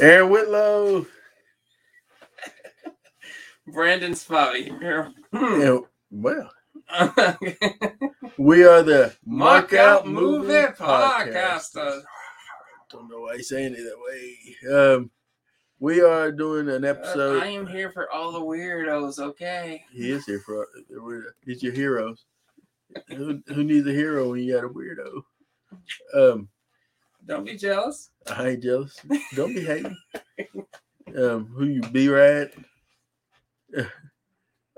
Aaron 0.00 0.30
Whitlow. 0.30 1.06
Brandon 3.66 4.12
Spivey 4.12 4.78
here. 4.80 5.12
And, 5.32 5.84
well, 6.10 6.50
we 8.38 8.64
are 8.64 8.82
the 8.82 9.14
Mark 9.26 9.74
Out 9.74 10.06
Movie 10.06 10.72
Podcasters. 10.72 12.02
Don't 12.90 13.10
know 13.10 13.20
why 13.20 13.36
he's 13.36 13.50
saying 13.50 13.74
it 13.76 13.84
that 13.84 13.98
way. 14.00 14.94
Um, 14.94 15.10
we 15.78 16.00
are 16.00 16.32
doing 16.32 16.68
an 16.70 16.84
episode 16.84 17.42
I 17.42 17.48
am 17.48 17.66
here 17.66 17.90
for 17.90 18.10
all 18.10 18.32
the 18.32 18.40
weirdos, 18.40 19.18
okay? 19.18 19.84
He 19.92 20.10
is 20.10 20.24
here 20.24 20.42
for 20.44 20.66
the 20.88 20.96
weirdo. 20.96 21.30
He's 21.44 21.62
your 21.62 21.74
heroes. 21.74 22.24
who, 23.08 23.42
who 23.48 23.64
needs 23.64 23.86
a 23.86 23.92
hero 23.92 24.30
when 24.30 24.40
you 24.40 24.54
got 24.54 24.64
a 24.64 24.68
weirdo? 24.68 25.22
Um, 26.14 26.48
Don't 27.26 27.44
be 27.44 27.56
jealous. 27.56 28.10
I 28.30 28.48
ain't 28.48 28.62
jealous. 28.62 28.96
Don't 29.34 29.54
be 29.54 29.64
hating. 29.64 29.96
Um, 31.16 31.46
who 31.46 31.66
you 31.66 31.80
be 31.82 32.08
rad? 32.08 32.52
All 33.76 33.84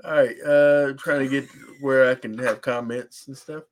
right, 0.04 0.36
uh, 0.44 0.92
trying 0.94 1.20
to 1.20 1.28
get 1.28 1.48
where 1.80 2.10
I 2.10 2.14
can 2.14 2.36
have 2.38 2.60
comments 2.60 3.28
and 3.28 3.36
stuff. 3.36 3.64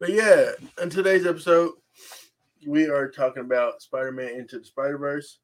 But 0.00 0.10
yeah, 0.10 0.52
in 0.80 0.90
today's 0.90 1.26
episode, 1.26 1.72
we 2.66 2.88
are 2.88 3.10
talking 3.10 3.42
about 3.42 3.82
Spider-Man 3.82 4.30
into 4.30 4.58
the 4.58 4.64
Spider-Verse. 4.64 5.38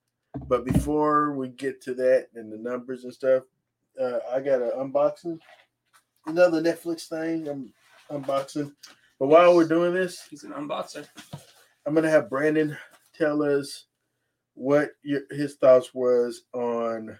But 0.48 0.64
before 0.64 1.34
we 1.34 1.48
get 1.48 1.82
to 1.82 1.94
that 1.94 2.28
and 2.34 2.50
the 2.50 2.56
numbers 2.56 3.04
and 3.04 3.12
stuff, 3.12 3.44
uh, 4.00 4.18
I 4.32 4.40
got 4.40 4.62
an 4.62 4.70
unboxing, 4.76 5.38
another 6.26 6.62
Netflix 6.62 7.08
thing. 7.08 7.48
I'm 7.48 7.72
unboxing. 8.10 8.72
But 9.18 9.28
while 9.28 9.54
we're 9.54 9.68
doing 9.68 9.92
this, 9.92 10.26
He's 10.30 10.44
an 10.44 10.52
unboxer. 10.52 11.06
I'm 11.86 11.94
gonna 11.94 12.10
have 12.10 12.30
Brandon 12.30 12.76
tell 13.14 13.42
us 13.42 13.86
what 14.54 14.90
your, 15.02 15.22
his 15.30 15.56
thoughts 15.56 15.92
was 15.94 16.42
on. 16.52 17.18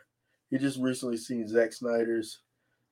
He 0.50 0.58
just 0.58 0.78
recently 0.78 1.16
seen 1.16 1.48
Zack 1.48 1.72
Snyder's 1.72 2.40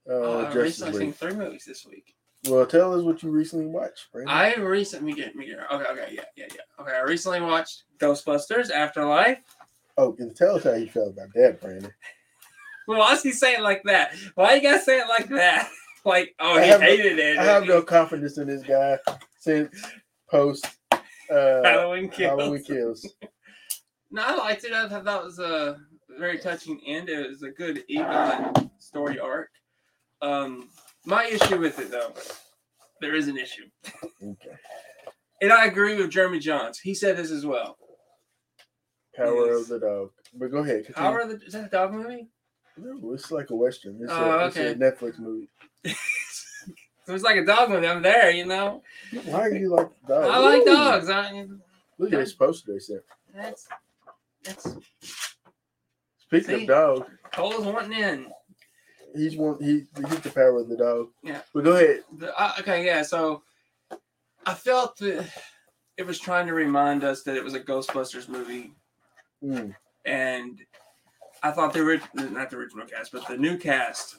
uh, 0.08 0.14
Oh, 0.14 0.44
I 0.46 0.52
recently 0.54 0.98
seen 0.98 1.12
three 1.12 1.34
movies 1.34 1.64
this 1.66 1.86
week. 1.86 2.14
Well, 2.48 2.64
tell 2.64 2.94
us 2.94 3.02
what 3.02 3.22
you 3.22 3.30
recently 3.30 3.66
watched, 3.66 4.10
Brandon. 4.12 4.34
I 4.34 4.54
recently 4.54 5.12
get 5.12 5.36
me 5.36 5.46
get 5.46 5.58
okay, 5.70 5.84
okay, 5.90 6.12
yeah, 6.14 6.24
yeah, 6.36 6.46
yeah. 6.54 6.82
Okay, 6.82 6.92
I 6.92 7.02
recently 7.02 7.40
watched 7.42 7.84
Ghostbusters 7.98 8.70
Afterlife. 8.70 9.38
oh, 9.98 10.16
and 10.18 10.34
tell 10.34 10.56
us 10.56 10.64
how 10.64 10.72
you 10.72 10.88
felt 10.88 11.10
about 11.10 11.28
that, 11.34 11.60
Brandon. 11.60 11.92
Well, 12.88 12.98
why 13.00 13.10
does 13.10 13.22
he 13.22 13.32
saying 13.32 13.62
like 13.62 13.82
that? 13.84 14.14
Why 14.36 14.54
you 14.54 14.62
gotta 14.62 14.80
say 14.80 14.98
it 14.98 15.08
like 15.08 15.28
that? 15.28 15.70
Like, 16.02 16.34
oh, 16.40 16.58
he 16.58 16.66
have 16.66 16.80
no- 16.80 16.86
hated 16.86 17.18
it. 17.18 17.36
I 17.36 17.44
have 17.44 17.66
no 17.66 17.82
confidence 17.82 18.38
in 18.38 18.46
this 18.46 18.62
guy 18.62 18.98
since 19.38 19.84
post 20.30 20.66
uh, 21.30 21.62
Halloween 21.62 22.08
kills. 22.08 22.40
Halloween 22.40 22.64
Kills. 22.64 23.14
No, 24.12 24.22
I 24.26 24.34
liked 24.34 24.64
it. 24.64 24.72
I 24.72 24.88
thought 24.88 25.04
that 25.04 25.22
was 25.22 25.38
a 25.38 25.76
very 26.18 26.36
touching 26.38 26.80
end. 26.84 27.08
It 27.08 27.28
was 27.28 27.44
a 27.44 27.50
good 27.50 27.84
Egon 27.86 28.68
story 28.78 29.20
arc. 29.20 29.50
Um, 30.20 30.68
my 31.06 31.26
issue 31.26 31.60
with 31.60 31.78
it, 31.78 31.92
though, 31.92 32.12
there 33.00 33.14
is 33.14 33.28
an 33.28 33.38
issue, 33.38 33.66
Okay. 34.20 34.50
and 35.40 35.52
I 35.52 35.66
agree 35.66 35.94
with 35.96 36.10
Jeremy 36.10 36.40
Jahns. 36.40 36.78
He 36.82 36.92
said 36.92 37.16
this 37.16 37.30
as 37.30 37.46
well. 37.46 37.78
Power 39.16 39.46
Yes. 39.52 39.60
of 39.62 39.68
the 39.68 39.78
Dog. 39.78 40.10
But 40.34 40.50
go 40.50 40.58
ahead. 40.58 40.86
continue. 40.86 40.94
Power 41.08 41.20
of 41.20 41.28
the 41.28 41.46
is 41.46 41.52
that 41.52 41.66
a 41.66 41.68
dog 41.68 41.92
movie? 41.92 42.26
No, 42.76 43.12
it's 43.12 43.30
like 43.30 43.50
a 43.50 43.54
western. 43.54 44.00
It's, 44.02 44.10
Oh, 44.12 44.40
a, 44.40 44.46
it's 44.48 44.56
a 44.56 44.70
okay. 44.70 44.78
Netflix 44.80 45.20
movie. 45.20 45.48
It's 47.14 47.24
like 47.24 47.36
a 47.36 47.44
dog 47.44 47.70
movie. 47.70 47.86
I'm 47.86 48.02
there, 48.02 48.30
you 48.30 48.46
know. 48.46 48.82
Why 49.24 49.40
are 49.42 49.54
you 49.54 49.70
like 49.74 49.88
dogs? 50.06 50.28
I 50.30 50.38
like 50.38 50.62
Ooh. 50.62 50.64
dogs. 50.66 51.10
I, 51.10 51.46
Look 51.98 52.12
at 52.12 52.18
this 52.20 52.32
poster 52.32 52.72
they 52.72 52.78
sent. 52.78 53.02
that's 53.34 53.68
that's 54.44 54.76
Speaking 56.18 56.56
See? 56.58 56.62
of 56.62 56.68
dogs, 56.68 57.10
Cole's 57.32 57.64
wanting 57.66 57.98
in. 57.98 58.26
he's 59.14 59.36
one. 59.36 59.58
He, 59.60 59.86
he's 60.08 60.20
the 60.20 60.30
power 60.30 60.60
of 60.60 60.68
the 60.68 60.76
dog. 60.76 61.08
Yeah. 61.22 61.40
But 61.52 61.64
go 61.64 61.72
ahead. 61.76 62.04
The, 62.16 62.40
uh, 62.40 62.52
okay, 62.60 62.86
yeah. 62.86 63.02
So 63.02 63.42
I 64.46 64.54
felt 64.54 64.96
that 64.98 65.28
it 65.96 66.06
was 66.06 66.18
trying 66.18 66.46
to 66.46 66.54
remind 66.54 67.04
us 67.04 67.22
that 67.24 67.36
it 67.36 67.44
was 67.44 67.54
a 67.54 67.60
Ghostbusters 67.60 68.28
movie 68.28 68.72
Mm. 69.42 69.74
and 70.04 70.60
I 71.42 71.50
thought 71.50 71.72
the 71.72 71.80
original, 71.80 72.30
not 72.30 72.50
the 72.50 72.56
original 72.58 72.84
cast, 72.86 73.10
but 73.10 73.26
the 73.26 73.38
new 73.38 73.56
cast, 73.56 74.16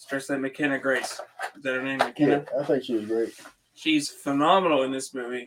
especially 0.00 0.38
McKenna 0.38 0.78
Grace, 0.78 1.20
is 1.56 1.62
that 1.62 1.74
her 1.74 1.82
name? 1.82 1.98
Yeah, 2.00 2.06
McKenna. 2.06 2.44
I 2.58 2.64
think 2.64 2.84
she 2.84 2.94
was 2.94 3.04
great. 3.06 3.34
She's 3.74 4.08
phenomenal 4.10 4.82
in 4.82 4.90
this 4.92 5.14
movie. 5.14 5.46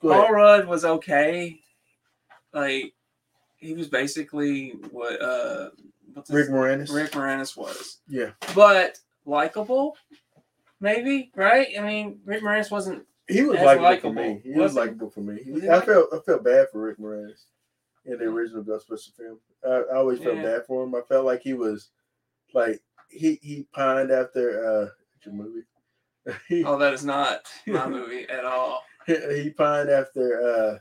Paul. 0.00 0.32
Rudd 0.32 0.66
was 0.66 0.84
okay. 0.84 1.60
Like 2.52 2.94
he 3.58 3.74
was 3.74 3.88
basically 3.88 4.70
what 4.90 5.20
uh 5.20 5.70
what's 6.14 6.30
Rick 6.30 6.48
Moranis. 6.48 6.92
Rick 6.92 7.12
Moranis 7.12 7.56
was, 7.56 7.98
Yeah, 8.08 8.30
but 8.54 8.98
likable, 9.26 9.96
maybe 10.80 11.30
right? 11.36 11.68
I 11.78 11.82
mean, 11.82 12.20
Rick 12.24 12.42
Moranis 12.42 12.70
wasn't. 12.70 13.04
he 13.28 13.42
was 13.42 13.58
likable 13.60 14.00
for 14.00 14.12
me. 14.14 14.40
He 14.42 14.50
Was 14.50 14.58
was 14.58 14.74
likable 14.74 15.10
for 15.10 15.20
me. 15.20 15.42
He- 15.44 15.60
he 15.60 15.68
I 15.68 15.76
like- 15.76 15.86
felt 15.86 16.08
I 16.12 16.18
felt 16.20 16.44
bad 16.44 16.66
for 16.72 16.80
Rick 16.80 16.98
Moranis 16.98 17.44
in 18.06 18.18
the 18.18 18.24
original 18.24 18.64
Ghostbusters 18.64 19.14
film. 19.16 19.38
I, 19.64 19.82
I 19.92 19.96
always 19.96 20.18
felt 20.18 20.36
Yeah. 20.36 20.42
bad 20.42 20.66
for 20.66 20.82
him. 20.84 20.94
I 20.94 21.02
felt 21.02 21.26
like 21.26 21.42
he 21.42 21.52
was 21.52 21.90
like 22.54 22.80
he 23.08 23.38
he 23.42 23.66
pined 23.72 24.10
after 24.10 24.64
uh 24.64 24.88
what's 25.12 25.26
your 25.26 25.34
movie. 25.34 25.66
he, 26.48 26.64
Oh, 26.64 26.78
that 26.78 26.92
is 26.92 27.04
not 27.04 27.46
my 27.66 27.86
movie 27.88 28.28
at 28.28 28.44
all. 28.44 28.82
he 29.06 29.50
pined 29.50 29.90
after 29.90 30.78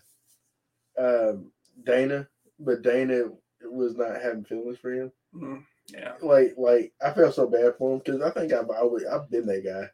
uh 0.97 1.31
um 1.31 1.51
Dana, 1.83 2.27
but 2.59 2.81
Dana 2.81 3.29
was 3.63 3.95
not 3.95 4.21
having 4.21 4.43
feelings 4.43 4.77
for 4.79 4.91
him. 4.91 5.11
Mm, 5.33 5.63
yeah, 5.93 6.13
like 6.21 6.53
like 6.57 6.93
I 7.01 7.11
felt 7.11 7.35
so 7.35 7.47
bad 7.47 7.75
for 7.77 7.93
him 7.93 8.01
because 8.03 8.21
I 8.21 8.31
think 8.31 8.51
I've 8.53 8.69
always 8.69 9.05
I've 9.05 9.29
been 9.29 9.45
that 9.47 9.63
guy. 9.63 9.87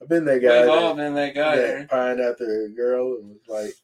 I've 0.00 0.08
been 0.08 0.24
that 0.26 0.40
guy 0.42 0.60
we've 0.62 0.70
all 0.70 0.94
been 0.94 1.14
that 1.14 1.34
guy. 1.34 1.56
that 1.56 1.88
pined 1.88 2.20
after 2.20 2.64
a 2.64 2.68
girl 2.68 3.14
and 3.16 3.30
was 3.30 3.40
like, 3.48 3.74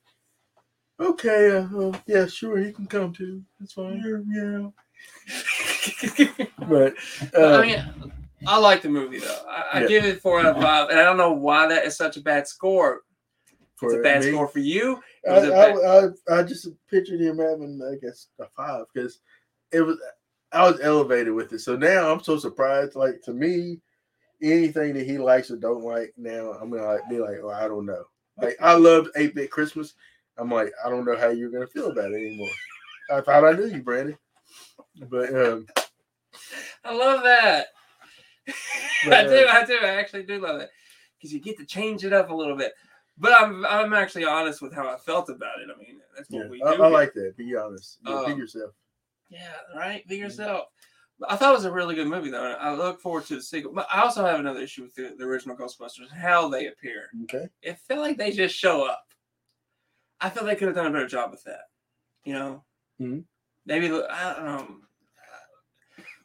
okay, 1.00 1.50
uh, 1.50 1.78
uh, 1.78 1.98
yeah, 2.06 2.26
sure, 2.26 2.58
he 2.58 2.72
can 2.72 2.86
come 2.86 3.12
too. 3.12 3.42
That's 3.58 3.72
fine. 3.72 4.02
Yeah, 4.30 4.68
But 6.68 6.94
uh, 7.36 7.58
I 7.58 7.66
mean, 7.66 7.84
I 8.46 8.58
like 8.58 8.82
the 8.82 8.88
movie 8.88 9.18
though. 9.18 9.44
I, 9.48 9.64
I 9.74 9.80
Yeah. 9.82 9.88
give 9.88 10.04
it 10.04 10.20
four 10.20 10.40
out 10.40 10.46
of 10.56 10.62
five, 10.62 10.90
and 10.90 10.98
I 10.98 11.04
don't 11.04 11.16
know 11.16 11.32
why 11.32 11.66
that 11.68 11.84
is 11.84 11.96
such 11.96 12.16
a 12.16 12.20
bad 12.20 12.46
score. 12.46 13.02
It's 13.82 13.94
a 13.94 13.98
bad 13.98 14.22
me, 14.22 14.30
score 14.30 14.46
for 14.46 14.60
you. 14.60 15.00
I, 15.28 15.40
bad- 15.40 15.52
I, 15.52 16.34
I, 16.36 16.38
I 16.38 16.42
just 16.44 16.68
pictured 16.88 17.20
him 17.20 17.38
having, 17.38 17.80
I 17.82 17.96
guess, 18.04 18.28
a 18.40 18.46
five 18.56 18.84
because 18.92 19.20
it 19.72 19.80
was. 19.82 19.98
I 20.52 20.70
was 20.70 20.80
elevated 20.80 21.32
with 21.32 21.52
it, 21.54 21.60
so 21.60 21.76
now 21.76 22.12
I'm 22.12 22.22
so 22.22 22.36
surprised. 22.38 22.94
Like 22.94 23.22
to 23.22 23.32
me, 23.32 23.80
anything 24.42 24.92
that 24.94 25.06
he 25.06 25.18
likes 25.18 25.50
or 25.50 25.56
don't 25.56 25.82
like, 25.82 26.12
now 26.16 26.52
I'm 26.60 26.70
gonna 26.70 26.84
like, 26.86 27.08
be 27.08 27.18
like, 27.18 27.38
oh, 27.42 27.50
I 27.50 27.66
don't 27.68 27.86
know. 27.86 28.04
Like 28.40 28.56
I 28.60 28.74
loved 28.74 29.08
Eight 29.16 29.34
Bit 29.34 29.50
Christmas. 29.50 29.94
I'm 30.36 30.50
like, 30.50 30.72
I 30.84 30.90
don't 30.90 31.04
know 31.06 31.16
how 31.16 31.30
you're 31.30 31.50
gonna 31.50 31.66
feel 31.66 31.90
about 31.90 32.12
it 32.12 32.16
anymore. 32.16 32.50
I 33.10 33.20
thought 33.20 33.44
I 33.44 33.52
knew 33.52 33.66
you, 33.66 33.82
Brandon, 33.82 34.16
but 35.08 35.34
um, 35.34 35.66
I 36.84 36.94
love 36.94 37.22
that. 37.22 37.66
But, 39.04 39.12
I 39.14 39.22
do. 39.24 39.46
uh, 39.46 39.52
I 39.52 39.64
do. 39.64 39.78
I 39.82 39.88
actually 39.96 40.24
do 40.24 40.38
love 40.40 40.60
it 40.60 40.70
because 41.18 41.32
you 41.32 41.40
get 41.40 41.58
to 41.58 41.66
change 41.66 42.04
it 42.04 42.12
up 42.12 42.30
a 42.30 42.34
little 42.34 42.56
bit. 42.56 42.72
But 43.18 43.40
I'm 43.40 43.64
I'm 43.66 43.92
actually 43.92 44.24
honest 44.24 44.62
with 44.62 44.74
how 44.74 44.88
I 44.88 44.96
felt 44.96 45.28
about 45.28 45.60
it. 45.60 45.68
I 45.74 45.78
mean, 45.78 46.00
that's 46.16 46.30
what 46.30 46.44
yeah, 46.44 46.50
we 46.50 46.58
do. 46.58 46.64
I 46.66 46.76
here. 46.76 46.88
like 46.88 47.12
that. 47.14 47.36
Be 47.36 47.54
honest. 47.56 47.98
Yeah, 48.06 48.14
Um, 48.20 48.32
be 48.32 48.38
yourself. 48.38 48.72
Yeah, 49.30 49.52
right. 49.76 50.06
Be 50.08 50.16
yourself. 50.16 50.66
I 51.28 51.36
thought 51.36 51.50
it 51.52 51.56
was 51.56 51.66
a 51.66 51.72
really 51.72 51.94
good 51.94 52.08
movie, 52.08 52.30
though. 52.30 52.42
I 52.42 52.74
look 52.74 53.00
forward 53.00 53.26
to 53.26 53.36
the 53.36 53.42
sequel. 53.42 53.72
But 53.72 53.86
I 53.92 54.02
also 54.02 54.24
have 54.24 54.40
another 54.40 54.60
issue 54.60 54.82
with 54.82 54.94
the, 54.94 55.14
the 55.16 55.24
original 55.24 55.56
Ghostbusters, 55.56 56.10
how 56.10 56.48
they 56.48 56.66
appear. 56.66 57.10
Okay. 57.24 57.48
It 57.62 57.78
felt 57.86 58.00
like 58.00 58.16
they 58.18 58.32
just 58.32 58.56
show 58.56 58.84
up. 58.84 59.04
I 60.20 60.30
feel 60.30 60.44
they 60.44 60.56
could 60.56 60.66
have 60.68 60.74
done 60.74 60.86
a 60.86 60.90
better 60.90 61.06
job 61.06 61.30
with 61.30 61.44
that. 61.44 61.62
You 62.24 62.32
know, 62.34 62.64
Mhm. 63.00 63.24
Maybe 63.66 63.86
I 63.86 64.34
don't 64.34 64.44
know. 64.44 64.76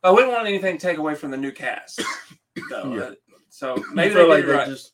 I 0.04 0.12
wouldn't 0.12 0.32
want 0.32 0.48
anything 0.48 0.78
to 0.78 0.82
take 0.88 0.98
away 0.98 1.16
from 1.16 1.32
the 1.32 1.38
new 1.38 1.52
cast, 1.52 2.02
though. 2.70 2.94
Yeah. 2.96 3.02
Uh, 3.02 3.12
So 3.50 3.84
Maybe 3.94 4.14
they 4.14 4.24
like 4.28 4.46
they 4.46 4.52
right. 4.52 4.68
just 4.68 4.94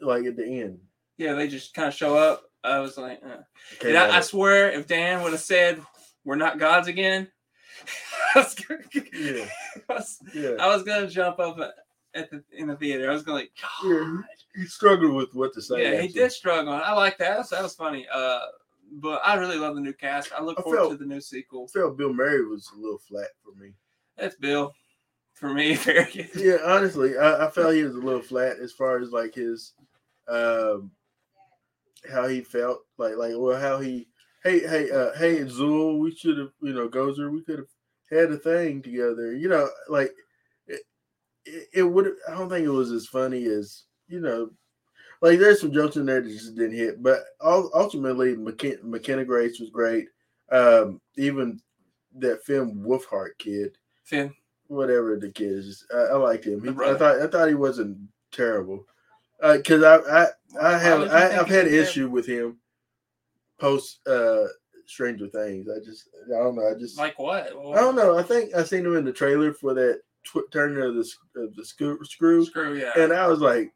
like 0.00 0.24
at 0.24 0.36
the 0.36 0.44
end. 0.62 0.78
yeah, 1.18 1.34
they 1.34 1.46
just 1.48 1.74
kind 1.74 1.88
of 1.88 1.94
show 1.94 2.16
up. 2.16 2.44
I 2.64 2.78
was 2.78 2.96
like, 2.96 3.20
uh. 3.24 3.42
and 3.86 3.96
I, 3.98 4.16
I 4.16 4.20
swear, 4.20 4.70
if 4.70 4.86
Dan 4.86 5.22
would 5.22 5.32
have 5.32 5.40
said, 5.42 5.82
"We're 6.24 6.36
not 6.36 6.58
gods 6.58 6.88
again," 6.88 7.28
I 8.34 8.38
was 8.38 8.54
gonna, 8.54 8.80
Yeah. 9.12 9.46
I 9.90 9.92
was, 9.94 10.18
yeah. 10.34 10.50
I 10.58 10.66
was 10.68 10.82
gonna 10.82 11.06
jump 11.08 11.38
up 11.38 11.58
at- 12.14 12.30
the 12.30 12.42
in 12.52 12.68
the 12.68 12.76
theater. 12.76 13.10
I 13.10 13.12
was 13.12 13.22
gonna 13.22 13.38
like, 13.38 13.52
Yeah, 13.84 13.90
God. 13.98 14.24
He 14.54 14.64
struggled 14.66 15.12
with 15.14 15.34
what 15.34 15.52
to 15.54 15.60
say. 15.60 15.82
Yeah, 15.82 16.00
he 16.00 16.08
did 16.08 16.32
struggle. 16.32 16.72
I 16.72 16.92
like 16.94 17.18
that. 17.18 17.28
That 17.30 17.38
was, 17.38 17.50
that 17.50 17.62
was 17.62 17.74
funny. 17.74 18.06
Uh, 18.10 18.38
but 19.00 19.20
I 19.24 19.34
really 19.34 19.58
love 19.58 19.74
the 19.74 19.80
new 19.80 19.92
cast. 19.92 20.32
I 20.32 20.42
look 20.42 20.58
I 20.58 20.62
forward 20.62 20.76
felt- 20.78 20.90
to 20.92 20.96
the 20.98 21.06
new 21.06 21.20
sequel. 21.20 21.68
I 21.68 21.78
felt 21.78 21.96
Bill 21.96 22.12
Murray 22.12 22.44
was 22.46 22.70
a 22.74 22.78
little 22.80 22.98
flat 22.98 23.28
for 23.42 23.58
me. 23.60 23.72
That's 24.16 24.36
Bill 24.36 24.72
for 25.34 25.52
me. 25.52 25.76
Yeah, 26.36 26.58
honestly, 26.64 27.16
I, 27.18 27.46
I 27.46 27.50
felt 27.50 27.74
he 27.74 27.82
was 27.82 27.96
a 27.96 28.00
little 28.00 28.22
flat 28.22 28.58
as 28.58 28.72
far 28.72 28.98
as 29.00 29.10
like 29.10 29.34
his, 29.34 29.72
um, 30.28 30.90
how 32.10 32.28
he 32.28 32.40
felt 32.42 32.80
like 32.98 33.16
like 33.16 33.32
well 33.36 33.58
how 33.58 33.80
he 33.80 34.06
hey, 34.44 34.60
hey, 34.60 34.90
uh, 34.90 35.12
hey, 35.16 35.38
Zuul, 35.40 35.98
we 35.98 36.14
should 36.14 36.36
have, 36.36 36.50
you 36.60 36.74
know, 36.74 36.86
Gozer, 36.88 37.32
we 37.32 37.42
could 37.42 37.58
have 37.60 37.68
had 38.10 38.30
a 38.30 38.36
thing 38.36 38.82
together. 38.82 39.34
You 39.34 39.48
know, 39.48 39.68
like 39.88 40.12
it, 40.66 40.82
it, 41.46 41.68
it 41.74 41.82
would. 41.82 42.12
I 42.28 42.32
don't 42.32 42.48
think 42.50 42.66
it 42.66 42.70
was 42.70 42.92
as 42.92 43.06
funny 43.06 43.44
as 43.46 43.84
you 44.06 44.20
know. 44.20 44.50
Like 45.24 45.38
there's 45.38 45.58
some 45.62 45.72
jokes 45.72 45.96
in 45.96 46.04
there 46.04 46.20
that 46.20 46.28
just 46.28 46.54
didn't 46.54 46.76
hit, 46.76 47.02
but 47.02 47.24
ul- 47.40 47.70
ultimately, 47.72 48.36
McKen- 48.36 48.82
McKenna 48.82 49.24
Grace 49.24 49.58
was 49.58 49.70
great. 49.70 50.06
Um, 50.52 51.00
even 51.16 51.62
that 52.18 52.44
Finn 52.44 52.74
Wolfhard 52.86 53.30
kid, 53.38 53.78
Finn. 54.04 54.34
whatever 54.66 55.16
the 55.16 55.30
kid 55.30 55.52
is, 55.52 55.86
I, 55.94 55.96
I 55.96 56.16
liked 56.16 56.44
him. 56.44 56.62
He, 56.62 56.68
I 56.84 56.94
thought 56.94 57.22
I 57.22 57.26
thought 57.26 57.48
he 57.48 57.54
wasn't 57.54 57.96
terrible. 58.32 58.84
Because 59.40 59.82
I 59.82 59.96
I 59.96 60.26
I 60.60 60.78
have 60.78 61.10
I, 61.10 61.38
I've 61.38 61.48
had 61.48 61.68
issue 61.68 62.10
with 62.10 62.26
him 62.26 62.58
post 63.58 64.06
uh 64.06 64.44
Stranger 64.86 65.28
Things. 65.28 65.68
I 65.74 65.82
just 65.82 66.10
I 66.26 66.38
don't 66.42 66.56
know. 66.56 66.68
I 66.68 66.78
just 66.78 66.98
Like 66.98 67.18
what? 67.18 67.46
I 67.46 67.80
don't 67.80 67.96
know. 67.96 68.18
I 68.18 68.22
think 68.22 68.54
I 68.54 68.62
seen 68.62 68.84
him 68.84 68.96
in 68.96 69.06
the 69.06 69.12
trailer 69.12 69.54
for 69.54 69.72
that 69.72 70.00
tw- 70.24 70.52
turn 70.52 70.76
of 70.82 70.94
the 70.96 71.10
of 71.36 71.56
the 71.56 71.64
screw, 71.64 71.98
screw, 72.04 72.44
Screw 72.44 72.78
yeah. 72.78 72.92
and 72.96 73.10
I 73.12 73.26
was 73.26 73.40
like, 73.40 73.72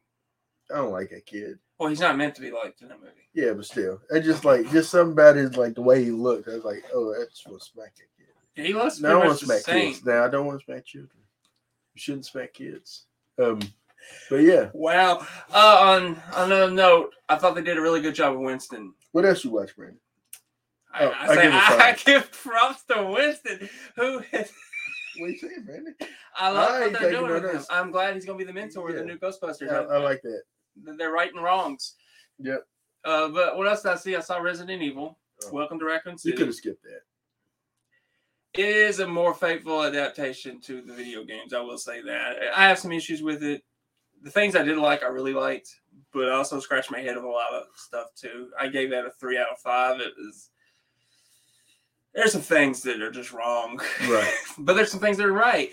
I 0.71 0.77
don't 0.77 0.91
like 0.91 1.09
that 1.09 1.25
kid. 1.25 1.57
well, 1.79 1.89
he's 1.89 1.99
not 1.99 2.17
meant 2.17 2.35
to 2.35 2.41
be 2.41 2.51
liked 2.51 2.81
in 2.81 2.89
that 2.89 2.99
movie. 2.99 3.11
Yeah, 3.33 3.53
but 3.53 3.65
still, 3.65 4.01
I 4.13 4.19
just 4.19 4.45
like 4.45 4.69
just 4.71 4.89
something 4.91 5.13
about 5.13 5.35
his 5.35 5.55
like 5.57 5.75
the 5.75 5.81
way 5.81 6.03
he 6.03 6.11
looked. 6.11 6.47
I 6.47 6.55
was 6.55 6.63
like, 6.63 6.83
oh, 6.93 7.13
I 7.13 7.25
just 7.29 7.47
want 7.47 7.61
to 7.61 7.69
smack 7.69 7.95
that 7.95 8.07
kid. 8.17 8.65
He 8.65 8.73
looks 8.73 8.99
No, 8.99 9.21
I 9.21 9.25
want 9.27 9.39
to 9.39 9.45
smack 9.45 9.61
same. 9.61 9.93
kids. 9.93 10.05
Now 10.05 10.25
I 10.25 10.29
don't 10.29 10.45
want 10.45 10.59
to 10.59 10.65
smack 10.65 10.85
children. 10.85 11.11
You 11.95 11.99
shouldn't 12.01 12.25
smack 12.25 12.53
kids. 12.53 13.05
Um, 13.41 13.59
but 14.29 14.37
yeah, 14.37 14.69
Wow. 14.73 15.25
Uh, 15.53 15.77
on 15.97 16.21
on 16.35 16.51
another 16.51 16.71
note, 16.71 17.13
I 17.29 17.35
thought 17.37 17.55
they 17.55 17.61
did 17.61 17.77
a 17.77 17.81
really 17.81 18.01
good 18.01 18.15
job 18.15 18.33
with 18.35 18.45
Winston. 18.45 18.93
what 19.11 19.25
else 19.25 19.43
you 19.43 19.51
watch, 19.51 19.75
Brandon? 19.75 19.99
I, 20.93 21.05
Oh, 21.05 21.09
I, 21.09 21.23
I 21.23 21.35
say 21.35 21.43
give 21.43 21.53
I, 21.53 21.97
give 22.05 22.31
props 22.31 22.83
to 22.85 23.03
Winston, 23.03 23.69
who 23.95 24.19
is, 24.33 24.51
What 25.19 25.29
you 25.31 25.37
saying, 25.37 25.63
Brandon? 25.65 25.95
I 26.35 26.49
love 26.51 26.69
I 26.69 26.79
what 26.87 26.99
they're 26.99 27.11
doing 27.11 27.31
with 27.31 27.43
him. 27.55 27.63
I'm 27.69 27.91
glad 27.91 28.15
he's 28.15 28.25
gonna 28.25 28.37
be 28.37 28.43
the 28.43 28.53
mentor 28.53 28.89
of 28.89 28.95
the 28.95 29.03
new 29.05 29.17
Ghostbusters. 29.17 29.71
I, 29.71 29.95
I 29.95 29.97
like 29.99 30.21
that. 30.23 30.41
They're 30.83 31.11
right 31.11 31.33
and 31.33 31.43
wrongs. 31.43 31.95
Yep. 32.39 32.65
Uh, 33.05 33.27
but 33.29 33.57
what 33.57 33.67
else 33.67 33.81
did 33.81 33.91
I 33.91 33.95
see? 33.95 34.15
I 34.15 34.19
saw 34.21 34.37
Resident 34.39 34.81
Evil. 34.81 35.17
Oh. 35.45 35.53
Welcome 35.53 35.79
to 35.79 35.85
Raccoon 35.85 36.17
City. 36.17 36.31
You 36.31 36.37
could 36.37 36.47
have 36.47 36.55
skipped 36.55 36.83
that. 36.83 37.01
It 38.53 38.65
is 38.65 38.99
a 38.99 39.07
more 39.07 39.33
faithful 39.33 39.83
adaptation 39.83 40.59
to 40.61 40.81
the 40.81 40.93
video 40.93 41.23
games. 41.23 41.53
I 41.53 41.61
will 41.61 41.77
say 41.77 42.01
that. 42.01 42.37
I 42.55 42.67
have 42.67 42.79
some 42.79 42.91
issues 42.91 43.21
with 43.21 43.43
it. 43.43 43.63
The 44.23 44.31
things 44.31 44.55
I 44.55 44.63
did 44.63 44.77
like, 44.77 45.03
I 45.03 45.07
really 45.07 45.33
liked, 45.33 45.69
but 46.11 46.27
I 46.27 46.31
also 46.33 46.59
scratched 46.59 46.91
my 46.91 46.99
head 46.99 47.15
with 47.15 47.23
a 47.23 47.29
lot 47.29 47.53
of 47.53 47.63
stuff 47.75 48.07
too. 48.15 48.49
I 48.59 48.67
gave 48.67 48.89
that 48.89 49.05
a 49.05 49.11
three 49.11 49.37
out 49.37 49.51
of 49.51 49.59
five. 49.59 50.01
It 50.01 50.13
was 50.17 50.49
there's 52.13 52.31
some 52.31 52.41
things 52.41 52.81
that 52.81 53.01
are 53.01 53.11
just 53.11 53.31
wrong, 53.31 53.79
Right. 54.09 54.33
but 54.57 54.73
there's 54.73 54.91
some 54.91 54.99
things 54.99 55.17
that 55.17 55.27
are 55.27 55.31
right. 55.31 55.69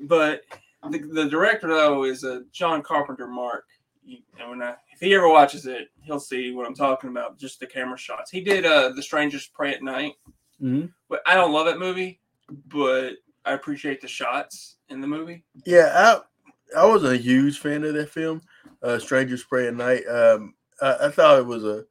But 0.00 0.42
the, 0.90 0.98
the 0.98 1.28
director 1.28 1.68
though 1.68 2.04
is 2.04 2.24
a 2.24 2.42
John 2.52 2.82
Carpenter 2.82 3.28
Mark. 3.28 3.64
You, 4.08 4.18
and 4.40 4.48
when 4.48 4.62
I, 4.62 4.70
if 4.92 5.00
he 5.00 5.14
ever 5.14 5.28
watches 5.28 5.66
it, 5.66 5.88
he'll 6.02 6.18
see 6.18 6.52
what 6.52 6.66
I'm 6.66 6.74
talking 6.74 7.10
about. 7.10 7.38
Just 7.38 7.60
the 7.60 7.66
camera 7.66 7.98
shots. 7.98 8.30
He 8.30 8.40
did 8.40 8.64
uh, 8.64 8.92
The 8.96 9.02
Strangers 9.02 9.46
Prey 9.46 9.74
at 9.74 9.82
Night. 9.82 10.14
Mm-hmm. 10.62 10.86
But 11.10 11.20
I 11.26 11.34
don't 11.34 11.52
love 11.52 11.66
that 11.66 11.78
movie, 11.78 12.20
but 12.66 13.12
I 13.44 13.52
appreciate 13.52 14.00
the 14.00 14.08
shots 14.08 14.76
in 14.88 15.00
the 15.00 15.06
movie. 15.06 15.44
Yeah, 15.66 15.92
I 15.94 16.80
I 16.80 16.86
was 16.86 17.04
a 17.04 17.16
huge 17.16 17.58
fan 17.58 17.84
of 17.84 17.94
that 17.94 18.10
film, 18.10 18.40
uh, 18.82 18.98
Strangers 18.98 19.44
Prey 19.44 19.68
at 19.68 19.74
Night. 19.74 20.06
Um, 20.08 20.54
I, 20.80 21.06
I 21.06 21.10
thought 21.10 21.38
it 21.38 21.46
was 21.46 21.64
a 21.64 21.84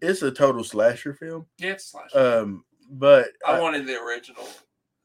it's 0.00 0.22
a 0.22 0.30
total 0.30 0.64
slasher 0.64 1.14
film. 1.14 1.46
Yeah, 1.58 1.70
it's 1.70 1.86
a 1.86 1.88
slash. 1.88 2.14
Um, 2.14 2.64
but 2.90 3.28
I 3.46 3.60
wanted 3.60 3.86
the 3.86 4.00
original 4.00 4.46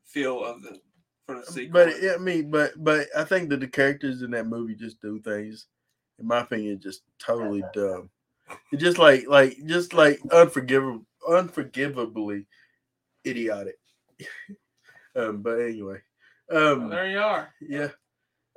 feel 0.05 0.43
of 0.43 0.61
the 0.63 0.81
for 1.27 1.39
the 1.39 1.45
sequel. 1.45 1.73
but 1.73 1.93
I 2.13 2.17
mean, 2.17 2.49
but 2.49 2.71
but 2.83 3.07
I 3.15 3.23
think 3.23 3.49
that 3.49 3.59
the 3.59 3.67
characters 3.67 4.21
in 4.21 4.31
that 4.31 4.47
movie 4.47 4.75
just 4.75 5.01
do 5.01 5.19
things, 5.19 5.67
in 6.19 6.27
my 6.27 6.39
opinion, 6.39 6.79
just 6.79 7.03
totally 7.19 7.63
dumb. 7.73 8.09
It's 8.71 8.81
just 8.81 8.97
like 8.97 9.27
like 9.27 9.57
just 9.65 9.93
like 9.93 10.19
unforgivable, 10.31 11.05
unforgivably 11.29 12.45
idiotic. 13.25 13.77
um, 15.15 15.41
but 15.41 15.59
anyway, 15.59 15.99
Well, 16.49 16.73
um, 16.73 16.89
there 16.89 17.09
you 17.09 17.19
are. 17.19 17.53
yeah, 17.61 17.89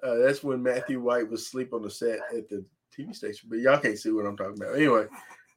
uh, 0.02 0.14
that's 0.16 0.42
when 0.44 0.62
Matthew 0.62 1.00
White 1.00 1.28
was 1.28 1.42
asleep 1.42 1.72
on 1.72 1.82
the 1.82 1.90
set 1.90 2.20
at 2.36 2.48
the 2.48 2.64
TV 2.96 3.14
station. 3.14 3.48
But 3.50 3.58
y'all 3.60 3.78
can't 3.78 3.98
see 3.98 4.10
what 4.12 4.26
I'm 4.26 4.36
talking 4.36 4.60
about. 4.62 4.76
Anyway, 4.76 5.06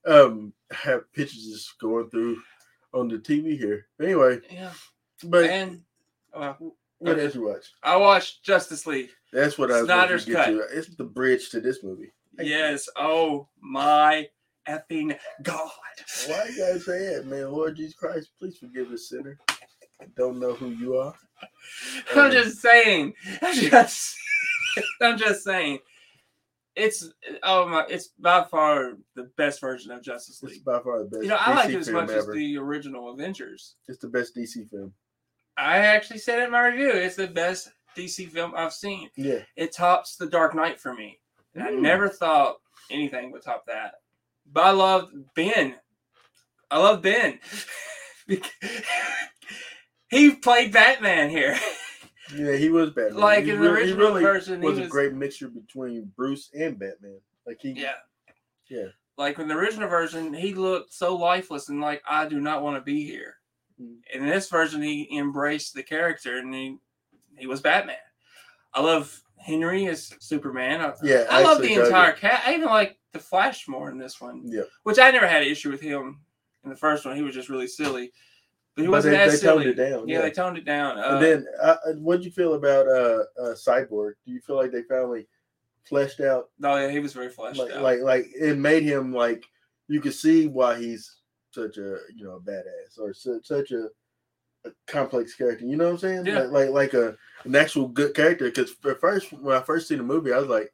um, 0.06 0.54
I 0.72 0.76
have 0.76 1.12
pictures 1.14 1.46
just 1.46 1.78
going 1.80 2.10
through 2.10 2.38
on 2.94 3.08
the 3.08 3.18
TV 3.18 3.58
here. 3.58 3.86
Anyway, 4.02 4.40
Yeah, 4.52 4.72
but 5.26 5.46
and 5.50 5.82
well, 6.36 6.76
what 7.04 7.14
okay. 7.14 7.26
else 7.26 7.36
you 7.36 7.46
watch? 7.46 7.66
I 7.84 7.98
watched 7.98 8.44
Justice 8.44 8.88
League. 8.88 9.10
That's 9.32 9.58
what 9.58 9.72
I 9.72 9.82
was 9.82 9.86
Snyder's 9.86 10.26
going 10.26 10.38
to 10.38 10.52
get 10.52 10.60
Cut. 10.62 10.70
to. 10.70 10.78
It's 10.78 10.96
the 10.96 11.04
bridge 11.04 11.50
to 11.50 11.60
this 11.60 11.84
movie. 11.84 12.12
Thank 12.38 12.50
you. 12.50 12.56
Yes. 12.56 12.90
Oh 12.96 13.48
my 13.62 14.28
effing 14.68 15.18
god! 15.42 15.70
Why 16.28 16.46
you 16.50 16.58
gotta 16.58 16.80
say 16.80 17.16
that, 17.16 17.26
man? 17.26 17.52
Lord 17.52 17.76
Jesus 17.76 17.96
Christ, 17.96 18.32
please 18.40 18.58
forgive 18.58 18.90
the 18.90 18.98
sinner. 18.98 19.38
I 20.02 20.06
don't 20.18 20.40
know 20.40 20.54
who 20.54 20.70
you 20.70 20.98
are. 20.98 21.14
I'm 22.16 22.32
just 22.32 22.62
saying. 22.62 23.14
I'm 23.42 23.56
just, 23.56 24.16
I'm 25.02 25.18
just 25.18 25.44
saying. 25.44 25.80
It's 26.76 27.08
oh 27.44 27.68
my! 27.68 27.86
It's 27.88 28.08
by 28.20 28.46
far 28.46 28.94
the 29.16 29.30
best 29.38 29.62
version 29.62 29.92
of 29.92 30.02
Justice 30.02 30.42
It's 30.42 30.54
League. 30.54 30.66
by 30.66 30.80
far 30.80 31.04
the 31.04 31.10
best. 31.10 31.24
You 31.24 31.30
know, 31.30 31.38
I 31.40 31.52
DC 31.52 31.56
like 31.56 31.70
it 31.70 31.76
as 31.76 31.90
much 31.90 32.10
as 32.10 32.28
the 32.28 32.58
original 32.58 33.12
Avengers. 33.12 33.76
It's 33.88 34.00
the 34.00 34.08
best 34.08 34.36
DC 34.36 34.70
film. 34.72 34.92
I 35.58 35.78
actually 35.80 36.20
said 36.20 36.40
it 36.40 36.46
in 36.46 36.52
my 36.52 36.68
review. 36.68 36.90
It's 36.90 37.16
the 37.16 37.28
best 37.28 37.70
DC 37.96 38.30
film 38.30 38.54
I've 38.56 38.74
seen. 38.74 39.10
Yeah. 39.16 39.40
It 39.56 39.74
tops 39.74 40.16
The 40.16 40.26
Dark 40.28 40.56
Knight 40.56 40.80
for 40.80 40.94
me. 40.94 41.20
And 41.54 41.64
I 41.64 41.72
Mm. 41.72 41.82
never 41.82 42.10
thought 42.10 42.58
anything 42.90 43.32
would 43.32 43.44
top 43.44 43.66
that. 43.68 43.96
But 44.52 44.66
I 44.66 44.72
loved 44.72 45.14
Ben. 45.36 45.76
I 46.72 46.80
love 46.80 47.02
Ben. 47.04 47.40
he 50.10 50.32
played 50.36 50.72
Batman 50.74 51.30
here. 51.30 51.58
Yeah, 52.34 52.56
he 52.56 52.70
was 52.70 52.90
Batman. 52.92 53.20
like 53.20 53.44
He 53.44 53.52
in 53.52 53.58
the 53.62 53.70
really- 53.70 53.82
original 53.82 54.08
really 54.08 54.24
version, 54.24 54.62
was 54.62 54.80
was 54.80 54.88
a 54.88 54.90
great 54.90 55.14
mixture 55.14 55.50
between 55.50 56.12
Bruce 56.16 56.50
and 56.58 56.80
Batman. 56.80 57.20
Like 57.46 57.60
he, 57.62 57.72
Yeah. 57.74 57.94
Yeah. 58.70 58.88
Like 59.18 59.38
in 59.38 59.48
the 59.50 59.54
original 59.54 59.88
version, 59.90 60.34
he 60.34 60.56
looked 60.56 60.94
so 60.94 61.16
lifeless 61.16 61.70
and 61.70 61.80
like 61.80 62.02
I 62.10 62.26
do 62.28 62.40
not 62.40 62.64
want 62.64 62.78
to 62.78 62.82
be 62.82 63.04
here. 63.06 63.36
Mm. 63.84 63.96
In 64.14 64.26
this 64.28 64.50
version, 64.50 64.82
he 64.82 65.18
embraced 65.18 65.74
the 65.74 65.84
character 65.84 66.38
and 66.38 66.54
he 66.54 66.78
he 67.38 67.48
was 67.48 67.62
Batman. 67.62 67.96
I 68.74 68.82
love 68.82 69.22
Henry 69.38 69.88
as 69.88 70.14
Superman. 70.20 70.82
I, 70.82 70.94
Yeah, 71.04 71.26
I 71.30 71.44
love 71.44 71.62
the 71.62 71.74
entire 71.74 72.14
cat. 72.14 72.44
I 72.46 72.54
even 72.56 72.68
like 72.70 72.98
the 73.12 73.20
Flash 73.20 73.68
more 73.68 73.90
in 73.90 73.98
this 73.98 74.20
one, 74.22 74.42
yeah. 74.46 74.64
which 74.84 75.00
I 75.00 75.12
never 75.12 75.28
had 75.28 75.44
an 75.44 75.48
issue 75.50 75.72
with 75.72 75.82
him 75.82 76.20
in 76.64 76.70
the 76.70 76.76
first 76.76 77.06
one. 77.06 77.16
He 77.16 77.22
was 77.22 77.36
just 77.36 77.50
really 77.50 77.68
silly, 77.68 78.12
but 78.76 78.82
he 78.82 78.88
But 78.88 78.94
wasn't 78.94 79.16
they, 79.16 79.22
as 79.22 79.32
they 79.34 79.38
silly. 79.38 79.66
toned 79.66 79.80
it 79.80 79.90
down. 79.90 80.08
yeah, 80.08 80.16
Yeah. 80.16 80.22
they 80.22 80.32
toned 80.32 80.58
it 80.58 80.66
down. 80.66 80.98
Uh, 80.98 81.16
and 81.16 81.24
then, 81.24 81.46
uh, 81.62 81.76
what 81.96 82.18
would 82.18 82.26
you 82.26 82.32
feel 82.32 82.54
about 82.56 82.88
uh, 82.88 83.24
uh, 83.40 83.54
Cyborg? 83.54 84.14
Do 84.26 84.32
you 84.32 84.42
feel 84.42 84.56
like 84.56 84.72
they 84.72 84.84
finally 84.84 85.28
fleshed 85.86 86.22
out 86.22 86.50
no, 86.60 86.78
yeah, 86.78 86.90
he 86.90 87.00
was 87.00 87.14
very 87.14 87.30
fleshed 87.30 87.60
like, 87.60 87.72
out. 87.74 87.82
like 87.82 88.00
like 88.00 88.28
it 88.40 88.58
made 88.58 88.84
him 88.84 89.12
like 89.14 89.44
you 89.90 90.00
could 90.00 90.14
see 90.14 90.48
why 90.48 90.80
he's 90.80 91.18
such 91.54 91.78
a 91.78 91.98
you 92.16 92.26
know 92.26 92.36
a 92.36 92.40
badass 92.40 93.00
or 93.00 93.14
such 93.14 93.46
such 93.46 93.72
a, 93.72 93.88
a 94.66 94.72
complex 94.88 95.36
character. 95.36 95.66
You 95.66 95.76
know 95.78 95.86
what 95.86 95.92
I'm 95.92 95.98
saying? 96.00 96.26
Yeah. 96.26 96.40
Like 96.42 96.52
like, 96.52 96.70
like 96.70 96.94
a 96.94 97.16
an 97.46 97.56
actual 97.56 97.88
good 97.88 98.14
character. 98.16 98.46
Because 98.46 98.76
at 98.86 99.00
first 99.00 99.32
when 99.34 99.56
I 99.56 99.62
first 99.62 99.88
seen 99.88 99.98
the 100.00 100.04
movie, 100.04 100.34
I 100.34 100.40
was 100.40 100.48
like, 100.48 100.74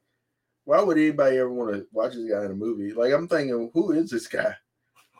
why 0.66 0.82
would 0.82 0.98
anybody 0.98 1.38
ever 1.38 1.52
want 1.52 1.74
to 1.76 1.88
watch 1.92 2.14
this 2.14 2.30
guy 2.30 2.46
in 2.46 2.52
a 2.52 2.56
movie? 2.56 2.94
Like 2.94 3.14
I'm 3.14 3.28
thinking, 3.28 3.72
who 3.74 3.92
is 3.92 4.10
this 4.10 4.28
guy? 4.28 4.56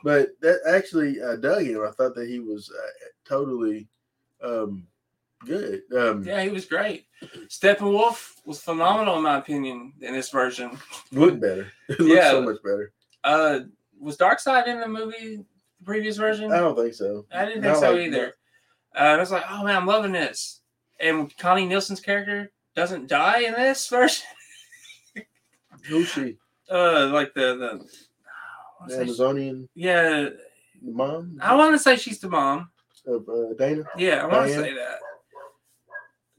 But 0.04 0.30
that 0.42 0.62
actually 0.68 1.22
uh, 1.22 1.36
dug 1.36 1.64
him. 1.64 1.84
I 1.84 1.92
thought 1.92 2.16
that 2.16 2.30
he 2.30 2.40
was 2.40 2.72
uh, 2.72 3.08
totally 3.28 3.90
um, 4.42 4.88
good. 5.46 5.82
Um, 5.98 6.24
yeah, 6.24 6.42
he 6.42 6.50
was 6.50 6.66
great. 6.66 7.08
Steppenwolf 7.50 8.36
was 8.46 8.62
phenomenal 8.62 9.18
in 9.18 9.24
my 9.24 9.38
opinion 9.38 9.94
in 10.00 10.14
this 10.14 10.30
version. 10.30 10.78
Looked 11.12 11.42
better. 11.42 11.72
It 11.90 12.00
looked 12.00 12.12
Yeah. 12.14 12.32
so 12.32 12.42
much 12.42 12.58
better. 12.64 12.94
Uh, 13.24 13.60
was 14.00 14.18
Darkseid 14.18 14.68
in 14.68 14.80
the 14.80 14.88
movie, 14.88 15.38
the 15.80 15.86
previous 15.86 16.18
version? 16.18 16.52
I 16.52 16.60
don't 16.60 16.76
think 16.76 16.94
so. 16.94 17.26
I 17.32 17.46
didn't 17.46 17.62
think 17.62 17.74
Not 17.74 17.80
so 17.82 17.92
like- 17.92 18.02
either. 18.08 18.34
Uh, 18.96 19.00
I 19.00 19.18
was 19.18 19.32
like, 19.32 19.44
oh 19.50 19.64
man, 19.64 19.76
I'm 19.76 19.86
loving 19.86 20.12
this. 20.12 20.62
And 21.00 21.36
Connie 21.38 21.66
Nielsen's 21.68 22.02
character 22.02 22.52
doesn't 22.76 23.08
die 23.08 23.42
in 23.42 23.54
this 23.54 23.88
version. 23.88 24.26
Who's 25.88 26.08
she? 26.10 26.38
Uh, 26.72 27.08
like 27.12 27.34
the 27.34 27.56
the. 27.56 27.88
The 28.88 28.94
say 28.94 28.98
she- 28.98 29.02
Amazonian 29.02 29.68
yeah, 29.74 30.30
mom 30.84 31.40
I 31.42 31.56
want 31.56 31.74
to 31.74 31.80
say 31.80 31.96
she's 31.96 32.20
the 32.20 32.30
mom. 32.30 32.70
of 33.08 33.28
uh, 33.28 33.54
Dana. 33.58 33.86
Yeah, 33.98 34.24
I 34.24 34.28
want 34.28 34.50
to 34.50 34.54
say 34.54 34.74
that. 34.76 35.00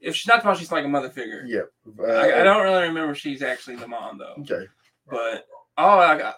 If 0.00 0.14
she's 0.14 0.28
not 0.28 0.42
the 0.42 0.48
mom, 0.48 0.56
she's 0.56 0.70
like 0.70 0.84
a 0.84 0.88
mother 0.88 1.10
figure. 1.10 1.42
Yeah. 1.48 1.62
Uh, 1.98 2.04
I, 2.12 2.42
I 2.42 2.44
don't 2.44 2.62
really 2.62 2.84
remember 2.86 3.10
if 3.10 3.18
she's 3.18 3.42
actually 3.42 3.74
the 3.74 3.88
mom 3.88 4.18
though. 4.18 4.36
Okay. 4.42 4.68
But 5.10 5.46
oh, 5.76 5.98
I 5.98 6.16
got 6.16 6.36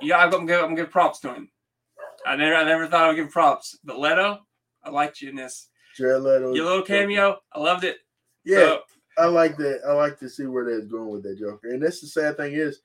yeah, 0.00 0.18
I'm 0.18 0.30
gonna 0.30 0.46
give, 0.46 0.56
I'm 0.56 0.66
gonna 0.66 0.76
give 0.76 0.90
props 0.90 1.20
to 1.20 1.34
him. 1.34 1.50
I 2.26 2.36
never, 2.36 2.54
I 2.54 2.64
never 2.64 2.86
thought 2.86 3.04
I 3.04 3.08
would 3.08 3.16
give 3.16 3.30
props, 3.30 3.78
but 3.84 3.98
Leto, 3.98 4.40
I 4.82 4.90
liked 4.90 5.20
you 5.20 5.30
in 5.30 5.36
this. 5.36 5.68
Jared 5.96 6.22
Leto. 6.22 6.54
Your 6.54 6.64
little 6.64 6.82
cameo, 6.82 7.38
I 7.52 7.60
loved 7.60 7.84
it. 7.84 7.98
Yeah, 8.44 8.58
So, 8.58 8.80
I 9.18 9.26
like 9.26 9.56
that. 9.56 9.80
I 9.86 9.92
like 9.92 10.18
to 10.20 10.28
see 10.28 10.46
where 10.46 10.64
they're 10.64 10.82
going 10.82 11.10
with 11.10 11.22
that 11.24 11.38
Joker. 11.38 11.68
And 11.68 11.82
that's 11.82 12.00
the 12.00 12.06
sad 12.06 12.36
thing 12.36 12.54
is, 12.54 12.80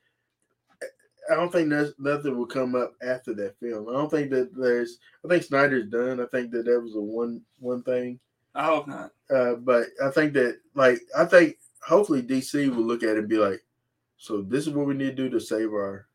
I 1.32 1.36
don't 1.36 1.51
think 1.51 1.70
there's 1.70 1.93
nothing 2.00 2.38
will 2.38 2.46
come 2.46 2.75
up 2.75 2.93
after 3.01 3.34
that 3.36 3.58
film. 3.60 3.88
I 3.88 3.93
don't 3.93 4.10
think 4.10 4.29
that 4.32 4.53
there's. 4.55 4.98
I 5.24 5.29
think 5.29 5.43
Snyder's 5.43 5.89
done. 5.89 6.20
I 6.20 6.25
think 6.25 6.51
that 6.51 6.65
that 6.65 6.82
was 6.82 6.96
a 6.96 7.01
one 7.01 7.41
one 7.60 7.82
thing. 7.84 8.20
I 8.55 8.65
hope 8.65 8.88
not. 8.88 9.12
Uh, 9.34 9.55
but 9.55 9.88
I 10.03 10.10
think 10.10 10.34
that 10.34 10.60
like 10.75 11.00
I 11.17 11.25
think 11.25 11.58
hopefully 11.86 12.22
DC 12.22 12.75
will 12.75 12.84
look 12.84 13.03
at 13.03 13.12
it 13.12 13.20
and 13.20 13.29
be 13.29 13.38
like, 13.38 13.63
so 14.17 14.41
this 14.41 14.67
is 14.67 14.74
what 14.74 14.86
we 14.86 14.96
need 14.96 15.15
to 15.15 15.24
do 15.24 15.29
to 15.29 15.39
save 15.39 15.72
our 15.72 16.08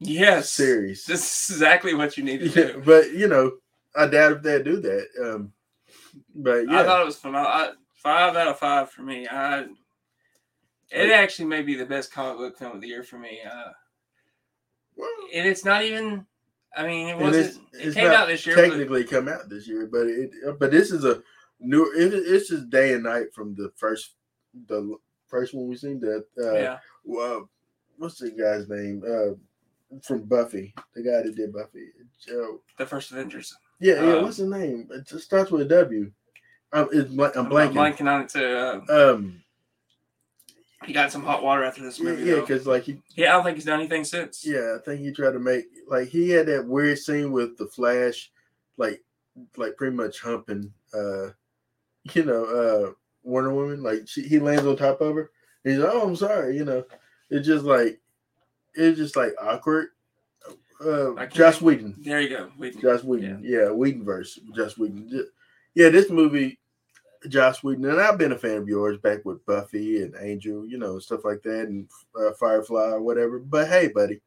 Yes, 0.00 0.50
series. 0.52 1.04
this 1.04 1.50
is 1.50 1.56
exactly 1.56 1.94
what 1.94 2.16
you 2.16 2.24
need 2.24 2.38
to 2.40 2.46
Yeah, 2.48 2.72
do. 2.72 2.82
but 2.84 3.12
you 3.12 3.26
know, 3.28 3.52
I 3.96 4.06
doubt 4.06 4.32
if 4.32 4.42
they 4.42 4.62
do 4.62 4.80
that. 4.80 5.06
Um, 5.22 5.52
but 6.34 6.68
yeah, 6.68 6.80
I 6.80 6.84
thought 6.84 7.02
it 7.02 7.06
was 7.06 7.16
phenomenal. 7.16 7.74
Five 7.94 8.36
out 8.36 8.48
of 8.48 8.58
five 8.58 8.90
for 8.90 9.02
me. 9.02 9.26
I. 9.28 9.66
It 10.90 11.10
actually 11.10 11.44
may 11.46 11.60
be 11.62 11.74
the 11.74 11.84
best 11.84 12.12
comic 12.12 12.38
book 12.38 12.56
film 12.56 12.72
of 12.76 12.80
the 12.80 12.86
year 12.88 13.02
for 13.02 13.18
me. 13.18 13.40
Uh, 13.44 13.72
well, 14.96 15.08
and 15.34 15.46
it's 15.46 15.64
not 15.64 15.82
even. 15.82 16.24
I 16.76 16.86
mean, 16.86 17.08
it 17.08 17.18
wasn't. 17.18 17.58
it's- 17.74 17.88
It 17.88 17.94
came 17.94 18.10
out 18.10 18.28
this 18.28 18.46
year. 18.46 18.54
but- 18.56 18.62
technically 18.68 19.04
come 19.04 19.28
out 19.28 19.48
this 19.48 19.66
year, 19.66 19.86
but 19.90 20.06
it 20.06 20.30
but 20.58 20.70
this 20.70 20.92
is 20.92 21.04
a 21.04 21.22
new. 21.60 21.82
It, 21.96 22.14
it's 22.14 22.48
just 22.50 22.70
day 22.70 22.94
and 22.94 23.02
night 23.02 23.34
from 23.34 23.54
the 23.56 23.72
first 23.76 24.14
the 24.68 24.96
first 25.26 25.54
one 25.54 25.66
we 25.68 25.76
seen. 25.76 25.98
That 26.00 26.24
uh, 26.40 26.54
yeah, 26.54 26.78
well, 27.04 27.50
what's 27.96 28.18
the 28.20 28.30
guy's 28.30 28.68
name? 28.68 29.02
Uh, 29.06 29.34
from 30.02 30.22
Buffy, 30.24 30.74
the 30.94 31.02
guy 31.02 31.22
that 31.22 31.34
did 31.36 31.52
Buffy. 31.52 31.88
Joe. 32.26 32.60
the 32.78 32.86
first 32.86 33.10
Avengers. 33.12 33.56
Yeah, 33.80 33.94
yeah. 34.02 34.12
Uh, 34.14 34.22
what's 34.22 34.36
his 34.38 34.48
name? 34.50 34.88
It 34.90 35.06
just 35.06 35.24
starts 35.24 35.50
with 35.50 35.62
a 35.62 35.64
W. 35.64 36.10
I'm, 36.72 36.88
it's, 36.92 37.10
I'm 37.10 37.20
I'm 37.20 37.46
blanking. 37.50 37.72
blanking 37.72 38.12
on 38.12 38.22
it 38.22 38.28
too. 38.28 38.44
Uh, 38.92 39.12
Um, 39.14 39.42
he 40.84 40.92
got 40.92 41.10
some 41.10 41.24
hot 41.24 41.42
water 41.42 41.64
after 41.64 41.82
this 41.82 41.98
movie. 42.00 42.24
yeah, 42.24 42.40
because 42.40 42.66
like 42.66 42.84
he, 42.84 43.00
Yeah, 43.16 43.30
I 43.30 43.32
don't 43.32 43.44
think 43.44 43.56
he's 43.56 43.64
done 43.64 43.80
anything 43.80 44.04
since. 44.04 44.44
yeah, 44.46 44.76
I 44.76 44.82
think 44.84 45.00
he 45.00 45.10
tried 45.12 45.32
to 45.32 45.38
make 45.38 45.64
like 45.88 46.08
he 46.08 46.30
had 46.30 46.46
that 46.46 46.66
weird 46.66 46.98
scene 46.98 47.32
with 47.32 47.56
the 47.56 47.66
Flash, 47.66 48.30
like, 48.76 49.02
like 49.56 49.76
pretty 49.76 49.96
much 49.96 50.20
humping, 50.20 50.72
uh, 50.94 51.28
you 52.14 52.24
know, 52.24 52.44
uh, 52.44 52.92
Wonder 53.22 53.52
Woman. 53.54 53.82
Like 53.82 54.06
she, 54.06 54.22
he 54.22 54.38
lands 54.38 54.66
on 54.66 54.76
top 54.76 55.00
of 55.00 55.14
her. 55.16 55.30
He's 55.64 55.78
like, 55.78 55.90
"Oh, 55.92 56.06
I'm 56.08 56.16
sorry," 56.16 56.56
you 56.56 56.64
know. 56.64 56.84
It's 57.30 57.46
just 57.46 57.64
like, 57.64 58.00
it's 58.74 58.98
just 58.98 59.16
like 59.16 59.32
awkward. 59.40 59.88
Uh, 60.84 61.26
Joss 61.26 61.60
Whedon. 61.60 61.96
There 61.98 62.20
you 62.20 62.28
go. 62.28 62.50
We, 62.56 62.70
Joss 62.70 63.02
Whedon. 63.02 63.42
Yeah, 63.44 63.70
Whedon 63.70 64.04
verse. 64.04 64.38
Joss 64.54 64.78
Whedon. 64.78 65.26
Yeah, 65.74 65.88
this 65.88 66.08
movie, 66.08 66.58
Joss 67.28 67.64
Whedon, 67.64 67.84
and 67.86 68.00
I've 68.00 68.16
been 68.18 68.30
a 68.32 68.38
fan 68.38 68.58
of 68.58 68.68
yours 68.68 68.96
back 68.98 69.24
with 69.24 69.44
Buffy 69.44 70.02
and 70.02 70.14
Angel, 70.20 70.64
you 70.66 70.78
know, 70.78 70.98
stuff 71.00 71.24
like 71.24 71.42
that, 71.42 71.62
and 71.68 71.88
uh, 72.18 72.32
Firefly 72.38 72.90
or 72.90 73.02
whatever. 73.02 73.40
But 73.40 73.66
hey, 73.68 73.88
buddy, 73.88 74.20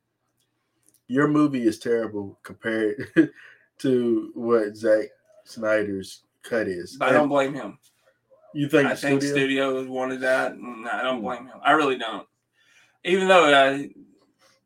your 1.08 1.28
movie 1.30 1.64
is 1.66 1.80
terrible 1.80 2.38
compared 2.44 3.08
to 3.80 4.32
what 4.34 4.76
Zack 4.76 5.06
Snyder's 5.46 6.24
cut 6.44 6.68
is. 6.68 6.98
I 7.00 7.12
don't 7.14 7.30
blame 7.30 7.54
him. 7.54 7.78
you 8.54 8.68
think 8.68 8.88
I 8.88 8.94
the 8.94 9.00
think 9.00 9.22
studio? 9.22 9.38
studios 9.38 9.88
wanted 9.88 10.20
that. 10.22 10.52
and 10.54 10.86
I 10.88 11.02
don't 11.02 11.18
Hmm. 11.20 11.24
blame 11.24 11.46
him. 11.48 11.60
I 11.64 11.72
really 11.72 11.98
don't. 11.98 12.28
Even 13.06 13.28
though 13.30 13.46
I, 13.46 13.90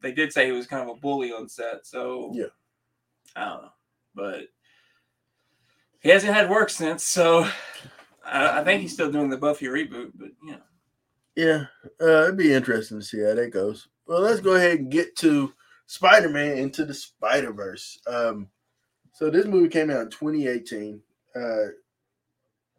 they 0.05 0.11
did 0.11 0.31
say 0.31 0.45
he 0.45 0.51
was 0.51 0.67
kind 0.67 0.87
of 0.87 0.95
a 0.95 0.99
bully 0.99 1.33
on 1.33 1.49
set, 1.49 1.87
so 1.87 2.31
Yeah. 2.31 2.45
I 3.35 3.45
don't 3.45 3.63
know. 3.63 3.69
But 4.13 4.41
he 5.99 6.09
hasn't 6.09 6.35
had 6.35 6.47
work 6.47 6.69
since, 6.69 7.03
so 7.03 7.49
I, 8.23 8.59
I 8.59 8.63
think 8.63 8.83
he's 8.83 8.93
still 8.93 9.11
doing 9.11 9.31
the 9.31 9.37
Buffy 9.37 9.65
reboot. 9.65 10.11
But 10.13 10.29
you 10.43 10.51
know, 10.51 10.61
Yeah, 11.35 11.65
uh, 11.99 12.25
it'd 12.25 12.37
be 12.37 12.53
interesting 12.53 12.99
to 12.99 13.05
see 13.05 13.23
how 13.23 13.33
that 13.33 13.49
goes. 13.49 13.87
Well, 14.05 14.21
let's 14.21 14.41
go 14.41 14.53
ahead 14.53 14.77
and 14.79 14.91
get 14.91 15.15
to 15.17 15.51
Spider 15.87 16.29
Man 16.29 16.59
into 16.59 16.85
the 16.85 16.93
Spider 16.93 17.51
Verse. 17.51 17.99
Um, 18.05 18.47
so 19.11 19.31
this 19.31 19.47
movie 19.47 19.69
came 19.69 19.89
out 19.89 20.01
in 20.01 20.09
2018. 20.11 21.01
Uh, 21.35 21.39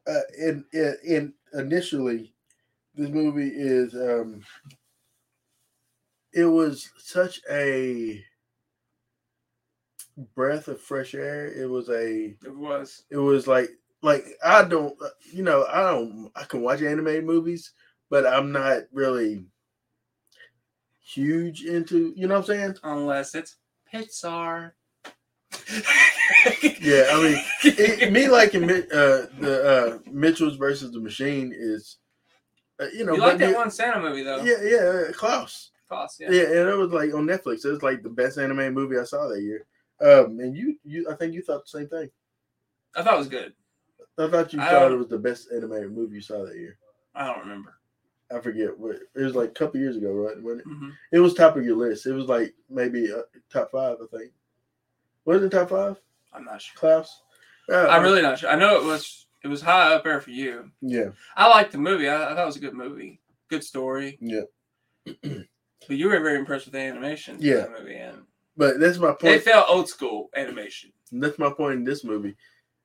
uh, 0.07 0.21
and, 0.39 0.65
and 0.73 0.97
and 1.09 1.33
initially, 1.55 2.33
this 2.95 3.11
movie 3.11 3.51
is 3.53 3.95
um, 3.95 4.45
it 6.37 6.45
was 6.45 6.91
such 6.99 7.41
a 7.51 8.23
breath 10.35 10.69
of 10.69 10.81
fresh 10.81 11.15
air. 11.15 11.47
It 11.47 11.69
was 11.69 11.89
a 11.89 12.37
it 12.45 12.55
was. 12.55 13.05
it 13.11 13.17
was 13.17 13.47
like 13.47 13.71
like 14.03 14.25
I 14.45 14.63
don't 14.65 14.95
you 15.33 15.43
know 15.43 15.67
I 15.73 15.81
don't 15.91 16.31
I 16.37 16.45
can 16.45 16.61
watch 16.61 16.83
animated 16.83 17.25
movies, 17.25 17.73
but 18.11 18.27
I'm 18.27 18.53
not 18.53 18.83
really 18.93 19.47
huge 21.01 21.65
into 21.65 22.13
you 22.17 22.27
know 22.29 22.35
what 22.41 22.51
I'm 22.51 22.57
saying. 22.57 22.75
Unless 22.83 23.35
it's 23.35 23.57
Pixar. 23.93 24.73
Yeah, 26.81 27.05
I 27.13 27.23
mean, 27.23 27.45
It, 27.65 28.13
me 28.13 28.29
liking 28.29 28.65
uh, 28.65 29.27
the 29.41 29.99
uh, 30.05 30.11
Mitchells 30.11 30.57
versus 30.57 30.93
the 30.93 31.01
Machine 31.01 31.53
is 31.57 31.97
uh, 32.81 32.87
you 32.93 33.05
know 33.05 33.15
you 33.15 33.21
like 33.21 33.39
that 33.39 33.51
you- 33.51 33.57
one 33.57 33.71
Santa 33.71 34.01
movie 34.01 34.23
though? 34.23 34.43
yeah 34.43 34.63
yeah 34.63 35.03
Klaus 35.13 35.71
Klaus, 35.89 36.19
yeah. 36.21 36.31
yeah. 36.31 36.43
and 36.43 36.69
it 36.69 36.77
was 36.77 36.91
like 36.91 37.15
on 37.15 37.27
Netflix. 37.27 37.65
It 37.65 37.71
was 37.71 37.83
like 37.83 38.03
the 38.03 38.09
best 38.09 38.39
animated 38.39 38.75
movie 38.75 38.99
I 38.99 39.05
saw 39.05 39.29
that 39.29 39.43
year. 39.43 39.67
Um, 40.01 40.39
and 40.41 40.57
you 40.57 40.77
you 40.85 41.09
I 41.11 41.15
think 41.15 41.35
you 41.35 41.43
thought 41.43 41.65
the 41.65 41.79
same 41.79 41.89
thing. 41.89 42.11
I 42.95 43.03
thought 43.03 43.15
it 43.15 43.19
was 43.19 43.29
good. 43.29 43.53
I 44.19 44.29
thought 44.29 44.53
you 44.53 44.61
I 44.61 44.71
thought 44.71 44.93
it 44.93 44.97
was 44.99 45.09
the 45.09 45.19
best 45.19 45.49
animated 45.55 45.93
movie 45.93 46.17
you 46.17 46.23
saw 46.23 46.45
that 46.45 46.57
year. 46.57 46.79
I 47.15 47.27
don't 47.27 47.41
remember. 47.41 47.75
I 48.35 48.41
forget 48.41 48.77
what 48.77 48.97
it 48.97 49.21
was 49.21 49.35
like 49.35 49.51
a 49.51 49.53
couple 49.53 49.81
years 49.81 49.97
ago, 49.97 50.11
right? 50.13 50.43
Wasn't 50.43 50.61
it? 50.61 50.67
hmm 50.67 50.91
It 51.13 51.21
was 51.21 51.35
top 51.35 51.57
of 51.57 51.65
your 51.65 51.77
list. 51.77 52.07
It 52.07 52.13
was 52.13 52.27
like 52.27 52.55
maybe 52.69 53.13
uh, 53.13 53.23
top 53.53 53.71
five, 53.71 53.97
I 54.03 54.17
think. 54.17 54.33
Was 55.25 55.43
it 55.43 55.51
top 55.51 55.71
five? 55.71 55.97
I'm 56.33 56.45
not 56.45 56.61
sure. 56.61 56.75
Klaus? 56.77 57.23
Uh, 57.71 57.87
I'm 57.89 58.03
really 58.03 58.23
not 58.23 58.39
sure. 58.39 58.51
I 58.51 58.57
know 58.57 58.77
it 58.81 58.85
was 58.85 59.27
it 59.43 59.49
was 59.49 59.63
high 59.63 59.95
up 59.95 60.05
there 60.05 60.21
for 60.21 60.31
you. 60.31 60.71
Yeah, 60.81 61.11
I 61.37 61.49
liked 61.49 61.73
the 61.73 61.79
movie. 61.79 62.09
I, 62.09 62.33
I 62.33 62.35
thought 62.35 62.43
it 62.43 62.47
was 62.47 62.57
a 62.57 62.61
good 62.61 62.75
movie. 62.75 63.21
Good 63.49 63.65
story. 63.65 64.19
yeah. 64.21 64.43
But 65.87 65.97
you 65.97 66.09
were 66.09 66.21
very 66.21 66.39
impressed 66.39 66.67
with 66.67 66.73
the 66.73 66.81
animation. 66.81 67.37
Yeah. 67.41 67.57
that 67.57 67.79
movie, 67.79 67.97
and 67.97 68.19
But 68.57 68.81
that's 68.81 68.99
my 68.99 69.13
point. 69.13 69.35
it 69.35 69.43
felt 69.43 69.67
old 69.69 69.89
school 69.89 70.31
animation. 70.37 70.93
That's 71.13 71.39
my 71.39 71.51
point 71.51 71.75
in 71.77 71.85
this 71.85 72.05
movie. 72.05 72.37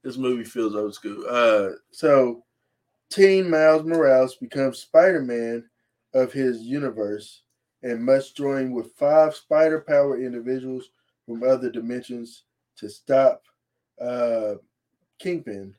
This 0.04 0.18
movie 0.18 0.44
feels 0.44 0.76
old 0.76 0.94
school. 0.94 1.24
Uh, 1.30 1.70
so 1.92 2.44
teen 3.10 3.50
Miles 3.50 3.84
Morales 3.84 4.36
becomes 4.36 4.80
Spider-Man 4.80 5.64
of 6.14 6.34
his 6.34 6.62
universe 6.62 7.44
and 7.84 8.04
must 8.04 8.36
join 8.36 8.72
with 8.72 8.94
five 8.94 9.36
spider-powered 9.36 10.22
individuals 10.22 10.90
from 11.26 11.44
other 11.44 11.70
dimensions 11.72 12.44
to 12.78 12.90
stop 12.90 13.44
uh, 14.00 14.56
Kingpin. 15.20 15.74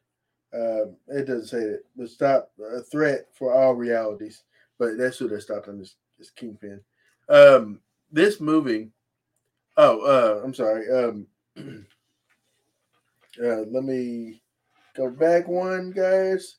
Uh, 0.55 0.87
it 1.09 1.27
doesn't 1.27 1.47
say 1.47 1.61
that, 1.61 1.83
but 1.97 2.11
stop 2.11 2.51
a 2.75 2.81
threat 2.83 3.27
for 3.33 3.55
all 3.55 3.75
realities. 3.75 4.43
But 4.79 4.99
that's 4.99 5.19
who 5.19 5.29
they're 5.29 5.41
stopping 5.41 5.79
this, 5.79 5.95
this 6.19 6.31
Kingpin. 6.31 6.81
Um, 7.29 7.81
this 8.11 8.41
movie. 8.41 8.91
Oh, 9.77 10.01
uh, 10.01 10.45
I'm 10.45 10.55
sorry. 10.55 10.91
Um, 10.91 11.27
uh, 13.43 13.63
let 13.71 13.85
me 13.85 14.43
go 14.95 15.11
back 15.11 15.49
one, 15.49 15.91
guys. 15.91 16.57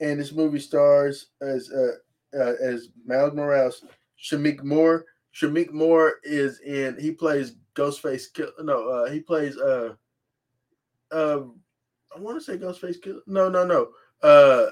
And 0.00 0.18
this 0.18 0.32
movie 0.32 0.60
stars 0.60 1.28
as 1.42 1.70
uh, 1.70 1.96
uh, 2.38 2.54
as 2.62 2.88
Miles 3.04 3.34
Morales, 3.34 3.84
Shameik 4.22 4.62
Moore. 4.62 5.04
Shameik 5.34 5.72
Moore 5.72 6.14
is 6.24 6.60
in. 6.60 6.96
He 6.98 7.12
plays 7.12 7.54
Ghostface. 7.74 8.32
Kill, 8.32 8.50
no, 8.60 8.88
uh, 8.88 9.10
he 9.10 9.20
plays. 9.20 9.56
Uh, 9.58 9.94
uh, 11.12 11.42
I 12.14 12.18
want 12.18 12.38
to 12.38 12.44
say 12.44 12.56
Ghostface 12.58 13.00
Kill. 13.00 13.20
No, 13.26 13.48
no, 13.48 13.64
no. 13.64 13.88
Uh, 14.22 14.70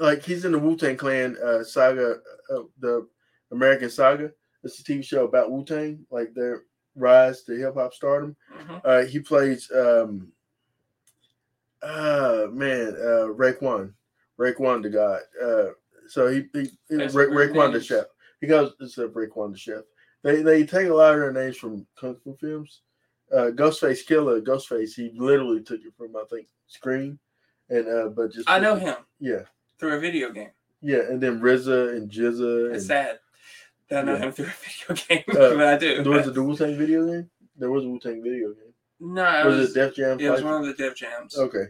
like 0.00 0.22
he's 0.22 0.44
in 0.44 0.52
the 0.52 0.58
Wu 0.58 0.76
Tang 0.76 0.96
Clan 0.96 1.36
uh, 1.44 1.62
saga, 1.62 2.16
uh, 2.52 2.62
the 2.80 3.06
American 3.52 3.90
Saga. 3.90 4.32
It's 4.62 4.78
a 4.80 4.84
TV 4.84 5.04
show 5.04 5.24
about 5.24 5.50
Wu 5.50 5.64
Tang, 5.64 6.04
like 6.10 6.34
their 6.34 6.62
rise 6.94 7.42
to 7.44 7.56
hip 7.56 7.74
hop 7.74 7.94
stardom. 7.94 8.36
Mhm. 8.58 8.80
Uh, 8.84 9.04
he 9.06 9.20
plays 9.20 9.70
um 9.74 10.32
uh 11.82 12.46
man, 12.52 12.88
uh 12.96 13.28
Raekwon. 13.32 13.92
Raekwon 14.38 14.82
the 14.82 14.90
God. 14.90 15.20
Uh 15.42 15.70
so 16.08 16.28
he, 16.28 16.44
he, 16.52 16.70
he 16.88 16.96
Ra- 16.96 17.06
Raekwon 17.08 17.72
the 17.72 17.80
chef. 17.82 18.06
He 18.40 18.46
goes 18.46 18.72
it's 18.80 18.98
a 18.98 19.08
Raekwon 19.08 19.52
the 19.52 19.58
chef. 19.58 19.82
They 20.22 20.42
they 20.42 20.64
take 20.64 20.88
a 20.88 20.94
lot 20.94 21.14
of 21.14 21.20
their 21.20 21.32
names 21.32 21.56
from 21.56 21.86
kung 21.98 22.16
fu 22.16 22.36
films. 22.36 22.82
Uh 23.32 23.50
Ghostface 23.54 24.06
Killah, 24.06 24.42
Ghostface, 24.42 24.94
he 24.94 25.10
literally 25.14 25.62
took 25.62 25.80
it 25.80 25.94
from 25.96 26.16
I 26.16 26.24
think 26.28 26.48
Scream. 26.66 27.18
And 27.70 27.88
uh 27.88 28.08
but 28.08 28.32
just 28.32 28.50
I 28.50 28.58
know 28.58 28.74
him 28.76 28.96
Yeah. 29.20 29.42
through 29.78 29.94
a 29.94 30.00
video 30.00 30.30
game. 30.32 30.50
Yeah, 30.82 31.00
and 31.08 31.20
then 31.20 31.40
RZA 31.40 31.96
and 31.96 32.10
GZA 32.10 32.68
It's 32.74 32.74
and 32.74 32.82
sad 32.82 33.18
I 33.92 34.02
know 34.02 34.14
Yeah. 34.14 34.18
him 34.20 34.32
through 34.36 34.46
a 34.46 34.94
video 34.94 35.06
game, 35.08 35.24
Uh, 35.30 35.54
but 35.56 35.66
I 35.66 35.76
do. 35.78 36.02
there 36.02 36.12
was 36.12 36.26
a 36.28 36.42
Wu 36.42 36.56
Tang 36.56 36.76
video 36.76 37.06
game. 37.06 37.30
There 37.56 37.70
was 37.70 37.84
a 37.84 37.88
Wu 37.88 37.98
Tang 37.98 38.22
video 38.22 38.48
game. 38.52 38.72
No, 39.00 39.40
it 39.40 39.46
Was, 39.46 39.56
was, 39.56 39.70
it 39.70 39.74
Def 39.80 39.94
Jam? 39.96 40.20
Yeah, 40.20 40.28
it 40.28 40.32
was 40.32 40.42
one 40.44 40.60
of 40.60 40.66
the 40.66 40.74
Def 40.74 40.94
Jams. 40.94 41.36
Okay. 41.38 41.64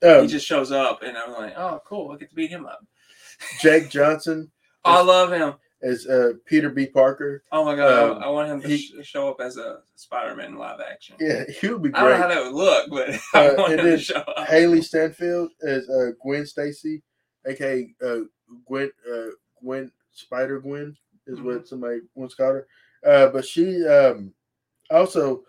He 0.00 0.06
Um, 0.08 0.28
just 0.28 0.46
shows 0.46 0.70
up, 0.72 1.02
and 1.02 1.16
I'm 1.16 1.32
like, 1.32 1.54
oh, 1.56 1.80
cool, 1.86 2.12
I 2.12 2.16
get 2.18 2.28
to 2.30 2.34
beat 2.36 2.50
him 2.50 2.66
up. 2.66 2.80
Jake 3.60 3.90
Johnson 3.90 4.50
I 4.84 5.02
love 5.02 5.32
him. 5.32 5.54
as 5.82 6.06
uh, 6.06 6.32
Peter 6.46 6.70
B. 6.70 6.86
Parker. 6.86 7.42
Oh 7.50 7.64
my 7.64 7.74
god, 7.74 8.16
Um, 8.16 8.22
I 8.22 8.28
want 8.28 8.48
him 8.48 8.60
to 8.62 8.68
he- 8.68 8.76
sh- 8.78 8.92
show 9.06 9.28
up 9.28 9.40
as 9.40 9.56
a 9.56 9.78
Spider-Man 9.96 10.54
live 10.56 10.80
action. 10.80 11.16
Yeah, 11.18 11.44
he 11.60 11.68
would 11.68 11.82
be 11.82 11.88
great. 11.90 12.00
I 12.02 12.08
don't 12.08 12.10
know 12.12 12.22
how 12.22 12.28
that 12.28 12.44
would 12.44 12.52
look, 12.54 12.90
but 12.90 13.10
I 13.34 13.48
Uh, 13.48 13.54
want 13.58 13.72
him 13.72 13.78
to 13.80 13.98
show 13.98 14.16
up. 14.20 14.46
Hailee 14.48 14.84
Stanfield 14.84 15.50
as 15.66 15.88
uh, 15.88 16.10
Gwen 16.22 16.46
Stacy, 16.46 17.02
aka 17.46 17.92
uh, 18.04 18.18
Gwen 18.66 18.90
uh, 19.12 19.26
Gwen 19.60 19.90
Spider 20.12 20.60
Gwen 20.60 20.96
is 21.26 21.38
Mm-hmm. 21.38 21.46
what 21.46 21.68
somebody 21.68 22.00
once 22.14 22.34
called 22.34 22.54
her. 22.54 22.66
Uh, 23.06 23.28
but 23.28 23.44
she 23.44 23.84
um, 23.86 24.32
also 24.90 25.42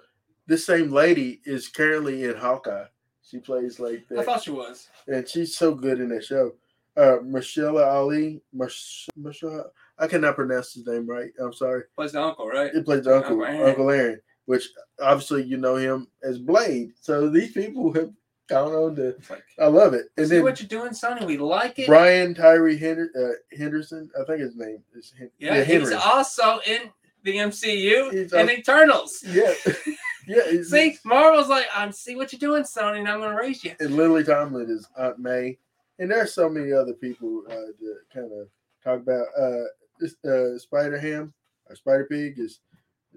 this 0.47 0.65
same 0.65 0.91
lady 0.91 1.41
is 1.45 1.67
currently 1.67 2.23
in 2.25 2.35
Hawkeye. 2.35 2.85
She 3.23 3.39
plays 3.39 3.79
like 3.79 4.05
I 4.17 4.23
thought 4.23 4.43
she 4.43 4.51
was. 4.51 4.87
and 5.07 5.27
she's 5.27 5.57
so 5.57 5.73
good 5.75 5.99
in 5.99 6.09
that 6.09 6.23
show. 6.23 6.53
Uh, 6.95 7.17
Michelle 7.23 7.77
Ali, 7.77 8.41
Mich- 8.53 9.07
Michelle, 9.15 9.71
I 9.99 10.07
cannot 10.07 10.35
pronounce 10.35 10.73
his 10.73 10.87
name 10.87 11.05
right. 11.07 11.31
I'm 11.39 11.53
sorry. 11.53 11.83
Plays 11.95 12.13
the 12.13 12.21
uncle, 12.23 12.47
right? 12.47 12.71
He 12.73 12.81
plays 12.81 13.05
Uncle 13.05 13.33
Uncle 13.33 13.45
Aaron. 13.45 13.69
Uncle 13.69 13.91
Aaron, 13.91 14.21
which 14.45 14.69
obviously 15.01 15.43
you 15.43 15.57
know 15.57 15.75
him 15.75 16.07
as 16.23 16.39
Blade. 16.39 16.93
So 17.01 17.29
these 17.29 17.51
people 17.51 17.91
have 17.93 18.11
gone 18.47 18.71
on 18.73 18.95
to. 18.95 19.09
It's 19.09 19.29
like, 19.29 19.43
I 19.59 19.67
love 19.67 19.93
it. 19.93 20.07
And 20.17 20.27
see 20.27 20.35
then 20.35 20.43
what 20.43 20.59
you're 20.59 20.67
doing, 20.69 20.93
Sonny? 20.93 21.25
We 21.25 21.37
like 21.37 21.79
it. 21.79 21.87
Brian 21.87 22.33
Tyree 22.33 22.77
Hender, 22.77 23.09
uh, 23.17 23.57
Henderson, 23.57 24.09
I 24.19 24.23
think 24.25 24.39
his 24.41 24.55
name 24.55 24.83
is 24.95 25.13
Hen- 25.17 25.31
yeah, 25.39 25.63
he's 25.63 25.89
Henry. 25.89 25.93
also 25.95 26.59
in 26.65 26.81
the 27.23 27.37
MCU 27.37 28.11
He's 28.11 28.33
and 28.33 28.49
al- 28.49 28.55
Eternals. 28.57 29.23
yeah, 29.27 29.53
yeah. 30.27 30.49
he's- 30.49 30.69
See, 30.69 30.97
Marvel's 31.03 31.49
like, 31.49 31.65
I 31.75 31.89
see 31.91 32.15
what 32.15 32.31
you're 32.31 32.39
doing, 32.39 32.63
Sony, 32.63 32.99
and 32.99 33.07
I'm 33.09 33.19
gonna 33.19 33.35
raise 33.35 33.63
you. 33.63 33.73
And 33.79 33.95
Lily 33.95 34.23
Tomlin 34.23 34.69
is 34.69 34.87
Aunt 34.97 35.19
May, 35.19 35.57
and 35.99 36.09
there's 36.09 36.33
so 36.33 36.47
many 36.49 36.71
other 36.71 36.93
people 36.93 37.43
uh, 37.49 37.53
to 37.79 37.95
kind 38.13 38.31
of 38.31 38.47
talk 38.83 39.01
about. 39.01 39.27
Uh, 39.37 39.63
this, 39.99 40.15
uh, 40.25 40.57
Spider 40.59 40.97
Ham 40.99 41.33
or 41.67 41.75
Spider 41.75 42.05
Pig 42.09 42.37
is 42.37 42.59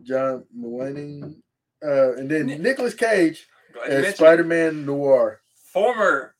John 0.02 0.44
Mulaney, 0.58 1.36
uh, 1.84 2.14
and 2.14 2.28
then 2.30 2.46
Ni- 2.46 2.56
Nicolas 2.58 2.94
Cage 2.94 3.46
as 3.86 4.14
Spider 4.14 4.44
Man 4.44 4.84
Noir. 4.86 5.40
former 5.72 6.34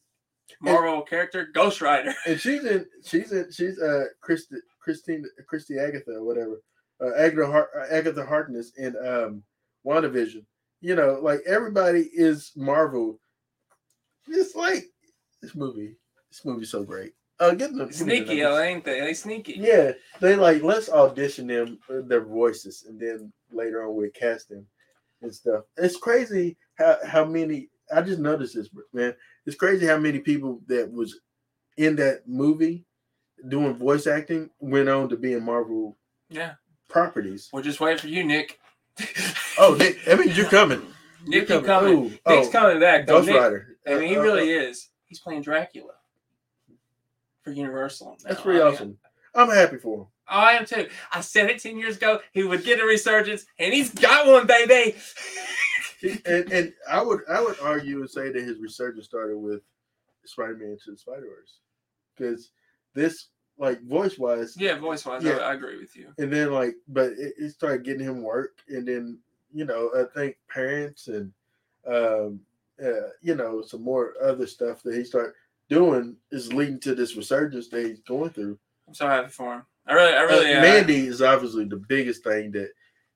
Marvel 0.60 1.02
character 1.02 1.48
Ghost 1.52 1.80
Rider. 1.80 2.14
and 2.26 2.40
she's 2.40 2.64
in 2.64 2.86
she's 3.04 3.32
in 3.32 3.50
she's 3.50 3.80
uh 3.80 4.04
Christy 4.20 4.56
Christine 4.80 5.24
Christy 5.46 5.78
Agatha 5.78 6.12
or 6.12 6.24
whatever 6.24 6.60
uh, 7.00 7.14
Agatha 7.16 7.66
uh, 7.76 7.86
Agatha 7.90 8.24
Harkness 8.24 8.72
in 8.76 8.94
um 9.06 9.42
WandaVision. 9.86 10.44
You 10.80 10.94
know, 10.94 11.18
like 11.22 11.40
everybody 11.46 12.08
is 12.12 12.52
Marvel. 12.56 13.18
It's 14.28 14.54
like 14.54 14.84
this 15.42 15.54
movie. 15.54 15.96
This 16.30 16.44
movie's 16.44 16.70
so 16.70 16.84
great. 16.84 17.12
Uh, 17.38 17.54
get 17.54 17.74
them 17.74 17.90
Sneaky, 17.90 18.44
uh, 18.44 18.58
ain't 18.58 18.84
they? 18.84 19.00
They 19.00 19.14
sneaky. 19.14 19.54
Yeah, 19.56 19.92
they 20.20 20.36
like 20.36 20.62
let's 20.62 20.90
audition 20.90 21.46
them 21.46 21.78
uh, 21.88 22.02
their 22.04 22.24
voices, 22.24 22.84
and 22.86 23.00
then 23.00 23.32
later 23.50 23.86
on 23.86 23.96
we 23.96 24.10
cast 24.10 24.50
them 24.50 24.66
and 25.22 25.34
stuff. 25.34 25.64
It's 25.78 25.96
crazy 25.96 26.56
how 26.80 26.96
how 27.06 27.24
many. 27.24 27.68
I 27.94 28.02
just 28.02 28.18
noticed 28.20 28.54
this, 28.54 28.68
man. 28.92 29.14
It's 29.46 29.56
crazy 29.56 29.86
how 29.86 29.98
many 29.98 30.20
people 30.20 30.60
that 30.68 30.90
was 30.92 31.20
in 31.76 31.96
that 31.96 32.22
movie 32.26 32.84
doing 33.48 33.74
voice 33.74 34.06
acting 34.06 34.50
went 34.60 34.88
on 34.88 35.08
to 35.08 35.16
be 35.16 35.32
in 35.32 35.42
Marvel 35.44 35.96
Yeah. 36.28 36.54
properties. 36.88 37.48
We're 37.52 37.62
just 37.62 37.80
waiting 37.80 37.98
for 37.98 38.08
you, 38.08 38.22
Nick. 38.24 38.58
Oh, 39.58 39.74
Nick, 39.78 39.98
I 40.08 40.14
mean 40.14 40.34
you're 40.34 40.48
coming. 40.48 40.82
Nick, 41.26 41.48
You're 41.48 41.60
you 41.60 41.66
coming. 41.66 41.92
Ooh, 41.92 42.02
Nick's 42.10 42.48
oh, 42.48 42.50
coming 42.50 42.80
back. 42.80 43.06
Ghost 43.06 43.26
Nick, 43.28 43.36
Rider. 43.36 43.76
I 43.86 43.94
mean, 43.98 44.08
he 44.08 44.16
Uh, 44.16 44.20
uh, 44.20 44.22
really 44.22 44.50
is. 44.50 44.88
He's 45.06 45.20
playing 45.20 45.42
Dracula 45.42 45.92
for 47.42 47.50
Universal. 47.52 48.18
That's 48.24 48.40
pretty 48.40 48.60
I 48.60 48.64
mean, 48.64 48.72
awesome. 48.74 48.98
I'm 49.34 49.50
happy 49.50 49.76
for 49.78 50.02
him. 50.02 50.06
I 50.28 50.52
am 50.52 50.64
too. 50.64 50.88
I 51.12 51.20
said 51.22 51.50
it 51.50 51.60
10 51.60 51.76
years 51.76 51.96
ago. 51.96 52.20
He 52.32 52.44
would 52.44 52.64
get 52.64 52.80
a 52.80 52.84
resurgence, 52.84 53.44
and 53.58 53.74
he's 53.74 53.92
got 53.92 54.26
one, 54.28 54.46
baby. 54.46 54.96
And 56.02 56.52
and 56.52 56.72
I 56.90 57.02
would 57.02 57.20
I 57.28 57.40
would 57.40 57.58
argue 57.60 58.00
and 58.00 58.10
say 58.10 58.30
that 58.30 58.42
his 58.42 58.58
resurgence 58.58 59.06
started 59.06 59.36
with 59.36 59.62
Spider-Man 60.24 60.78
to 60.84 60.92
the 60.92 60.96
Spider-Verse 60.98 61.58
because 62.16 62.50
this 62.94 63.28
like 63.58 63.82
voice 63.82 64.18
wise 64.18 64.56
yeah, 64.58 64.78
voice 64.78 65.04
wise, 65.04 65.22
Yeah. 65.22 65.36
I, 65.36 65.50
I 65.50 65.54
agree 65.54 65.78
with 65.78 65.94
you. 65.96 66.12
and 66.18 66.32
then 66.32 66.52
like 66.52 66.74
but 66.88 67.12
it, 67.12 67.34
it 67.38 67.50
started 67.50 67.84
getting 67.84 68.04
him 68.04 68.22
work 68.22 68.58
and 68.68 68.86
then 68.88 69.18
you 69.52 69.64
know 69.64 69.90
I 69.96 70.04
think 70.18 70.36
parents 70.48 71.08
and 71.08 71.32
um 71.86 72.40
uh, 72.82 73.10
you 73.20 73.34
know 73.34 73.60
some 73.62 73.82
more 73.82 74.14
other 74.22 74.46
stuff 74.46 74.82
that 74.82 74.94
he 74.94 75.04
started 75.04 75.34
doing 75.68 76.16
is 76.32 76.52
leading 76.52 76.80
to 76.80 76.94
this 76.94 77.16
resurgence 77.16 77.68
that 77.68 77.86
he's 77.86 78.00
going 78.00 78.30
through. 78.30 78.58
I'm 78.88 78.94
so 78.94 79.06
happy 79.06 79.28
for 79.28 79.54
him. 79.54 79.62
I 79.86 79.92
really, 79.94 80.14
I 80.14 80.20
really, 80.22 80.54
uh, 80.54 80.58
uh, 80.58 80.62
Mandy 80.62 81.06
is 81.06 81.22
obviously 81.22 81.64
the 81.64 81.76
biggest 81.76 82.24
thing 82.24 82.52
that 82.52 82.70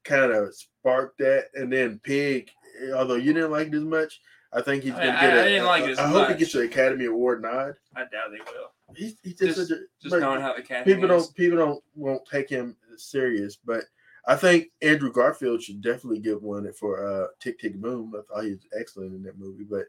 kind 0.05 0.33
of 0.33 0.55
sparked 0.55 1.19
that, 1.19 1.47
and 1.55 1.73
then 1.73 2.01
Pig, 2.03 2.51
although 2.95 3.15
you 3.15 3.33
didn't 3.33 3.51
like 3.51 3.69
it 3.69 3.75
as 3.75 3.83
much, 3.85 4.21
I 4.53 4.61
think 4.63 4.85
he's 4.85 4.93
I- 4.95 5.07
gonna 5.07 5.19
I- 5.19 5.21
get. 5.21 5.37
a- 5.37 5.41
I 5.41 5.45
didn't 5.49 5.67
like 5.67 5.85
it 5.85 5.99
I 5.99 6.09
hope 6.09 6.29
he 6.29 6.35
gets 6.35 6.55
an 6.55 6.63
Academy 6.63 7.07
Award 7.07 7.43
nod. 7.43 7.75
I 7.97 8.01
doubt 8.03 8.31
they 8.31 8.39
will. 8.39 8.71
He's, 8.97 9.17
he's 9.23 9.35
just, 9.35 9.57
Just- 9.57 9.71
a 9.73 9.79
Just 10.03 10.17
knowing 10.17 10.41
how 10.41 10.55
the 10.55 10.63
cat 10.63 10.85
people 10.85 11.05
is. 11.05 11.09
don't 11.27 11.35
people 11.37 11.59
don't 11.59 11.83
won't 11.95 12.23
take 12.31 12.49
him 12.49 12.77
serious, 12.97 13.57
but 13.57 13.85
I 14.27 14.37
think 14.37 14.69
Andrew 14.83 15.13
Garfield 15.13 15.63
should 15.63 15.81
definitely 15.83 16.21
get 16.21 16.41
one 16.41 16.71
for 16.73 17.05
uh 17.07 17.27
Tick 17.41 17.59
Tick 17.59 17.75
Boom. 17.77 18.15
I 18.17 18.23
thought 18.33 18.45
he 18.45 18.51
was 18.53 18.67
excellent 18.79 19.15
in 19.15 19.23
that 19.25 19.39
movie, 19.39 19.65
but 19.65 19.85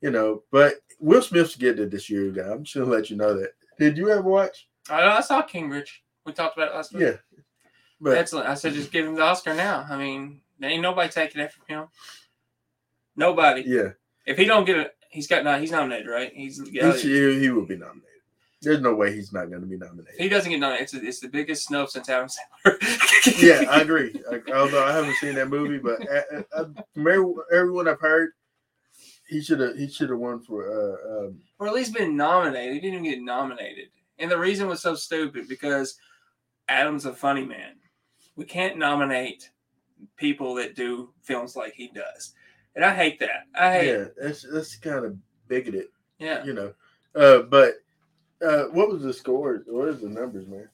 you 0.00 0.10
know, 0.10 0.42
but 0.50 0.74
Will 0.98 1.22
Smith's 1.22 1.56
getting 1.56 1.84
it 1.84 1.90
this 1.90 2.08
year, 2.10 2.30
guy. 2.30 2.42
I'm 2.50 2.64
just 2.64 2.74
gonna 2.76 2.90
let 2.90 3.10
you 3.10 3.16
know 3.16 3.34
that. 3.38 3.52
Did 3.78 3.96
you 3.96 4.10
ever 4.10 4.22
watch? 4.22 4.68
I, 4.88 5.02
I 5.02 5.20
saw 5.20 5.42
Cambridge. 5.42 6.02
We 6.26 6.32
talked 6.32 6.56
about 6.56 6.70
it 6.70 6.74
last 6.74 6.92
week. 6.92 7.02
Yeah, 7.02 7.16
but 8.00 8.16
Excellent. 8.18 8.48
I 8.48 8.54
said 8.54 8.72
just 8.74 8.90
give 8.92 9.06
him 9.06 9.14
the 9.14 9.22
Oscar 9.22 9.54
now. 9.54 9.86
I 9.88 9.96
mean, 9.96 10.40
there 10.60 10.70
ain't 10.70 10.82
nobody 10.82 11.08
taking 11.10 11.40
it 11.40 11.52
from 11.52 11.64
him. 11.68 11.86
Nobody. 13.16 13.64
yeah, 13.66 13.88
If 14.26 14.38
he 14.38 14.44
don't 14.44 14.64
get 14.64 14.76
it, 14.78 14.94
he's 15.10 15.26
got 15.26 15.44
no. 15.44 15.58
He's 15.58 15.72
nominated, 15.72 16.06
right? 16.08 16.32
He's 16.34 16.58
he, 16.68 16.78
should- 16.80 17.42
he 17.42 17.50
will 17.50 17.66
be 17.66 17.76
nominated. 17.76 18.04
There's 18.62 18.80
no 18.80 18.94
way 18.94 19.14
he's 19.14 19.32
not 19.32 19.48
going 19.48 19.62
to 19.62 19.66
be 19.66 19.76
If 19.76 19.80
nominated. 19.80 20.20
he 20.20 20.28
doesn't 20.28 20.50
get 20.50 20.60
nominated, 20.60 20.82
it's, 20.96 21.04
it's 21.06 21.20
the 21.20 21.28
biggest 21.28 21.64
snub 21.64 21.88
since 21.88 22.10
Adam 22.10 22.28
Sandler. 22.66 23.42
yeah, 23.42 23.70
I 23.70 23.80
agree. 23.80 24.12
I, 24.30 24.42
although 24.52 24.84
I 24.84 24.92
haven't 24.92 25.14
seen 25.16 25.34
that 25.36 25.48
movie, 25.48 25.78
but 25.78 25.98
I, 26.10 26.18
I, 26.18 26.60
I, 26.60 26.64
from 26.94 27.34
everyone 27.50 27.88
I've 27.88 28.00
heard, 28.00 28.32
he 29.28 29.40
should 29.40 29.60
have 29.60 29.76
he 29.76 29.88
should 29.88 30.10
have 30.10 30.18
won 30.18 30.40
for. 30.40 30.66
Uh, 30.70 31.26
um, 31.26 31.40
or 31.58 31.68
at 31.68 31.74
least 31.74 31.94
been 31.94 32.16
nominated. 32.18 32.74
He 32.74 32.80
didn't 32.80 33.04
even 33.06 33.10
get 33.10 33.22
nominated. 33.24 33.88
And 34.18 34.30
the 34.30 34.38
reason 34.38 34.68
was 34.68 34.82
so 34.82 34.94
stupid 34.94 35.48
because 35.48 35.96
Adam's 36.68 37.06
a 37.06 37.14
funny 37.14 37.46
man. 37.46 37.76
We 38.36 38.44
can't 38.44 38.76
nominate 38.76 39.48
people 40.16 40.54
that 40.54 40.74
do 40.74 41.10
films 41.22 41.56
like 41.56 41.74
he 41.74 41.88
does. 41.88 42.32
And 42.76 42.84
I 42.84 42.94
hate 42.94 43.18
that. 43.20 43.46
I 43.54 43.72
hate 43.72 43.86
yeah, 43.88 44.04
that's 44.16 44.46
that's 44.50 44.76
kind 44.76 45.04
of 45.04 45.16
bigoted, 45.48 45.88
yeah. 46.18 46.44
you 46.44 46.52
know. 46.52 46.72
Uh, 47.14 47.42
but 47.42 47.74
uh, 48.44 48.64
what 48.64 48.90
was 48.90 49.02
the 49.02 49.12
score? 49.12 49.62
What 49.66 49.88
is 49.88 50.00
the 50.00 50.08
numbers, 50.08 50.46
man? 50.46 50.68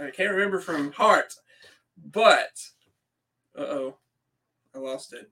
I 0.00 0.10
can't 0.10 0.32
remember 0.32 0.58
from 0.58 0.92
heart, 0.92 1.34
but 2.10 2.60
uh 3.56 3.62
oh. 3.62 3.96
I 4.74 4.78
lost 4.80 5.12
it. 5.12 5.30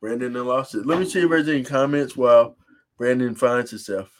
Brandon 0.00 0.36
I 0.36 0.40
lost 0.40 0.74
it. 0.74 0.84
Let 0.84 0.98
me 0.98 1.06
see 1.06 1.20
if 1.20 1.30
there's 1.30 1.48
any 1.48 1.64
comments 1.64 2.14
while 2.14 2.56
Brandon 2.98 3.34
finds 3.34 3.70
himself. 3.70 4.10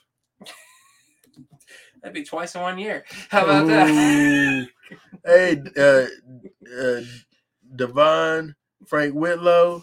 That'd 2.03 2.15
be 2.15 2.25
twice 2.25 2.55
in 2.55 2.63
one 2.63 2.79
year. 2.79 3.05
How 3.29 3.45
about 3.45 3.67
that? 3.67 4.69
Hey, 5.27 5.63
uh, 5.77 6.07
uh, 6.75 7.01
Devon 7.77 8.55
Frank 8.87 9.15
Whitlow 9.15 9.83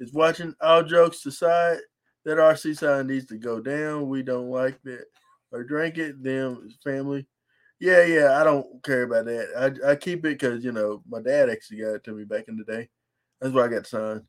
is 0.00 0.12
watching. 0.12 0.54
All 0.60 0.82
jokes 0.82 1.24
aside, 1.26 1.78
that 2.24 2.38
RC 2.38 2.78
sign 2.78 3.06
needs 3.06 3.26
to 3.26 3.36
go 3.36 3.60
down. 3.60 4.08
We 4.08 4.22
don't 4.22 4.50
like 4.50 4.80
that 4.84 5.04
or 5.50 5.64
drink 5.64 5.98
it. 5.98 6.22
Them 6.22 6.68
family. 6.82 7.26
Yeah, 7.80 8.04
yeah. 8.04 8.40
I 8.40 8.44
don't 8.44 8.82
care 8.84 9.02
about 9.02 9.24
that. 9.26 9.76
I, 9.84 9.90
I 9.90 9.96
keep 9.96 10.20
it 10.20 10.38
because 10.38 10.64
you 10.64 10.72
know 10.72 11.02
my 11.08 11.20
dad 11.20 11.50
actually 11.50 11.78
got 11.78 11.94
it 11.94 12.04
to 12.04 12.12
me 12.12 12.24
back 12.24 12.44
in 12.48 12.56
the 12.56 12.64
day. 12.64 12.88
That's 13.40 13.54
why 13.54 13.64
I 13.64 13.68
got 13.68 13.84
the 13.84 13.88
sign. 13.88 14.26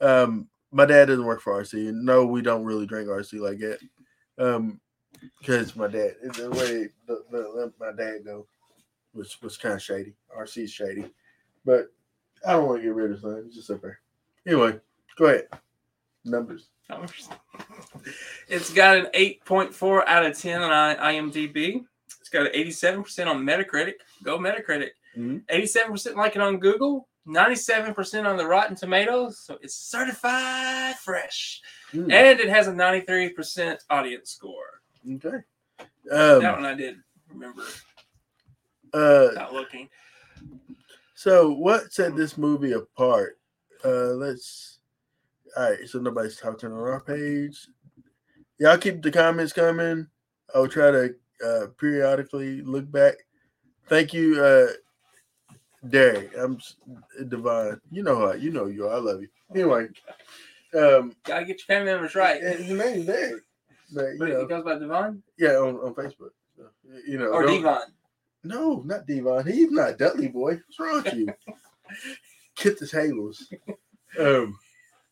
Um, 0.00 0.48
my 0.70 0.86
dad 0.86 1.06
doesn't 1.06 1.24
work 1.24 1.40
for 1.40 1.60
RC. 1.62 1.92
No, 1.92 2.24
we 2.24 2.42
don't 2.42 2.64
really 2.64 2.86
drink 2.86 3.08
RC 3.08 3.40
like 3.40 3.58
that. 3.58 3.78
Um, 4.38 4.80
because 5.38 5.76
my 5.76 5.88
dad, 5.88 6.14
the 6.34 6.50
way 6.50 6.88
the, 7.06 7.22
the, 7.30 7.72
my 7.78 7.92
dad 7.92 8.24
go 8.24 8.46
was 9.14 9.40
was 9.42 9.56
kind 9.56 9.74
of 9.74 9.82
shady. 9.82 10.14
RC's 10.36 10.70
shady, 10.70 11.10
but 11.64 11.88
I 12.46 12.52
don't 12.52 12.66
want 12.66 12.80
to 12.80 12.82
get 12.84 12.94
rid 12.94 13.12
of 13.12 13.20
something. 13.20 13.44
It's 13.46 13.56
just 13.56 13.70
up 13.70 13.82
there. 13.82 14.00
Anyway, 14.46 14.78
go 15.16 15.26
ahead. 15.26 15.48
Numbers. 16.24 16.68
Numbers. 16.88 17.28
It's 18.48 18.72
got 18.72 18.96
an 18.96 19.06
8.4 19.14 20.06
out 20.06 20.26
of 20.26 20.36
10 20.38 20.62
on 20.62 20.96
IMDb. 20.96 21.84
It's 22.20 22.28
got 22.28 22.46
an 22.46 22.52
87% 22.52 23.26
on 23.26 23.42
Metacritic. 23.44 23.94
Go 24.22 24.38
Metacritic. 24.38 24.90
Mhm. 25.16 25.42
87% 25.48 26.16
like 26.16 26.36
it 26.36 26.42
on 26.42 26.58
Google. 26.58 27.08
97% 27.26 28.26
on 28.26 28.36
the 28.36 28.44
Rotten 28.44 28.74
Tomatoes, 28.74 29.38
so 29.38 29.56
it's 29.62 29.76
certified 29.76 30.96
fresh. 30.96 31.60
Hmm, 31.92 32.10
And 32.10 32.40
it 32.40 32.48
has 32.48 32.66
a 32.66 32.72
93% 32.72 33.78
audience 33.90 34.30
score. 34.32 34.80
okay. 35.08 35.38
that 36.06 36.36
Um, 36.38 36.42
one 36.42 36.64
I 36.64 36.74
did 36.74 36.96
remember 37.28 37.62
uh, 38.92 39.28
not 39.34 39.52
looking. 39.52 39.88
So 41.22 41.52
what 41.52 41.92
set 41.92 42.16
this 42.16 42.36
movie 42.36 42.72
apart? 42.72 43.38
Uh, 43.84 44.14
let's. 44.14 44.80
All 45.56 45.70
right, 45.70 45.88
so 45.88 46.00
nobody's 46.00 46.36
talking 46.36 46.72
on 46.72 46.78
our 46.80 47.00
page. 47.00 47.68
Y'all 48.58 48.76
keep 48.76 49.02
the 49.02 49.12
comments 49.12 49.52
coming. 49.52 50.08
I'll 50.52 50.66
try 50.66 50.90
to 50.90 51.14
uh, 51.46 51.66
periodically 51.78 52.62
look 52.62 52.90
back. 52.90 53.14
Thank 53.86 54.12
you, 54.12 54.42
uh, 54.42 54.72
Derek. 55.88 56.32
I'm 56.36 56.58
Devon. 57.28 57.80
You 57.92 58.02
know 58.02 58.16
how 58.16 58.32
you 58.32 58.50
know 58.50 58.66
you. 58.66 58.88
are. 58.88 58.94
I 58.94 58.98
love 58.98 59.20
you. 59.20 59.28
Anyway, 59.54 59.90
um, 60.76 61.14
Gotta 61.22 61.44
get 61.44 61.60
your 61.60 61.66
family 61.68 61.92
members 61.92 62.16
right. 62.16 62.42
and 62.42 62.64
his 62.64 62.76
name's 62.76 63.06
Derek. 63.06 63.44
But 63.94 64.06
you 64.06 64.16
But 64.18 64.28
know, 64.28 64.40
it 64.40 64.48
goes 64.48 64.64
by 64.64 64.76
Devon 64.76 65.22
yeah, 65.38 65.50
on, 65.50 65.76
on 65.76 65.94
Facebook. 65.94 66.30
So, 66.56 66.64
you 67.06 67.16
know, 67.16 67.26
or 67.26 67.46
Devon. 67.46 67.82
No, 68.44 68.82
not 68.84 69.06
Devon. 69.06 69.46
He's 69.46 69.70
not 69.70 69.98
Dudley 69.98 70.28
boy. 70.28 70.54
What's 70.54 70.78
wrong 70.78 71.02
with 71.02 71.14
you? 71.14 71.26
Get 72.56 72.78
the 72.78 72.86
tables. 72.86 73.52
Um, 74.18 74.58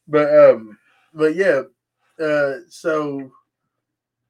but 0.09 0.35
um, 0.35 0.79
but 1.14 1.35
yeah. 1.35 1.62
Uh, 2.21 2.59
so 2.69 3.31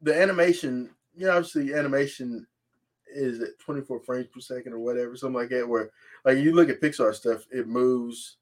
the 0.03 0.21
animation, 0.21 0.91
you 1.17 1.27
know, 1.27 1.37
obviously 1.37 1.75
animation 1.75 2.47
is 3.13 3.41
at 3.41 3.59
24 3.59 4.01
frames 4.01 4.29
per 4.33 4.41
second 4.41 4.73
or 4.73 4.79
whatever, 4.79 5.17
something 5.17 5.41
like 5.41 5.49
that. 5.49 5.69
Where 5.69 5.91
like 6.25 6.39
you 6.39 6.55
look 6.55 6.69
at 6.69 6.81
Pixar 6.81 7.15
stuff, 7.15 7.47
it 7.51 7.67
moves 7.67 8.37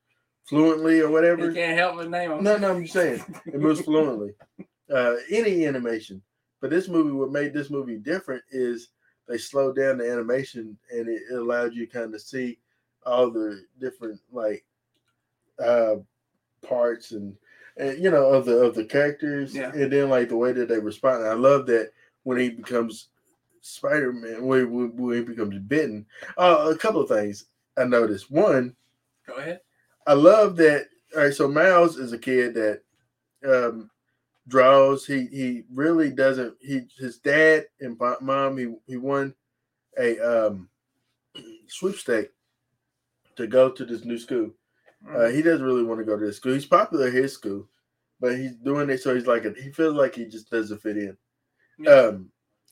fluently 0.45 1.01
or 1.01 1.11
whatever. 1.11 1.47
You 1.47 1.55
can't 1.55 1.79
help 1.79 1.97
but 1.97 2.11
name 2.11 2.31
them. 2.31 2.45
No, 2.45 2.57
no, 2.57 2.71
I'm 2.71 2.83
just 2.83 2.95
saying 2.95 3.25
it 3.47 3.61
moves 3.61 3.81
fluently. 3.81 4.35
Uh, 4.91 5.17
any 5.31 5.67
animation, 5.67 6.23
but 6.63 6.71
this 6.71 6.89
movie, 6.89 7.11
what 7.11 7.31
made 7.31 7.53
this 7.53 7.69
movie 7.69 7.99
different 7.99 8.43
is 8.51 8.89
they 9.29 9.39
slowed 9.39 9.77
down 9.77 9.99
the 9.99 10.11
animation 10.11 10.77
and 10.91 11.09
it, 11.09 11.23
it 11.31 11.35
allowed 11.35 11.75
you 11.75 11.87
kind 11.87 12.15
of 12.15 12.21
see 12.21 12.59
all 13.07 13.31
the 13.31 13.65
different 13.81 14.21
like 14.33 14.65
uh, 15.63 15.97
parts 16.67 17.13
and, 17.13 17.37
and 17.77 18.03
you 18.03 18.11
know 18.11 18.27
of 18.27 18.45
the 18.47 18.57
of 18.59 18.75
the 18.75 18.85
characters, 18.85 19.55
Yeah. 19.55 19.71
and 19.73 19.93
then 19.93 20.09
like 20.11 20.29
the 20.29 20.37
way 20.37 20.53
that 20.53 20.69
they 20.69 20.79
respond. 20.79 21.25
I 21.27 21.35
love 21.35 21.67
that 21.67 21.91
when 22.25 22.39
he 22.39 22.51
becomes 22.51 23.09
Spider 23.61 24.13
Man, 24.13 24.45
when, 24.45 24.71
when, 24.73 24.97
when 24.97 25.17
he 25.19 25.23
becomes 25.23 25.59
bitten. 25.59 26.07
Uh, 26.37 26.73
a 26.75 26.79
couple 26.79 27.01
of 27.01 27.09
things 27.09 27.47
I 27.77 27.85
noticed. 27.85 28.31
One, 28.31 28.75
Go 29.27 29.35
ahead. 29.35 29.61
I 30.07 30.15
love 30.15 30.57
that. 30.57 30.87
All 31.17 31.23
right, 31.23 31.35
so 31.35 31.49
Miles 31.49 31.97
is 31.99 32.13
a 32.13 32.19
kid 32.19 32.55
that 32.55 32.83
um, 33.47 33.91
draws. 34.49 35.07
He 35.07 35.27
he 35.27 35.63
really 35.73 36.11
doesn't. 36.11 36.55
He 36.61 36.83
his 36.99 37.19
dad 37.19 37.67
and 37.81 38.01
mom. 38.21 38.59
He 38.59 38.75
he 38.87 38.97
won 38.97 39.35
a 39.99 40.19
um, 40.19 40.69
sweepstake 41.69 42.31
to 43.37 43.47
go 43.47 43.71
to 43.71 43.85
this 43.85 44.05
new 44.05 44.19
school. 44.19 44.51
Uh, 45.09 45.29
he 45.29 45.43
doesn't 45.43 45.65
really 45.65 45.85
want 45.85 46.01
to 46.01 46.05
go 46.05 46.19
to 46.19 46.27
this 46.27 46.37
school. 46.37 46.55
He's 46.55 46.67
popular 46.67 47.07
at 47.07 47.13
his 47.13 47.33
school, 47.33 47.69
but 48.21 48.37
he's 48.37 48.57
doing 48.57 48.91
it 48.91 48.99
so 48.99 49.15
he's 49.15 49.29
like 49.29 49.45
a, 49.45 49.53
he 49.53 49.71
feels 49.71 49.95
like 49.95 50.15
he 50.15 50.25
just 50.25 50.51
doesn't 50.51 50.83
fit 50.83 50.97
in. 50.97 51.17
Yeah. 51.79 51.93
Um, 51.93 52.31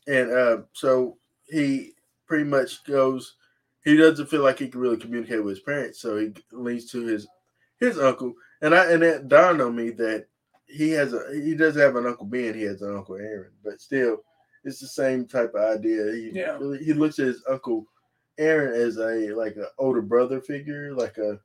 and 0.09 0.31
uh, 0.33 0.59
so 0.73 1.19
he 1.45 1.93
pretty 2.27 2.45
much 2.45 2.85
goes. 2.85 3.37
He 3.85 3.97
doesn't 3.97 4.27
feel 4.27 4.43
like 4.43 4.59
he 4.59 4.69
can 4.69 4.81
really 4.81 4.97
communicate 4.97 5.45
with 5.45 5.57
his 5.57 5.65
parents, 5.65 6.01
so 6.01 6.19
he 6.19 6.33
leans 6.51 6.91
to 6.91 7.07
his 7.07 7.29
his 7.79 7.99
uncle. 7.99 8.35
And 8.61 8.75
I 8.75 8.91
and 8.91 9.03
it 9.03 9.29
dawned 9.29 9.63
on 9.63 9.77
me 9.77 9.91
that 9.91 10.27
he 10.67 10.91
has 10.91 11.13
a 11.13 11.23
he 11.33 11.55
doesn't 11.55 11.81
have 11.81 11.97
an 11.97 12.07
uncle 12.07 12.27
Ben, 12.27 12.55
he 12.55 12.63
has 12.63 12.83
an 12.83 12.95
uncle 12.97 13.17
Aaron, 13.17 13.53
but 13.65 13.81
still, 13.81 14.23
it's 14.65 14.81
the 14.81 14.87
same 14.87 15.27
type 15.27 15.55
of 15.55 15.79
idea. 15.79 16.13
He 16.13 16.31
Yeah. 16.35 16.59
he 16.81 16.93
looks 16.93 17.19
at 17.19 17.27
his 17.27 17.43
uncle 17.49 17.87
Aaron 18.39 18.81
as 18.81 18.99
a 18.99 19.33
like 19.35 19.57
an 19.57 19.67
older 19.79 20.03
brother 20.03 20.41
figure, 20.41 20.93
like 20.95 21.19
a 21.19 21.39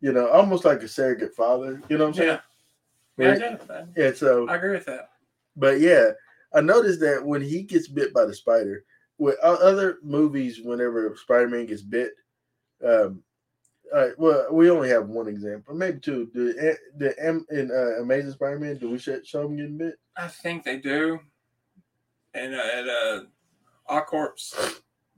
you 0.00 0.12
know 0.12 0.28
almost 0.28 0.64
like 0.64 0.82
a 0.82 0.88
surrogate 0.88 1.34
father. 1.34 1.80
You 1.88 1.98
know 1.98 2.04
what 2.06 2.08
I'm 2.08 2.14
saying? 2.14 2.38
Yeah. 3.18 3.36
Yeah, 3.38 3.56
Yeah. 3.68 3.84
Yeah. 3.96 4.12
So 4.14 4.48
I 4.48 4.56
agree 4.56 4.70
with 4.72 4.86
that. 4.86 5.10
but 5.56 5.80
yeah, 5.80 6.10
I 6.54 6.60
noticed 6.62 7.00
that 7.00 7.24
when 7.24 7.42
he 7.42 7.62
gets 7.62 7.88
bit 7.88 8.12
by 8.14 8.24
the 8.24 8.34
spider, 8.34 8.84
with 9.18 9.38
other 9.40 9.98
movies, 10.02 10.60
whenever 10.64 11.14
Spider 11.16 11.48
Man 11.48 11.66
gets 11.66 11.82
bit, 11.82 12.12
um, 12.84 13.22
uh, 13.94 14.08
well, 14.18 14.46
we 14.52 14.70
only 14.70 14.88
have 14.88 15.08
one 15.08 15.28
example, 15.28 15.74
maybe 15.74 15.98
two. 16.00 16.30
The 16.34 16.76
the 16.96 17.14
M 17.22 17.46
in 17.50 17.70
uh, 17.70 18.00
Amazing 18.02 18.32
Spider 18.32 18.58
Man, 18.58 18.76
do 18.78 18.90
we 18.90 18.98
sh- 18.98 19.10
show 19.24 19.42
him 19.46 19.56
getting 19.56 19.78
bit? 19.78 19.98
I 20.16 20.28
think 20.28 20.64
they 20.64 20.78
do. 20.78 21.20
And 22.34 22.54
uh, 22.54 22.58
at 22.58 22.88
uh, 22.88 23.20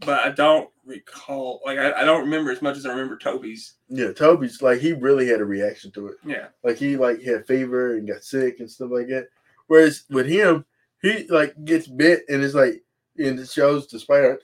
but 0.01 0.21
I 0.21 0.31
don't 0.31 0.69
recall. 0.85 1.61
Like 1.65 1.79
I, 1.79 1.93
I 1.93 2.05
don't 2.05 2.23
remember 2.25 2.51
as 2.51 2.63
much 2.63 2.77
as 2.77 2.87
I 2.87 2.91
remember 2.91 3.17
Tobey's. 3.17 3.75
Yeah, 3.89 4.13
Tobey's 4.13 4.61
like 4.63 4.81
he 4.81 4.93
really 4.93 5.29
had 5.29 5.41
a 5.41 5.45
reaction 5.45 5.91
to 5.93 6.09
it. 6.09 6.17
Yeah. 6.25 6.49
Like 6.63 6.77
he 6.77 6.97
like 6.97 7.23
had 7.23 7.47
fever 7.47 7.97
and 7.97 8.09
got 8.09 8.25
sick 8.25 8.61
and 8.61 8.71
stuff 8.71 8.91
like 8.91 9.09
that. 9.09 9.29
Whereas 9.69 10.05
with 10.11 10.27
him, 10.27 10.65
he 11.01 11.27
like 11.29 11.55
gets 11.65 11.87
bit 11.87 12.25
and 12.29 12.43
it's 12.43 12.55
like 12.55 12.83
and 13.17 13.39
it 13.39 13.49
shows 13.49 13.87
the 13.89 13.99
spider, 14.01 14.39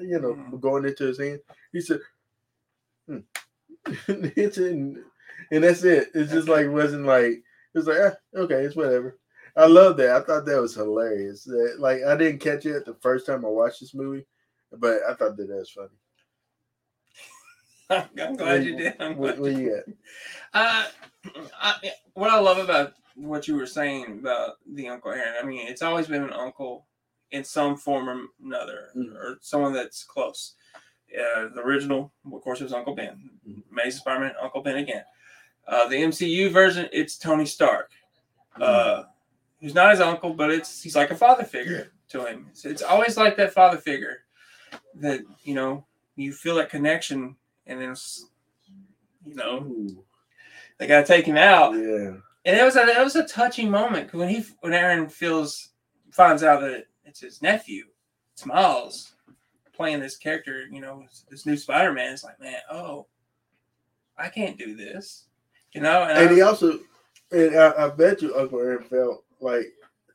you 0.00 0.20
know, 0.20 0.34
Mhm. 0.34 0.60
going 0.60 0.84
into 0.84 1.04
his 1.06 1.18
hand. 1.18 1.40
He 1.72 1.80
said, 1.80 1.98
hmm. 3.08 3.18
And, 4.08 4.96
that's 5.50 5.84
it. 5.84 6.08
It's 6.14 6.32
just 6.32 6.48
like 6.48 6.68
wasn't 6.70 7.06
like 7.06 7.42
it's 7.74 7.86
like 7.86 7.98
ah, 8.00 8.16
okay, 8.40 8.62
it's 8.64 8.76
whatever. 8.76 9.18
I 9.56 9.66
love 9.66 9.96
that. 9.98 10.10
I 10.10 10.20
thought 10.20 10.46
that 10.46 10.60
was 10.60 10.74
hilarious. 10.74 11.44
That 11.44 11.76
like 11.78 12.02
I 12.04 12.16
didn't 12.16 12.40
catch 12.40 12.66
it 12.66 12.84
the 12.84 12.94
first 12.94 13.26
time 13.26 13.44
I 13.44 13.48
watched 13.48 13.80
this 13.80 13.94
movie, 13.94 14.26
but 14.72 15.00
I 15.08 15.14
thought 15.14 15.36
that 15.36 15.48
that 15.48 15.56
was 15.56 15.70
funny. 15.70 15.88
I'm 18.20 18.36
glad 18.36 18.64
you 18.64 18.76
did. 18.76 18.94
I'm 19.00 19.16
What, 19.16 19.36
glad 19.36 19.52
what 19.52 19.60
you 19.60 19.70
got? 19.70 19.94
Uh, 20.54 20.86
I, 21.60 21.92
what 22.14 22.30
I 22.30 22.38
love 22.38 22.58
about 22.58 22.94
what 23.14 23.46
you 23.46 23.56
were 23.56 23.66
saying 23.66 24.20
about 24.20 24.54
the 24.72 24.88
Uncle 24.88 25.12
Aaron, 25.12 25.34
I 25.40 25.46
mean, 25.46 25.66
it's 25.68 25.82
always 25.82 26.06
been 26.06 26.22
an 26.24 26.32
uncle 26.32 26.86
in 27.30 27.44
some 27.44 27.76
form 27.76 28.08
or 28.08 28.22
another, 28.44 28.88
Mhm. 28.96 29.14
or 29.16 29.38
someone 29.40 29.72
that's 29.72 30.02
close. 30.04 30.54
Uh, 31.14 31.48
the 31.54 31.60
original, 31.60 32.12
of 32.32 32.42
course, 32.42 32.60
it 32.60 32.64
was 32.64 32.72
Uncle 32.72 32.94
Ben. 32.94 33.30
Mhm. 33.48 33.62
Amazing 33.70 34.00
Spider-Man, 34.00 34.34
Uncle 34.42 34.62
Ben 34.62 34.76
again. 34.78 35.04
Uh, 35.66 35.86
the 35.88 35.96
MCU 35.96 36.50
version, 36.50 36.88
it's 36.92 37.16
Tony 37.16 37.46
Stark. 37.46 37.90
Uh, 38.60 39.04
who's 39.60 39.74
not 39.74 39.90
his 39.90 40.00
uncle, 40.00 40.34
but 40.34 40.50
it's 40.50 40.82
he's 40.82 40.94
like 40.96 41.10
a 41.10 41.16
father 41.16 41.44
figure 41.44 41.92
to 42.08 42.24
him. 42.24 42.46
It's, 42.50 42.64
it's 42.64 42.82
always 42.82 43.16
like 43.16 43.36
that 43.36 43.52
father 43.52 43.78
figure 43.78 44.18
that 44.96 45.20
you 45.42 45.54
know 45.54 45.86
you 46.16 46.32
feel 46.32 46.56
that 46.56 46.70
connection, 46.70 47.34
and 47.66 47.80
then 47.80 47.90
it's, 47.92 48.26
you 49.24 49.34
know 49.34 49.58
Ooh, 49.64 50.04
they 50.78 50.86
got 50.86 51.00
to 51.00 51.06
take 51.06 51.24
him 51.26 51.36
out. 51.36 51.72
yeah. 51.74 52.12
And 52.46 52.56
it 52.56 52.62
was 52.62 52.76
a 52.76 52.82
it 52.86 53.02
was 53.02 53.16
a 53.16 53.26
touching 53.26 53.70
moment 53.70 54.12
when 54.12 54.28
he 54.28 54.44
when 54.60 54.74
Aaron 54.74 55.08
feels 55.08 55.70
finds 56.12 56.42
out 56.42 56.60
that 56.60 56.84
it's 57.04 57.20
his 57.20 57.40
nephew, 57.42 57.86
it's 58.34 58.44
Miles, 58.46 59.13
playing 59.74 60.00
this 60.00 60.16
character. 60.16 60.66
You 60.70 60.80
know, 60.80 61.04
this 61.30 61.46
new 61.46 61.56
Spider 61.56 61.92
Man. 61.92 62.12
It's 62.12 62.24
like, 62.24 62.40
man, 62.40 62.60
oh, 62.70 63.06
I 64.16 64.28
can't 64.28 64.58
do 64.58 64.76
this. 64.76 65.24
You 65.72 65.80
know, 65.80 66.04
and, 66.04 66.18
And 66.18 66.30
he 66.30 66.40
also, 66.42 66.78
and 67.32 67.56
I, 67.56 67.86
I 67.86 67.88
bet 67.88 68.22
you 68.22 68.36
Uncle 68.36 68.60
Aaron 68.60 68.84
felt 68.84 69.24
like 69.40 69.66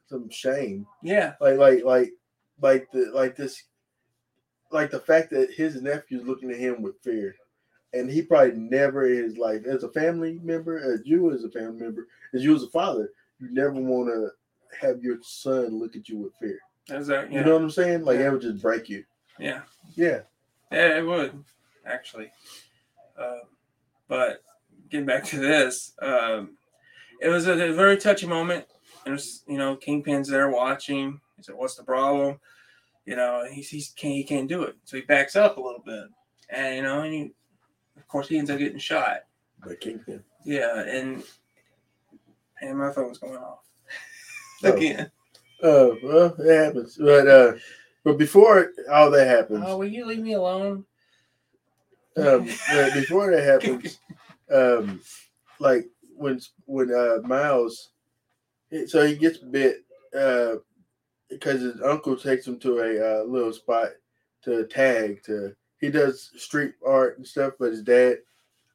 some 0.08 0.30
shame, 0.30 0.88
yeah, 1.04 1.34
like 1.42 1.58
like 1.58 1.84
like 1.84 2.14
like 2.62 2.92
the 2.92 3.12
like 3.14 3.36
this, 3.36 3.64
like 4.72 4.90
the 4.90 5.00
fact 5.00 5.30
that 5.32 5.52
his 5.54 5.82
nephew's 5.82 6.26
looking 6.26 6.50
at 6.52 6.58
him 6.58 6.82
with 6.82 7.02
fear, 7.02 7.36
and 7.94 8.10
he 8.10 8.22
probably 8.22 8.54
never 8.58 9.06
in 9.08 9.24
his 9.24 9.38
life, 9.38 9.66
as 9.66 9.84
a 9.84 9.92
family 9.92 10.40
member, 10.42 10.78
as 10.94 11.02
you 11.06 11.32
as 11.34 11.44
a 11.44 11.50
family 11.52 11.82
member, 11.82 12.08
as 12.34 12.44
you 12.44 12.56
as 12.56 12.64
a 12.64 12.70
father, 12.70 13.12
you 13.40 13.50
never 13.52 13.74
want 13.74 14.08
to 14.10 14.30
have 14.80 15.04
your 15.04 15.18
son 15.22 15.78
look 15.80 15.96
at 15.96 16.08
you 16.08 16.18
with 16.20 16.34
fear. 16.40 16.60
that's 16.88 17.08
that. 17.08 17.32
You 17.32 17.44
know 17.44 17.54
what 17.54 17.64
I'm 17.64 17.70
saying? 17.70 18.04
Like 18.04 18.18
Yeah. 18.18 18.24
that 18.24 18.32
would 18.32 18.42
just 18.42 18.62
break 18.62 18.88
you. 18.90 19.04
Yeah, 19.40 19.62
Yeah. 19.96 20.22
yeah, 20.72 20.98
it 20.98 21.06
would 21.06 21.44
actually. 21.86 22.32
Uh, 23.20 23.40
but 24.08 24.42
getting 24.90 25.06
back 25.06 25.24
to 25.26 25.38
this, 25.40 25.94
um, 26.02 26.58
it 27.22 27.30
was 27.30 27.48
a, 27.48 27.54
a 27.54 27.74
very 27.74 27.98
touchy 27.98 28.28
moment. 28.28 28.66
There's, 29.06 29.44
you 29.48 29.58
know, 29.58 29.76
Kingpin's 29.76 30.28
there 30.30 30.50
watching. 30.50 31.20
He 31.38 31.44
said, 31.44 31.56
"What's 31.56 31.76
the 31.76 31.84
problem?" 31.84 32.40
You 33.06 33.16
know, 33.16 33.46
he's, 33.52 33.70
he's 33.70 33.90
can't 33.90 34.14
he 34.14 34.24
can't 34.24 34.48
do 34.48 34.64
it, 34.64 34.76
so 34.84 34.98
he 34.98 35.04
backs 35.04 35.36
up 35.36 35.58
a 35.58 35.62
little 35.62 35.82
bit, 35.86 36.06
and 36.50 36.76
you 36.76 36.82
know, 36.84 37.02
and 37.02 37.14
he, 37.14 37.32
of 37.98 38.08
course, 38.08 38.28
he 38.28 38.38
ends 38.38 38.50
up 38.52 38.60
getting 38.60 38.78
shot. 38.78 39.22
But 39.64 39.80
Kingpin. 39.82 40.24
Yeah, 40.46 40.82
and 40.82 41.24
and 42.62 42.78
my 42.78 42.92
phone 42.92 43.10
was 43.10 43.18
going 43.18 43.38
off 43.38 43.60
Oh. 44.64 44.74
again. 44.74 45.12
Uh, 45.64 45.90
well, 46.04 46.36
it 46.40 46.66
happens. 46.66 46.98
But 46.98 47.28
uh, 47.28 47.54
but 48.10 48.18
before 48.18 48.72
all 48.92 49.12
that 49.12 49.28
happens, 49.28 49.64
Oh, 49.68 49.78
will 49.78 49.88
you 49.88 50.06
leave 50.06 50.20
me 50.24 50.34
alone? 50.34 50.86
um, 52.18 52.50
uh, 52.72 52.90
before 52.94 53.32
that 53.32 53.44
happens, 53.44 54.00
um, 54.52 55.00
like 55.60 55.86
when 56.16 56.40
when 56.66 56.94
uh 56.94 57.20
Miles, 57.28 57.92
so 58.88 59.06
he 59.06 59.16
gets 59.16 59.38
bit 59.38 59.84
uh 60.18 60.56
because 61.30 61.62
his 61.62 61.82
uncle 61.82 62.18
takes 62.18 62.48
him 62.48 62.60
to 62.60 62.80
a 62.80 63.22
uh, 63.22 63.24
little 63.24 63.54
spot 63.54 63.90
to 64.44 64.66
tag 64.68 65.22
to. 65.24 65.56
He 65.80 65.90
does 65.90 66.32
street 66.36 66.74
art 66.86 67.18
and 67.18 67.26
stuff, 67.28 67.54
but 67.60 67.72
his 67.72 67.84
dad 67.84 68.18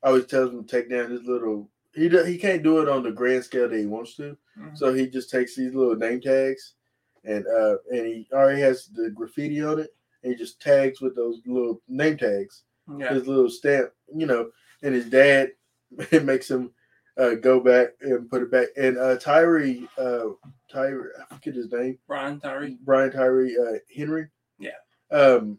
always 0.03 0.27
tells 0.27 0.53
him 0.55 0.65
to 0.65 0.71
take 0.71 0.89
down 0.89 1.11
his 1.11 1.25
little. 1.25 1.69
He 1.95 2.09
do, 2.09 2.25
he 2.25 2.39
can't 2.39 2.63
do 2.63 2.79
it 2.81 2.89
on 2.89 3.03
the 3.03 3.11
grand 3.13 3.45
scale 3.45 3.69
that 3.69 3.79
he 3.79 3.87
wants 3.87 4.17
to, 4.17 4.37
Mhm. 4.59 4.77
so 4.79 4.93
he 4.95 5.07
just 5.09 5.31
takes 5.31 5.55
these 5.57 5.75
little 5.75 5.97
name 5.97 6.21
tags, 6.21 6.75
and 7.25 7.47
uh 7.47 7.77
and 7.91 8.07
he 8.07 8.29
already 8.33 8.61
has 8.61 8.87
the 8.89 9.11
graffiti 9.11 9.63
on 9.63 9.79
it, 9.81 9.95
and 10.23 10.33
he 10.33 10.39
just 10.39 10.61
tags 10.61 11.01
with 11.01 11.15
those 11.17 11.41
little 11.47 11.81
name 11.89 12.17
tags 12.17 12.65
Yeah. 12.99 13.13
his 13.15 13.27
little 13.27 13.51
stamp, 13.51 13.91
you 14.15 14.27
know, 14.27 14.51
and 14.83 14.95
his 14.95 15.07
dad 15.07 15.53
it 16.11 16.25
makes 16.25 16.51
him 16.51 16.71
uh, 17.17 17.35
go 17.35 17.61
back 17.61 17.91
and 18.01 18.29
put 18.29 18.43
it 18.43 18.51
back. 18.51 18.67
And 18.77 18.99
uh, 18.99 19.17
Tyree, 19.17 19.87
uh, 19.97 20.31
Tyree, 20.69 21.11
I 21.31 21.35
forget 21.37 21.55
his 21.55 21.71
name, 21.71 21.97
Brian 22.09 22.41
Tyree. 22.41 22.77
Brian 22.83 23.13
Tyree 23.13 23.57
uh, 23.57 23.79
Henry. 23.95 24.27
Yeah. 24.59 24.71
Um, 25.13 25.59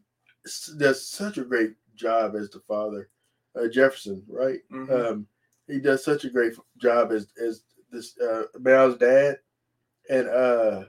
does 0.78 1.08
such 1.08 1.38
a 1.38 1.45
great 1.45 1.75
job 1.95 2.36
as 2.36 2.49
the 2.49 2.60
father, 2.67 3.10
uh, 3.58 3.67
Jefferson, 3.69 4.21
right? 4.28 4.60
Mhm. 4.69 4.91
Um, 5.12 5.28
he 5.67 5.80
does 5.80 6.04
such 6.04 6.25
a 6.25 6.30
great 6.30 6.54
job 6.78 7.12
as 7.13 7.32
as 7.41 7.63
this 7.89 8.19
uh, 8.19 8.43
Mal's 8.60 8.97
dad, 8.97 9.39
and 10.10 10.28
uh, 10.28 10.84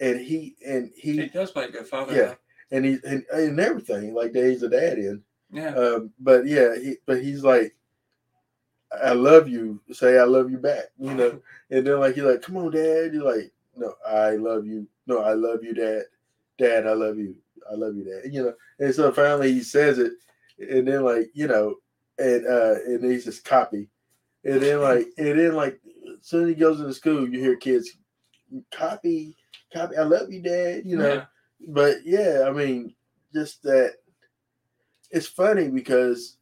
and 0.00 0.20
he 0.20 0.56
and 0.66 0.90
he 0.96 1.20
he 1.20 1.26
does 1.26 1.50
play 1.50 1.64
a 1.64 1.70
good 1.70 1.86
father. 1.86 2.14
yeah, 2.14 2.34
and 2.70 2.84
he 2.84 2.98
and, 3.04 3.24
and 3.32 3.60
everything 3.60 4.14
like 4.14 4.32
that 4.32 4.48
he's 4.48 4.62
a 4.62 4.68
dad 4.68 4.98
in. 4.98 5.22
Yeah. 5.50 5.74
Um, 5.74 6.12
but 6.20 6.46
yeah, 6.46 6.74
he, 6.76 6.96
but 7.06 7.22
he's 7.22 7.42
like, 7.42 7.74
I 9.02 9.12
love 9.12 9.48
you. 9.48 9.80
Say 9.92 10.18
I 10.18 10.24
love 10.24 10.50
you 10.50 10.58
back, 10.58 10.86
you 10.98 11.14
know. 11.14 11.40
and 11.70 11.86
then 11.86 12.00
like 12.00 12.14
he's 12.14 12.24
like, 12.24 12.42
come 12.42 12.56
on, 12.56 12.70
dad. 12.70 13.14
You're 13.14 13.34
like, 13.34 13.52
no, 13.76 13.94
I 14.06 14.30
love 14.32 14.66
you. 14.66 14.86
No, 15.06 15.20
I 15.20 15.32
love 15.34 15.62
you, 15.62 15.74
dad. 15.74 16.04
Dad, 16.58 16.86
I 16.86 16.92
love 16.92 17.18
you. 17.18 17.36
I 17.70 17.74
love 17.74 17.96
you, 17.96 18.04
dad. 18.04 18.32
You 18.32 18.44
know. 18.44 18.54
And 18.78 18.94
so 18.94 19.12
finally 19.12 19.52
he 19.52 19.60
says 19.60 19.98
it, 19.98 20.12
and 20.58 20.86
then 20.86 21.02
like 21.02 21.30
you 21.34 21.46
know, 21.46 21.76
and 22.18 22.46
uh, 22.46 22.74
and 22.86 23.04
he's 23.04 23.24
just 23.24 23.44
copy, 23.44 23.88
and 24.44 24.60
then 24.60 24.80
like 24.80 25.06
and 25.16 25.38
then 25.38 25.54
like 25.54 25.80
as 26.18 26.26
soon 26.26 26.44
as 26.44 26.48
he 26.50 26.54
goes 26.54 26.80
into 26.80 26.94
school, 26.94 27.28
you 27.28 27.40
hear 27.40 27.56
kids 27.56 27.90
copy, 28.72 29.36
copy. 29.72 29.96
I 29.96 30.02
love 30.02 30.32
you, 30.32 30.40
dad. 30.42 30.82
You 30.84 30.96
know 30.96 31.14
Yeah. 31.14 31.24
but 31.68 31.96
yeah, 32.04 32.44
I 32.46 32.52
mean, 32.52 32.94
just 33.32 33.62
that 33.64 33.94
it's 35.10 35.26
funny 35.26 35.68
because 35.68 36.36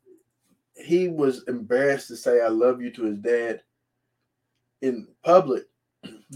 he 0.77 1.09
was 1.09 1.45
embarrassed 1.49 2.09
to 2.09 2.17
say 2.17 2.41
I 2.43 2.49
love 2.49 2.81
you 2.83 2.91
to 2.93 3.05
his 3.05 3.19
dad 3.19 3.62
in 4.83 5.09
public, 5.25 5.65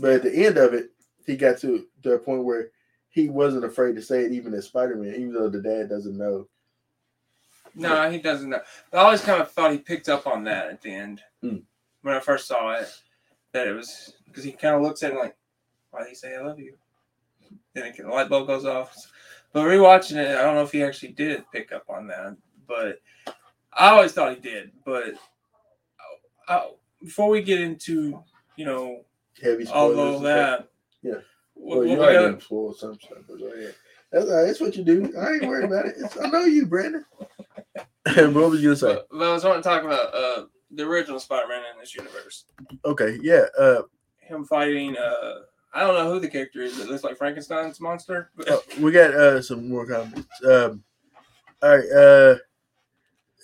but 0.00 0.12
at 0.12 0.22
the 0.22 0.46
end 0.46 0.56
of 0.56 0.72
it, 0.74 0.90
he 1.26 1.36
got 1.36 1.58
to, 1.58 1.86
a 2.04 2.18
point 2.18 2.44
where 2.44 2.70
he 3.10 3.28
wasn't 3.28 3.64
afraid 3.64 3.94
to 3.96 4.02
say 4.02 4.22
it 4.24 4.32
even 4.32 4.54
as 4.54 4.66
Spider-Man, 4.66 5.14
even 5.14 5.32
though 5.32 5.48
the 5.50 5.60
dad 5.60 5.88
doesn't 5.88 6.16
know. 6.16 6.48
No, 7.74 8.10
he 8.10 8.18
doesn't 8.18 8.48
know. 8.48 8.60
But 8.90 8.98
I 8.98 9.02
always 9.02 9.20
kind 9.20 9.40
of 9.42 9.50
thought 9.52 9.72
he 9.72 9.78
picked 9.78 10.08
up 10.08 10.26
on 10.26 10.44
that 10.44 10.68
at 10.70 10.80
the 10.82 10.92
end 10.92 11.22
Mm. 11.44 11.62
when 12.02 12.14
I 12.14 12.20
first 12.20 12.46
saw 12.48 12.72
it. 12.72 12.88
That 13.52 13.66
it 13.68 13.72
was 13.72 14.14
because 14.26 14.44
he 14.44 14.52
kind 14.52 14.76
of 14.76 14.82
looks 14.82 15.02
at 15.02 15.12
it 15.12 15.18
like, 15.18 15.36
"Why 15.90 16.00
did 16.00 16.08
he 16.10 16.14
say 16.14 16.36
I 16.36 16.40
love 16.40 16.58
you?" 16.58 16.74
Then 17.74 17.86
it, 17.86 17.96
the 17.96 18.08
light 18.08 18.28
bulb 18.28 18.46
goes 18.46 18.64
off. 18.64 18.94
But 19.52 19.64
rewatching 19.66 20.16
it, 20.16 20.36
I 20.36 20.42
don't 20.42 20.54
know 20.54 20.62
if 20.62 20.72
he 20.72 20.82
actually 20.82 21.12
did 21.12 21.44
pick 21.52 21.72
up 21.72 21.84
on 21.88 22.06
that. 22.08 22.36
But 22.68 23.00
I 23.72 23.90
always 23.90 24.12
thought 24.12 24.34
he 24.34 24.40
did. 24.40 24.70
But 24.84 25.14
uh, 26.48 26.68
before 27.02 27.28
we 27.28 27.42
get 27.42 27.60
into 27.60 28.22
you 28.56 28.64
know 28.64 29.04
Heavy 29.42 29.66
all 29.68 29.90
spoilers. 29.92 30.16
of 30.16 30.22
that, 30.22 30.68
Yeah. 31.02 31.12
what- 31.54 31.78
Well, 31.78 31.86
you 31.86 31.94
we 31.94 31.98
already 31.98 32.14
gotta- 32.14 32.30
done 32.32 32.40
spoiled 32.40 32.76
some 32.78 32.94
stuff, 33.00 33.18
but 33.28 33.38
go 33.38 33.46
ahead. 33.46 33.74
That's, 34.12 34.26
all 34.28 34.36
right, 34.36 34.46
that's 34.46 34.60
what 34.60 34.76
you 34.76 34.82
do. 34.84 35.12
I 35.16 35.34
ain't 35.34 35.46
worried 35.46 35.64
about 35.66 35.86
it. 35.86 35.94
It's, 35.96 36.16
I 36.18 36.28
know 36.28 36.44
you, 36.44 36.66
Brandon. 36.66 37.04
what 38.34 38.50
was 38.50 38.60
you 38.60 38.68
gonna 38.70 38.76
say? 38.76 38.94
but, 38.94 39.08
but 39.10 39.30
I 39.30 39.32
was 39.32 39.44
wanting 39.44 39.62
to 39.62 39.68
talk 39.68 39.84
about 39.84 40.12
uh, 40.14 40.46
the 40.72 40.82
original 40.84 41.20
Spider-Man 41.20 41.62
in 41.74 41.78
this 41.80 41.94
universe. 41.94 42.44
Okay, 42.84 43.18
yeah. 43.22 43.44
Uh, 43.58 43.82
him 44.18 44.44
fighting 44.44 44.96
uh 44.96 45.40
I 45.72 45.80
don't 45.80 45.94
know 45.94 46.12
who 46.12 46.20
the 46.20 46.28
character 46.28 46.62
is. 46.62 46.78
It 46.78 46.88
looks 46.88 47.04
like 47.04 47.16
Frankenstein's 47.16 47.80
monster. 47.80 48.30
Oh, 48.48 48.62
we 48.80 48.90
got 48.90 49.14
uh 49.14 49.40
some 49.40 49.68
more 49.68 49.86
comments. 49.86 50.28
Um, 50.44 50.82
all 51.62 51.76
right, 51.76 51.90
uh, 51.92 52.36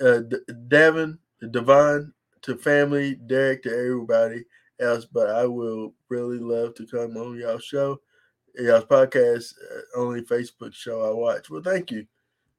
uh, 0.04 0.20
D- 0.20 0.52
Devin, 0.68 1.18
Devon 1.50 2.12
to 2.42 2.56
family, 2.56 3.16
Derek 3.26 3.62
to 3.64 3.70
everybody 3.70 4.44
else, 4.80 5.04
but 5.04 5.28
I 5.28 5.46
will 5.46 5.94
really 6.08 6.38
love 6.38 6.74
to 6.76 6.86
come 6.86 7.16
on 7.16 7.38
y'all 7.38 7.58
show, 7.58 8.00
y'all's 8.54 8.84
podcast, 8.84 9.52
uh, 9.72 10.00
only 10.00 10.22
Facebook 10.22 10.74
show 10.74 11.02
I 11.02 11.14
watch. 11.14 11.50
Well, 11.50 11.62
thank 11.62 11.90
you. 11.90 12.06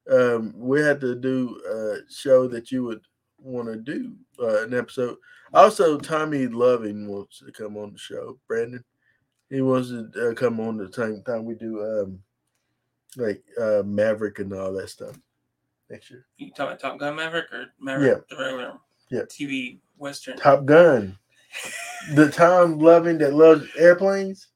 Um, 0.09 0.53
we 0.55 0.81
had 0.81 1.01
to 1.01 1.15
do 1.15 1.59
a 1.69 2.11
show 2.11 2.47
that 2.47 2.71
you 2.71 2.83
would 2.83 3.01
want 3.39 3.67
to 3.67 3.77
do 3.77 4.15
uh, 4.39 4.63
an 4.63 4.73
episode. 4.73 5.17
Also, 5.53 5.97
Tommy 5.97 6.47
Loving 6.47 7.07
wants 7.07 7.39
to 7.39 7.51
come 7.51 7.77
on 7.77 7.93
the 7.93 7.99
show. 7.99 8.39
Brandon, 8.47 8.83
he 9.49 9.61
wants 9.61 9.89
to 9.89 10.29
uh, 10.29 10.33
come 10.33 10.59
on 10.59 10.77
the 10.77 10.91
same 10.91 11.21
time 11.23 11.45
we 11.45 11.55
do 11.55 11.83
um, 11.83 12.19
like 13.15 13.43
uh, 13.59 13.81
Maverick 13.85 14.39
and 14.39 14.53
all 14.53 14.73
that 14.73 14.89
stuff 14.89 15.17
next 15.89 16.09
year. 16.11 16.25
you 16.37 16.49
talking 16.51 16.65
about 16.67 16.79
Top 16.79 16.97
Gun 16.99 17.15
Maverick 17.15 17.51
or 17.53 17.67
Maverick 17.79 18.27
the 18.29 18.35
regular 18.37 18.73
Yeah. 19.09 19.21
TV 19.21 19.79
Western? 19.97 20.37
Top 20.37 20.65
Gun, 20.65 21.17
the 22.13 22.29
Tom 22.31 22.79
Loving 22.79 23.17
that 23.19 23.33
loves 23.33 23.65
airplanes. 23.77 24.47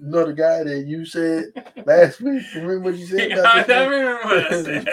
You 0.00 0.06
know 0.10 0.26
the 0.26 0.32
guy 0.32 0.62
that 0.62 0.84
you 0.86 1.04
said 1.04 1.46
last 1.86 2.20
week. 2.20 2.42
Remember 2.54 2.80
what 2.80 2.96
you 2.96 3.06
said? 3.06 3.32
I 3.38 3.62
don't 3.64 3.90
remember 3.90 4.24
what 4.24 4.52
I 4.52 4.62
said. 4.62 4.88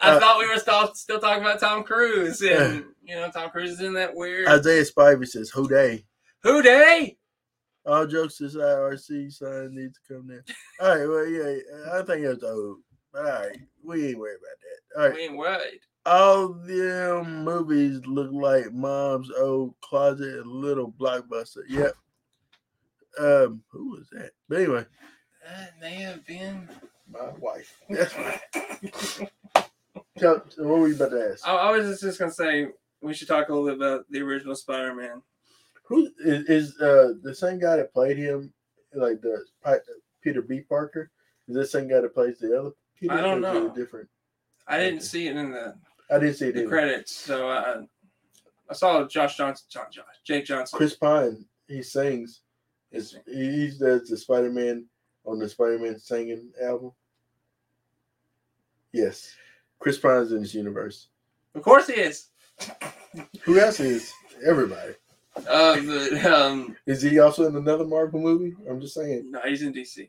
I 0.00 0.10
Uh, 0.10 0.20
thought 0.20 0.38
we 0.38 0.46
were 0.46 0.58
still, 0.58 0.94
still 0.94 1.18
talking 1.20 1.42
about 1.42 1.58
Tom 1.60 1.84
Cruise, 1.84 2.40
and 2.42 2.84
you 3.02 3.14
know 3.16 3.30
Tom 3.30 3.50
Cruise 3.50 3.70
is 3.72 3.80
in 3.80 3.94
that 3.94 4.14
weird 4.14 4.46
Isaiah 4.48 4.84
Spivey 4.84 5.26
says, 5.26 5.50
"Who 5.50 5.66
they?" 5.68 6.04
Who 6.42 6.62
Day. 6.62 7.16
All 7.86 8.06
jokes 8.06 8.40
aside, 8.40 8.60
RC 8.60 9.32
sign 9.32 9.74
needs 9.74 9.98
to 9.98 10.14
come 10.14 10.26
there. 10.28 10.44
All 10.80 10.96
right, 10.98 11.08
well, 11.08 11.26
yeah, 11.26 11.58
I 11.98 12.02
think 12.02 12.24
it's 12.26 12.44
old, 12.44 12.78
all 13.16 13.22
right, 13.22 13.56
we 13.82 14.08
ain't 14.08 14.18
worried 14.18 14.36
about 14.36 14.58
that. 14.60 15.00
All 15.00 15.06
right, 15.08 15.14
We 15.16 15.22
ain't 15.24 15.36
worried. 15.36 15.80
all 16.04 16.48
them 16.48 17.44
movies 17.44 18.00
look 18.06 18.30
like 18.32 18.72
mom's 18.74 19.30
old 19.38 19.74
closet 19.80 20.40
and 20.40 20.46
little 20.46 20.92
blockbuster. 20.92 21.62
Yep. 21.68 21.94
Um, 23.18 23.62
who 23.70 23.90
was 23.92 24.08
that? 24.12 24.30
But 24.48 24.58
anyway, 24.58 24.84
That 25.46 25.72
may 25.80 25.94
have 26.02 26.26
been. 26.26 26.68
my 27.10 27.30
wife. 27.40 27.80
That's 27.88 28.14
right. 28.16 28.40
Tell- 30.18 30.44
so 30.50 30.62
what 30.66 30.78
were 30.80 30.88
you 30.88 30.94
about 30.94 31.10
to 31.10 31.30
ask? 31.32 31.46
I, 31.48 31.54
I 31.54 31.70
was 31.70 32.00
just 32.00 32.18
gonna 32.18 32.30
say 32.30 32.68
we 33.00 33.14
should 33.14 33.28
talk 33.28 33.48
a 33.48 33.54
little 33.54 33.66
bit 33.68 33.76
about 33.76 34.04
the 34.10 34.20
original 34.20 34.54
Spider-Man. 34.54 35.22
Who 35.88 36.10
is, 36.20 36.44
is 36.48 36.80
uh 36.80 37.14
the 37.22 37.34
same 37.34 37.58
guy 37.58 37.76
that 37.76 37.92
played 37.92 38.18
him, 38.18 38.52
like 38.94 39.20
the 39.22 39.44
Peter 40.22 40.42
B. 40.42 40.60
Parker? 40.60 41.10
Is 41.48 41.54
this 41.54 41.72
same 41.72 41.88
guy 41.88 42.00
that 42.02 42.14
plays 42.14 42.38
the 42.38 42.58
other? 42.58 42.70
Peter, 43.00 43.14
I 43.14 43.20
don't 43.22 43.44
or 43.44 43.48
is 43.48 43.56
it 43.56 43.64
know. 43.64 43.74
Different. 43.74 44.08
I 44.66 44.78
didn't 44.78 45.00
see 45.00 45.28
it 45.28 45.36
in 45.36 45.50
the 45.50 45.74
I 46.10 46.18
didn't 46.18 46.34
see 46.34 46.48
it. 46.48 46.52
the 46.54 46.60
either. 46.60 46.68
credits. 46.68 47.16
So 47.16 47.48
I, 47.48 47.82
I 48.68 48.74
saw 48.74 49.06
Josh 49.08 49.36
Johnson, 49.36 49.66
John, 49.70 49.86
Josh, 49.90 50.04
Jake 50.24 50.44
Johnson. 50.44 50.76
Chris 50.76 50.94
Pine, 50.94 51.44
he 51.68 51.82
sings. 51.82 52.42
Is 52.92 53.16
he 53.26 53.68
he 53.68 53.78
does 53.78 54.08
the 54.08 54.16
Spider 54.16 54.50
Man 54.50 54.84
on 55.24 55.38
the 55.38 55.48
Spider 55.48 55.78
Man 55.78 55.98
singing 55.98 56.50
album? 56.62 56.92
Yes, 58.92 59.34
Chris 59.78 59.98
Pine's 59.98 60.32
in 60.32 60.42
this 60.42 60.54
universe. 60.54 61.08
Of 61.54 61.62
course 61.62 61.86
he 61.86 61.94
is. 61.94 62.28
Who 63.42 63.58
else 63.58 63.80
is? 63.80 64.12
Everybody. 64.46 64.94
Uh, 65.46 65.80
but, 65.80 66.24
um, 66.26 66.76
Is 66.86 67.02
he 67.02 67.18
also 67.18 67.46
in 67.46 67.56
another 67.56 67.84
Marvel 67.86 68.20
movie? 68.20 68.54
I'm 68.68 68.80
just 68.80 68.94
saying. 68.94 69.30
no, 69.30 69.40
he's 69.44 69.62
in 69.62 69.72
DC. 69.72 70.08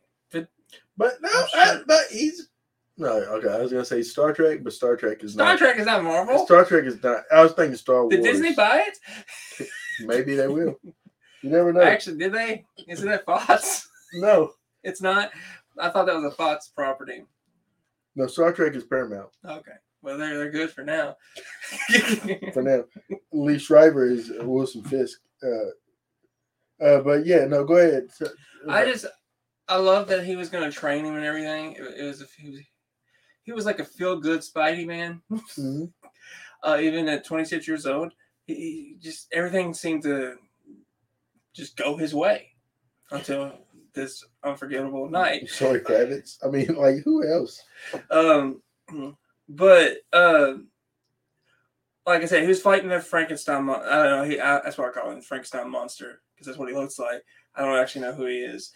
But 0.98 1.18
no, 1.22 1.30
Oh, 1.32 1.48
I, 1.56 1.82
but 1.88 2.02
he's 2.12 2.50
no. 2.98 3.10
Okay, 3.14 3.48
I 3.50 3.58
was 3.62 3.72
gonna 3.72 3.86
say 3.86 4.02
Star 4.02 4.34
Trek, 4.34 4.60
but 4.64 4.74
Star 4.74 4.96
Trek 4.98 5.24
is 5.24 5.34
Star 5.34 5.48
not. 5.48 5.58
Trek 5.58 5.78
is 5.80 5.86
not 5.86 6.04
Marvel. 6.04 6.46
Star 6.46 6.66
Trek 6.66 6.84
is 6.86 7.02
not. 7.02 7.24
I 7.32 7.42
was 7.42 7.54
thinking 7.54 7.78
Star 7.78 8.04
Wars. 8.04 8.14
Did 8.16 8.24
Disney 8.24 8.54
buy 8.54 8.86
it? 8.88 9.68
Maybe 10.02 10.36
they 10.36 10.48
will. 10.48 10.76
You 11.42 11.50
never 11.50 11.72
know. 11.72 11.82
Actually, 11.82 12.18
did 12.18 12.34
they? 12.34 12.66
Isn't 12.88 13.08
that 13.08 13.26
Fox? 13.26 13.88
no, 14.16 14.52
It's 14.84 15.02
not. 15.02 15.32
I 15.80 15.90
thought 15.90 16.06
that 16.08 16.16
was 16.16 16.26
a 16.26 16.36
Fox 16.36 16.68
property. 16.76 17.24
no. 18.16 18.28
Star 18.28 18.52
Trek 18.52 18.76
is 18.76 18.84
Paramount 18.84 19.30
Okay. 19.46 19.72
Well, 20.02 20.18
they're 20.18 20.38
they're 20.38 20.52
good 20.52 20.72
for 20.72 20.84
now. 20.84 21.16
for 22.54 22.64
now. 22.64 22.84
Liev 23.34 23.60
Schreiber 23.60 24.06
is 24.06 24.32
Wilson 24.42 24.84
Fisk. 24.84 25.20
Uh, 25.44 26.84
uh, 26.84 27.02
but 27.02 27.26
yeah, 27.26 27.46
no. 27.46 27.64
Go 27.66 27.78
ahead. 27.78 28.10
So- 28.12 28.30
I 28.68 28.86
just 28.86 29.06
I 29.68 29.78
love 29.78 30.08
that 30.08 30.26
he 30.26 30.36
was 30.36 30.50
going 30.50 30.70
to 30.70 30.76
train 30.76 31.06
him 31.06 31.16
and 31.16 31.26
everything. 31.26 31.74
It, 31.74 32.00
it 32.00 32.04
was 32.04 32.22
a 32.22 32.26
he 32.38 32.50
was, 32.50 32.60
he 33.44 33.52
was 33.52 33.66
like 33.66 33.80
a 33.80 33.86
feel 33.86 34.20
good 34.20 34.42
Spidey 34.42 34.86
man. 34.86 35.22
Mhm. 35.32 35.92
Uh, 36.62 36.78
even 36.82 37.08
at 37.08 37.24
26 37.24 37.66
years 37.70 37.86
old, 37.86 38.12
he, 38.46 38.54
he 38.54 38.96
just 39.00 39.30
everything 39.32 39.74
seemed 39.74 40.04
to 40.04 40.36
just 41.54 41.78
go 41.78 41.96
his 41.96 42.14
way 42.14 42.50
until 43.12 43.54
this 43.94 44.26
unforgettable 44.44 45.10
night. 45.10 45.48
Sorry, 45.50 45.80
Kravitz. 45.80 46.38
I 46.46 46.50
mean, 46.50 46.76
like 46.76 46.98
who 47.06 47.26
else? 47.26 47.64
Um, 48.12 48.62
but 49.50 49.98
uh, 50.14 50.54
like 52.06 52.22
I 52.22 52.26
said, 52.26 52.44
he 52.44 52.48
was 52.48 52.62
fighting 52.62 52.90
the 52.90 53.02
Frankenstein. 53.02 53.66
Mon- 53.66 53.84
I 53.84 54.04
don't 54.04 54.12
know. 54.12 54.24
He 54.24 54.40
I, 54.40 54.62
that's 54.62 54.78
what 54.78 54.90
I 54.90 54.92
call 54.92 55.12
him, 55.12 55.22
Frankenstein 55.22 55.70
monster, 55.70 56.22
because 56.34 56.48
that's 56.48 56.58
what 56.58 56.70
he 56.70 56.76
looks 56.76 57.00
like. 57.00 57.24
I 57.56 57.66
don't 57.66 57.78
actually 57.78 58.02
know 58.02 58.14
who 58.14 58.26
he 58.26 58.38
is. 58.38 58.72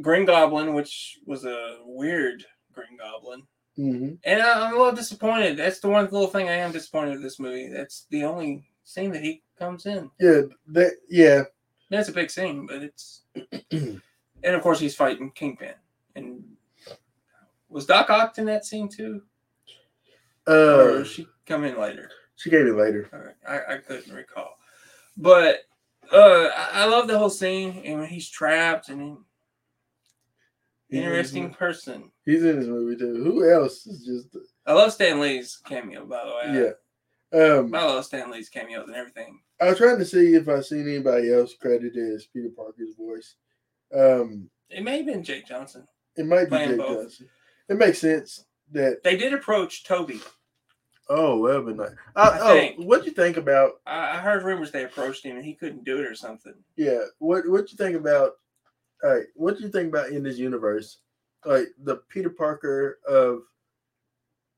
Green 0.00 0.24
Goblin, 0.24 0.74
which 0.74 1.18
was 1.26 1.44
a 1.44 1.78
weird 1.84 2.44
Green 2.72 2.96
Goblin, 2.98 3.42
hmm 3.76 4.10
and 4.24 4.42
I, 4.42 4.66
I'm 4.66 4.74
a 4.74 4.78
little 4.78 4.92
disappointed. 4.92 5.56
That's 5.56 5.80
the 5.80 5.88
one 5.88 6.04
little 6.04 6.28
thing 6.28 6.48
I 6.48 6.54
am 6.56 6.72
disappointed 6.72 7.12
with 7.14 7.22
this 7.22 7.40
movie. 7.40 7.68
That's 7.68 8.06
the 8.10 8.24
only 8.24 8.64
scene 8.84 9.10
that 9.12 9.22
he 9.22 9.42
comes 9.58 9.86
in. 9.86 10.10
Yeah, 10.20 10.42
that 10.68 10.92
yeah. 11.08 11.42
That's 11.90 12.08
a 12.08 12.12
big 12.12 12.30
scene, 12.30 12.66
but 12.66 12.82
it's 12.82 13.22
and 13.70 14.00
of 14.44 14.62
course 14.62 14.80
he's 14.80 14.96
fighting 14.96 15.30
Kingpin. 15.30 15.74
And 16.14 16.42
was 17.68 17.86
Doc 17.86 18.10
Ock 18.10 18.38
in 18.38 18.46
that 18.46 18.64
scene 18.64 18.88
too, 18.88 19.22
Uh, 20.46 21.02
she 21.04 21.26
come 21.46 21.64
in 21.64 21.78
later? 21.78 22.10
she 22.36 22.50
gave 22.50 22.64
me 22.66 22.70
later. 22.72 23.08
Right, 23.12 23.34
I, 23.68 23.74
I 23.74 23.76
couldn't 23.78 24.12
recall, 24.14 24.56
but 25.16 25.60
uh, 26.12 26.50
I, 26.56 26.68
I 26.72 26.84
love 26.86 27.08
the 27.08 27.18
whole 27.18 27.30
scene 27.30 27.82
and 27.84 27.98
when 28.00 28.08
he's 28.08 28.28
trapped 28.28 28.88
and 28.88 29.18
interesting 30.90 31.50
person. 31.50 32.10
He's 32.24 32.44
in 32.44 32.58
this 32.60 32.68
movie 32.68 32.96
too. 32.96 33.22
Who 33.24 33.50
else 33.50 33.86
is 33.86 34.04
just 34.04 34.36
I 34.66 34.72
love 34.72 34.92
Stan 34.92 35.20
Lee's 35.20 35.56
cameo, 35.64 36.04
by 36.06 36.24
the 36.24 36.30
way. 36.52 36.60
yeah. 36.62 36.72
Um, 37.32 37.74
I, 37.74 37.80
I 37.80 37.84
love 37.84 38.04
Stan 38.04 38.30
Lee's 38.30 38.48
cameos 38.48 38.86
and 38.86 38.96
everything. 38.96 39.40
I 39.60 39.68
was 39.70 39.78
trying 39.78 39.98
to 39.98 40.04
see 40.04 40.34
if 40.34 40.48
I 40.48 40.60
seen 40.60 40.88
anybody 40.88 41.32
else 41.32 41.54
credited 41.60 41.96
as 42.14 42.26
Peter 42.26 42.50
Parker's 42.56 42.94
voice. 42.96 43.34
Um, 43.94 44.48
It 44.70 44.82
may 44.84 44.98
have 44.98 45.06
been 45.06 45.22
Jake 45.24 45.46
Johnson. 45.46 45.86
it 46.16 46.26
might 46.26 46.50
be 46.50 46.56
Jake 46.56 46.76
both. 46.78 47.02
Johnson. 47.02 47.28
It 47.68 47.78
makes 47.78 47.98
sense 47.98 48.44
that 48.72 49.02
They 49.04 49.16
did 49.16 49.32
approach 49.32 49.84
Tobey. 49.84 50.20
oh 51.08 51.38
well, 51.38 51.62
but 51.62 51.76
not. 51.76 51.88
Uh, 52.16 52.30
I 52.34 52.38
oh, 52.40 52.52
think. 52.54 52.78
what 52.78 53.04
you 53.04 53.12
think 53.12 53.36
about 53.36 53.72
I, 53.86 54.12
I 54.12 54.16
heard 54.18 54.42
rumors 54.42 54.70
they 54.70 54.84
approached 54.84 55.24
him 55.24 55.36
and 55.36 55.44
he 55.44 55.54
couldn't 55.54 55.84
do 55.84 55.98
it 55.98 56.06
or 56.06 56.14
something. 56.14 56.54
yeah? 56.76 57.00
What 57.18 57.48
what 57.48 57.70
you 57.70 57.76
think 57.78 57.96
about? 57.96 58.32
All 59.04 59.14
right, 59.14 59.26
what 59.34 59.56
do 59.56 59.64
you 59.64 59.70
think 59.70 59.88
about 59.88 60.08
in 60.10 60.22
this 60.22 60.38
universe? 60.38 60.98
Like 61.44 61.66
the 61.84 61.96
Peter 62.08 62.30
Parker 62.30 62.98
of 63.06 63.42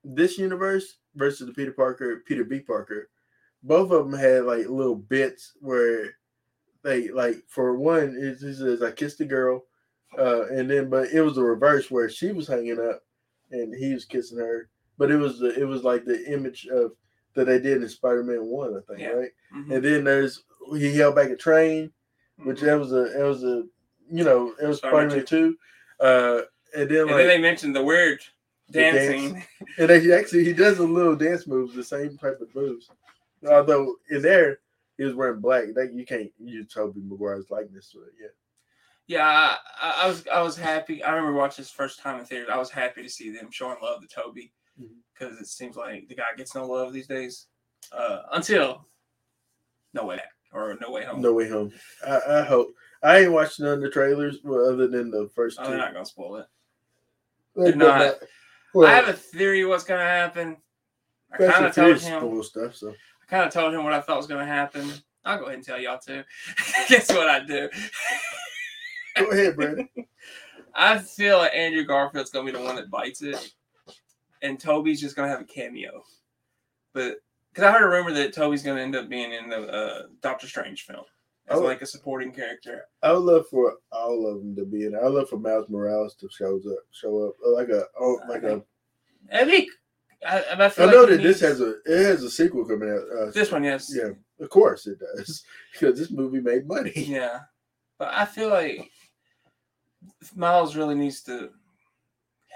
this 0.04 0.38
universe 0.38 0.98
versus 1.16 1.46
the 1.46 1.52
Peter 1.52 1.72
Parker, 1.72 2.22
Peter 2.26 2.44
B. 2.44 2.60
Parker. 2.60 3.10
Both 3.64 3.90
of 3.90 4.08
them 4.08 4.18
had 4.18 4.44
like 4.44 4.68
little 4.68 4.94
bits 4.94 5.52
where 5.60 6.14
they 6.84 7.08
like 7.08 7.42
for 7.48 7.76
one, 7.76 8.16
it 8.16 8.40
it 8.42 8.56
says 8.56 8.82
I 8.82 8.92
kissed 8.92 9.20
a 9.20 9.24
girl, 9.24 9.64
uh, 10.16 10.46
and 10.46 10.70
then 10.70 10.88
but 10.88 11.08
it 11.08 11.20
was 11.20 11.34
the 11.34 11.42
reverse 11.42 11.90
where 11.90 12.08
she 12.08 12.30
was 12.32 12.46
hanging 12.46 12.78
up 12.80 13.02
and 13.50 13.74
he 13.74 13.92
was 13.94 14.04
kissing 14.04 14.38
her, 14.38 14.68
but 14.98 15.10
it 15.10 15.16
was 15.16 15.38
the, 15.38 15.58
it 15.58 15.64
was 15.66 15.84
like 15.84 16.04
the 16.04 16.30
image 16.32 16.66
of 16.66 16.92
that 17.34 17.44
they 17.46 17.58
did 17.60 17.82
in 17.82 17.88
Spider 17.88 18.24
Man 18.24 18.44
One, 18.46 18.76
I 18.76 18.80
think, 18.88 19.00
Yeah. 19.00 19.08
right? 19.10 19.30
Mhm. 19.54 19.74
And 19.74 19.84
then 19.84 20.04
there's 20.04 20.42
he 20.72 20.96
held 20.96 21.14
back 21.14 21.30
a 21.30 21.36
train, 21.36 21.92
which 22.44 22.58
Mhm. 22.58 22.64
that 22.66 22.78
was 22.78 22.92
a 22.92 23.20
it 23.20 23.22
was 23.24 23.44
a 23.44 23.64
you 24.10 24.24
know 24.24 24.54
it 24.60 24.66
was 24.66 24.78
Spider-Man 24.78 25.24
Two, 25.26 25.56
uh, 26.00 26.42
and 26.74 26.90
then 26.90 27.00
And 27.02 27.08
like 27.10 27.16
then 27.18 27.28
they 27.28 27.38
mentioned 27.38 27.76
the 27.76 27.82
weird 27.84 28.20
The 28.70 28.80
dance. 28.80 28.96
dancing. 28.96 29.44
and 29.78 29.88
they 29.90 30.12
actually 30.12 30.44
he 30.44 30.52
does 30.52 30.78
a 30.78 30.84
little 30.86 31.16
dance 31.16 31.46
moves, 31.46 31.74
the 31.74 31.84
same 31.84 32.16
type 32.18 32.40
of 32.40 32.54
moves. 32.54 32.90
Although 33.46 33.96
in 34.10 34.22
there 34.22 34.60
he 34.96 35.04
was 35.04 35.14
wearing 35.14 35.40
black, 35.40 35.66
like 35.76 35.90
you 35.94 36.04
can't 36.04 36.32
use 36.38 36.66
Tobey 36.72 37.00
Maguire's 37.04 37.50
likeness 37.50 37.90
to 37.92 38.02
it. 38.02 38.12
Yeah, 38.20 38.28
Yeah, 39.08 39.26
I, 39.26 40.02
I 40.02 40.06
was 40.06 40.24
I 40.28 40.42
was 40.42 40.56
happy. 40.56 41.02
I 41.02 41.10
remember 41.12 41.32
watching 41.32 41.62
this 41.62 41.70
first 41.70 41.98
time 41.98 42.20
in 42.20 42.26
theaters. 42.26 42.50
I 42.52 42.58
was 42.58 42.70
happy 42.70 43.02
to 43.02 43.08
see 43.08 43.30
them 43.30 43.48
showing 43.50 43.78
love 43.82 44.02
to 44.02 44.06
Tobey 44.06 44.52
because 45.14 45.38
it 45.40 45.46
seems 45.46 45.76
like 45.76 46.08
the 46.08 46.14
guy 46.14 46.24
gets 46.36 46.54
no 46.54 46.66
love 46.66 46.92
these 46.92 47.06
days. 47.06 47.46
Uh, 47.90 48.20
until 48.32 48.86
No 49.94 50.04
Way 50.04 50.16
Back 50.16 50.32
or 50.52 50.76
No 50.80 50.90
Way 50.90 51.04
Home. 51.06 51.22
No 51.22 51.32
Way 51.32 51.48
Home. 51.48 51.72
I, 52.06 52.20
I 52.28 52.42
hope 52.42 52.68
I 53.02 53.20
ain't 53.20 53.32
watched 53.32 53.60
none 53.60 53.72
of 53.74 53.80
the 53.80 53.90
trailers, 53.90 54.38
other 54.44 54.86
than 54.88 55.10
the 55.10 55.30
first 55.34 55.58
Oh, 55.58 55.64
two. 55.64 55.70
they're 55.70 55.78
not 55.78 55.94
gonna 55.94 56.04
spoil 56.04 56.36
it. 56.36 56.46
They're 57.56 57.74
not. 57.74 58.16
well, 58.74 58.88
I 58.88 58.92
have 58.94 59.08
a 59.08 59.14
theory 59.14 59.64
what's 59.64 59.84
gonna 59.84 60.02
happen. 60.02 60.58
I 61.32 61.38
kind 61.38 61.64
of 61.64 61.74
told 61.74 61.98
him. 61.98 62.20
spoil 62.20 62.42
stuff. 62.42 62.76
So 62.76 62.90
I 62.90 63.26
kind 63.26 63.46
of 63.46 63.52
told 63.54 63.72
him 63.72 63.84
what 63.84 63.94
I 63.94 64.02
thought 64.02 64.18
was 64.18 64.26
gonna 64.26 64.44
happen. 64.44 64.92
I'll 65.24 65.38
go 65.38 65.44
ahead 65.44 65.54
and 65.56 65.64
tell 65.64 65.80
y'all 65.80 65.98
too. 65.98 66.22
Guess 66.88 67.08
what 67.08 67.28
I 67.28 67.40
do? 67.40 67.70
go 69.18 69.30
ahead, 69.30 69.56
Brandon. 69.56 69.88
I 70.74 70.98
feel 70.98 71.38
like 71.38 71.54
Andrew 71.54 71.84
Garfield's 71.84 72.30
gonna 72.30 72.46
be 72.46 72.56
the 72.56 72.62
one 72.64 72.76
that 72.76 72.90
bites 72.90 73.22
it, 73.22 73.52
and 74.42 74.60
Tobey's 74.60 75.00
just 75.00 75.16
gonna 75.16 75.28
have 75.28 75.40
a 75.40 75.44
cameo. 75.44 76.02
But 76.92 77.16
because 77.52 77.64
I 77.64 77.72
heard 77.72 77.82
a 77.82 77.88
rumor 77.88 78.12
that 78.12 78.32
Tobey's 78.32 78.62
gonna 78.62 78.80
end 78.80 78.94
up 78.94 79.08
being 79.08 79.32
in 79.32 79.48
the 79.48 79.68
uh, 79.68 80.02
Doctor 80.22 80.46
Strange 80.46 80.82
film 80.82 81.04
as 81.48 81.58
Oh. 81.58 81.62
like 81.62 81.82
a 81.82 81.86
supporting 81.86 82.32
character. 82.32 82.84
I 83.02 83.12
would 83.12 83.22
love 83.22 83.46
for 83.48 83.76
all 83.90 84.26
of 84.26 84.38
them 84.38 84.54
to 84.56 84.64
be 84.64 84.84
in. 84.84 84.94
I 84.94 85.04
would 85.04 85.14
love 85.14 85.28
for 85.28 85.38
Miles 85.38 85.68
Morales 85.68 86.14
to 86.16 86.28
shows 86.30 86.66
up, 86.66 86.78
show 86.92 87.28
up 87.28 87.34
uh, 87.44 87.52
like 87.52 87.68
a 87.70 87.84
oh, 87.98 88.20
like 88.28 88.42
a. 88.42 88.62
I 89.32 89.44
think 89.44 89.68
I, 90.26 90.38
I 90.40 90.52
I 90.52 90.90
know 90.90 91.02
like 91.02 91.10
that 91.10 91.22
this 91.22 91.40
has 91.40 91.60
a 91.60 91.76
it 91.86 92.04
has 92.04 92.22
a 92.22 92.30
sequel 92.30 92.64
coming 92.64 92.90
out. 92.90 93.02
Uh, 93.18 93.30
this 93.30 93.50
one, 93.50 93.64
yes, 93.64 93.92
yeah, 93.94 94.10
of 94.40 94.50
course 94.50 94.86
it 94.86 94.98
does 94.98 95.42
because 95.72 95.98
this 95.98 96.10
movie 96.10 96.40
made 96.40 96.66
money. 96.66 96.92
yeah. 96.94 97.40
But 97.98 98.08
I 98.12 98.24
feel 98.26 98.50
like 98.50 98.90
Miles 100.34 100.76
really 100.76 100.94
needs 100.94 101.22
to 101.22 101.50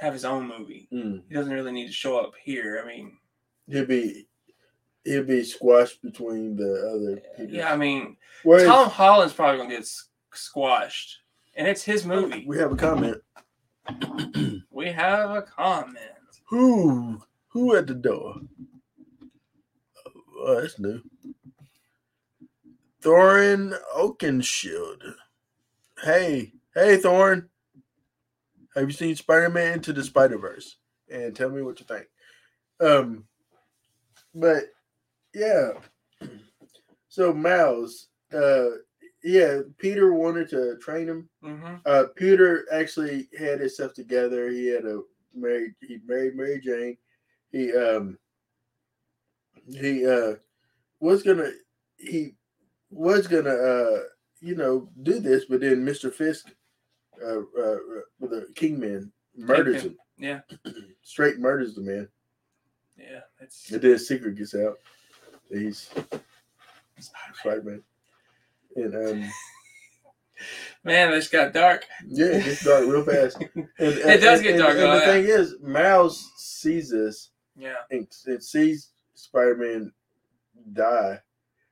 have 0.00 0.12
his 0.12 0.24
own 0.24 0.46
movie. 0.48 0.88
Mm. 0.92 1.22
He 1.28 1.35
doesn't 1.35 1.52
really 1.52 1.72
need 1.72 1.87
to 1.87 1.92
show 1.92 2.18
up 2.18 2.33
here. 2.42 2.81
I 2.85 2.87
mean, 2.88 3.16
He'll 3.68 3.87
be 3.87 4.26
he'll 5.05 5.24
be 5.24 5.42
squashed 5.44 6.02
between 6.02 6.57
the 6.57 6.90
other. 6.94 7.22
Peters. 7.37 7.52
yeah, 7.55 7.72
I 7.72 7.76
mean, 7.76 8.16
Whereas 8.42 8.66
Tom 8.66 8.88
Holland's 8.90 9.35
probably 9.35 9.59
gonna 9.59 9.70
get 9.76 9.88
squashed, 10.33 11.20
and 11.55 11.66
it's 11.68 11.83
his 11.83 12.05
movie. 12.05 12.44
we 12.46 12.59
have 12.59 12.72
a 12.72 12.76
comment. 12.76 13.18
We 14.70 14.90
have 14.90 15.31
a 15.31 15.42
comment. 15.42 15.98
Who 16.48 17.22
who 17.48 17.76
at 17.76 17.87
the 17.87 17.94
door? 17.94 18.37
Oh, 20.38 20.61
that's 20.61 20.78
new. 20.78 21.00
Thorin 23.00 23.76
Oakenshield. 23.96 25.14
Hey, 26.02 26.52
hey, 26.75 26.97
Thorn, 26.97 27.49
Have 28.75 28.85
you 28.87 28.93
seen 28.93 29.15
Spider-Man 29.17 29.75
into 29.75 29.93
the 29.93 30.03
Spider-Verse? 30.03 30.77
And 31.11 31.35
tell 31.37 31.51
me 31.51 31.63
what 31.63 31.79
you 31.81 31.87
think. 31.87 32.07
Um, 32.81 33.25
but 34.35 34.65
yeah. 35.35 35.73
So 37.09 37.35
Miles, 37.35 38.09
uh, 38.33 38.69
yeah, 39.23 39.61
Peter 39.77 40.15
wanted 40.15 40.49
to 40.49 40.79
train 40.79 41.07
him 41.09 41.29
hmm 41.43 41.75
uh, 41.85 42.05
Peter 42.16 42.66
actually 42.73 43.29
had 43.39 43.61
his 43.61 43.75
stuff 43.75 43.93
together. 43.93 44.49
He 44.49 44.68
had 44.68 44.87
a 44.87 45.03
married. 45.35 45.75
He 45.83 45.99
married 46.07 46.37
Mary 46.37 46.59
Jane. 46.59 46.97
He 47.51 47.70
um. 47.77 48.16
He 49.68 50.07
uh 50.07 50.37
was 51.01 51.23
gonna 51.23 51.51
he 51.99 52.35
was 52.91 53.27
gonna 53.27 53.51
uh 53.51 54.01
you 54.41 54.55
know 54.55 54.89
do 55.03 55.20
this, 55.20 55.45
but 55.45 55.61
then 55.61 55.85
Mister 55.85 56.11
Fisk, 56.11 56.51
uh, 57.25 57.61
uh 57.61 57.77
with 58.20 58.31
the 58.31 58.49
Kingman 58.55 59.12
murders 59.37 59.83
him. 59.83 59.97
Yeah. 60.18 60.41
Straight 61.03 61.39
murders 61.39 61.75
the 61.75 61.81
man, 61.83 62.09
Yeah, 62.97 63.20
it's 63.41 63.70
and 63.73 63.81
then 63.83 63.99
secret 63.99 64.37
gets 64.37 64.55
out. 64.55 64.79
He's 65.51 65.91
Spider 67.35 67.62
Man, 67.62 67.83
and 68.77 68.95
um 68.95 69.31
man, 70.85 71.11
this 71.11 71.29
got 71.29 71.53
dark. 71.53 71.85
yeah, 72.07 72.27
it 72.27 72.45
gets 72.45 72.64
dark 72.64 72.87
real 72.87 73.05
fast. 73.05 73.39
And, 73.55 73.68
It 73.79 74.20
does 74.20 74.41
get 74.43 74.59
dark, 74.59 74.75
And, 74.77 74.81
and 74.85 74.93
the 74.93 74.99
yeah. 75.07 75.12
thing 75.12 75.25
is, 75.27 75.57
Miles 75.62 76.31
sees 76.37 76.91
this 76.91 77.31
Yeah, 77.57 77.75
and, 77.91 78.07
and 78.27 78.43
sees 78.43 78.91
Spider 79.14 79.57
Man 79.57 79.93
die, 80.73 81.18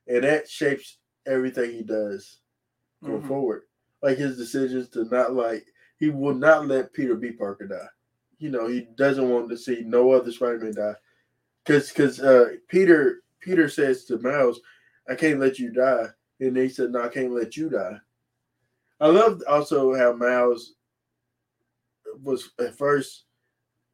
and 0.07 0.23
that 0.23 0.49
shapes 0.49 0.97
everything 1.25 1.71
he 1.71 1.83
does 1.83 2.39
going 3.03 3.21
Mhm. 3.21 3.27
forward. 3.27 3.61
Like 4.01 4.17
his 4.17 4.37
decisions 4.37 4.89
to 4.89 5.05
not 5.05 5.33
like 5.33 5.65
he 5.97 6.09
will 6.09 6.33
not 6.33 6.67
let 6.67 6.93
Peter 6.93 7.15
B. 7.15 7.31
Parker 7.31 7.67
die. 7.67 7.87
You 8.39 8.49
know, 8.49 8.67
he 8.67 8.87
doesn't 8.95 9.29
want 9.29 9.49
to 9.49 9.57
see 9.57 9.83
no 9.85 10.11
other 10.11 10.31
Spider 10.31 10.59
Man 10.59 10.73
die. 10.73 10.95
Cause 11.65 11.89
because 11.89 12.19
uh 12.19 12.55
Peter 12.67 13.21
Peter 13.39 13.69
says 13.69 14.05
to 14.05 14.17
Miles, 14.17 14.59
I 15.09 15.15
can't 15.15 15.39
let 15.39 15.59
you 15.59 15.71
die. 15.71 16.07
And 16.39 16.57
he 16.57 16.69
said, 16.69 16.91
No, 16.91 17.03
I 17.03 17.09
can't 17.09 17.33
let 17.33 17.55
you 17.55 17.69
die. 17.69 17.97
I 18.99 19.07
loved 19.07 19.43
also 19.43 19.95
how 19.95 20.13
Miles 20.13 20.73
was 22.23 22.51
at 22.59 22.77
first 22.77 23.25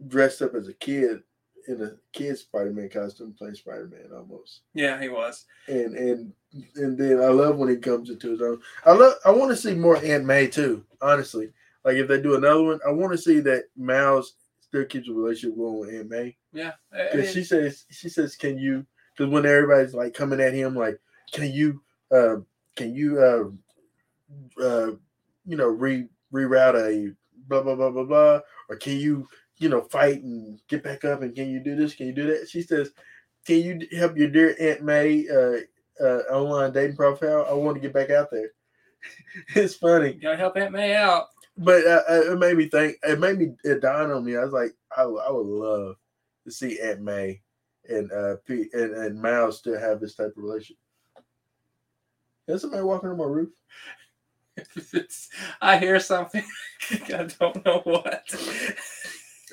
dressed 0.08 0.42
up 0.42 0.54
as 0.56 0.68
a 0.68 0.74
kid 0.74 1.22
in 1.68 1.82
a 1.82 1.92
kid 2.14 2.38
Spider 2.38 2.72
Man 2.72 2.90
costume 2.90 3.36
playing 3.38 3.56
Spider 3.56 3.90
Man 3.92 4.16
almost. 4.16 4.62
Yeah, 4.74 5.02
he 5.02 5.10
was. 5.10 5.46
And 5.68 5.96
and 5.96 6.34
and 6.76 6.98
then 6.98 7.20
I 7.20 7.28
love 7.28 7.58
when 7.58 7.70
he 7.70 7.76
comes 7.76 8.10
into 8.10 8.32
his 8.32 8.42
own. 8.42 8.62
I 8.86 8.94
love. 8.94 9.14
I 9.26 9.32
want 9.32 9.52
to 9.52 9.58
see 9.58 9.74
more 9.76 9.98
Aunt 9.98 10.26
May 10.26 10.48
too. 10.48 10.84
Honestly, 11.02 11.52
like 11.84 11.96
if 11.98 12.08
they 12.08 12.22
do 12.22 12.36
another 12.36 12.64
one, 12.64 12.80
I 12.88 12.92
want 12.92 13.12
to 13.12 13.18
see 13.18 13.40
that 13.42 13.66
Miles 13.76 14.36
still 14.60 14.86
keeps 14.86 15.08
a 15.10 15.14
relationship 15.14 15.58
going 15.58 15.80
with 15.80 15.94
Aunt 15.94 16.10
May. 16.10 16.36
Yeah, 16.54 16.72
Because 16.92 17.32
she 17.32 17.44
says 17.44 17.86
she 17.90 18.10
says, 18.10 18.36
"Can 18.36 18.58
you?" 18.58 18.86
Because 19.16 19.32
when 19.32 19.46
everybody's 19.46 19.94
like 19.94 20.14
coming 20.14 20.40
at 20.42 20.54
him, 20.54 20.76
like, 20.76 21.00
"Can 21.32 21.52
you? 21.52 21.82
Uh, 22.12 22.38
can 22.76 22.94
you? 22.96 23.20
Uh, 23.20 24.62
uh, 24.62 24.92
you 25.46 25.56
know, 25.58 25.68
re 25.68 26.08
reroute 26.34 26.76
a 26.76 27.14
blah 27.48 27.62
blah 27.62 27.76
blah 27.76 27.90
blah 27.90 28.04
blah, 28.04 28.40
or 28.70 28.76
can 28.76 28.98
you, 28.98 29.28
you 29.58 29.70
know, 29.70 29.82
fight 29.82 30.22
and 30.24 30.60
get 30.68 30.84
back 30.84 31.04
up? 31.06 31.22
And 31.22 31.36
can 31.36 31.50
you 31.50 31.60
do 31.60 31.76
this? 31.76 31.94
Can 31.96 32.08
you 32.08 32.14
do 32.14 32.28
that?" 32.28 32.50
She 32.50 32.62
says, 32.62 32.92
"Can 33.46 33.58
you 33.62 33.98
help 33.98 34.18
your 34.18 34.30
dear 34.30 34.56
Aunt 34.60 34.84
May 34.84 35.28
uh, 35.30 35.60
uh, 36.04 36.20
online 36.34 36.74
dating 36.74 36.96
profile? 36.96 37.46
I 37.50 37.54
want 37.54 37.76
to 37.76 37.82
get 37.82 37.94
back 37.94 38.10
out 38.10 38.30
there." 38.32 38.50
it's 39.56 39.76
funny, 39.76 40.14
gotta 40.14 40.38
help 40.38 40.58
Aunt 40.58 40.72
May 40.72 40.96
out. 40.96 41.28
but 41.58 41.86
uh, 41.86 42.02
uh, 42.10 42.32
it 42.34 42.40
made 42.40 42.58
me 42.58 42.68
think. 42.70 42.98
It 43.04 43.20
made 43.20 43.38
me 43.38 43.54
it 43.64 43.82
dawned 43.82 44.12
on 44.12 44.24
me. 44.26 44.36
I 44.36 44.44
was 44.44 44.54
like, 44.54 44.74
I, 44.96 45.06
would- 45.06 45.22
I 45.28 45.32
would 45.32 45.46
love 45.46 45.96
to 46.46 46.52
see 46.52 46.80
Aunt 46.82 47.02
May 47.02 47.42
and 47.90 48.12
uh 48.12 48.36
Pete 48.46 48.74
and, 48.74 48.94
and 48.96 49.22
Miles 49.22 49.60
still 49.60 49.80
have 49.80 50.00
this 50.02 50.16
type 50.16 50.34
of 50.36 50.44
relationship. 50.44 50.78
Is 52.48 52.62
somebody 52.62 52.84
walking 52.84 53.10
on 53.10 53.18
my 53.18 53.24
roof? 53.26 53.50
It's- 54.58 55.30
I 55.62 55.78
hear 55.78 56.00
something. 56.00 56.44
I 56.92 57.28
don't 57.40 57.64
know 57.66 57.82
what. 57.84 58.24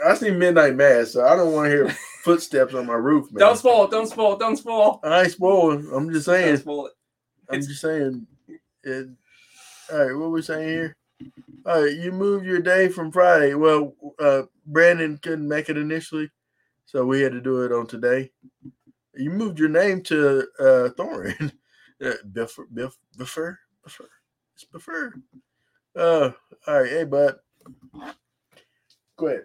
I 0.05 0.15
see 0.15 0.31
Midnight 0.31 0.75
Mass, 0.77 1.13
so 1.13 1.25
I 1.25 1.37
don't 1.37 1.53
want 1.53 1.67
to 1.67 1.71
hear 1.71 1.89
footsteps 2.25 2.75
on 2.75 2.87
my 2.87 2.95
roof, 2.95 3.31
man. 3.31 3.41
Don't 3.41 3.57
spoil 3.59 3.85
it. 3.85 3.91
Don't 3.91 4.07
spoil 4.09 4.35
it. 4.35 4.39
Don't 4.41 4.57
spoil. 4.57 5.01
I 5.05 5.23
ain't 5.23 5.33
spoiling. 5.33 5.89
I'm 5.95 6.11
just 6.13 6.27
saying. 6.27 6.47
Don't 6.49 6.59
spoil 6.61 6.87
it. 6.87 6.93
I'm 7.51 7.55
It's- 7.57 7.67
just 7.69 7.81
saying. 7.81 8.27
It, 8.83 9.09
all 9.93 9.99
right, 10.07 10.17
what 10.17 10.31
we 10.31 10.43
saying 10.43 10.69
here? 10.69 10.97
All 11.67 11.83
right, 11.83 11.93
you 11.97 12.11
moved 12.13 12.45
your 12.47 12.61
day 12.61 12.89
from 12.89 13.13
Friday. 13.13 13.55
Well, 13.55 13.95
uh, 14.19 14.43
Brandon 14.67 15.19
couldn't 15.23 15.47
make 15.49 15.69
it 15.69 15.77
initially, 15.79 16.31
so 16.87 17.05
we 17.07 17.21
had 17.21 17.33
to 17.33 17.41
do 17.41 17.63
it 17.63 17.73
on 17.73 17.87
today. 17.87 18.31
You 19.15 19.31
moved 19.31 19.59
your 19.59 19.69
name 19.69 20.03
to 20.05 20.41
uh, 20.59 20.89
Thorin. 20.99 21.53
Uh, 22.05 22.15
Biffer, 22.33 22.67
Biff, 22.75 22.99
Biffer, 23.17 23.57
Biffer. 23.87 24.09
It's 24.57 24.65
Biffer. 24.65 25.13
Uh, 25.97 26.33
all 26.67 26.81
right, 26.83 26.91
hey, 26.91 27.05
bud. 27.05 27.37
Go 29.17 29.29
ahead. 29.29 29.43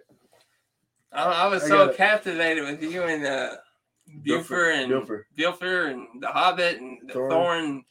I, 1.12 1.24
I 1.24 1.46
was 1.48 1.64
I 1.64 1.68
so 1.68 1.92
captivated 1.92 2.64
with 2.64 2.82
you 2.82 3.02
and 3.02 3.24
uh, 3.26 3.56
Buford 4.22 4.74
and. 4.74 4.92
Bilfer 5.36 5.90
and 5.90 6.22
the 6.22 6.28
Hobbit 6.28 6.80
and 6.80 6.98
the 7.08 7.14
Thorin. 7.14 7.30
Thorn. 7.30 7.84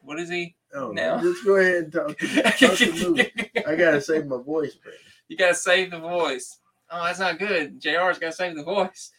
What 0.00 0.18
is 0.18 0.28
he? 0.28 0.56
Oh, 0.74 0.90
Now. 0.90 1.20
Just 1.20 1.44
go 1.44 1.56
ahead 1.56 1.84
and 1.84 1.92
talk 1.92 2.18
talk. 2.18 3.66
I 3.66 3.76
gotta 3.76 4.00
save 4.00 4.26
my 4.26 4.40
voice, 4.42 4.76
man. 4.84 4.94
You 5.28 5.36
gotta 5.36 5.54
save 5.54 5.90
the 5.90 5.98
voice. 5.98 6.58
Oh, 6.90 7.04
that's 7.04 7.18
not 7.20 7.38
good. 7.38 7.80
JR's 7.80 8.18
gotta 8.18 8.32
save 8.32 8.56
the 8.56 8.64
voice. 8.64 9.12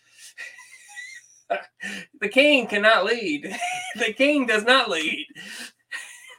the 2.21 2.29
king 2.29 2.67
cannot 2.67 3.05
lead. 3.05 3.55
the 3.95 4.13
king 4.13 4.45
does 4.45 4.63
not 4.63 4.89
lead. 4.89 5.25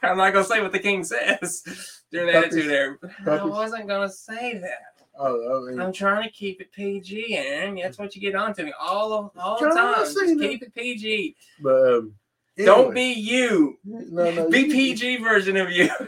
I'm 0.03 0.17
not 0.17 0.33
gonna 0.33 0.45
say 0.45 0.61
what 0.61 0.71
the 0.71 0.79
king 0.79 1.03
says 1.03 1.63
during 2.11 2.27
the 2.27 2.33
Puppies. 2.33 2.53
attitude 2.53 2.69
there. 2.69 2.99
I 3.25 3.43
wasn't 3.45 3.87
gonna 3.87 4.09
say 4.09 4.57
that. 4.59 4.94
Oh, 5.17 5.65
I 5.67 5.71
mean, 5.71 5.79
I'm 5.79 5.93
trying 5.93 6.23
to 6.23 6.29
keep 6.29 6.59
it 6.59 6.71
PG, 6.73 7.37
and 7.37 7.77
that's 7.77 7.97
what 7.97 8.15
you 8.15 8.21
get 8.21 8.35
onto 8.35 8.63
me 8.63 8.73
all 8.79 9.13
of, 9.13 9.31
all 9.39 9.59
the 9.59 9.69
time. 9.69 9.95
to 9.95 10.01
Just 10.01 10.15
that. 10.15 10.37
keep 10.39 10.61
it 10.63 10.75
PG. 10.75 11.35
but 11.61 11.93
um, 11.93 12.13
Don't 12.57 12.93
be 12.93 13.13
you. 13.13 13.77
No, 13.85 14.29
no, 14.31 14.49
Be 14.51 14.61
you- 14.61 14.71
PG 14.71 15.17
version 15.17 15.57
of 15.57 15.71
you. 15.71 15.89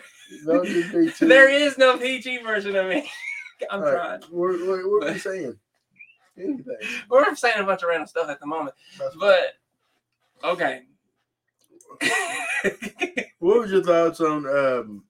There 1.22 1.48
is 1.50 1.78
no 1.78 1.98
PG 1.98 2.40
version 2.44 2.76
of 2.76 2.88
me. 2.88 3.10
I'm 3.72 3.80
All 3.82 3.86
right, 3.86 4.20
trying. 4.20 4.22
What, 4.24 4.60
what, 4.60 5.08
are 5.08 5.14
you 5.14 5.20
saying? 5.20 5.56
Anything. 6.38 6.66
We're 7.10 7.34
saying 7.34 7.60
a 7.60 7.64
bunch 7.64 7.82
of 7.84 7.88
random 7.88 8.08
stuff 8.08 8.30
at 8.30 8.42
the 8.42 8.46
moment, 8.46 8.76
That's- 8.98 9.16
but 9.18 9.54
okay. 10.44 10.82
What 13.40 13.60
was 13.62 13.72
your 13.72 13.84
thoughts 13.84 14.20
on? 14.20 14.46
Um, 14.48 15.04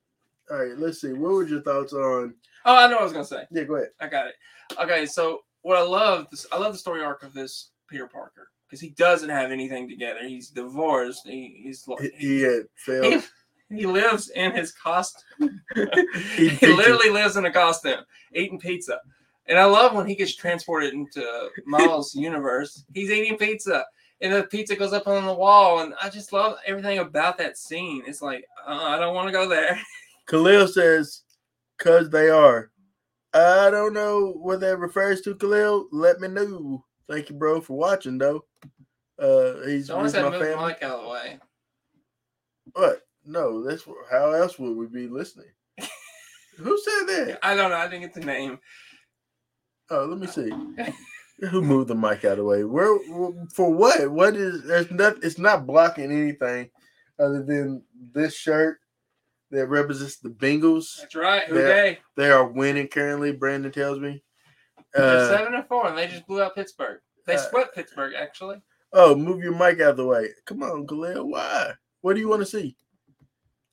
all 0.51 0.57
right, 0.63 0.77
let's 0.77 1.01
see. 1.01 1.13
What 1.13 1.31
were 1.31 1.47
your 1.47 1.61
thoughts 1.61 1.93
on? 1.93 2.35
Oh, 2.67 2.75
I 2.75 2.87
know 2.87 2.93
what 2.95 3.01
I 3.01 3.03
was 3.05 3.13
gonna 3.13 3.25
say. 3.25 3.45
Yeah, 3.49 3.63
go 3.63 3.75
ahead. 3.75 3.89
I 3.99 4.07
got 4.07 4.27
it. 4.27 4.35
Okay, 4.79 5.05
so 5.05 5.41
what 5.63 5.77
I 5.77 5.81
love, 5.81 6.27
this, 6.29 6.45
I 6.51 6.57
love 6.57 6.73
the 6.73 6.79
story 6.79 7.01
arc 7.03 7.23
of 7.23 7.33
this 7.33 7.71
Peter 7.89 8.07
Parker 8.07 8.49
because 8.67 8.81
he 8.81 8.89
doesn't 8.89 9.29
have 9.29 9.51
anything 9.51 9.89
together. 9.89 10.19
He's 10.27 10.49
divorced. 10.49 11.21
He, 11.25 11.61
he's 11.63 11.85
He, 11.99 12.09
he 12.17 12.41
had 12.41 12.63
he, 12.63 12.67
failed. 12.75 13.23
he 13.69 13.85
lives 13.85 14.29
in 14.29 14.51
his 14.51 14.71
costume. 14.71 15.61
he 16.35 16.49
literally 16.61 17.09
lives 17.09 17.37
in 17.37 17.45
a 17.45 17.51
costume, 17.51 18.01
eating 18.33 18.59
pizza. 18.59 18.99
And 19.47 19.57
I 19.57 19.65
love 19.65 19.95
when 19.95 20.05
he 20.07 20.15
gets 20.15 20.35
transported 20.35 20.93
into 20.93 21.49
Miles' 21.65 22.13
universe. 22.15 22.83
He's 22.93 23.09
eating 23.09 23.37
pizza, 23.37 23.85
and 24.19 24.33
the 24.33 24.43
pizza 24.43 24.75
goes 24.75 24.91
up 24.93 25.07
on 25.07 25.25
the 25.25 25.33
wall. 25.33 25.79
And 25.79 25.93
I 26.01 26.09
just 26.09 26.33
love 26.33 26.57
everything 26.65 26.99
about 26.99 27.37
that 27.37 27.57
scene. 27.57 28.03
It's 28.05 28.21
like 28.21 28.43
uh, 28.67 28.73
I 28.73 28.99
don't 28.99 29.15
want 29.15 29.27
to 29.29 29.31
go 29.31 29.47
there. 29.47 29.79
Khalil 30.27 30.67
says, 30.67 31.21
"Cause 31.77 32.09
they 32.09 32.29
are." 32.29 32.71
I 33.33 33.69
don't 33.69 33.93
know 33.93 34.31
what 34.31 34.61
that 34.61 34.79
refers 34.79 35.21
to, 35.21 35.35
Khalil. 35.35 35.87
Let 35.91 36.19
me 36.19 36.27
know. 36.27 36.85
Thank 37.09 37.29
you, 37.29 37.35
bro, 37.35 37.61
for 37.61 37.77
watching. 37.77 38.17
Though, 38.17 38.45
uh, 39.19 39.65
he's, 39.65 39.87
So 39.87 39.99
I 39.99 40.03
he's 40.03 40.11
said 40.13 40.23
my 40.23 40.31
move 40.31 40.39
the 40.39 40.45
family. 40.45 40.67
mic 40.73 40.83
out 40.83 40.99
of 40.99 41.03
the 41.03 41.09
way. 41.09 41.39
What? 42.73 43.01
No, 43.25 43.63
that's 43.63 43.83
how 44.09 44.31
else 44.31 44.57
would 44.57 44.75
we 44.77 44.87
be 44.87 45.07
listening? 45.07 45.51
Who 46.57 46.77
said 46.79 47.03
that? 47.07 47.39
I 47.43 47.55
don't 47.55 47.69
know. 47.71 47.77
I 47.77 47.87
didn't 47.87 48.01
get 48.01 48.13
the 48.13 48.21
name. 48.21 48.59
Oh, 49.89 50.05
let 50.05 50.19
me 50.19 50.27
see. 50.27 50.51
Who 51.49 51.61
moved 51.61 51.89
the 51.89 51.95
mic 51.95 52.25
out 52.25 52.31
of 52.33 52.37
the 52.37 52.43
way? 52.45 52.63
Where 52.63 52.97
for 53.53 53.71
what? 53.71 54.11
What 54.11 54.35
is 54.35 54.63
there's 54.63 54.89
not 54.89 55.23
it's 55.23 55.37
not 55.37 55.67
blocking 55.67 56.11
anything 56.11 56.71
other 57.19 57.43
than 57.43 57.83
this 58.13 58.35
shirt 58.35 58.79
that 59.51 59.67
represents 59.67 60.17
the 60.17 60.29
Bengals. 60.29 60.99
That's 60.99 61.15
right. 61.15 61.43
Who 61.45 61.55
they? 61.55 61.99
They 62.15 62.29
are 62.29 62.47
winning 62.47 62.87
currently, 62.87 63.31
Brandon 63.31 63.71
tells 63.71 63.99
me. 63.99 64.23
They're 64.93 65.03
Uh, 65.05 65.37
seven 65.37 65.53
and 65.53 65.67
four, 65.67 65.87
and 65.87 65.97
they 65.97 66.07
just 66.07 66.25
blew 66.27 66.41
out 66.41 66.55
Pittsburgh. 66.55 66.99
They 67.25 67.35
uh, 67.35 67.39
split 67.39 67.73
Pittsburgh 67.75 68.13
actually. 68.17 68.61
oh, 68.93 69.15
move 69.15 69.41
your 69.43 69.53
mic 69.53 69.79
out 69.81 69.91
of 69.91 69.97
the 69.97 70.05
way. 70.05 70.29
Come 70.45 70.63
on, 70.63 70.87
Khalil. 70.87 71.29
Why? 71.29 71.73
What 72.01 72.13
do 72.15 72.19
you 72.21 72.29
want 72.29 72.41
to 72.41 72.45
see? 72.45 72.75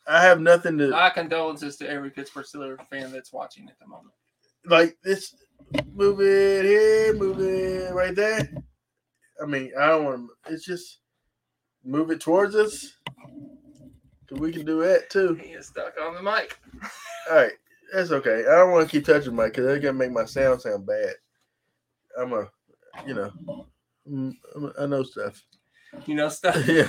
I 0.07 0.23
have 0.23 0.41
nothing 0.41 0.77
to 0.79 0.89
My 0.91 1.09
condolences 1.11 1.77
to 1.79 1.89
every 1.89 2.11
Pittsburgh 2.11 2.45
Steelers 2.45 2.87
fan 2.89 3.11
that's 3.13 3.33
watching 3.33 3.69
at 3.69 3.79
the 3.79 3.87
moment. 3.87 4.13
like 4.67 4.97
this. 5.03 5.35
Move 5.95 6.21
it 6.21 6.65
here, 6.65 7.15
move 7.15 7.39
it 7.41 7.95
right 7.95 8.15
there. 8.15 8.53
I 9.43 9.47
mean, 9.47 9.73
I 9.81 9.87
don't 9.87 10.05
want 10.05 10.29
to. 10.47 10.53
It's 10.53 10.65
just 10.65 10.99
move 11.85 12.11
it 12.11 12.21
towards 12.21 12.55
us. 12.55 12.93
We 14.31 14.53
can 14.53 14.65
do 14.65 14.83
that 14.83 15.11
too. 15.11 15.35
He 15.35 15.51
is 15.51 15.67
stuck 15.67 15.95
on 16.01 16.15
the 16.15 16.23
mic. 16.23 16.59
All 17.31 17.37
right, 17.37 17.53
that's 17.93 18.11
okay. 18.11 18.45
I 18.49 18.57
don't 18.57 18.73
want 18.73 18.89
to 18.89 18.91
keep 18.91 19.07
touching 19.07 19.35
my 19.35 19.47
because 19.47 19.67
they're 19.67 19.79
gonna 19.79 19.93
make 19.95 20.13
my 20.13 20.25
sound 20.25 20.61
sound 20.61 20.87
bad. 20.87 21.15
I'm 22.19 22.33
a, 22.33 22.49
you 23.07 23.15
know, 23.15 23.33
mm, 24.11 24.35
I'm 24.55 24.65
a- 24.65 24.83
I 24.83 24.87
know 24.87 25.03
stuff. 25.03 25.43
You 26.07 26.15
know 26.15 26.29
stuff. 26.29 26.57
yeah, 26.69 26.89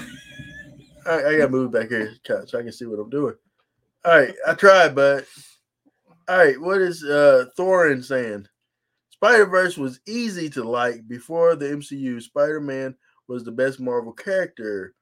I, 1.06 1.18
I 1.18 1.38
gotta 1.38 1.50
move 1.50 1.72
back 1.72 1.90
here 1.90 2.16
so 2.26 2.44
I 2.60 2.64
can 2.64 2.72
see 2.72 2.86
what 2.86 3.00
I'm 3.00 3.10
doing. 3.10 3.36
All 4.04 4.18
right, 4.18 4.34
I 4.48 4.54
tried, 4.54 4.96
but 4.96 5.26
all 6.28 6.38
right. 6.38 6.60
What 6.60 6.82
is 6.82 7.04
uh 7.04 7.46
Thorin 7.58 8.04
saying? 8.04 8.48
Spider 9.12 9.46
Verse 9.46 9.78
was 9.78 10.00
easy 10.08 10.50
to 10.52 10.64
like 10.64 11.08
before 11.08 11.56
the 11.56 11.66
MCU. 11.66 12.22
Spider 12.22 12.60
Man 12.60 12.96
was 13.28 13.44
the 13.44 13.52
best 13.52 13.80
Marvel 13.80 14.14
character. 14.14 14.94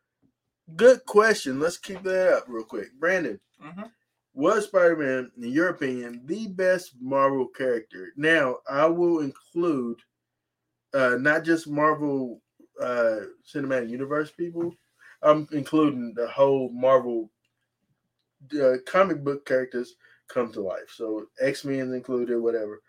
Good 0.76 1.06
question. 1.06 1.60
Let's 1.60 1.78
keep 1.78 2.04
that 2.04 2.34
up 2.34 2.46
real 2.48 2.64
quick, 2.64 2.94
Brandon. 3.00 3.40
Mhm. 3.62 3.92
Was 4.34 4.66
Spider 4.66 4.96
Man, 4.96 5.32
in 5.38 5.52
your 5.52 5.70
opinion, 5.70 6.22
the 6.26 6.48
best 6.48 6.96
Marvel 7.00 7.48
character? 7.48 8.12
Now, 8.16 8.60
I 8.68 8.86
will 8.88 9.20
include 9.20 10.02
uh, 10.94 11.18
not 11.20 11.44
just 11.44 11.68
Marvel 11.68 12.42
uh, 12.80 13.22
Cinematic 13.46 13.90
Universe 13.90 14.32
people. 14.32 14.76
I'm 15.22 15.48
including 15.52 16.14
the 16.16 16.28
whole 16.28 16.70
Marvel 16.70 17.32
uh, 18.62 18.78
comic 18.86 19.24
book 19.24 19.46
characters 19.46 19.96
come 20.28 20.52
to 20.54 20.62
life. 20.62 20.90
So 20.96 21.28
X 21.40 21.64
Men 21.66 21.94
included, 21.94 22.40
whatever. 22.40 22.82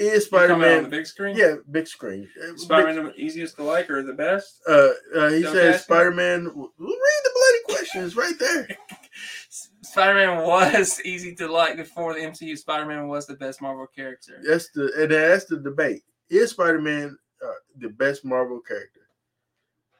Is 0.00 0.24
Spider 0.24 0.56
Man 0.56 0.78
on 0.78 0.82
the 0.84 0.88
big 0.88 1.06
screen. 1.06 1.36
Yeah, 1.36 1.56
big 1.70 1.86
screen. 1.86 2.26
Spider 2.56 2.86
Man 2.86 3.04
the 3.04 3.14
easiest 3.16 3.56
to 3.56 3.64
like 3.64 3.90
or 3.90 4.02
the 4.02 4.14
best? 4.14 4.62
uh, 4.66 4.88
uh, 5.14 5.28
he 5.28 5.42
Don't 5.42 5.52
says. 5.52 5.82
Spider 5.82 6.10
Man. 6.10 6.44
Read 6.46 6.52
the 6.78 7.30
bloody 7.34 7.58
questions 7.66 8.16
right 8.16 8.38
there. 8.38 8.68
Spider 9.82 10.14
Man 10.14 10.42
was 10.46 11.02
easy 11.04 11.34
to 11.34 11.52
like 11.52 11.76
before 11.76 12.14
the 12.14 12.20
MCU. 12.20 12.56
Spider 12.56 12.86
Man 12.86 13.08
was 13.08 13.26
the 13.26 13.34
best 13.34 13.60
Marvel 13.60 13.86
character. 13.94 14.40
That's 14.42 14.70
the 14.70 14.90
and 14.96 15.10
that's 15.10 15.44
the 15.44 15.58
debate. 15.58 16.02
Is 16.30 16.52
Spider 16.52 16.80
Man 16.80 17.18
uh, 17.44 17.52
the 17.78 17.90
best 17.90 18.24
Marvel 18.24 18.60
character. 18.60 19.00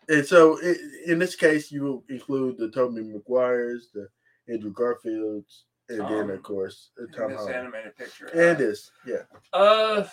And 0.08 0.26
so, 0.26 0.58
i 0.62 0.74
in 1.06 1.18
this 1.18 1.36
case, 1.36 1.70
you 1.70 1.82
will 1.82 2.04
include 2.08 2.56
the 2.56 2.70
Tobey 2.70 3.02
Maguires, 3.02 3.90
the 3.92 4.08
Andrew 4.48 4.72
Garfields, 4.72 5.64
and 5.90 6.00
then 6.00 6.20
Um, 6.24 6.30
of 6.30 6.42
course 6.42 6.90
uh, 6.98 7.06
Tom 7.16 7.30
this 7.30 7.38
Holland. 7.38 7.54
animated 7.56 7.96
picture. 7.96 8.26
And 8.28 8.40
Uh, 8.40 8.54
this, 8.54 8.90
yeah. 9.06 9.22
Uh, 9.52 10.06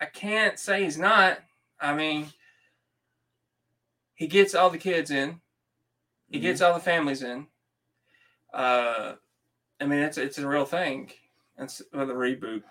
I 0.00 0.06
can't 0.06 0.58
say 0.58 0.84
he's 0.84 0.98
not. 0.98 1.38
I 1.80 1.94
mean, 1.94 2.32
he 4.14 4.26
gets 4.26 4.54
all 4.54 4.70
the 4.70 4.78
kids 4.78 5.10
in. 5.10 5.40
He 6.28 6.38
Mhm. 6.38 6.42
gets 6.42 6.60
all 6.60 6.74
the 6.74 6.80
families 6.80 7.22
in. 7.22 7.46
Uh, 8.52 9.16
I 9.80 9.86
mean, 9.86 10.00
it's 10.00 10.18
it's 10.18 10.38
a 10.38 10.46
real 10.46 10.64
thing. 10.64 11.12
That's 11.56 11.82
well, 11.92 12.06
the 12.06 12.12
reboot 12.14 12.62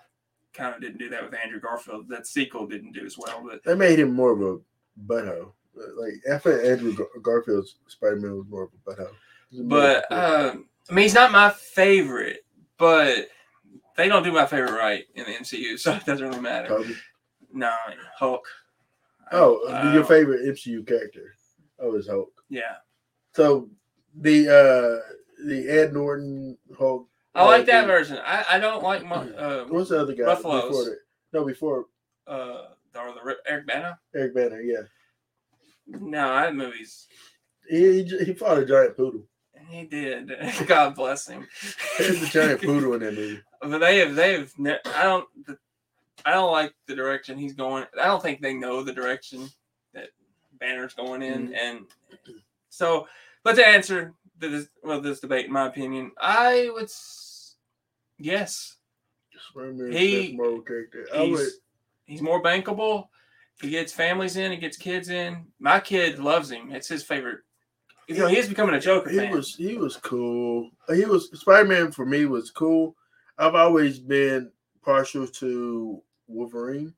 kind 0.54 0.74
of 0.74 0.80
didn't 0.80 0.98
do 0.98 1.08
that 1.10 1.24
with 1.24 1.34
Andrew 1.34 1.60
Garfield. 1.60 2.08
That 2.08 2.26
sequel 2.26 2.66
didn't 2.66 2.92
do 2.92 3.04
as 3.04 3.16
well, 3.18 3.42
but 3.46 3.62
They 3.64 3.74
made 3.74 3.98
him 3.98 4.12
more 4.12 4.32
of 4.32 4.40
a 4.42 4.60
butthole. 5.06 5.52
Like 5.74 6.14
I 6.30 6.38
think 6.38 6.64
Andrew 6.64 6.94
Gar- 6.94 7.08
Garfield's 7.22 7.76
Spider 7.88 8.16
Man 8.16 8.36
was 8.36 8.46
more 8.48 8.64
of 8.64 8.70
a 8.74 8.90
butthole. 8.90 9.14
But 9.68 10.10
um, 10.12 10.68
I 10.90 10.94
mean, 10.94 11.02
he's 11.04 11.14
not 11.14 11.32
my 11.32 11.50
favorite. 11.50 12.40
But 12.78 13.28
they 13.96 14.08
don't 14.08 14.22
do 14.24 14.32
my 14.32 14.46
favorite 14.46 14.72
right 14.72 15.04
in 15.14 15.24
the 15.24 15.32
MCU, 15.32 15.78
so 15.78 15.92
it 15.92 16.04
doesn't 16.04 16.26
really 16.26 16.40
matter. 16.40 16.68
Tobey. 16.68 16.96
No, 17.52 17.72
Hulk. 18.18 18.44
Oh, 19.30 19.66
I 19.68 19.84
your 19.84 20.02
don't- 20.02 20.08
favorite 20.08 20.44
MCU 20.46 20.86
character? 20.86 21.34
Oh, 21.78 21.94
is 21.94 22.08
Hulk. 22.08 22.32
Yeah. 22.48 22.76
So 23.34 23.68
the 24.16 24.48
uh 24.48 25.46
the 25.46 25.68
Ed 25.68 25.92
Norton 25.92 26.56
Hulk. 26.78 27.08
I 27.34 27.44
like 27.46 27.62
uh, 27.62 27.66
that 27.66 27.86
version. 27.86 28.18
I, 28.24 28.44
I 28.50 28.58
don't 28.58 28.82
like 28.82 29.04
my 29.04 29.16
uh, 29.36 29.64
What's 29.66 29.90
the 29.90 30.00
other 30.00 30.14
guy? 30.14 30.24
Ruffalo's. 30.24 30.68
Before 30.68 30.84
that? 30.84 30.98
No, 31.32 31.44
before 31.44 31.86
uh 32.26 32.62
or 32.94 33.14
the 33.14 33.36
Eric 33.46 33.66
Bana. 33.66 33.98
Eric 34.14 34.34
Bana. 34.34 34.58
Yeah, 34.62 34.82
No, 35.86 36.34
that 36.34 36.54
movie's 36.54 37.06
he 37.68 38.02
he, 38.04 38.24
he 38.24 38.34
fought 38.34 38.58
a 38.58 38.66
giant 38.66 38.96
poodle. 38.96 39.24
He 39.68 39.84
did. 39.84 40.32
God 40.66 40.94
bless 40.94 41.26
him. 41.26 41.46
There's 41.98 42.22
a 42.22 42.26
giant 42.26 42.62
poodle 42.62 42.94
in 42.94 43.00
that 43.00 43.14
movie. 43.14 43.40
But 43.62 43.78
they 43.78 43.98
have 43.98 44.14
they 44.16 44.32
have 44.38 44.52
I 44.86 45.02
don't 45.04 45.28
I 46.24 46.32
don't 46.32 46.50
like 46.50 46.74
the 46.88 46.96
direction 46.96 47.38
he's 47.38 47.54
going. 47.54 47.84
I 48.00 48.06
don't 48.06 48.20
think 48.22 48.40
they 48.40 48.54
know 48.54 48.82
the 48.82 48.92
direction 48.92 49.48
that 49.94 50.08
Banner's 50.58 50.94
going 50.94 51.22
in, 51.22 51.48
Mhm. 51.50 51.56
and 51.56 51.80
so. 52.70 53.06
But 53.44 53.54
to 53.56 53.66
answer 53.66 54.14
this 54.38 54.66
well 54.82 55.00
this 55.00 55.20
debate, 55.20 55.46
in 55.46 55.52
my 55.52 55.66
opinion, 55.66 56.10
I 56.20 56.70
would 56.72 56.84
s- 56.84 57.54
yes 58.18 58.76
He- 59.30 59.32
best 59.32 59.54
Marvel 59.54 60.62
would. 61.30 61.38
he's 61.38 61.58
he's 62.04 62.22
more 62.22 62.42
bankable. 62.42 63.08
He 63.60 63.70
gets 63.70 63.92
families 63.92 64.36
in. 64.36 64.50
He 64.50 64.56
gets 64.58 64.76
kids 64.76 65.08
in. 65.08 65.46
My 65.60 65.78
kid 65.78 66.18
loves 66.18 66.50
him. 66.50 66.72
It's 66.72 66.88
his 66.88 67.04
favorite. 67.04 67.40
You 68.08 68.18
know, 68.18 68.26
he 68.26 68.36
is 68.36 68.48
becoming 68.48 68.74
a 68.74 68.80
Joker 68.80 69.10
He 69.10 69.16
fan. 69.18 69.32
was 69.32 69.54
he 69.54 69.76
was 69.76 69.96
cool. 69.96 70.70
He 70.92 71.04
was 71.04 71.30
Spider 71.38 71.68
Man 71.68 71.92
for 71.92 72.04
me 72.04 72.26
was 72.26 72.50
cool. 72.50 72.96
I've 73.38 73.54
always 73.54 73.98
been 73.98 74.50
partial 74.84 75.26
to 75.26 76.02
Wolverine. 76.26 76.94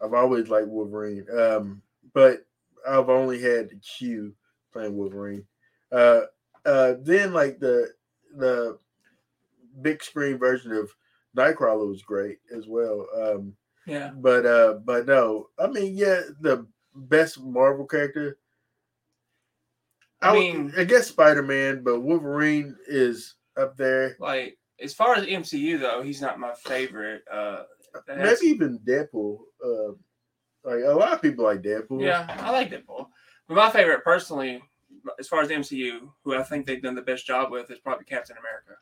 I've 0.00 0.14
always 0.14 0.48
liked 0.48 0.68
Wolverine. 0.68 1.26
Um, 1.36 1.82
but 2.14 2.46
I've 2.88 3.08
only 3.08 3.40
had 3.40 3.70
the 3.70 3.76
Q 3.76 4.34
playing 4.72 4.96
Wolverine. 4.96 5.44
Uh, 5.90 6.22
uh, 6.64 6.94
then 7.00 7.32
like 7.32 7.58
the 7.58 7.92
the 8.36 8.78
big 9.82 10.02
screen 10.02 10.38
version 10.38 10.72
of 10.72 10.90
Nightcrawler 11.36 11.88
was 11.88 12.02
great 12.02 12.38
as 12.54 12.66
well. 12.66 13.06
Um, 13.16 13.54
yeah. 13.86 14.10
but 14.14 14.46
uh, 14.46 14.74
but 14.84 15.06
no, 15.06 15.48
I 15.58 15.66
mean, 15.66 15.94
yeah, 15.96 16.20
the 16.40 16.66
best 16.94 17.40
Marvel 17.40 17.86
character. 17.86 18.38
I 20.26 20.30
I, 20.30 20.32
would- 20.32 20.40
mean- 20.40 20.72
I 20.76 20.84
guess 20.84 21.06
Spider 21.08 21.42
Man, 21.42 21.82
but 21.82 22.00
Wolverine 22.00 22.76
is 22.86 23.34
up 23.56 23.76
there. 23.76 24.16
Like 24.20 24.58
as 24.80 24.92
far 24.94 25.14
as 25.14 25.24
MCU 25.26 25.80
though, 25.80 26.02
he's 26.02 26.20
not 26.20 26.38
my 26.38 26.52
favorite. 26.54 27.22
Uh, 27.30 27.62
Maybe 28.08 28.46
even 28.46 28.78
Deadpool. 28.80 29.38
Uh, 29.64 29.92
like 30.64 30.84
a 30.84 30.92
lot 30.92 31.12
of 31.14 31.22
people 31.22 31.44
like 31.44 31.62
Deadpool. 31.62 32.02
Yeah, 32.02 32.26
I 32.40 32.50
like 32.50 32.70
Deadpool. 32.70 33.06
But 33.48 33.54
my 33.54 33.70
favorite, 33.70 34.04
personally, 34.04 34.62
as 35.18 35.28
far 35.28 35.40
as 35.40 35.48
MCU, 35.48 36.00
who 36.22 36.34
I 36.36 36.42
think 36.42 36.66
they've 36.66 36.82
done 36.82 36.94
the 36.96 37.00
best 37.02 37.24
job 37.26 37.50
with, 37.50 37.70
is 37.70 37.78
probably 37.78 38.04
Captain 38.04 38.36
America. 38.36 38.72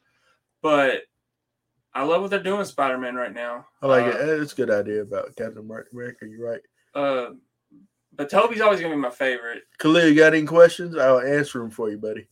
But 0.63 1.03
I 1.95 2.03
love 2.03 2.23
what 2.23 2.31
they're 2.31 2.43
doing 2.43 2.59
with 2.59 2.67
Spider 2.69 2.99
Man 2.99 3.15
right 3.15 3.33
now. 3.33 3.67
I 3.83 3.87
like 3.87 4.07
Uh, 4.07 4.19
it. 4.19 4.41
It's 4.41 4.53
a 4.53 4.57
good 4.57 4.71
idea 4.71 5.03
about 5.03 5.37
Captain 5.37 5.59
America. 5.59 6.27
You're 6.27 6.49
right. 6.51 6.61
Uh, 6.95 7.35
but 8.17 8.31
Tobey's 8.31 8.61
always 8.61 8.81
gonna 8.81 8.95
be 8.95 9.01
my 9.01 9.11
favorite. 9.11 9.65
Khalil, 9.79 10.09
you 10.09 10.15
got 10.15 10.35
any 10.35 10.47
questions? 10.47 10.97
I'll 10.97 11.21
answer 11.21 11.59
them 11.59 11.71
for 11.71 11.91
you, 11.91 11.99
buddy. 11.99 12.29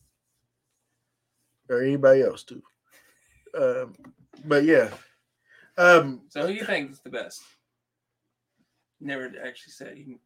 Or 1.68 1.83
anybody 1.83 2.22
else 2.22 2.45
too. 2.45 2.62
Um, 3.59 3.95
but 4.45 4.64
yeah. 4.64 4.91
Um, 5.78 6.22
So 6.28 6.43
who 6.43 6.49
do 6.49 6.55
you 6.55 6.64
think 6.64 6.91
is 6.91 7.01
the 7.01 7.11
best? 7.11 7.43
Never 9.01 9.33
actually 9.45 9.72
said. 9.72 9.99
You, 9.99 10.18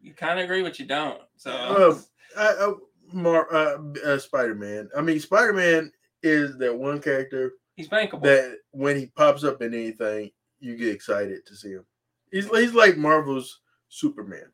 you 0.00 0.12
kind 0.14 0.38
of 0.38 0.44
agree, 0.44 0.62
but 0.62 0.78
you 0.78 0.86
don't. 0.86 1.20
So 1.36 1.50
Um, 1.50 2.04
I, 2.36 2.48
I, 2.48 2.72
Mar, 3.12 3.52
uh, 3.52 3.78
uh, 4.04 4.18
Spider 4.18 4.54
Man. 4.54 4.88
I 4.96 5.00
mean, 5.00 5.18
Spider 5.20 5.52
Man 5.52 5.92
is 6.22 6.56
that 6.58 6.76
one 6.76 7.00
character 7.00 7.52
he's 7.76 7.88
bankable. 7.88 8.22
that 8.22 8.58
when 8.70 8.96
he 8.96 9.06
pops 9.06 9.44
up 9.44 9.60
in 9.62 9.74
anything, 9.74 10.30
you 10.60 10.76
get 10.76 10.88
excited 10.94 11.44
to 11.46 11.56
see 11.56 11.72
him. 11.72 11.84
He's 12.30 12.48
he's 12.48 12.74
like 12.74 12.96
Marvel's 12.96 13.60
Superman 13.88 14.50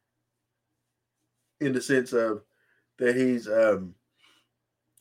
in 1.61 1.72
the 1.72 1.80
sense 1.80 2.12
of 2.12 2.42
that 2.98 3.16
he's 3.16 3.48
um 3.48 3.94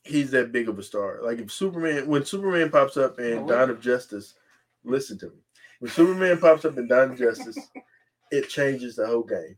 he's 0.04 0.32
that 0.32 0.52
big 0.52 0.70
of 0.70 0.80
a 0.80 0.84
star. 0.84 1.20
Like 1.24 1.40
if 1.40 1.52
Superman 1.52 2.08
when 2.08 2.26
Superman 2.26 2.70
pops 2.70 2.98
up 2.98 3.20
in 3.20 3.40
Oh, 3.40 3.48
Dawn 3.48 3.70
of 3.70 3.82
Justice, 3.82 4.36
listen 4.84 5.18
to 5.20 5.28
me. 5.28 5.38
When 5.80 5.92
Superman 5.92 6.40
pops 6.40 6.66
up 6.66 6.78
in 6.78 6.88
Dawn 6.88 7.12
of 7.12 7.18
Justice, 7.18 7.58
it 8.32 8.50
changes 8.50 8.96
the 8.96 9.06
whole 9.08 9.24
game. 9.24 9.58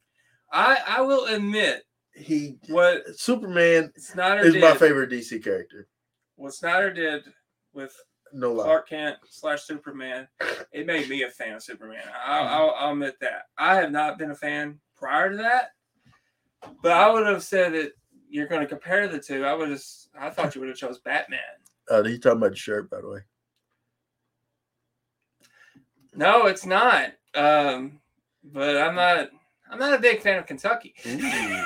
I 0.51 0.77
I 0.87 1.01
will 1.01 1.25
admit 1.25 1.83
He 2.15 2.57
what 2.69 3.03
Superman 3.17 3.91
Snyder 3.97 4.41
is 4.45 4.53
did. 4.53 4.61
my 4.61 4.75
favorite 4.75 5.11
DC 5.11 5.43
character. 5.43 5.87
What 6.35 6.53
Snyder 6.53 6.91
did 6.91 7.23
with 7.73 7.95
No 8.33 8.53
lie. 8.53 8.63
Clark 8.63 8.89
Kent 8.89 9.17
slash 9.29 9.63
Superman, 9.63 10.27
it 10.71 10.85
made 10.87 11.07
me 11.09 11.23
a 11.23 11.29
fan 11.29 11.55
of 11.55 11.63
Superman. 11.63 12.01
I'll, 12.25 12.43
Mm-hmm. 12.45 12.53
I'll, 12.53 12.75
I'll 12.77 12.91
admit 12.93 13.15
that. 13.21 13.43
I 13.57 13.75
have 13.75 13.91
not 13.91 14.17
been 14.17 14.31
a 14.31 14.35
fan 14.35 14.79
prior 14.97 15.29
to 15.31 15.37
that, 15.37 15.71
but 16.81 16.91
I 16.91 17.11
would 17.11 17.25
have 17.25 17.43
said 17.43 17.73
that 17.73 17.91
you're 18.29 18.47
going 18.47 18.61
to 18.61 18.67
compare 18.67 19.07
the 19.07 19.19
two. 19.19 19.45
I 19.45 19.53
would 19.53 19.69
have. 19.69 19.81
I 20.17 20.29
thought 20.29 20.55
you 20.55 20.61
would 20.61 20.69
have 20.69 20.77
chose 20.77 20.99
Batman. 20.99 21.39
Uh, 21.89 22.03
he's 22.03 22.19
talking 22.19 22.37
about 22.37 22.51
the 22.51 22.57
shirt, 22.57 22.89
by 22.89 23.01
the 23.01 23.09
way. 23.09 23.19
No, 26.13 26.45
it's 26.47 26.65
not. 26.65 27.11
Um, 27.35 27.99
but 28.43 28.77
I'm 28.77 28.95
not. 28.95 29.29
I'm 29.71 29.79
not 29.79 29.93
a 29.93 29.99
big 29.99 30.21
fan 30.21 30.39
of 30.39 30.45
Kentucky. 30.45 30.93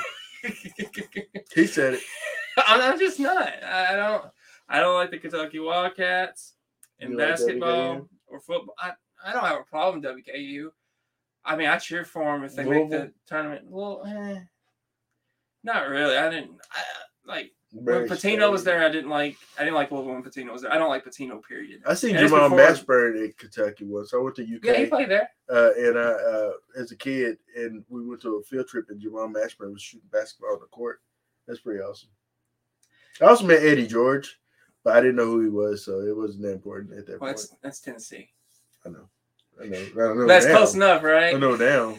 He 1.54 1.66
said 1.66 1.94
it. 1.94 2.00
I'm, 2.58 2.80
I'm 2.80 2.98
just 2.98 3.18
not. 3.18 3.48
I 3.64 3.94
I 3.94 3.96
don't. 3.96 4.24
I 4.68 4.80
don't 4.80 4.94
like 4.94 5.10
the 5.10 5.18
Kentucky 5.18 5.58
Wildcats 5.58 6.54
in 6.98 7.12
You 7.12 7.16
basketball 7.16 7.96
WKU? 7.96 8.08
or 8.26 8.40
football. 8.40 8.74
I, 8.78 8.92
I 9.24 9.32
don't 9.32 9.44
have 9.44 9.60
a 9.60 9.64
problem 9.64 10.02
with 10.02 10.26
WKU. 10.26 10.68
I 11.44 11.56
mean, 11.56 11.68
I 11.68 11.78
cheer 11.78 12.04
for 12.04 12.24
them 12.24 12.44
if 12.44 12.54
they 12.54 12.64
make 12.64 12.90
the 12.90 13.12
tournament. 13.26 13.62
Well, 13.66 14.02
eh, 14.06 14.40
not 15.64 15.88
really. 15.88 16.16
I 16.16 16.30
didn't. 16.30 16.52
I, 16.70 16.82
like 17.26 17.52
Very 17.72 18.00
when 18.06 18.08
Pitino 18.18 18.50
was 18.52 18.64
there, 18.64 18.84
I 18.84 18.90
didn't 18.90 19.08
like. 19.10 19.36
I 19.58 19.62
didn't 19.64 19.74
like 19.74 19.90
Louisville 19.90 20.12
when 20.12 20.22
Pitino 20.22 20.52
was 20.52 20.62
there. 20.62 20.72
I 20.72 20.76
don't 20.78 20.90
like 20.90 21.04
Pitino. 21.04 21.42
Period. 21.42 21.80
I 21.86 21.94
seen 21.94 22.14
And 22.16 22.28
Jamal 22.28 22.50
Mashburn 22.50 23.16
in 23.24 23.32
Kentucky 23.38 23.84
once. 23.86 24.12
I 24.12 24.18
went 24.18 24.36
to 24.36 24.42
UK. 24.42 24.60
Yeah, 24.62 24.74
he 24.74 24.86
played 24.86 25.08
there. 25.08 25.30
uh, 25.50 25.70
and 25.78 25.98
I, 25.98 26.02
uh, 26.02 26.50
as 26.78 26.92
a 26.92 26.96
kid, 26.96 27.38
and 27.56 27.82
we 27.88 28.04
went 28.06 28.20
to 28.22 28.36
a 28.36 28.42
field 28.42 28.68
trip, 28.68 28.90
and 28.90 29.00
Jamal 29.00 29.28
Mashburn 29.28 29.72
was 29.72 29.80
shooting 29.82 30.08
basketball 30.12 30.52
on 30.54 30.60
the 30.60 30.66
court. 30.66 31.00
That's 31.48 31.60
pretty 31.60 31.80
awesome. 31.80 32.10
I 33.22 33.26
also 33.26 33.46
met 33.46 33.62
Eddie 33.62 33.86
George, 33.86 34.38
but 34.82 34.96
I 34.96 35.00
didn't 35.00 35.16
know 35.16 35.26
who 35.26 35.40
he 35.42 35.48
was, 35.48 35.84
so 35.84 36.00
it 36.00 36.14
wasn't 36.16 36.42
that 36.42 36.52
important 36.52 36.98
at 36.98 37.06
that 37.06 37.20
Well, 37.20 37.30
point. 37.32 37.36
that's 37.38 37.56
that's 37.62 37.80
Tennessee. 37.80 38.28
I 38.84 38.90
know, 38.90 39.08
I 39.62 39.66
know, 39.66 39.78
I 39.78 40.14
know. 40.14 40.26
That's 40.26 40.46
now. 40.46 40.56
close 40.56 40.74
enough, 40.74 41.02
right? 41.02 41.34
I 41.34 41.38
know 41.38 41.56
now. 41.56 41.96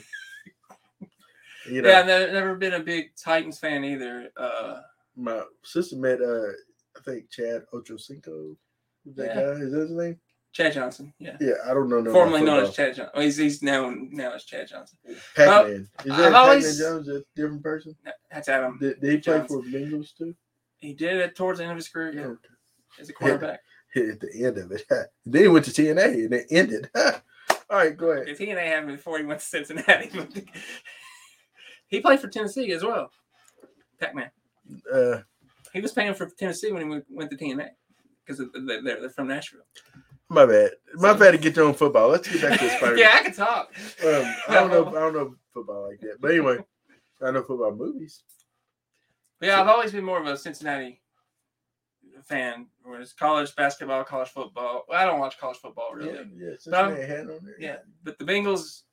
You 1.69 1.81
know, 1.81 1.89
Yeah, 1.89 1.99
I've 1.99 2.05
never, 2.33 2.55
been 2.55 2.73
a 2.73 2.79
big 2.79 3.15
Titans 3.15 3.59
fan 3.59 3.83
either. 3.83 4.29
Uh, 4.37 4.81
my 5.15 5.41
sister 5.63 5.95
met, 5.95 6.21
uh, 6.21 6.49
I 6.97 7.01
think 7.03 7.29
Chad 7.29 7.63
Ochocinco. 7.73 8.55
Is 9.05 9.15
that 9.15 9.25
Yeah. 9.27 9.35
guy? 9.35 9.41
Is 9.61 9.71
that 9.71 9.79
his 9.81 9.91
name? 9.91 10.19
Chad 10.51 10.73
Johnson. 10.73 11.13
Yeah. 11.19 11.35
Yeah, 11.41 11.53
I 11.65 11.73
don't 11.73 11.89
know. 11.89 11.99
no 12.01 12.11
Formerly 12.13 12.41
known 12.43 12.63
as. 12.63 12.73
Chad 12.73 12.95
Johnson. 12.95 13.11
Oh, 13.13 13.21
he's, 13.21 13.35
he's 13.37 13.61
known 13.61 14.09
now 14.13 14.33
as 14.33 14.45
Chad 14.45 14.67
Johnson. 14.69 14.97
Pac-Man. 15.35 15.71
Is 15.73 15.89
I've 15.99 16.05
that 16.05 16.15
Pac-Man 16.17 16.33
always- 16.33 16.77
Jones 16.79 17.07
a 17.09 17.23
different 17.35 17.61
person? 17.63 17.95
That's 18.31 18.47
Adam. 18.47 18.77
Did, 18.79 19.01
did 19.01 19.11
he 19.11 19.17
play 19.17 19.45
for 19.47 19.61
Bengals 19.61 20.15
too? 20.17 20.33
He 20.77 20.93
did 20.93 21.17
it 21.17 21.35
towards 21.35 21.59
the 21.59 21.63
end 21.65 21.71
of 21.71 21.77
his 21.77 21.87
career. 21.89 22.13
Yeah, 22.13 22.25
Okay. 22.27 22.49
as 22.99 23.09
a 23.09 23.13
quarterback. 23.13 23.59
At 23.95 24.19
the 24.19 24.45
end 24.45 24.57
of 24.57 24.71
it. 24.71 24.83
then 25.25 25.41
he 25.41 25.47
went 25.47 25.65
to 25.65 25.71
TNA 25.71 26.25
and 26.25 26.33
it 26.33 26.45
ended. 26.49 26.89
All 26.95 27.77
right, 27.77 27.95
go 27.95 28.11
ahead. 28.11 28.27
If 28.29 28.37
he 28.37 28.49
and 28.49 28.59
A 28.59 28.61
happened 28.63 28.95
before 28.97 29.17
he 29.19 29.25
went 29.25 29.39
to 29.39 29.45
Cincinnati. 29.45 30.09
He 31.87 31.99
played 32.01 32.19
for 32.19 32.27
Tennessee 32.27 32.71
as 32.71 32.83
well. 32.83 33.11
Pac-Man. 33.99 34.29
Uh, 34.91 35.19
He 35.73 35.81
was 35.81 35.91
playing 35.91 36.13
for 36.15 36.29
Tennessee 36.37 36.71
when 36.71 36.81
he 36.83 36.87
went- 36.89 37.05
went 37.09 37.29
to 37.31 37.37
TNA 37.37 37.69
because 38.25 38.43
they're, 38.65 38.81
they're 38.81 39.09
from 39.09 39.27
Nashville. 39.27 39.61
my 40.29 40.45
bad. 40.45 40.71
My 40.95 41.13
bad 41.13 41.31
to 41.31 41.37
get 41.37 41.55
you 41.55 41.65
on 41.67 41.73
football. 41.73 42.09
Let's 42.09 42.27
get 42.27 42.41
back 42.41 42.59
to 42.59 42.65
this 42.65 42.73
Spider. 42.77 42.97
yeah, 42.97 43.11
I 43.13 43.23
can 43.23 43.33
talk. 43.33 43.71
Um, 44.03 44.23
I 44.47 44.53
don't 44.55 44.71
know. 44.71 44.87
I 44.87 44.99
don't 44.99 45.13
know 45.13 45.35
football 45.53 45.87
like 45.89 45.99
that. 46.01 46.17
But 46.19 46.31
anyway, 46.31 46.57
I 47.21 47.31
know 47.31 47.43
football 47.43 47.75
movies. 47.75 48.23
Yeah, 49.41 49.61
I've 49.61 49.67
always 49.67 49.91
been 49.91 50.03
more 50.03 50.19
of 50.19 50.25
a 50.27 50.37
Cincinnati 50.37 51.01
fan. 52.23 52.67
Whereas 52.83 53.13
college 53.13 53.55
basketball, 53.55 54.03
college 54.03 54.29
football. 54.29 54.85
Well, 54.87 54.99
I 54.99 55.05
don't 55.05 55.19
watch 55.19 55.37
college 55.39 55.57
football 55.57 55.91
really. 55.93 56.13
Yeah, 56.13 56.21
yeah. 56.35 56.49
But 56.51 56.61
Cincinnati 56.61 57.01
I'm- 57.01 57.07
had 57.09 57.19
on 57.21 57.39
there. 57.45 57.55
Yeah, 57.59 57.77
but 58.03 58.17
the 58.17 58.25
Bengals, 58.25 58.83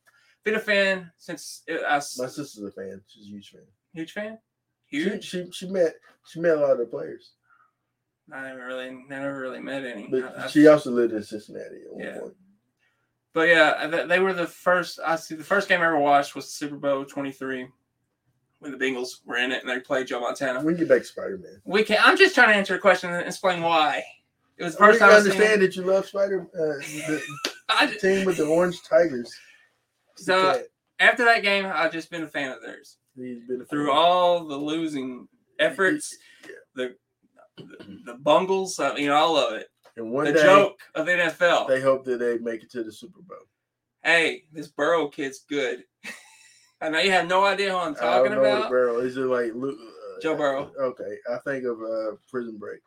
been 0.45 0.55
a 0.57 0.61
fan 0.61 1.11
since 1.17 1.63
I 1.69 1.95
My 1.97 2.01
sister's 2.01 2.59
a 2.63 2.71
fan. 2.73 3.01
She's 3.09 3.27
a 3.27 3.29
huge 3.31 3.51
fan. 3.51 3.63
huge 3.95 4.13
fan. 4.13 4.39
She, 4.91 5.03
Huge. 5.05 5.25
she 5.25 5.51
she 5.53 5.67
met 5.69 5.95
she 6.31 6.41
met 6.41 6.57
a 6.59 6.61
lot 6.61 6.73
of 6.73 6.79
the 6.79 6.85
players, 6.87 7.33
I 8.33 8.43
never 8.43 8.67
really, 8.67 9.05
never 9.09 9.39
really 9.41 9.61
met 9.61 9.85
any. 9.85 10.07
but 10.09 10.37
I- 10.39 10.47
she 10.49 10.67
also 10.67 10.91
lived 10.91 11.15
in 11.15 11.23
Cincinnati 11.23 11.83
at 11.87 11.93
one 11.93 12.05
Yeah. 12.05 12.19
point. 12.21 12.37
But 13.35 13.49
yeah, 13.49 14.05
they 14.07 14.21
were 14.21 14.35
the 14.35 14.47
first. 14.47 15.01
I 15.05 15.17
see 15.17 15.35
the 15.35 15.43
first 15.45 15.67
game 15.69 15.81
I 15.81 15.87
ever 15.87 15.99
watched 15.99 16.35
was 16.35 16.53
Super 16.53 16.77
Bowl 16.77 17.07
twenty 17.07 17.33
three, 17.33 17.67
when 18.59 18.71
the 18.73 18.77
Bengals 18.77 19.25
were 19.25 19.39
in 19.39 19.51
it 19.53 19.63
and 19.63 19.71
they 19.71 19.81
played 19.81 20.09
Joe 20.09 20.21
Montana. 20.21 20.61
We 20.61 20.75
can 20.75 20.81
get 20.81 20.89
back 20.91 21.05
Spider 21.07 21.39
Man. 21.39 21.63
We 21.65 21.83
can. 21.85 21.97
I'm 22.05 22.19
just 22.19 22.35
trying 22.35 22.49
to 22.51 22.55
answer 22.55 22.75
a 22.75 22.79
question 22.79 23.09
and 23.11 23.27
explain 23.27 23.63
why. 23.63 24.05
It 24.59 24.65
was 24.65 24.77
the 24.77 24.83
I 24.85 24.87
first 24.89 24.99
time 25.01 25.11
I 25.11 25.15
understand 25.15 25.63
that 25.63 25.75
you 25.75 25.83
love 25.83 26.07
Spider 26.07 26.47
uh, 26.55 26.59
the 26.59 27.23
I 27.71 27.87
just, 27.87 28.01
team 28.01 28.27
with 28.27 28.37
the 28.37 28.45
orange 28.45 28.83
tigers. 28.83 29.35
So- 30.17 30.51
Okay. 30.53 30.65
after 31.01 31.25
that 31.25 31.43
game, 31.43 31.67
I've 31.67 31.93
just 31.93 32.11
been 32.11 32.23
a 32.23 32.29
fan 32.29 32.51
of 32.53 32.63
theirs 32.63 32.99
He's 33.17 33.43
been 33.45 33.61
a 33.63 33.65
through 33.65 33.93
all 33.93 34.45
the 34.47 34.57
losing 34.57 35.29
efforts, 35.59 36.17
the 36.75 36.97
the, 37.57 38.01
the 38.07 38.15
bungles. 38.15 38.79
I 38.81 38.95
mean, 38.95 39.11
all 39.11 39.37
of 39.37 39.53
it. 39.55 39.69
and 39.97 40.11
one 40.11 40.25
The 40.25 40.33
day 40.33 40.43
joke 40.43 40.81
of 40.95 41.05
the 41.07 41.13
NFL. 41.13 41.69
they 41.69 41.81
hope 41.83 42.05
that 42.07 42.19
they 42.19 42.39
make 42.39 42.63
it 42.63 42.71
to 42.73 42.83
the 42.83 42.91
Super 42.93 43.21
Bowl. 43.21 43.37
hey, 44.03 44.45
this 44.53 44.69
Burrow 44.69 45.09
kid's 45.09 45.41
good. 45.49 45.85
I 46.81 46.89
know 46.89 46.99
you 46.99 47.11
have 47.13 47.29
no 47.29 47.45
idea 47.45 47.71
who 47.71 47.77
I'm 47.77 47.95
I 47.95 47.99
talking 47.99 48.33
don't 48.33 48.43
know 48.43 48.57
about. 48.57 48.71
Burrow 48.71 49.01
is. 49.01 49.17
It 49.17 49.21
like 49.21 49.53
uh, 49.53 49.71
Joe 50.23 50.35
Burrow. 50.35 50.73
Okay, 50.81 51.17
I 51.31 51.37
think 51.45 51.65
of 51.65 51.81
uh, 51.83 52.17
Prison 52.31 52.57
Break. 52.59 52.81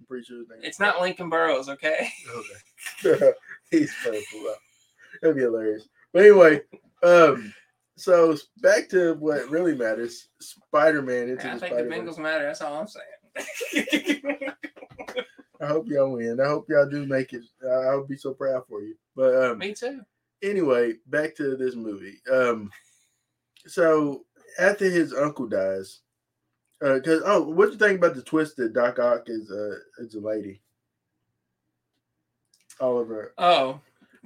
I'm 0.00 0.06
pretty 0.06 0.24
sure 0.24 0.38
his 0.38 0.48
name. 0.48 0.60
It's 0.62 0.80
not 0.80 1.00
Lincoln 1.00 1.28
Burrows, 1.28 1.68
okay? 1.68 2.08
Okay. 3.04 3.32
He's 3.70 3.92
purple. 4.02 4.54
That'd 5.20 5.36
be 5.36 5.42
hilarious. 5.42 5.88
But 6.12 6.22
anyway, 6.22 6.62
um, 7.02 7.52
so 7.96 8.36
back 8.58 8.88
to 8.90 9.14
what 9.14 9.48
really 9.50 9.74
matters: 9.74 10.28
Spider-Man 10.40 11.28
into 11.30 11.46
I 11.46 11.50
think 11.50 11.60
the 11.60 11.66
Spider-Man. 11.66 12.06
Bengals 12.06 12.18
matter. 12.18 12.44
That's 12.44 12.62
all 12.62 12.74
I'm 12.80 12.86
saying. 12.88 14.22
I 15.60 15.66
hope 15.66 15.88
y'all 15.88 16.12
win. 16.12 16.40
I 16.40 16.46
hope 16.46 16.66
y'all 16.68 16.88
do 16.88 17.04
make 17.06 17.32
it. 17.32 17.42
I- 17.64 17.88
I'll 17.88 18.06
be 18.06 18.16
so 18.16 18.32
proud 18.32 18.62
for 18.68 18.80
you. 18.82 18.94
But 19.16 19.34
um, 19.44 19.58
Me 19.58 19.74
too. 19.74 20.02
anyway, 20.42 20.94
back 21.06 21.34
to 21.36 21.56
this 21.56 21.74
movie. 21.74 22.18
Um, 22.32 22.70
so 23.66 24.24
after 24.60 24.88
his 24.88 25.12
uncle 25.12 25.46
dies, 25.48 26.00
because 26.80 27.22
oh, 27.26 27.42
what 27.42 27.66
do 27.66 27.72
you 27.72 27.78
think 27.78 27.98
about 27.98 28.14
the 28.14 28.22
twist 28.22 28.56
that 28.56 28.72
Doc 28.72 28.98
Ock 29.00 29.24
is 29.26 29.50
uh 29.50 29.74
is 29.98 30.14
a 30.14 30.20
lady? 30.20 30.60
Oliver. 32.80 33.34
Oh, 33.38 33.80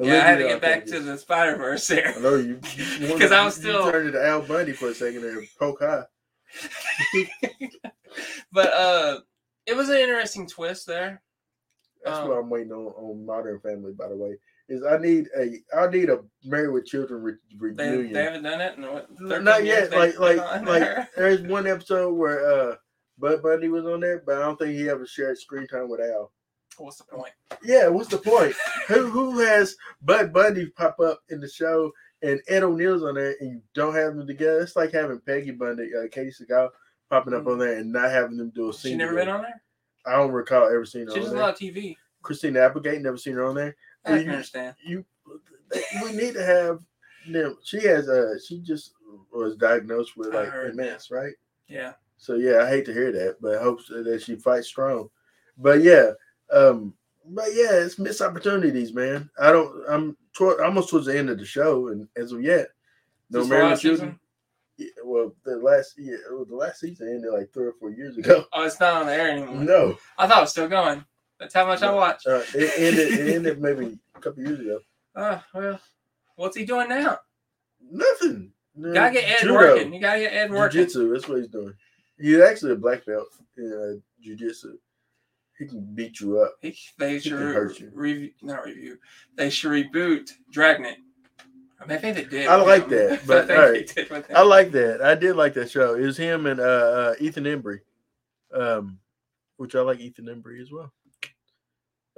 yeah, 0.06 0.14
I 0.22 0.26
had 0.26 0.38
to 0.38 0.44
get 0.44 0.60
back 0.60 0.86
to 0.86 1.00
the 1.00 1.16
Spider 1.18 1.56
Verse 1.56 1.86
there. 1.86 2.14
I 2.16 2.20
know 2.20 2.36
you 2.36 2.60
Because 3.00 3.32
I 3.32 3.44
was 3.44 3.56
still- 3.56 3.90
turned 3.90 4.08
into 4.08 4.24
Al 4.24 4.42
Bundy 4.42 4.72
for 4.72 4.88
a 4.90 4.94
second 4.94 5.22
there. 5.22 5.42
Poke 5.58 5.80
high. 5.80 6.04
but 8.52 8.72
uh, 8.72 9.18
it 9.66 9.76
was 9.76 9.88
an 9.88 9.96
interesting 9.96 10.46
twist 10.46 10.86
there. 10.86 11.22
That's 12.04 12.18
Um, 12.18 12.28
what 12.28 12.38
I'm 12.38 12.50
waiting 12.50 12.72
on 12.72 12.86
on 12.96 13.24
Modern 13.26 13.60
Family. 13.60 13.92
By 13.92 14.08
the 14.08 14.16
way, 14.16 14.36
is 14.68 14.82
I 14.84 14.98
need 14.98 15.28
a 15.38 15.60
I 15.78 15.88
need 15.88 16.10
a 16.10 16.18
Married 16.44 16.70
with 16.72 16.86
Children 16.86 17.22
re- 17.22 17.72
They, 17.74 17.90
reunion. 17.90 18.12
they 18.12 18.24
haven't 18.24 18.42
done 18.42 18.60
it. 18.60 18.76
In 18.76 18.82
what, 18.92 19.08
Not 19.42 19.64
yet. 19.64 19.90
they- 19.90 19.96
Like 19.98 20.18
like 20.18 20.36
like 20.38 20.64
there? 20.82 21.08
there's 21.16 21.42
one 21.42 21.66
episode 21.66 22.12
where 22.14 22.44
uh 22.72 22.74
Bud 23.18 23.42
Bundy 23.42 23.68
was 23.68 23.84
on 23.86 24.00
there, 24.00 24.22
but 24.26 24.36
I 24.36 24.40
don't 24.40 24.58
think 24.58 24.72
he 24.72 24.88
ever 24.88 25.06
shared 25.06 25.38
screen 25.38 25.66
time 25.68 25.88
with 25.88 26.00
Al. 26.00 26.32
What's 26.78 26.98
the 26.98 27.04
point? 27.04 27.32
Yeah, 27.62 27.88
what's 27.88 28.08
the 28.08 28.18
point? 28.18 28.54
who 28.88 29.06
who 29.08 29.38
has 29.40 29.76
Bud 30.02 30.32
Bundy 30.32 30.66
pop 30.66 30.98
up 31.00 31.20
in 31.30 31.40
the 31.40 31.48
show 31.48 31.92
and 32.22 32.40
Ed 32.48 32.62
O'Neill's 32.62 33.02
on 33.02 33.14
there 33.14 33.34
and 33.40 33.50
you 33.50 33.62
don't 33.74 33.94
have 33.94 34.16
them 34.16 34.26
together? 34.26 34.60
It's 34.60 34.76
like 34.76 34.92
having 34.92 35.20
Peggy 35.20 35.50
Bundy, 35.52 35.90
uh, 35.94 36.06
Katey 36.08 36.32
Sagal 36.40 36.70
popping 37.10 37.34
up 37.34 37.46
on 37.46 37.58
there 37.58 37.78
and 37.78 37.92
not 37.92 38.10
having 38.10 38.36
them 38.36 38.50
do 38.54 38.70
a 38.70 38.72
scene. 38.72 38.92
She 38.92 38.96
never 38.96 39.12
together. 39.12 39.26
been 39.26 39.34
on 39.36 39.42
there. 39.42 39.62
I 40.06 40.16
don't 40.16 40.32
recall 40.32 40.66
ever 40.66 40.84
seeing 40.84 41.06
her 41.06 41.12
She 41.12 41.18
on 41.18 41.24
does 41.24 41.32
a 41.32 41.34
there. 41.34 41.42
lot 41.44 41.54
of 41.54 41.58
TV. 41.60 41.96
Christina 42.22 42.60
Applegate, 42.60 43.02
never 43.02 43.16
seen 43.16 43.34
her 43.34 43.44
on 43.44 43.54
there. 43.54 43.76
I 44.04 44.18
you, 44.18 44.30
understand. 44.30 44.74
you, 44.84 45.04
we 46.02 46.12
need 46.12 46.34
to 46.34 46.44
have 46.44 46.80
them. 47.28 47.58
She 47.62 47.80
has 47.84 48.08
a. 48.08 48.38
she 48.44 48.58
just 48.60 48.94
was 49.32 49.56
diagnosed 49.56 50.16
with 50.16 50.34
like 50.34 50.50
MS, 50.74 51.10
right? 51.10 51.32
Yeah. 51.68 51.92
So 52.16 52.34
yeah, 52.34 52.62
I 52.62 52.68
hate 52.68 52.84
to 52.86 52.92
hear 52.92 53.10
that, 53.12 53.36
but 53.40 53.56
I 53.58 53.62
hope 53.62 53.80
that 53.88 54.22
she 54.24 54.36
fights 54.36 54.68
strong. 54.68 55.08
But 55.58 55.82
yeah, 55.82 56.12
um, 56.52 56.94
but 57.26 57.46
yeah, 57.54 57.72
it's 57.72 57.98
missed 57.98 58.20
opportunities, 58.20 58.92
man. 58.92 59.30
I 59.40 59.52
don't. 59.52 59.84
I'm 59.88 60.16
toward, 60.34 60.60
almost 60.60 60.90
towards 60.90 61.06
the 61.06 61.16
end 61.18 61.30
of 61.30 61.38
the 61.38 61.44
show, 61.44 61.88
and 61.88 62.08
as 62.16 62.32
of 62.32 62.42
yet, 62.42 62.68
no 63.30 63.40
This 63.40 63.48
the 63.48 63.54
last 63.54 63.82
Children. 63.82 63.98
season? 64.10 64.18
Yeah, 64.78 64.86
well, 65.04 65.34
the 65.44 65.56
last 65.58 65.94
yeah, 65.98 66.16
well, 66.30 66.44
the 66.44 66.56
last 66.56 66.80
season 66.80 67.08
ended 67.08 67.32
like 67.32 67.52
three 67.52 67.66
or 67.66 67.74
four 67.78 67.90
years 67.90 68.16
ago. 68.16 68.44
Oh, 68.52 68.64
it's 68.64 68.80
not 68.80 68.94
on 69.02 69.06
the 69.06 69.12
air 69.14 69.30
anymore. 69.30 69.56
No, 69.56 69.98
I 70.18 70.26
thought 70.26 70.38
it 70.38 70.40
was 70.42 70.50
still 70.50 70.68
going. 70.68 71.04
That's 71.38 71.54
how 71.54 71.66
much 71.66 71.82
I 71.82 71.86
No. 71.86 71.96
watched. 71.96 72.26
uh, 72.26 72.42
it 72.54 72.72
ended. 72.78 73.12
It 73.28 73.34
ended 73.34 73.60
maybe 73.60 73.98
a 74.14 74.20
couple 74.20 74.42
years 74.42 74.60
ago. 74.60 74.80
Oh, 75.14 75.42
well, 75.54 75.80
what's 76.36 76.56
he 76.56 76.64
doing 76.64 76.88
now? 76.88 77.18
Nothing. 77.90 78.52
No, 78.74 78.94
Gotta 78.94 79.12
get 79.12 79.28
Ed 79.28 79.42
judo, 79.42 79.54
working. 79.54 79.92
You 79.92 80.00
gotta 80.00 80.20
get 80.20 80.32
Ed 80.32 80.50
working. 80.50 80.78
Jiu-jitsu. 80.80 81.12
That's 81.12 81.28
what 81.28 81.38
he's 81.38 81.48
doing. 81.48 81.74
He's 82.18 82.40
actually 82.40 82.72
a 82.72 82.76
black 82.76 83.04
belt 83.04 83.26
in 83.58 83.72
uh, 83.72 84.00
jiu-jitsu. 84.22 84.78
He 85.62 85.68
can 85.68 85.94
beat 85.94 86.18
you 86.18 86.40
up. 86.40 86.56
He, 86.60 86.76
they 86.98 87.14
He 87.14 87.20
should 87.20 87.38
hurt 87.38 87.78
you. 87.78 87.92
review, 87.94 88.32
not 88.42 88.64
review. 88.64 88.98
They 89.36 89.48
should 89.48 89.70
reboot 89.70 90.32
Dragnet. 90.50 90.96
I 91.80 91.86
mean, 91.86 91.98
I 91.98 92.00
think 92.00 92.16
they 92.16 92.24
did. 92.24 92.48
I 92.48 92.56
like 92.56 92.84
him. 92.84 92.90
that, 92.90 93.20
but 93.26 93.44
I 93.44 93.46
think 93.46 93.58
alright. 93.60 94.26
did. 94.26 94.36
I 94.36 94.42
like 94.42 94.72
that. 94.72 95.02
I 95.02 95.14
did 95.14 95.36
like 95.36 95.54
that 95.54 95.70
show. 95.70 95.94
It 95.94 96.00
was 96.00 96.16
him 96.16 96.46
and 96.46 96.58
uh, 96.58 96.64
uh 96.64 97.14
Ethan 97.20 97.44
Embry, 97.44 97.78
um, 98.52 98.98
which 99.56 99.76
I 99.76 99.82
like 99.82 100.00
Ethan 100.00 100.24
Embry 100.24 100.60
as 100.60 100.72
well. 100.72 100.92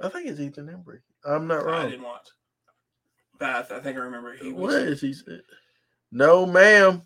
I 0.01 0.09
think 0.09 0.27
it's 0.27 0.39
Ethan 0.39 0.65
Embry. 0.65 1.01
I'm 1.23 1.45
not 1.45 1.65
wrong. 1.65 1.85
I 1.85 1.89
didn't 1.89 2.03
watch. 2.03 2.27
But 3.37 3.71
I, 3.71 3.79
think 3.79 3.97
I 3.97 4.01
remember 4.01 4.35
he 4.35 4.51
was. 4.51 4.73
is 4.73 5.01
he? 5.01 5.13
say? 5.13 5.39
No, 6.11 6.47
ma'am. 6.47 7.03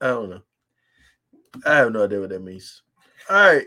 I 0.00 0.06
don't 0.08 0.30
know. 0.30 0.42
I 1.66 1.76
have 1.78 1.92
no 1.92 2.04
idea 2.04 2.20
what 2.20 2.28
that 2.28 2.42
means. 2.42 2.82
All 3.28 3.36
right, 3.36 3.66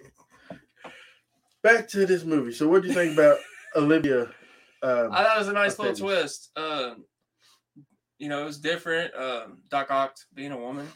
back 1.68 1.88
to 1.90 2.06
this 2.06 2.24
movie. 2.24 2.52
So, 2.54 2.68
what 2.68 2.82
do 2.82 2.88
you 2.88 2.94
think 2.94 3.14
about 3.14 3.38
Olivia? 3.76 4.24
Um, 4.84 5.10
I 5.12 5.24
thought 5.24 5.36
it 5.36 5.40
was 5.40 5.48
a 5.48 5.54
nice 5.54 5.80
little 5.80 5.94
Octavius. 5.94 6.50
twist. 6.50 6.52
Um, 6.58 7.06
you 8.20 8.30
know, 8.30 8.42
it 8.42 8.46
was 8.46 8.60
different. 8.60 9.14
Um, 9.16 9.60
Doc 9.70 9.92
Ock 9.92 10.16
being 10.34 10.52
a 10.52 10.58
woman 10.58 10.88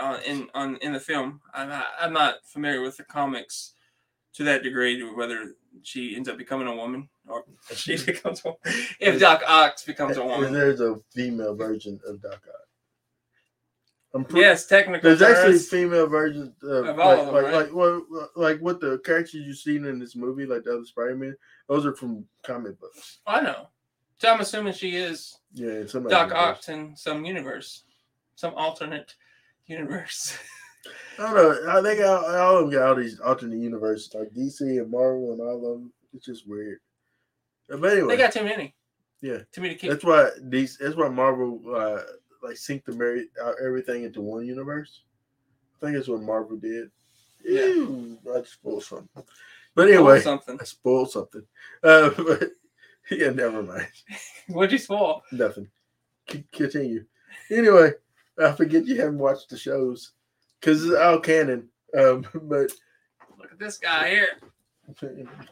on 0.00 0.22
in 0.22 0.48
on 0.54 0.76
in 0.76 0.92
the 0.92 1.00
film. 1.00 1.40
I'm 1.52 1.68
not, 1.68 1.86
I'm 2.00 2.12
not 2.12 2.36
familiar 2.44 2.80
with 2.80 2.96
the 2.96 3.04
comics 3.04 3.72
to 4.34 4.44
that 4.44 4.62
degree 4.62 5.00
whether 5.14 5.54
she 5.82 6.16
ends 6.16 6.28
up 6.28 6.36
becoming 6.36 6.66
a 6.66 6.74
woman 6.74 7.08
or 7.28 7.44
she 7.74 7.96
becomes 8.06 8.44
a 8.44 8.54
if 9.00 9.20
Doc 9.20 9.42
Ock 9.46 9.76
becomes 9.86 10.16
a 10.16 10.20
and 10.22 10.30
woman. 10.30 10.52
there's 10.52 10.80
a 10.80 10.96
female 11.14 11.54
version 11.54 12.00
of 12.06 12.20
Doc 12.20 12.40
Ock. 12.48 12.68
Pretty, 14.22 14.40
Yes, 14.40 14.66
technical. 14.66 15.10
There's 15.10 15.22
actually 15.22 15.58
female 15.58 16.06
versions 16.06 16.52
of, 16.62 16.86
Of 16.86 17.00
all 17.00 17.08
like, 17.08 17.18
of 17.18 17.26
them, 17.26 17.34
like, 17.34 17.44
right? 17.44 17.54
like, 17.54 17.74
well, 17.74 18.28
like 18.36 18.60
what 18.60 18.80
the 18.80 18.98
characters 18.98 19.34
you've 19.34 19.58
seen 19.58 19.84
in 19.86 19.98
this 19.98 20.14
movie, 20.14 20.46
like 20.46 20.62
the 20.62 20.74
other 20.74 20.84
Spider-Man, 20.84 21.36
those 21.68 21.84
are 21.84 21.96
from 21.96 22.24
comic 22.44 22.78
books. 22.78 23.18
I 23.26 23.40
know. 23.40 23.68
So 24.18 24.30
I'm 24.32 24.40
assuming 24.40 24.72
she 24.72 24.96
is 24.96 25.36
Yeah, 25.52 25.82
Doc 26.08 26.32
Ock 26.32 26.68
in 26.68 26.96
some 26.96 27.24
universe, 27.24 27.82
some 28.36 28.54
alternate 28.54 29.14
universe. 29.66 30.38
I 31.18 31.22
don't 31.22 31.34
know. 31.34 31.72
I 31.72 31.82
think 31.82 32.00
all, 32.00 32.24
all 32.24 32.56
of 32.56 32.62
them 32.62 32.70
got 32.78 32.88
all 32.88 32.94
these 32.94 33.18
alternate 33.18 33.58
universes, 33.58 34.14
like 34.14 34.30
DC 34.30 34.60
and 34.60 34.90
Marvel 34.90 35.32
and 35.32 35.40
all 35.40 35.56
of 35.56 35.62
them. 35.62 35.92
It's 36.12 36.26
just 36.26 36.48
weird. 36.48 36.78
But 37.68 37.82
anyway, 37.84 38.16
they 38.16 38.22
got 38.22 38.32
too 38.32 38.44
many. 38.44 38.74
Yeah. 39.20 39.38
Too 39.52 39.62
many 39.62 39.74
kids. 39.74 39.92
that's 39.92 40.04
why 40.04 40.30
these. 40.42 40.76
That's 40.76 40.96
why 40.96 41.08
Marvel 41.08 41.60
uh, 41.74 42.02
like 42.44 42.56
synced 42.56 42.84
the 42.84 42.92
Mary, 42.92 43.28
uh, 43.42 43.52
everything 43.64 44.04
into 44.04 44.20
one 44.20 44.46
universe. 44.46 45.02
I 45.76 45.86
think 45.86 45.96
that's 45.96 46.08
what 46.08 46.22
Marvel 46.22 46.56
did. 46.56 46.90
Yeah. 47.44 47.66
Ew, 47.66 48.18
I 48.34 48.42
spoiled 48.42 48.84
something. 48.84 49.24
But 49.74 49.88
anyway, 49.88 50.20
something. 50.20 50.56
I 50.60 50.64
spoiled 50.64 51.10
something. 51.10 51.42
Uh, 51.82 52.10
but 52.16 52.50
yeah, 53.10 53.30
never 53.30 53.62
mind. 53.62 53.88
What'd 54.48 54.72
you 54.72 54.78
spoil? 54.78 55.22
Nothing. 55.32 55.68
c- 56.30 56.44
continue. 56.52 57.04
Anyway, 57.50 57.92
I 58.42 58.52
forget 58.52 58.86
you 58.86 59.00
haven't 59.00 59.18
watched 59.18 59.50
the 59.50 59.58
shows 59.58 60.12
because 60.60 60.84
it's 60.84 60.94
all 60.96 61.18
canon. 61.20 61.68
Um, 61.98 62.24
but 62.34 62.70
Look 63.38 63.52
at 63.52 63.58
this 63.58 63.78
guy 63.78 64.10
here. 64.10 64.28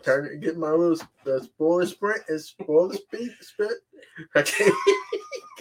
turn 0.02 0.26
it, 0.26 0.40
get 0.40 0.56
my 0.56 0.70
little 0.70 0.98
uh, 1.26 1.40
spoiler 1.42 1.86
sprint 1.86 2.22
and 2.28 2.40
spoiler 2.40 2.94
speed 2.94 3.30
spit. 3.40 3.72
I 4.34 4.42
can't 4.42 4.74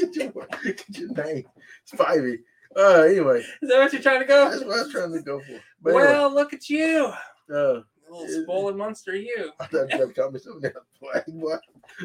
get 0.02 0.16
your 0.16 0.47
get 0.64 0.97
your 0.97 1.10
name. 1.14 1.45
Spivey. 1.91 2.38
Uh, 2.76 3.02
anyway, 3.02 3.39
Is 3.62 3.70
that 3.70 3.80
what 3.80 3.91
you're 3.93 4.02
trying 4.02 4.22
to 4.22 4.26
go? 4.26 4.49
that's 4.49 4.64
what 4.64 4.80
I 4.80 4.84
was 4.84 4.91
trying 4.91 5.12
to 5.14 5.22
go 5.22 5.39
for. 5.41 5.60
But 5.82 5.89
anyway, 5.89 6.06
well, 6.06 6.34
look 6.34 6.54
at 6.54 6.70
you. 6.70 7.12
uh, 7.54 7.82
Little 8.10 8.43
spoiler 8.43 8.74
monster, 8.74 9.16
you. 9.16 9.52
I 9.60 9.66
thought 9.68 9.91
you 9.91 9.99
were 9.99 10.14
call 10.14 10.32
me 10.32 10.39
something 10.39 10.72
else. 10.74 10.86
Boy. 10.99 11.58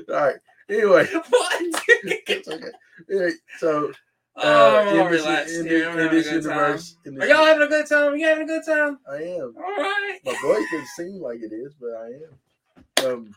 All 0.09 0.15
right. 0.15 0.37
Anyway, 0.69 1.07
what? 1.29 1.53
it's 1.61 2.49
okay. 2.49 2.67
Anyway, 3.11 3.31
so 3.59 3.91
uh, 4.37 4.43
oh, 4.43 4.77
I'm 4.77 4.89
all 4.89 5.07
in 5.07 5.13
this, 5.13 5.23
relaxed 5.23 5.55
in, 5.55 5.67
here. 5.67 5.79
this, 5.79 5.87
in 5.87 5.99
having 5.99 6.07
a 6.07 6.11
this 6.11 6.29
good 6.29 6.43
time. 6.45 6.59
universe, 6.59 6.97
in 7.07 7.23
Are 7.23 7.27
y'all 7.27 7.45
having 7.47 7.63
a 7.63 7.69
good 7.69 7.87
time? 7.89 8.17
You 8.17 8.27
having 8.27 8.45
a 8.45 8.47
good 8.47 8.63
time? 8.67 8.99
I 9.11 9.17
am. 9.17 9.55
All 9.57 9.63
right. 9.63 10.19
My 10.25 10.33
voice 10.43 10.65
doesn't 10.73 10.87
seem 10.97 11.21
like 11.23 11.39
it 11.41 11.53
is, 11.53 11.75
but 11.81 11.91
I 11.91 13.07
am. 13.07 13.13
Um. 13.13 13.35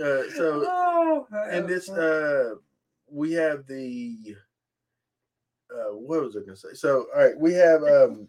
Uh. 0.00 0.22
So 0.36 0.64
oh, 0.66 1.26
in 1.52 1.66
this, 1.68 1.88
uh, 1.88 2.54
we 3.14 3.32
have 3.32 3.66
the. 3.66 4.36
Uh, 5.72 5.94
what 5.96 6.22
was 6.22 6.36
I 6.36 6.40
gonna 6.40 6.56
say? 6.56 6.74
So, 6.74 7.06
all 7.14 7.24
right, 7.24 7.38
we 7.38 7.54
have 7.54 7.82
um, 7.84 8.28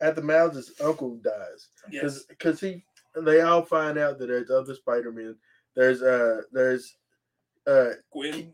at 0.00 0.16
the 0.16 0.22
mouths, 0.22 0.56
his 0.56 0.72
uncle 0.80 1.16
dies 1.16 1.68
yes. 1.90 2.24
because 2.24 2.60
he. 2.60 2.84
They 3.16 3.40
all 3.40 3.62
find 3.62 3.98
out 3.98 4.18
that 4.18 4.26
there's 4.26 4.50
other 4.50 4.74
Spider 4.74 5.10
Men. 5.10 5.36
There's 5.74 6.02
uh, 6.02 6.42
there's 6.52 6.96
uh, 7.66 7.90
Gwen. 8.12 8.52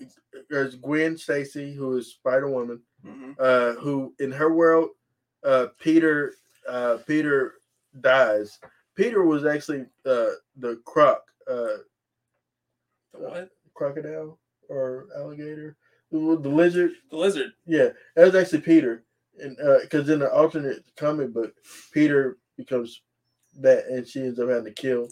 there's 0.48 0.76
Gwen 0.76 1.16
Stacy 1.18 1.74
who 1.74 1.96
is 1.96 2.12
Spider 2.12 2.48
Woman. 2.48 2.80
hmm 3.04 3.32
uh, 3.38 3.72
who 3.74 4.14
in 4.20 4.32
her 4.32 4.52
world, 4.54 4.90
uh, 5.44 5.66
Peter, 5.78 6.34
uh, 6.68 6.98
Peter 7.06 7.54
dies. 8.00 8.58
Peter 8.94 9.24
was 9.24 9.44
actually 9.44 9.80
uh, 10.06 10.30
the 10.56 10.80
croc, 10.84 11.22
uh, 11.50 11.78
What? 13.12 13.50
crocodile 13.74 14.38
or 14.68 15.06
alligator, 15.16 15.76
the, 16.10 16.18
lizard. 16.18 16.92
The 17.10 17.16
lizard. 17.16 17.52
Yeah, 17.66 17.88
that 18.16 18.24
was 18.26 18.34
actually 18.34 18.60
Peter, 18.60 19.04
and 19.38 19.58
uh 19.60 19.78
because 19.82 20.08
in 20.08 20.20
the 20.20 20.30
alternate 20.32 20.84
comic 20.96 21.32
book, 21.32 21.52
Peter 21.92 22.38
becomes 22.56 23.02
that, 23.60 23.86
and 23.86 24.06
she 24.06 24.20
ends 24.20 24.38
up 24.38 24.48
having 24.48 24.64
to 24.64 24.70
kill 24.72 25.08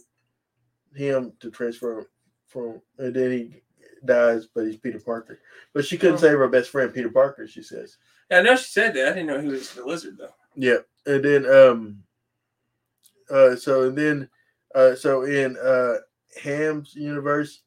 him 0.94 1.32
to 1.40 1.50
transfer 1.50 2.06
from, 2.46 2.80
and 2.98 3.14
then 3.14 3.30
he 3.32 3.62
dies, 4.04 4.46
but 4.54 4.66
he's 4.66 4.76
Peter 4.76 5.00
Parker. 5.00 5.38
But 5.72 5.84
she 5.86 5.96
couldn't 5.96 6.16
Oh. 6.16 6.20
save 6.20 6.38
her 6.38 6.48
best 6.48 6.70
friend, 6.70 6.92
Peter 6.92 7.08
Parker. 7.08 7.46
She 7.46 7.62
says. 7.62 7.96
Yeah, 8.30 8.38
I 8.38 8.42
know 8.42 8.56
she 8.56 8.70
said 8.70 8.94
that. 8.94 9.08
I 9.08 9.12
didn't 9.12 9.26
know 9.26 9.40
he 9.40 9.48
was 9.48 9.72
the 9.74 9.84
lizard 9.84 10.18
though. 10.18 10.34
Yeah, 10.54 10.78
and 11.06 11.24
then 11.24 11.46
um, 11.46 12.02
uh, 13.30 13.56
so 13.56 13.84
and 13.88 13.96
then 13.96 14.28
uh, 14.74 14.94
so 14.94 15.22
in 15.22 15.56
uh 15.56 15.96
Ham's 16.42 16.94
universe, 16.94 17.62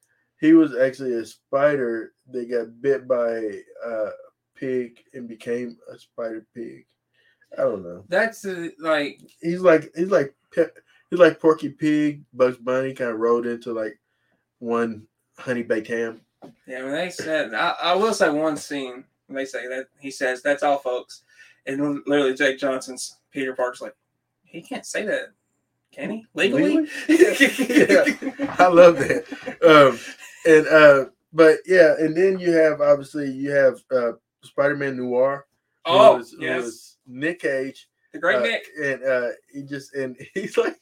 he 0.46 0.54
was 0.54 0.76
actually 0.76 1.14
a 1.14 1.26
spider 1.26 2.14
that 2.32 2.50
got 2.50 2.82
bit 2.82 3.08
by 3.08 3.62
a 3.86 4.10
pig 4.56 5.00
and 5.14 5.28
became 5.28 5.78
a 5.92 5.98
spider 5.98 6.46
pig. 6.54 6.86
I 7.58 7.62
don't 7.62 7.84
know. 7.84 8.04
That's 8.10 8.46
uh, 8.46 8.70
like 8.80 9.22
He's 9.42 9.62
like 9.62 9.92
he's 9.96 10.12
like 10.12 10.36
he's 11.10 11.20
like 11.20 11.40
Porky 11.40 11.70
Pig, 11.70 12.24
Bugs 12.34 12.58
Bunny, 12.58 12.94
kind 12.94 13.12
of 13.12 13.20
rolled 13.20 13.46
into 13.46 13.74
like 13.74 14.00
one 14.60 15.08
honey 15.38 15.64
baked 15.64 15.88
ham. 15.88 16.22
yeah. 16.68 16.84
When 16.84 16.92
they 16.92 17.10
said, 17.10 17.54
I, 17.54 17.76
I 17.82 17.96
will 17.96 18.14
say 18.14 18.30
one 18.30 18.58
scene. 18.58 19.04
When 19.28 19.36
they 19.38 19.46
say 19.46 19.68
that 19.68 19.88
he 20.00 20.12
says, 20.12 20.44
"That's 20.44 20.62
all, 20.64 20.78
folks," 20.78 21.24
and 21.66 22.04
literally 22.06 22.36
Jake 22.36 22.60
Johnson's 22.60 23.18
Peter 23.32 23.56
Parker's 23.56 23.82
like, 23.82 23.96
he 24.44 24.62
can't 24.62 24.86
say 24.86 25.04
that, 25.06 25.30
can 25.96 26.10
he? 26.12 26.26
Legally? 26.34 26.88
Yeah. 27.08 28.56
I 28.60 28.68
love 28.68 28.98
that. 29.00 29.26
Um, 29.64 30.00
and 30.46 30.68
uh, 30.68 31.06
but 31.34 31.58
yeah, 31.66 31.96
and 32.00 32.16
then 32.16 32.40
you 32.40 32.52
have 32.52 32.82
obviously 32.82 33.32
you 33.32 33.52
have 33.52 33.80
uh 33.92 34.12
Spider-Man 34.44 34.98
Noir. 34.98 35.46
oh 35.86 36.18
was- 36.18 36.36
yes, 36.40 36.98
Nick 37.08 37.40
Cage. 37.42 37.88
the 38.14 38.20
Great 38.20 38.38
uh, 38.38 38.42
Nick. 38.42 38.64
And 38.82 39.04
uh 39.04 39.30
he 39.54 39.64
just 39.64 39.94
and 39.96 40.16
he's 40.34 40.58
like 40.58 40.78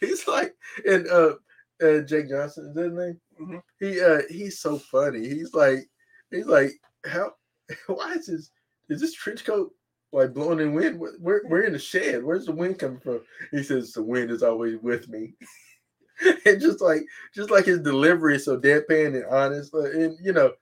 he's 0.00 0.26
like 0.28 0.54
and 0.86 1.06
uh, 1.08 1.34
uh 1.82 2.00
Jake 2.02 2.28
Johnson, 2.28 2.66
is 2.68 2.74
that 2.74 2.84
his 2.84 2.92
name? 2.92 3.20
Mhm. 3.40 3.62
He 3.80 4.00
uh 4.00 4.22
he's 4.30 4.58
so 4.60 4.78
funny. 4.78 5.28
He's 5.28 5.54
like 5.54 5.88
he's 6.30 6.46
like 6.46 6.72
how 7.04 7.32
why 7.86 8.12
is 8.12 8.26
this 8.26 8.50
is 8.88 9.00
this 9.00 9.14
trench 9.14 9.44
coat 9.44 9.72
like 10.12 10.34
blowing 10.34 10.60
in 10.60 10.74
wind? 10.74 10.98
We're, 10.98 11.18
we're, 11.18 11.40
we're 11.48 11.62
in 11.64 11.72
the 11.72 11.78
shed. 11.78 12.22
Where's 12.22 12.46
the 12.46 12.52
wind 12.52 12.78
coming 12.78 13.00
from? 13.00 13.20
He 13.50 13.62
says 13.62 13.92
the 13.92 14.02
wind 14.02 14.30
is 14.30 14.42
always 14.42 14.76
with 14.82 15.08
me. 15.08 15.34
and 16.46 16.60
just 16.60 16.80
like 16.80 17.02
just 17.34 17.50
like 17.50 17.64
his 17.64 17.80
delivery 17.80 18.36
is 18.36 18.44
so 18.44 18.58
deadpan 18.58 19.16
and 19.16 19.24
honest. 19.26 19.72
And 19.74 20.16
you 20.22 20.32
know, 20.32 20.52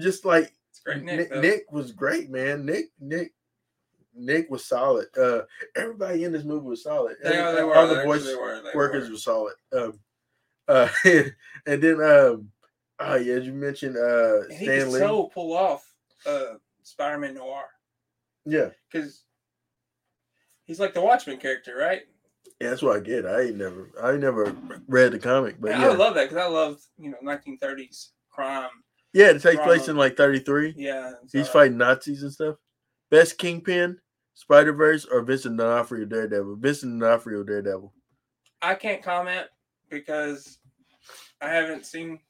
just 0.00 0.24
like 0.24 0.52
Great 0.84 1.02
Nick. 1.02 1.30
Nick. 1.30 1.40
Nick 1.42 1.72
was 1.72 1.92
great, 1.92 2.30
man. 2.30 2.64
Nick, 2.66 2.86
Nick, 2.98 3.32
Nick 4.14 4.50
was 4.50 4.64
solid. 4.64 5.06
Uh, 5.16 5.42
everybody 5.76 6.24
in 6.24 6.32
this 6.32 6.44
movie 6.44 6.66
was 6.66 6.82
solid. 6.82 7.16
They, 7.22 7.30
Every- 7.34 7.56
they 7.56 7.62
were. 7.64 7.74
all 7.74 7.86
the 7.88 8.02
voice 8.02 8.24
they 8.24 8.34
were, 8.34 8.60
they 8.62 8.70
workers 8.74 9.04
were. 9.08 9.12
were 9.14 9.18
solid. 9.18 9.54
Um, 9.72 10.00
uh, 10.68 10.88
and 11.04 11.82
then 11.82 12.00
um, 12.02 12.48
oh 13.00 13.16
yeah, 13.16 13.34
as 13.34 13.46
you 13.46 13.52
mentioned, 13.52 13.96
uh, 13.96 14.42
And 14.42 14.52
he 14.52 14.64
Stan 14.64 14.78
could 14.80 14.88
Lee. 14.88 14.98
so 15.00 15.24
pull 15.34 15.56
off 15.56 15.84
uh, 16.26 16.54
Spider-Man 16.82 17.34
Noir 17.34 17.64
yeah, 18.44 18.70
because 18.90 19.24
he's 20.64 20.80
like 20.80 20.94
the 20.94 21.00
Watchman 21.00 21.38
character, 21.38 21.76
right? 21.76 22.02
yeah, 22.60 22.70
that's 22.70 22.82
what 22.82 22.96
I 22.96 23.00
get. 23.00 23.26
I 23.26 23.42
ain't 23.42 23.56
never, 23.56 23.90
I 24.02 24.12
ain't 24.12 24.20
never 24.20 24.54
read 24.88 25.12
the 25.12 25.18
comic, 25.18 25.60
but 25.60 25.72
And 25.72 25.82
yeah, 25.82 25.88
I 25.90 25.94
love 25.94 26.14
that 26.14 26.28
because 26.28 26.44
I 26.44 26.48
love 26.48 26.80
you 26.98 27.10
know 27.10 27.16
1930s 27.24 28.08
crime. 28.30 28.70
yeah, 29.12 29.30
it 29.30 29.42
takes 29.42 29.62
place 29.62 29.88
in 29.88 29.96
like 29.96 30.16
thirty 30.16 30.38
three. 30.40 30.74
Yeah, 30.76 31.12
He's 31.32 31.48
fighting 31.48 31.78
Nazis 31.78 32.22
and 32.22 32.32
stuff. 32.32 32.56
Best 33.10 33.36
Kingpin, 33.38 33.98
Spider 34.34 34.72
Verse, 34.72 35.04
or 35.04 35.22
Vincent 35.22 35.58
D'Onofrio 35.58 36.04
Daredevil. 36.06 36.56
Vincent 36.56 36.98
D'Onofrio 37.00 37.42
Daredevil. 37.42 37.92
I 38.62 38.74
can't 38.74 39.02
comment 39.02 39.46
because 39.90 40.58
I 41.40 41.48
haven't 41.50 41.84
seen 41.84 42.20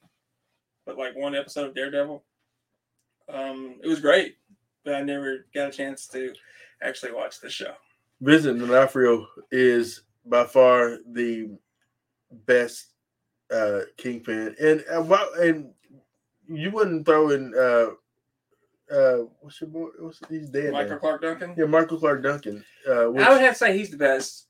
but 0.86 0.98
like 0.98 1.14
one 1.16 1.34
episode 1.36 1.68
of 1.68 1.74
Daredevil. 1.74 2.24
Um, 3.32 3.76
it 3.82 3.86
was 3.88 4.00
great, 4.00 4.36
but 4.84 4.94
I 4.94 5.02
never 5.02 5.46
got 5.54 5.68
a 5.68 5.72
chance 5.72 6.06
to 6.08 6.32
actually 6.82 7.12
watch 7.12 7.40
the 7.40 7.50
show. 7.50 7.74
Vincent 8.20 8.58
D'Onofrio 8.58 9.26
is 9.50 10.02
by 10.24 10.44
far 10.44 10.98
the 11.12 11.50
best 12.46 12.86
uh 13.52 13.80
kingpin, 13.96 14.54
and 14.60 14.84
uh, 14.90 15.26
and 15.40 15.72
you 16.48 16.70
wouldn't 16.70 17.04
throw 17.04 17.30
in 17.30 17.52
uh 17.54 18.94
uh 18.94 19.24
what's 19.40 19.60
your 19.60 19.70
boy? 19.70 19.88
What's 19.98 20.20
he's 20.28 20.48
dead 20.48 20.72
Michael 20.72 20.92
now. 20.92 20.98
Clarke 20.98 21.22
Duncan. 21.22 21.54
Yeah, 21.56 21.66
Michael 21.66 21.98
Clarke 21.98 22.22
Duncan. 22.22 22.64
Uh, 22.88 23.06
which, 23.06 23.24
I 23.24 23.30
would 23.30 23.40
have 23.40 23.54
to 23.54 23.58
say 23.58 23.76
he's 23.76 23.90
the 23.90 23.96
best 23.96 24.46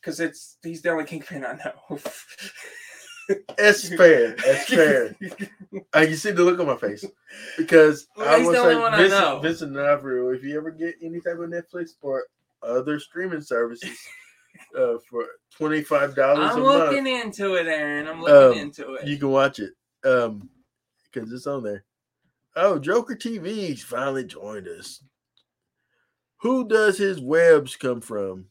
because 0.00 0.20
it's 0.20 0.56
he's 0.62 0.82
the 0.82 0.90
only 0.90 1.04
kingpin 1.04 1.44
I 1.44 1.52
know. 1.54 1.98
that's 3.56 3.88
fair. 3.88 4.34
That's 4.36 4.64
fair. 4.68 5.16
Uh, 5.94 6.00
you 6.00 6.14
see 6.16 6.30
the 6.32 6.42
look 6.44 6.58
on 6.60 6.66
my 6.66 6.76
face 6.76 7.04
because 7.56 8.06
Well, 8.16 8.28
I 8.28 8.38
was 8.38 8.46
would 8.46 8.54
the 8.56 8.60
only 8.60 8.74
say 8.74 8.80
one 8.80 8.94
I 8.94 8.96
Vincent. 9.02 9.42
Vincent 9.42 9.74
D'Onofrio. 9.74 10.30
If 10.30 10.42
you 10.42 10.56
ever 10.56 10.70
get 10.70 10.94
any 11.02 11.20
type 11.20 11.38
of 11.38 11.50
Netflix 11.50 11.90
or 12.02 12.24
other 12.62 12.98
streaming 13.00 13.40
services 13.40 13.98
uh, 14.78 14.94
for 15.08 15.26
twenty 15.56 15.82
five 15.82 16.14
dollars 16.14 16.50
I'm 16.54 16.62
month, 16.62 16.90
looking 16.90 17.06
into 17.06 17.54
it, 17.54 17.66
Aaron. 17.66 18.06
I'm 18.08 18.20
looking 18.22 18.58
Um, 18.60 18.66
into 18.66 18.94
it. 18.94 19.06
you 19.06 19.16
can 19.18 19.30
watch 19.30 19.58
it 19.58 19.72
um 20.04 20.48
because 21.12 21.30
it's 21.32 21.46
on 21.46 21.62
there 21.62 21.84
oh 22.56 22.78
joker 22.78 23.14
tv's 23.14 23.82
finally 23.82 24.24
joined 24.24 24.66
us 24.66 25.02
who 26.38 26.66
does 26.66 26.96
his 26.96 27.20
webs 27.20 27.76
come 27.76 28.00
from 28.00 28.46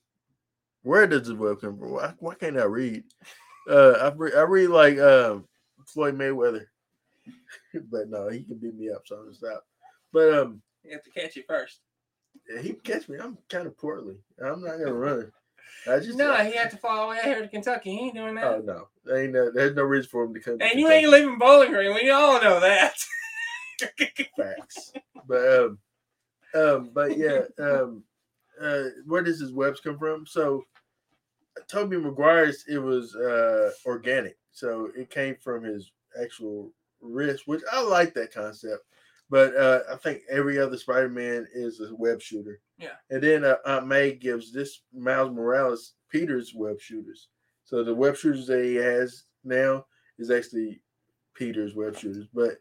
where 0.83 1.07
does 1.07 1.27
his 1.27 1.33
web 1.35 1.59
come 1.59 1.75
from 1.77 1.89
why, 1.89 2.13
why 2.19 2.35
can't 2.35 2.59
i 2.59 2.63
read 2.63 3.03
uh 3.69 3.91
I, 4.11 4.13
re- 4.15 4.33
I 4.35 4.41
read 4.41 4.67
like 4.69 4.99
um 4.99 5.45
floyd 5.85 6.17
mayweather 6.17 6.65
but 7.91 8.09
no 8.09 8.27
he 8.29 8.43
can 8.43 8.57
beat 8.57 8.75
me 8.75 8.89
up 8.89 9.03
so 9.05 9.15
i'm 9.17 9.23
gonna 9.23 9.35
stop 9.35 9.65
but 10.11 10.33
um 10.33 10.61
you 10.83 10.91
have 10.93 11.03
to 11.03 11.11
catch 11.11 11.37
it 11.37 11.45
first. 11.47 11.79
yeah, 12.49 12.61
he 12.61 12.69
can 12.69 12.79
catch 12.81 13.09
me 13.09 13.17
i'm 13.19 13.37
kind 13.49 13.67
of 13.67 13.77
portly 13.77 14.15
i'm 14.43 14.61
not 14.61 14.77
gonna 14.79 14.93
run 14.93 15.31
i 15.87 15.99
just 15.99 16.17
No, 16.17 16.33
he 16.37 16.55
had 16.55 16.71
to 16.71 16.77
fall 16.77 16.97
all 16.97 17.03
the 17.05 17.11
way 17.11 17.17
out 17.19 17.25
here 17.25 17.41
to 17.41 17.47
Kentucky. 17.47 17.91
He 17.91 17.99
ain't 17.99 18.15
doing 18.15 18.35
that. 18.35 18.43
oh 18.45 18.61
no 18.63 18.87
there 19.05 19.23
ain't 19.23 19.33
no, 19.33 19.51
there's 19.51 19.75
no 19.75 19.83
reason 19.83 20.09
for 20.09 20.23
him 20.25 20.33
to 20.33 20.39
come 20.39 20.57
to 20.59 20.65
and 20.65 20.79
you 20.79 20.87
Kentucky. 20.87 21.03
ain't 21.05 21.11
leaving 21.13 21.37
Bowling 21.37 21.71
Green. 21.71 21.93
We 21.93 22.09
all 22.11 22.41
know 22.41 22.59
that. 22.59 22.93
Facts. 24.37 24.93
But 25.27 25.59
um, 25.59 25.79
um, 26.53 26.89
but 26.93 27.17
yeah, 27.17 27.41
um, 27.59 28.03
uh, 28.61 28.83
where 29.05 29.21
does 29.23 29.39
his 29.39 29.53
webs 29.53 29.79
come 29.79 29.97
from? 29.97 30.25
So, 30.25 30.63
Tobey 31.67 31.97
Maguire's 31.97 32.65
it 32.67 32.77
was 32.77 33.15
uh 33.15 33.71
organic, 33.85 34.37
so 34.51 34.89
it 34.95 35.09
came 35.09 35.35
from 35.41 35.63
his 35.63 35.91
actual 36.21 36.71
wrist, 37.01 37.47
which 37.47 37.61
I 37.71 37.81
like 37.81 38.13
that 38.15 38.33
concept. 38.33 38.83
But 39.29 39.55
uh, 39.55 39.81
I 39.91 39.95
think 39.95 40.23
every 40.29 40.59
other 40.59 40.75
Spider-Man 40.75 41.47
is 41.53 41.81
a 41.81 41.93
web 41.95 42.19
shooter. 42.19 42.61
Yeah. 42.79 42.93
And 43.11 43.21
then 43.21 43.45
uh, 43.45 43.57
Aunt 43.65 43.85
May 43.85 44.13
gives 44.13 44.51
this 44.51 44.81
Miles 44.91 45.31
Morales 45.31 45.93
Peter's 46.09 46.53
web 46.55 46.81
shooters. 46.81 47.27
So 47.63 47.83
the 47.83 47.93
web 47.93 48.17
shooters 48.17 48.47
that 48.47 48.63
he 48.63 48.75
has 48.75 49.25
now 49.43 49.85
is 50.17 50.31
actually 50.31 50.81
Peter's 51.35 51.75
web 51.75 51.95
shooters. 51.95 52.25
But 52.33 52.59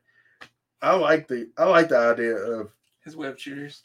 I 0.83 0.95
like 0.95 1.27
the 1.27 1.49
I 1.57 1.65
like 1.65 1.89
the 1.89 1.99
idea 1.99 2.37
of 2.37 2.71
His 3.03 3.17
web 3.17 3.39
shooters. 3.39 3.83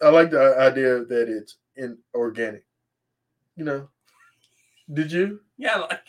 I 0.00 0.10
like 0.10 0.30
the 0.30 0.56
idea 0.58 1.04
that 1.04 1.28
it's 1.28 1.56
in 1.76 1.98
organic. 2.14 2.64
You 3.56 3.64
know. 3.64 3.88
Did 4.92 5.12
you? 5.12 5.40
Yeah, 5.56 5.76
like. 5.76 6.00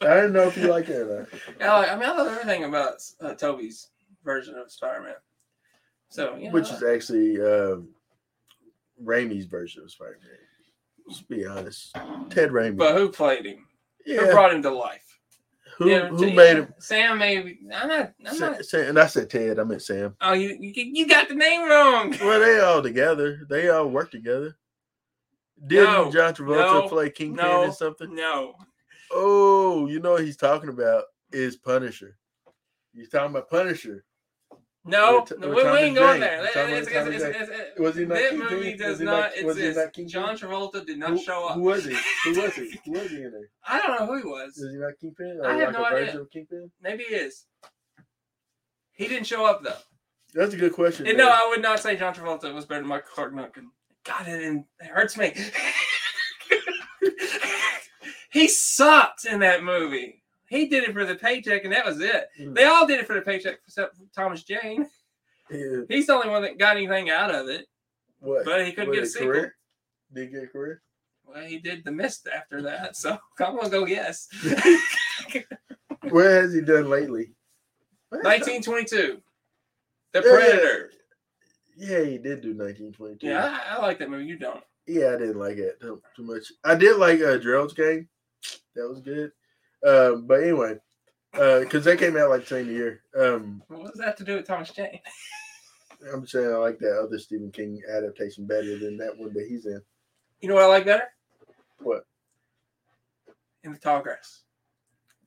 I 0.00 0.14
didn't 0.16 0.32
know 0.32 0.48
if 0.48 0.56
you 0.56 0.68
liked 0.68 0.88
it 0.88 1.02
or 1.02 1.20
not. 1.20 1.40
Yeah, 1.60 1.72
I 1.72 1.78
like. 1.78 1.90
I 1.90 1.94
mean, 1.94 2.08
I 2.08 2.12
love 2.12 2.26
everything 2.28 2.64
about 2.64 2.94
uh, 3.20 3.34
Tobey's 3.34 3.88
version 4.24 4.54
of 4.56 4.70
Spider-Man. 4.70 5.14
So, 6.08 6.36
yeah, 6.36 6.50
Which 6.50 6.70
is 6.70 6.82
actually 6.82 7.40
um 7.40 7.88
Raimi's 9.02 9.46
version 9.46 9.82
of 9.82 9.90
Spider-Man. 9.90 10.30
Let's 11.06 11.22
be 11.22 11.46
honest. 11.46 11.94
Ted 12.30 12.50
Raimi. 12.50 12.76
But 12.76 12.96
who 12.96 13.08
played 13.08 13.46
him? 13.46 13.66
Who 14.04 14.12
yeah. 14.12 14.30
brought 14.30 14.52
him 14.52 14.62
to 14.62 14.70
life? 14.70 15.00
Who, 15.78 15.98
who 15.98 16.32
made 16.32 16.58
him? 16.58 16.74
Sam 16.78 17.18
maybe. 17.18 17.60
I'm 17.74 17.88
not. 17.88 18.12
I'm 18.26 18.36
Sa- 18.36 18.50
not. 18.50 18.64
Sa- 18.64 18.78
and 18.78 18.98
I 18.98 19.06
said 19.06 19.30
Ted. 19.30 19.58
I 19.58 19.64
meant 19.64 19.82
Sam. 19.82 20.14
Oh, 20.20 20.34
you, 20.34 20.56
you 20.60 20.72
you 20.74 21.08
got 21.08 21.28
the 21.28 21.34
name 21.34 21.68
wrong. 21.68 22.14
Well, 22.20 22.40
they 22.40 22.60
all 22.60 22.82
together. 22.82 23.46
They 23.48 23.68
all 23.68 23.88
work 23.88 24.10
together. 24.10 24.56
Didn't 25.66 25.84
No, 25.92 26.10
John 26.10 26.34
Travolta 26.34 26.82
no, 26.82 26.88
play 26.88 27.10
Kingpin 27.10 27.44
no. 27.44 27.64
or 27.68 27.72
something? 27.72 28.14
No. 28.14 28.54
Oh, 29.10 29.86
you 29.86 30.00
know 30.00 30.12
what 30.12 30.24
he's 30.24 30.36
talking 30.36 30.70
about 30.70 31.04
is 31.32 31.56
Punisher. 31.56 32.16
He's 32.94 33.08
talking 33.08 33.30
about 33.30 33.48
Punisher. 33.48 34.04
No, 34.84 35.20
with 35.20 35.38
we, 35.40 35.48
we 35.48 35.60
ain't 35.78 35.94
going 35.94 36.18
there. 36.20 36.48
Tommy- 36.52 36.72
It's- 36.72 36.86
it's- 36.88 37.04
Tommy 37.04 37.14
it's- 37.16 37.22
Jane. 37.22 37.42
it's- 37.42 37.48
it's- 37.60 37.78
Was 37.78 37.94
he 37.94 38.04
not 38.04 38.14
that 38.16 38.36
movie 38.36 38.76
does 38.76 38.98
not 38.98 39.30
not- 39.30 39.36
exist. 39.36 39.78
not 39.78 40.06
John 40.08 40.36
Travolta 40.36 40.84
did 40.84 40.98
not 40.98 41.10
Who, 41.10 41.22
show 41.22 41.46
up. 41.46 41.54
who 41.54 41.62
was 41.62 41.84
he? 41.84 41.96
Who 42.24 42.40
was 42.42 42.54
he? 42.54 42.80
Who 42.86 42.92
was 42.92 43.08
he 43.10 43.16
in 43.22 43.30
there? 43.30 43.48
I 43.64 43.78
don't 43.80 44.00
know 44.00 44.06
who 44.06 44.16
he 44.18 44.24
was. 44.24 44.58
Is 44.58 44.72
he 44.72 44.78
not 44.80 44.94
Kingpin? 45.00 45.38
Or 45.40 45.46
I 45.46 45.54
have 45.58 45.72
like 45.72 45.78
no 45.78 45.84
idea. 45.84 46.24
Kingpin? 46.32 46.72
Maybe 46.80 47.04
he 47.04 47.14
is. 47.14 47.46
He 48.94 49.06
didn't 49.06 49.28
show 49.28 49.44
up 49.46 49.62
though. 49.62 49.76
That's 50.34 50.52
a 50.54 50.56
good 50.56 50.72
question. 50.72 51.06
And 51.06 51.16
no, 51.16 51.28
I 51.28 51.46
would 51.50 51.62
not 51.62 51.78
say 51.78 51.94
John 51.94 52.12
Travolta 52.14 52.52
was 52.52 52.66
better 52.66 52.80
than 52.80 52.88
Michael 52.88 53.10
Clarke 53.14 53.36
Duncan. 53.36 53.70
God, 54.04 54.26
it, 54.28 54.64
it 54.80 54.86
hurts 54.86 55.16
me. 55.16 55.32
he 58.32 58.48
sucked 58.48 59.26
in 59.26 59.40
that 59.40 59.62
movie. 59.62 60.22
He 60.48 60.66
did 60.66 60.84
it 60.84 60.92
for 60.92 61.04
the 61.04 61.14
paycheck, 61.14 61.64
and 61.64 61.72
that 61.72 61.84
was 61.86 62.00
it. 62.00 62.26
Mm. 62.40 62.54
They 62.54 62.64
all 62.64 62.86
did 62.86 63.00
it 63.00 63.06
for 63.06 63.14
the 63.14 63.22
paycheck, 63.22 63.58
except 63.66 63.96
for 63.96 64.04
Thomas 64.14 64.42
Jane. 64.42 64.86
Yeah. 65.50 65.82
He's 65.88 66.06
the 66.06 66.14
only 66.14 66.28
one 66.28 66.42
that 66.42 66.58
got 66.58 66.76
anything 66.76 67.10
out 67.10 67.34
of 67.34 67.48
it. 67.48 67.66
What? 68.20 68.44
But 68.44 68.66
he 68.66 68.72
couldn't 68.72 68.88
What, 68.90 68.94
get 68.94 69.04
a 69.04 69.06
sequel. 69.06 69.28
career? 69.28 69.54
Did 70.12 70.28
he 70.28 70.34
get 70.34 70.44
a 70.44 70.46
career? 70.46 70.82
Well, 71.24 71.44
he 71.44 71.58
did 71.58 71.84
the 71.84 71.92
mist 71.92 72.28
after 72.34 72.62
that, 72.62 72.96
so 72.96 73.18
I'm 73.40 73.56
gonna 73.56 73.70
go 73.70 73.86
yes. 73.86 74.28
What 76.10 76.24
has 76.24 76.52
he 76.52 76.60
done 76.60 76.90
lately? 76.90 77.30
1922, 78.10 79.22
The. 80.12 80.20
Predator. 80.20 80.90
Yeah, 81.76 82.00
he 82.04 82.18
did 82.18 82.40
do 82.42 82.54
1922. 82.54 83.26
Yeah, 83.26 83.58
I, 83.68 83.76
I 83.76 83.82
like 83.82 83.98
that 83.98 84.10
movie. 84.10 84.26
You 84.26 84.38
don't. 84.38 84.62
Yeah, 84.86 85.08
I 85.14 85.18
didn't 85.18 85.38
like 85.38 85.56
it 85.58 85.80
too, 85.80 86.02
too 86.16 86.22
much. 86.24 86.52
I 86.64 86.74
did 86.74 86.96
like 86.96 87.20
uh, 87.20 87.38
Gerald's 87.38 87.72
Game. 87.74 88.08
That 88.74 88.88
was 88.88 89.00
good. 89.00 89.30
Um, 89.86 90.26
but 90.26 90.42
anyway, 90.42 90.76
because 91.32 91.84
they 91.84 91.96
came 91.96 92.16
out 92.16 92.30
like 92.30 92.42
the 92.42 92.46
same 92.46 92.68
year. 92.70 93.02
Um, 93.18 93.62
What 93.68 93.88
does 93.90 93.98
that 93.98 94.06
have 94.06 94.16
to 94.16 94.24
do 94.24 94.36
with 94.36 94.46
Thomas 94.46 94.70
Jane? 94.70 94.98
I'm 96.12 96.26
saying 96.26 96.48
I 96.50 96.56
like 96.56 96.78
that 96.80 96.98
other 97.00 97.18
Stephen 97.18 97.52
King 97.52 97.80
adaptation 97.96 98.44
better 98.46 98.76
than 98.78 98.96
that 98.98 99.16
one 99.16 99.32
that 99.34 99.46
he's 99.48 99.66
in. 99.66 99.80
You 100.40 100.48
know 100.48 100.56
what 100.56 100.64
I 100.64 100.66
like 100.66 100.84
better? 100.84 101.04
What? 101.78 102.04
In 103.62 103.72
the 103.72 103.78
Tall 103.78 104.02
Grass. 104.02 104.42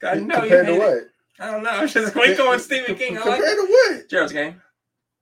I 0.04 0.16
know 0.16 0.36
you 0.36 0.42
Compared 0.42 0.66
to 0.68 0.74
hate 0.74 0.82
it. 0.82 0.86
what? 0.86 1.04
I 1.48 1.52
don't 1.52 1.64
know. 1.64 1.70
I'm 1.72 1.88
just 1.88 2.14
going 2.14 2.60
Stephen 2.60 2.96
King. 2.96 3.18
I 3.18 3.22
Compared 3.22 3.42
like 3.42 3.56
to 3.56 3.68
what? 3.70 4.10
Gerald's 4.10 4.34
Game. 4.34 4.62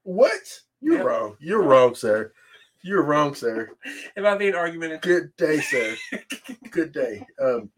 What? 0.01 0.59
You're 0.83 0.97
Yeah. 0.97 1.03
wrong. 1.03 1.37
You're 1.39 1.63
wrong, 1.63 1.95
sir. 1.95 2.33
You're 2.81 3.03
wrong, 3.03 3.33
sir. 3.33 3.69
It 4.15 4.21
might 4.23 4.37
be 4.37 4.49
an 4.49 4.55
argument. 4.55 5.01
Good 5.01 5.35
day, 5.37 5.61
sir. 5.61 5.95
Good 6.71 6.91
day. 6.91 7.25
Um. 7.41 7.69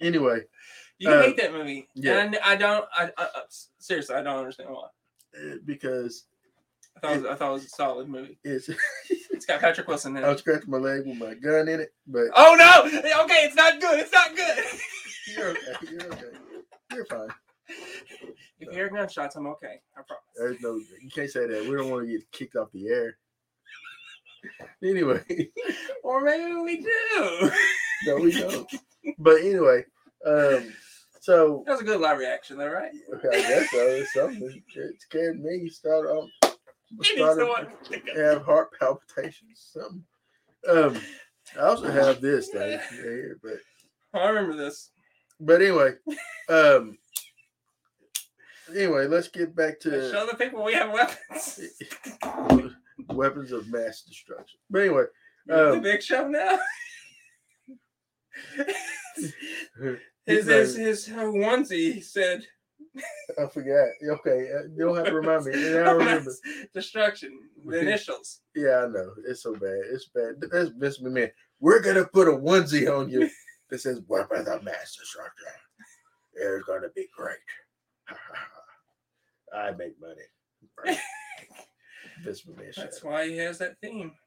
Anyway, 0.00 0.40
You 0.98 1.10
Uh, 1.10 1.22
hate 1.22 1.36
that 1.36 1.52
movie. 1.52 1.88
yeah. 1.94 2.18
And 2.20 2.38
I 2.42 2.56
don't. 2.56 2.86
I, 2.94 3.04
I, 3.18 3.24
I 3.24 3.42
seriously, 3.78 4.14
I 4.16 4.22
don't 4.22 4.38
understand 4.38 4.70
why. 4.70 4.86
uh, 5.38 5.56
because 5.66 6.24
I 6.96 7.00
thought, 7.00 7.12
it 7.16 7.22
was, 7.22 7.30
I 7.30 7.34
thought 7.34 7.50
it 7.50 7.52
was 7.52 7.64
a 7.66 7.68
solid 7.68 8.08
movie. 8.08 8.38
it's 8.44 8.70
It's 9.30 9.44
got 9.44 9.60
Patrick 9.60 9.86
Wilson 9.86 10.16
in 10.16 10.22
it. 10.24 10.26
I'll 10.26 10.32
it. 10.32 10.38
scratch 10.38 10.66
my 10.66 10.78
leg 10.78 11.06
with 11.06 11.18
my 11.18 11.34
gun 11.34 11.68
in 11.68 11.80
it, 11.80 11.92
but 12.06 12.24
Oh 12.34 12.56
no! 12.58 12.86
Okay, 13.24 13.44
it's 13.44 13.54
not 13.54 13.78
good. 13.78 14.00
It's 14.00 14.12
not 14.12 14.34
good. 14.34 14.64
you're 15.36 15.48
okay. 15.50 15.92
You're 15.92 16.06
okay. 16.14 16.36
You're 16.94 17.04
fine. 17.06 17.28
if 18.60 18.68
you 18.68 18.70
hear 18.70 18.88
gunshots, 18.88 19.36
I'm 19.36 19.46
okay. 19.48 19.80
I 19.96 20.02
promise. 20.02 20.24
There's 20.36 20.60
no, 20.60 20.76
you 21.00 21.10
can't 21.14 21.30
say 21.30 21.46
that. 21.46 21.68
We 21.68 21.76
don't 21.76 21.90
want 21.90 22.06
to 22.06 22.12
get 22.12 22.30
kicked 22.32 22.56
off 22.56 22.72
the 22.72 22.88
air. 22.88 23.16
Anyway, 24.82 25.22
Or 26.04 26.20
maybe 26.20 26.52
we 26.54 26.76
do. 26.80 27.50
no, 28.06 28.16
we 28.16 28.30
don't. 28.32 28.70
But 29.18 29.40
anyway, 29.40 29.84
um, 30.24 30.72
so 31.20 31.64
That 31.66 31.72
was 31.72 31.80
a 31.80 31.84
good 31.84 32.00
live 32.00 32.18
reaction, 32.18 32.58
though, 32.58 32.68
right? 32.70 32.92
I 33.32 33.36
guess 33.38 33.70
so. 33.72 33.78
It's 33.88 34.12
something. 34.12 34.62
It 34.76 35.00
scared 35.00 35.40
me. 35.42 35.68
Start 35.68 36.06
off, 36.06 36.28
started 37.02 37.70
to 37.90 38.00
have 38.22 38.42
heart 38.42 38.68
palpitations. 38.78 39.72
Something. 39.72 40.04
Um, 40.68 40.96
I 41.58 41.62
also 41.62 41.90
have 41.90 42.20
this 42.20 42.48
thing 42.50 42.78
here, 42.92 43.38
but 43.42 44.20
I 44.20 44.28
remember 44.28 44.56
this. 44.56 44.90
but 45.40 45.60
anyway, 45.60 45.94
um, 46.48 46.96
anyway, 48.74 49.06
let's 49.06 49.28
get 49.28 49.54
back 49.54 49.80
to 49.80 50.10
Show 50.10 50.26
the 50.26 50.36
people 50.36 50.64
we 50.64 50.74
have 50.74 50.92
weapons. 50.92 51.60
weapons 53.08 53.52
of 53.52 53.68
mass 53.68 54.02
destruction. 54.02 54.58
But 54.70 54.82
anyway, 54.82 55.04
the 55.46 55.72
um, 55.74 55.80
big 55.82 56.02
show 56.02 56.28
now. 56.28 56.58
his 60.26 60.46
His 60.46 60.76
his, 60.76 61.08
onesie 61.08 62.02
said 62.02 62.44
I 63.38 63.46
forgot. 63.46 63.88
Okay, 64.02 64.50
uh, 64.52 64.62
you 64.74 64.78
don't 64.78 64.96
have 64.96 65.06
to 65.06 65.14
remind 65.14 65.44
me. 65.44 65.52
And 65.52 65.88
I 65.88 65.90
remember. 65.92 66.32
destruction. 66.74 67.38
The 67.64 67.80
initials. 67.80 68.40
Yeah, 68.54 68.84
I 68.84 68.88
know. 68.88 69.12
It's 69.26 69.42
so 69.42 69.52
bad. 69.54 69.80
It's 69.90 70.08
bad. 70.14 70.40
That's 70.50 70.70
Vince 70.70 70.98
McMahon. 70.98 71.30
We're 71.60 71.82
gonna 71.82 72.04
put 72.06 72.28
a 72.28 72.32
onesie 72.32 72.90
on 72.90 73.10
you 73.10 73.28
that 73.70 73.80
says 73.80 74.00
"Weapons 74.08 74.48
of 74.48 74.62
Mass 74.62 74.96
Destruction." 74.96 75.48
It's 76.34 76.64
gonna 76.64 76.88
be 76.94 77.08
great. 77.16 77.36
I 79.56 79.70
make 79.72 80.00
money. 80.00 80.22
Right. 80.84 80.98
Vince 82.24 82.42
That's 82.76 82.98
up. 82.98 83.04
why 83.04 83.28
he 83.28 83.36
has 83.38 83.58
that 83.58 83.78
theme. 83.80 84.12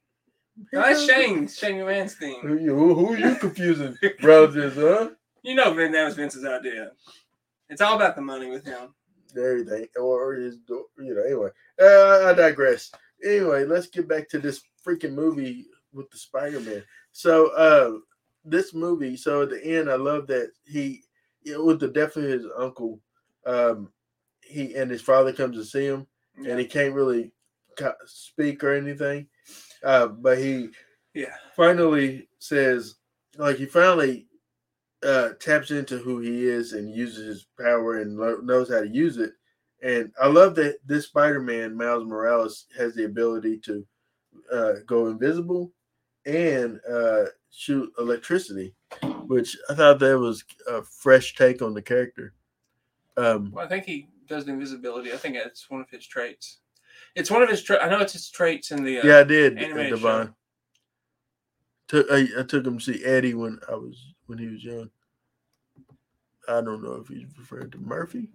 No, 0.73 0.81
that's 0.81 1.05
Shane. 1.05 1.47
Shane 1.47 1.75
McMahon's 1.75 2.15
theme. 2.15 2.41
Who 2.41 2.57
you? 2.57 2.75
Who, 2.75 2.93
who 2.93 3.15
you 3.15 3.35
confusing, 3.35 3.95
relatives? 4.21 4.75
Huh? 4.75 5.11
You 5.41 5.55
know, 5.55 5.73
Vin, 5.73 5.93
that 5.93 6.03
was 6.03 6.15
Vince's 6.15 6.43
idea. 6.43 6.91
It's 7.69 7.79
all 7.79 7.95
about 7.95 8.17
the 8.17 8.21
money 8.21 8.49
with 8.49 8.65
him. 8.65 8.93
Everything, 9.37 9.87
or 9.97 10.33
his, 10.33 10.57
you 10.67 11.15
know. 11.15 11.21
Anyway, 11.23 11.49
uh, 11.81 12.29
I 12.29 12.33
digress. 12.33 12.91
Anyway, 13.23 13.63
let's 13.63 13.87
get 13.87 14.09
back 14.09 14.27
to 14.29 14.39
this 14.39 14.61
freaking 14.85 15.13
movie 15.13 15.65
with 15.93 16.09
the 16.11 16.17
Spider-Man. 16.17 16.83
So, 17.13 17.55
uh, 17.55 17.99
this 18.43 18.73
movie. 18.73 19.15
So 19.15 19.43
at 19.43 19.51
the 19.51 19.63
end, 19.63 19.89
I 19.89 19.95
love 19.95 20.27
that 20.27 20.51
he, 20.65 21.03
you 21.43 21.53
know, 21.53 21.63
with 21.63 21.79
the 21.79 21.87
death 21.87 22.17
of 22.17 22.23
his 22.23 22.45
uncle, 22.57 22.99
um, 23.45 23.93
he 24.49 24.75
and 24.75 24.89
his 24.89 25.01
father 25.01 25.31
comes 25.33 25.55
to 25.55 25.63
see 25.63 25.85
him, 25.85 26.07
Yeah. 26.37 26.51
and 26.51 26.59
he 26.59 26.65
can't 26.65 26.93
really 26.93 27.31
speak 28.05 28.63
or 28.63 28.73
anything, 28.73 29.27
uh, 29.83 30.07
but 30.07 30.37
he 30.37 30.69
yeah. 31.13 31.35
finally 31.55 32.27
says, 32.39 32.95
like 33.37 33.55
he 33.55 33.65
finally 33.65 34.27
uh, 35.01 35.29
taps 35.39 35.71
into 35.71 35.97
who 35.97 36.19
he 36.19 36.45
is 36.45 36.73
and 36.73 36.93
uses 36.93 37.25
his 37.25 37.47
power 37.57 37.99
and 38.01 38.17
lo- 38.17 38.41
knows 38.43 38.69
how 38.69 38.81
to 38.81 38.87
use 38.87 39.17
it. 39.17 39.31
And 39.81 40.11
I 40.21 40.27
love 40.27 40.55
that 40.55 40.79
this 40.85 41.05
Spider-Man, 41.05 41.73
Miles 41.73 42.03
Morales, 42.05 42.65
has 42.77 42.95
the 42.95 43.05
ability 43.05 43.59
to 43.59 43.85
uh, 44.51 44.73
go 44.85 45.07
invisible 45.07 45.71
and 46.25 46.81
uh, 46.91 47.25
shoot 47.49 47.89
electricity, 47.97 48.75
which 49.27 49.55
I 49.69 49.75
thought 49.75 49.99
that 49.99 50.19
was 50.19 50.43
a 50.67 50.83
fresh 50.83 51.33
take 51.35 51.61
on 51.61 51.73
the 51.73 51.81
character. 51.81 52.33
Um, 53.15 53.51
Well, 53.53 53.63
I 53.65 53.69
think 53.69 53.85
he 53.85 54.09
does 54.29 54.47
invisibility. 54.47 55.11
I 55.11 55.17
think 55.17 55.35
it's 55.35 55.69
one 55.69 55.81
of 55.81 55.89
his 55.89 56.05
traits. 56.07 56.59
It's 57.15 57.31
one 57.31 57.41
of 57.41 57.49
his 57.49 57.63
traits. 57.63 57.83
I 57.83 57.89
know 57.89 57.99
it's 57.99 58.13
his 58.13 58.29
traits 58.29 58.71
in 58.71 58.83
the. 58.83 58.99
Uh, 58.99 59.07
yeah, 59.07 59.19
I 59.19 59.23
did, 59.23 59.57
animated 59.57 59.95
Devon. 59.95 60.33
Took 61.87 62.07
I, 62.11 62.27
I 62.37 62.43
took 62.43 62.65
him 62.65 62.77
to 62.77 62.83
see 62.83 63.03
Eddie 63.03 63.33
when 63.33 63.59
I 63.67 63.73
was 63.73 64.13
when 64.27 64.37
he 64.37 64.47
was 64.47 64.63
young. 64.63 64.89
I 66.47 66.61
don't 66.61 66.83
know 66.83 66.93
if 66.93 67.07
he's 67.07 67.25
referring 67.37 67.71
to 67.71 67.77
Murphy 67.79 68.29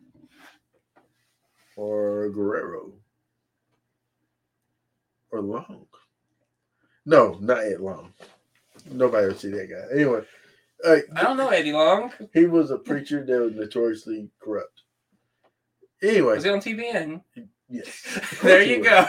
or 1.76 2.30
Guerrero. 2.30 2.92
or 5.30 5.40
Long. 5.40 5.86
No, 7.06 7.36
not 7.40 7.64
Ed 7.64 7.80
Long. 7.80 8.12
Nobody 8.90 9.26
ever 9.26 9.34
see 9.34 9.50
that 9.50 9.70
guy. 9.70 9.94
Anyway, 9.94 10.22
uh, 10.84 10.96
I 11.16 11.22
don't 11.22 11.36
know 11.36 11.48
Eddie 11.48 11.72
Long. 11.72 12.12
he 12.32 12.46
was 12.46 12.70
a 12.70 12.78
preacher 12.78 13.24
that 13.24 13.40
was 13.40 13.54
notoriously 13.54 14.30
corrupt. 14.40 14.73
Anyway, 16.04 16.34
Was 16.34 16.44
he 16.44 16.50
on 16.50 16.60
TVN? 16.60 17.22
yes. 17.68 18.38
There 18.42 18.62
you 18.62 18.82
go. 18.82 19.06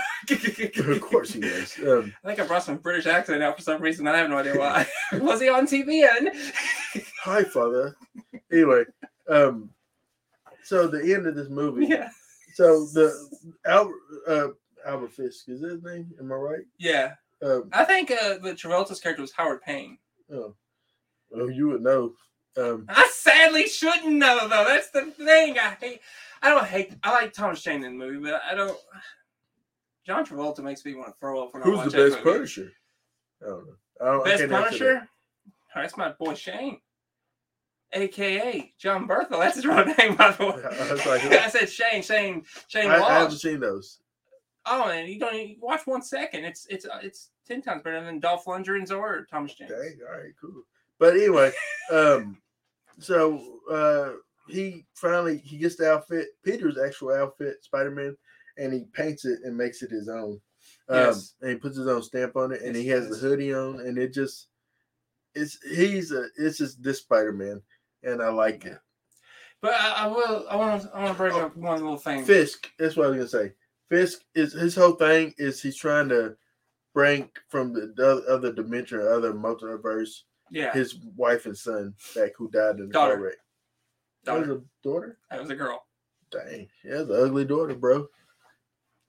of 0.91 1.01
course 1.01 1.33
he 1.33 1.39
was. 1.39 1.77
Um, 1.79 2.13
I 2.23 2.27
think 2.27 2.39
I 2.39 2.47
brought 2.47 2.63
some 2.63 2.77
British 2.77 3.05
accent 3.05 3.43
out 3.43 3.57
for 3.57 3.61
some 3.63 3.81
reason. 3.81 4.07
I 4.07 4.17
have 4.17 4.29
no 4.29 4.37
idea 4.37 4.57
why. 4.57 4.87
was 5.13 5.41
he 5.41 5.49
on 5.49 5.67
TVN? 5.67 6.29
hi, 7.21 7.43
father. 7.43 7.95
Anyway, 8.51 8.83
um, 9.29 9.69
so 10.63 10.87
the 10.87 11.13
end 11.13 11.27
of 11.27 11.35
this 11.35 11.49
movie. 11.49 11.87
yeah. 11.87 12.09
So 12.53 12.85
the 12.93 13.11
Albert 13.65 13.95
uh, 14.27 14.47
Albert 14.87 15.11
Fisk 15.11 15.49
is 15.49 15.59
that 15.61 15.71
his 15.71 15.83
name? 15.83 16.13
Am 16.19 16.31
I 16.31 16.35
right? 16.35 16.65
Yeah. 16.79 17.13
Um, 17.43 17.69
I 17.73 17.83
think 17.83 18.11
uh, 18.11 18.37
the 18.37 18.53
Travolta's 18.53 19.01
character 19.01 19.21
was 19.21 19.33
Howard 19.33 19.61
Payne. 19.61 19.97
oh, 20.31 20.55
well, 21.29 21.51
you 21.51 21.67
would 21.67 21.81
know. 21.83 22.13
Um, 22.57 22.85
I 22.87 23.09
sadly 23.13 23.67
shouldn't 23.67 24.13
know 24.13 24.47
though. 24.47 24.65
That's 24.65 24.89
the 24.91 25.11
thing. 25.11 25.57
I 25.59 25.77
hate. 25.79 25.99
I 26.41 26.49
don't 26.49 26.65
hate. 26.65 26.93
I 27.03 27.11
like 27.11 27.33
Thomas 27.33 27.61
Jane 27.61 27.83
in 27.83 27.97
the 27.97 28.05
movie, 28.05 28.19
but 28.19 28.41
I 28.49 28.55
don't. 28.55 28.77
John 30.05 30.25
Travolta 30.25 30.59
makes 30.59 30.85
me 30.85 30.95
want 30.95 31.07
to 31.09 31.13
throw 31.19 31.43
up 31.43 31.53
when 31.53 31.63
I 31.63 31.65
who's 31.65 31.77
watch 31.77 31.91
the 31.91 32.09
best. 32.09 32.23
Punisher? 32.23 32.71
I 33.41 33.47
don't 33.47 33.65
know. 33.65 33.73
I 34.01 34.05
don't, 34.05 34.25
Best 34.25 34.41
that. 34.41 34.49
Punisher? 34.49 35.09
Oh, 35.75 35.81
that's 35.81 35.97
my 35.97 36.11
boy 36.11 36.33
Shane, 36.35 36.79
aka 37.93 38.73
Jon 38.77 39.07
Bernthal. 39.07 39.39
That's 39.39 39.55
his 39.55 39.65
real 39.65 39.85
name, 39.97 40.15
by 40.15 40.31
the 40.31 40.45
way. 40.45 40.63
I 40.63 41.09
like, 41.09 41.23
I 41.43 41.49
said 41.49 41.69
Shane, 41.69 42.01
Shane, 42.01 42.43
Shane 42.67 42.89
I, 42.89 43.01
I 43.01 43.19
haven't 43.19 43.37
seen 43.39 43.59
those. 43.59 43.99
Oh, 44.65 44.89
and 44.89 45.07
you 45.07 45.19
don't 45.19 45.35
even 45.35 45.57
watch 45.61 45.81
one 45.85 46.01
second. 46.01 46.45
It's 46.45 46.65
it's 46.69 46.85
uh, 46.85 46.99
it's 47.01 47.31
ten 47.47 47.61
times 47.61 47.83
better 47.83 48.03
than 48.03 48.19
Dolph 48.19 48.45
Lundgren's 48.45 48.91
or 48.91 49.25
Thomas 49.29 49.53
Jane. 49.53 49.67
Dang, 49.67 49.97
all 50.07 50.17
right, 50.17 50.31
cool. 50.39 50.63
But 50.99 51.15
anyway, 51.15 51.51
um, 51.91 52.37
so 52.99 53.59
uh, 53.71 54.11
he 54.47 54.85
finally 54.95 55.37
he 55.37 55.57
gets 55.57 55.75
the 55.75 55.91
outfit, 55.91 56.27
Peter's 56.43 56.77
actual 56.77 57.13
outfit, 57.13 57.63
Spider 57.63 57.91
Man, 57.91 58.15
and 58.57 58.73
he 58.73 58.85
paints 58.93 59.25
it 59.25 59.39
and 59.43 59.55
makes 59.57 59.81
it 59.81 59.91
his 59.91 60.07
own. 60.09 60.39
Um, 60.89 60.97
Yes. 60.97 61.33
and 61.41 61.51
he 61.51 61.55
puts 61.57 61.77
his 61.77 61.87
own 61.87 62.01
stamp 62.03 62.35
on 62.35 62.51
it, 62.51 62.61
and 62.61 62.75
Yes, 62.75 62.83
he 62.83 62.89
has 62.89 63.07
does. 63.07 63.21
the 63.21 63.27
hoodie 63.29 63.53
on, 63.53 63.79
and 63.81 63.97
it 63.97 64.13
just 64.13 64.47
it's 65.33 65.57
he's 65.63 66.11
a 66.11 66.27
it's 66.37 66.57
just 66.57 66.81
this 66.81 66.99
Spider 66.99 67.33
Man, 67.33 67.61
and 68.03 68.21
I 68.21 68.29
like 68.29 68.65
it. 68.65 68.79
But 69.61 69.73
I, 69.73 70.05
I 70.05 70.07
will. 70.07 70.45
I 70.49 70.55
want 70.55 70.81
to. 70.83 70.89
I 70.93 70.99
want 71.03 71.11
to 71.13 71.17
bring 71.17 71.33
Oh. 71.33 71.41
up 71.41 71.55
one 71.57 71.81
little 71.81 71.97
thing. 71.97 72.23
Fisk, 72.23 72.69
that's 72.77 72.95
what 72.95 73.07
I 73.07 73.09
was 73.09 73.17
gonna 73.31 73.45
say. 73.47 73.53
Fisk 73.89 74.21
is 74.35 74.53
his 74.53 74.75
whole 74.75 74.93
thing 74.93 75.33
is 75.37 75.61
he's 75.61 75.75
trying 75.77 76.09
to 76.09 76.35
bring 76.93 77.29
from 77.49 77.73
the, 77.73 77.93
the 77.95 78.23
other 78.29 78.51
dimension, 78.53 78.99
other 79.01 79.33
multiverse, 79.33 80.21
Yeah, 80.51 80.73
his 80.73 80.95
wife 81.15 81.45
and 81.45 81.57
son 81.57 81.93
back 82.15 82.31
who 82.37 82.49
died 82.49 82.75
in 82.79 82.87
the 82.87 82.93
Daughter. 82.93 83.15
car 83.15 83.23
wreck. 83.23 83.35
That 84.25 84.33
was 84.39 84.47
daughter. 84.47 84.59
a 84.59 84.87
daughter? 84.87 85.17
That 85.31 85.41
was 85.41 85.49
a 85.49 85.55
girl. 85.55 85.85
Dang, 86.31 86.67
yeah, 86.83 86.97
that's 86.97 87.09
an 87.09 87.15
ugly 87.25 87.45
daughter, 87.45 87.75
bro. 87.75 88.07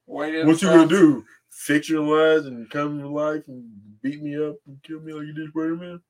What 0.07 0.33
you 0.33 0.45
gonna 0.69 0.87
do? 0.87 1.25
Fictionalize 1.53 2.47
and 2.47 2.69
come 2.71 3.01
to 3.01 3.09
life 3.09 3.43
and 3.49 3.69
beat 4.03 4.23
me 4.23 4.37
up 4.37 4.57
and 4.67 4.81
kill 4.83 5.01
me 5.01 5.13
like 5.13 5.27
you 5.27 5.33
did 5.33 5.49
Spider 5.51 5.75
Man? 5.77 6.01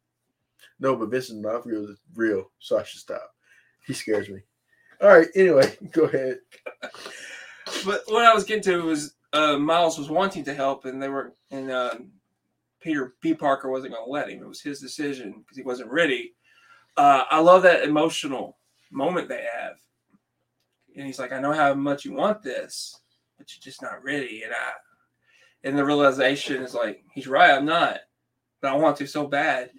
No, 0.80 0.96
but 0.96 1.08
Vincent 1.10 1.42
D'Onofrio 1.42 1.84
is 1.84 1.98
real, 2.14 2.50
so 2.58 2.78
I 2.78 2.82
should 2.82 3.00
stop. 3.00 3.30
He 3.86 3.94
scares 3.94 4.28
me. 4.28 4.40
All 5.00 5.08
right, 5.08 5.28
anyway, 5.34 5.76
go 5.92 6.04
ahead. 6.04 6.38
But 7.84 8.02
what 8.08 8.24
I 8.24 8.34
was 8.34 8.44
getting 8.44 8.62
to 8.64 8.82
was 8.82 9.14
uh, 9.32 9.56
Miles 9.56 9.98
was 9.98 10.08
wanting 10.10 10.44
to 10.44 10.54
help, 10.54 10.84
and 10.84 11.00
they 11.02 11.08
were, 11.08 11.32
and 11.50 11.70
uh, 11.70 11.94
Peter 12.80 13.14
B. 13.20 13.34
Parker 13.34 13.70
wasn't 13.70 13.92
going 13.92 14.04
to 14.04 14.10
let 14.10 14.30
him. 14.30 14.42
It 14.42 14.48
was 14.48 14.60
his 14.60 14.80
decision 14.80 15.34
because 15.38 15.56
he 15.56 15.62
wasn't 15.62 15.90
ready. 15.90 16.34
Uh, 16.96 17.24
I 17.30 17.40
love 17.40 17.62
that 17.62 17.84
emotional 17.84 18.58
moment 18.90 19.28
they 19.28 19.44
have, 19.58 19.76
and 20.96 21.06
he's 21.06 21.18
like, 21.18 21.32
"I 21.32 21.40
know 21.40 21.52
how 21.52 21.74
much 21.74 22.04
you 22.04 22.12
want 22.12 22.42
this, 22.42 23.00
but 23.36 23.46
you're 23.52 23.62
just 23.62 23.82
not 23.82 24.02
ready." 24.02 24.42
And 24.44 24.52
I, 24.52 24.72
and 25.64 25.76
the 25.76 25.84
realization 25.84 26.62
is 26.62 26.74
like, 26.74 27.02
he's 27.12 27.26
right. 27.26 27.50
I'm 27.50 27.66
not, 27.66 28.00
but 28.60 28.72
I 28.72 28.76
want 28.76 28.96
to 28.98 29.06
so 29.06 29.26
bad 29.26 29.70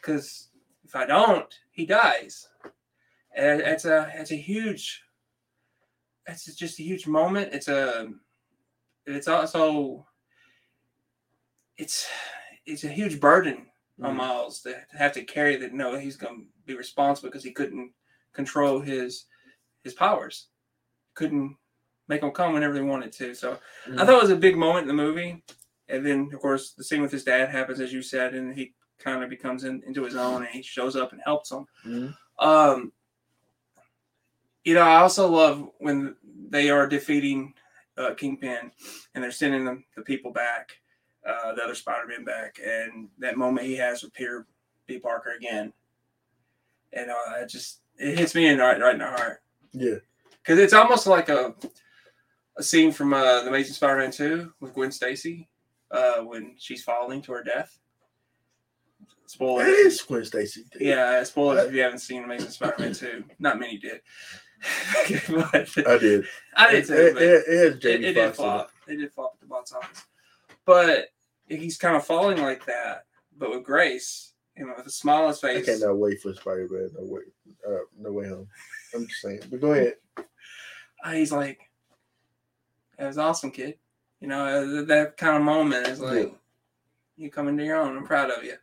because 0.00 0.48
if 0.84 0.96
I 0.96 1.06
don't, 1.06 1.46
he 1.70 1.86
dies. 1.86 2.48
And 3.34 3.60
it's 3.60 3.84
a 3.84 4.10
it's 4.14 4.32
a 4.32 4.36
huge 4.36 5.02
it's 6.26 6.54
just 6.54 6.78
a 6.80 6.82
huge 6.82 7.06
moment. 7.06 7.52
It's 7.52 7.68
a 7.68 8.08
it's 9.06 9.28
also 9.28 10.06
it's 11.82 12.06
it's 12.64 12.84
a 12.84 12.88
huge 12.88 13.18
burden 13.20 13.66
on 14.02 14.14
Mhm. 14.14 14.18
Miles 14.18 14.60
to 14.62 14.70
have 14.96 15.12
to 15.12 15.24
carry 15.24 15.56
that. 15.56 15.72
No, 15.72 15.96
he's 15.98 16.16
going 16.16 16.36
to 16.42 16.46
be 16.64 16.76
responsible 16.76 17.28
because 17.28 17.42
he 17.44 17.52
couldn't 17.52 17.92
control 18.32 18.80
his 18.80 19.26
his 19.84 19.94
powers, 19.94 20.48
couldn't 21.14 21.56
make 22.08 22.20
them 22.20 22.30
come 22.30 22.52
whenever 22.52 22.74
they 22.74 22.80
wanted 22.94 23.10
to. 23.12 23.34
So 23.34 23.58
I 23.86 23.90
Mhm. 23.90 23.96
thought 23.98 24.18
it 24.20 24.22
was 24.22 24.30
a 24.30 24.36
big 24.36 24.56
moment 24.56 24.82
in 24.82 24.88
the 24.96 25.02
movie. 25.02 25.42
And 25.88 26.06
then, 26.06 26.30
of 26.32 26.40
course, 26.40 26.72
the 26.72 26.84
scene 26.84 27.02
with 27.02 27.10
his 27.12 27.24
dad 27.24 27.48
happens, 27.50 27.80
as 27.80 27.92
you 27.92 28.00
said, 28.02 28.34
and 28.34 28.54
he 28.54 28.74
kind 28.98 29.22
of 29.24 29.28
becomes 29.28 29.64
in, 29.64 29.82
into 29.84 30.04
his 30.04 30.14
own, 30.14 30.42
and 30.42 30.50
he 30.54 30.62
shows 30.62 30.94
up 30.94 31.12
and 31.12 31.20
helps 31.24 31.50
him. 31.50 31.66
Mhm. 31.84 32.16
Um, 32.38 32.92
you 34.64 34.74
know, 34.74 34.82
I 34.82 35.00
also 35.00 35.28
love 35.28 35.68
when 35.78 36.16
they 36.48 36.70
are 36.70 36.86
defeating 36.86 37.54
uh, 37.98 38.14
Kingpin 38.14 38.70
and 39.14 39.22
they're 39.22 39.30
sending 39.32 39.64
them 39.64 39.84
the 39.96 40.02
people 40.02 40.30
back, 40.32 40.80
uh, 41.26 41.54
the 41.54 41.62
other 41.62 41.74
Spider-Man 41.74 42.24
back, 42.24 42.58
and 42.64 43.08
that 43.18 43.36
moment 43.36 43.66
he 43.66 43.76
has 43.76 44.02
with 44.02 44.12
Peter 44.12 44.46
B. 44.86 44.98
Parker 44.98 45.32
again, 45.36 45.72
and 46.92 47.10
uh, 47.10 47.34
it 47.40 47.48
just 47.48 47.80
it 47.98 48.18
hits 48.18 48.34
me 48.34 48.46
in 48.48 48.58
right 48.58 48.80
right 48.80 48.94
in 48.94 48.98
the 49.00 49.06
heart 49.06 49.42
Yeah. 49.72 49.96
because 50.42 50.58
it's 50.58 50.72
almost 50.72 51.06
like 51.06 51.28
a 51.28 51.54
a 52.56 52.62
scene 52.62 52.92
from 52.92 53.14
uh, 53.14 53.42
the 53.42 53.48
Amazing 53.48 53.74
Spider-Man 53.74 54.10
Two 54.10 54.52
with 54.60 54.74
Gwen 54.74 54.90
Stacy 54.92 55.48
uh, 55.90 56.18
when 56.20 56.54
she's 56.58 56.82
falling 56.82 57.22
to 57.22 57.32
her 57.32 57.42
death. 57.42 57.78
Spoiler. 59.26 59.64
That 59.64 59.70
is 59.70 60.02
Gwen 60.02 60.24
Stacy. 60.26 60.64
Yeah, 60.78 61.22
spoilers 61.22 61.66
if 61.68 61.72
you 61.74 61.80
haven't 61.82 62.00
seen 62.00 62.24
Amazing 62.24 62.50
Spider-Man 62.50 62.92
2. 62.92 63.24
Not 63.38 63.58
many 63.58 63.78
did. 63.78 64.00
but 65.30 65.70
I 65.88 65.96
did. 65.98 66.26
I 66.54 66.72
did 66.72 66.84
It, 66.84 66.86
too. 66.86 66.92
it, 66.94 67.16
it, 67.16 67.44
it 67.48 67.58
has 67.58 67.74
it, 67.76 67.80
Jamie 67.80 68.04
it 68.06 68.12
did 68.12 68.34
Foxx 68.34 68.38
in 68.38 68.44
it. 68.44 68.48
flop. 68.48 68.70
It 68.88 68.96
did 68.96 69.12
flop 69.12 69.32
at 69.36 69.40
the 69.40 69.46
box 69.46 69.72
office. 69.72 70.04
But 70.64 71.08
he's 71.48 71.76
kind 71.78 71.96
of 71.96 72.04
falling 72.06 72.40
like 72.40 72.64
that, 72.66 73.06
but 73.36 73.50
with 73.50 73.64
grace, 73.64 74.32
you 74.56 74.66
know, 74.66 74.74
with 74.76 74.86
a 74.86 74.90
smile 74.90 75.22
on 75.24 75.28
his 75.30 75.42
I 75.44 75.60
cannot 75.62 75.98
wait 75.98 76.20
for 76.20 76.32
Spider 76.34 76.68
Man. 76.70 76.90
No 76.98 77.04
way. 77.12 77.22
Uh, 77.66 77.78
no 77.98 78.12
way 78.12 78.28
home. 78.28 78.48
I'm 78.94 79.06
just 79.06 79.20
saying. 79.20 79.40
But 79.50 79.60
go 79.60 79.72
ahead. 79.72 79.94
uh, 80.18 81.12
he's 81.12 81.32
like, 81.32 81.70
"It 82.98 83.04
was 83.04 83.18
awesome, 83.18 83.50
kid." 83.50 83.78
You 84.20 84.28
know, 84.28 84.44
uh, 84.44 84.84
that 84.84 85.16
kind 85.16 85.36
of 85.36 85.42
moment 85.42 85.88
is 85.88 86.00
like, 86.00 86.28
Yeah. 86.28 86.34
"You 87.16 87.30
come 87.30 87.48
into 87.48 87.64
your 87.64 87.76
own. 87.76 87.96
I'm 87.96 88.04
proud 88.06 88.30
of 88.30 88.44
you." 88.44 88.54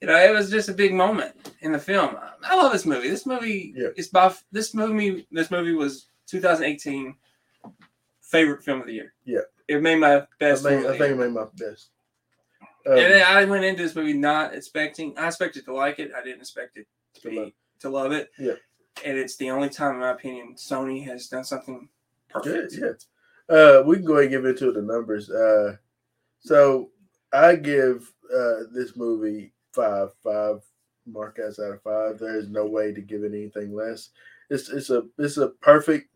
You 0.00 0.06
know, 0.08 0.16
it 0.16 0.32
was 0.32 0.50
just 0.50 0.68
a 0.68 0.74
big 0.74 0.92
moment 0.94 1.34
in 1.60 1.72
the 1.72 1.78
film. 1.78 2.16
I 2.44 2.54
love 2.54 2.72
this 2.72 2.86
movie. 2.86 3.08
This 3.08 3.26
movie 3.26 3.72
Yeah. 3.76 3.88
is 3.96 4.08
by 4.08 4.32
this 4.52 4.74
movie. 4.74 5.26
This 5.32 5.50
movie 5.50 5.72
was 5.72 6.08
2018 6.26 7.16
favorite 8.20 8.62
film 8.62 8.80
of 8.80 8.86
the 8.86 8.92
year. 8.92 9.14
Yeah. 9.24 9.40
It 9.68 9.82
made 9.82 9.96
my 9.96 10.16
I 10.18 10.26
best. 10.40 10.62
think, 10.64 10.82
film 10.82 10.94
I 10.94 10.98
think 10.98 11.12
it 11.12 11.16
made 11.18 11.32
my 11.32 11.44
best. 11.56 11.90
Um, 12.86 12.92
and 12.98 13.12
then 13.12 13.22
I 13.26 13.44
went 13.44 13.64
into 13.64 13.82
this 13.82 13.94
movie 13.94 14.14
not 14.14 14.54
expecting. 14.54 15.16
I 15.18 15.26
expected 15.28 15.64
to 15.66 15.74
like 15.74 15.98
it. 15.98 16.10
I 16.16 16.22
didn't 16.22 16.40
expect 16.40 16.76
it 16.78 16.86
to 17.14 17.20
To 17.22 17.30
be 17.30 17.36
love- 17.38 17.52
to 17.80 17.88
love 17.90 18.12
it. 18.12 18.30
Yeah. 18.38 18.54
and 19.04 19.16
it's 19.16 19.36
the 19.36 19.50
only 19.50 19.68
time, 19.68 19.94
in 19.94 20.00
my 20.00 20.10
opinion, 20.10 20.54
Sony 20.56 21.04
has 21.04 21.28
done 21.28 21.44
something 21.44 21.88
Good, 22.42 22.70
perfect. 22.70 23.06
yeah. 23.48 23.54
Uh, 23.56 23.82
we 23.86 23.96
can 23.96 24.04
go 24.04 24.14
ahead 24.14 24.24
and 24.24 24.30
give 24.32 24.44
into 24.46 24.72
the 24.72 24.82
numbers. 24.82 25.30
Uh, 25.30 25.76
so 26.40 26.90
I 27.32 27.54
give 27.56 28.12
uh, 28.34 28.64
this 28.72 28.96
movie 28.96 29.52
five, 29.72 30.10
five 30.24 30.62
markouts 31.10 31.58
out 31.60 31.74
of 31.74 31.82
five. 31.82 32.18
There 32.18 32.36
is 32.36 32.48
no 32.48 32.66
way 32.66 32.92
to 32.92 33.00
give 33.00 33.22
it 33.22 33.32
anything 33.32 33.74
less. 33.74 34.10
It's 34.50 34.68
it's 34.70 34.90
a 34.90 35.04
it's 35.18 35.36
a 35.36 35.48
perfect 35.48 36.08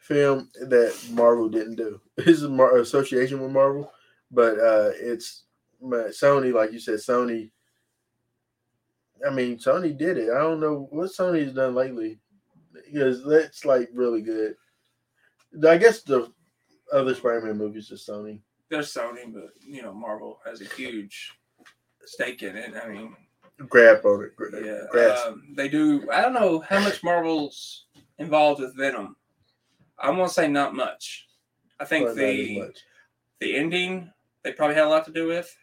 film 0.00 0.50
that 0.54 0.98
Marvel 1.12 1.48
didn't 1.48 1.76
do. 1.76 2.00
A 2.26 2.48
mar- 2.48 2.78
association 2.78 3.40
with 3.40 3.52
Marvel, 3.52 3.92
but 4.30 4.58
uh, 4.58 4.90
it's 4.94 5.44
Sony, 5.82 6.52
like 6.52 6.72
you 6.72 6.80
said, 6.80 6.96
Sony. 6.96 7.50
I 9.26 9.30
mean, 9.30 9.58
Sony 9.58 9.96
did 9.96 10.16
it. 10.16 10.30
I 10.30 10.38
don't 10.38 10.60
know 10.60 10.88
what 10.90 11.10
Sony's 11.10 11.52
done 11.52 11.74
lately 11.74 12.18
because 12.86 13.24
that's 13.24 13.64
like 13.64 13.88
really 13.92 14.22
good. 14.22 14.56
I 15.66 15.76
guess 15.76 16.02
the 16.02 16.32
other 16.92 17.14
Spider-Man 17.14 17.58
movies 17.58 17.92
are 17.92 17.96
Sony. 17.96 18.40
They're 18.70 18.80
Sony, 18.80 19.32
but 19.32 19.50
you 19.60 19.82
know, 19.82 19.92
Marvel 19.92 20.38
has 20.46 20.60
a 20.60 20.64
huge 20.64 21.32
stake 22.04 22.42
in 22.42 22.56
it. 22.56 22.72
I 22.82 22.88
mean, 22.88 23.14
Grab 23.68 24.04
on 24.06 24.24
it. 24.24 24.36
Grab, 24.36 24.54
yeah, 24.64 25.10
um, 25.26 25.42
they 25.54 25.68
do. 25.68 26.08
I 26.10 26.22
don't 26.22 26.32
know 26.32 26.60
how 26.60 26.80
much 26.80 27.02
Marvel's 27.02 27.86
involved 28.18 28.60
with 28.60 28.76
Venom. 28.76 29.16
I 30.00 30.10
won't 30.10 30.30
say 30.32 30.48
not 30.48 30.74
much. 30.74 31.28
I 31.78 31.84
think 31.84 32.14
the 32.14 32.72
the 33.40 33.56
ending 33.56 34.10
they 34.42 34.52
probably 34.52 34.74
had 34.76 34.84
a 34.84 34.88
lot 34.88 35.04
to 35.06 35.12
do 35.12 35.26
with. 35.26 35.54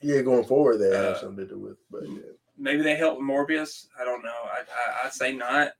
Yeah, 0.00 0.22
going 0.22 0.44
forward, 0.44 0.78
they 0.78 0.90
have 0.96 1.16
Uh, 1.16 1.20
something 1.20 1.44
to 1.46 1.54
do 1.54 1.58
with. 1.58 1.76
But 1.90 2.08
yeah. 2.08 2.20
Maybe 2.56 2.82
they 2.82 2.96
helped 2.96 3.20
Morbius. 3.20 3.86
I 4.00 4.04
don't 4.04 4.22
know. 4.22 4.30
I, 4.44 4.60
I 4.60 5.06
I'd 5.06 5.12
say 5.12 5.32
not, 5.32 5.72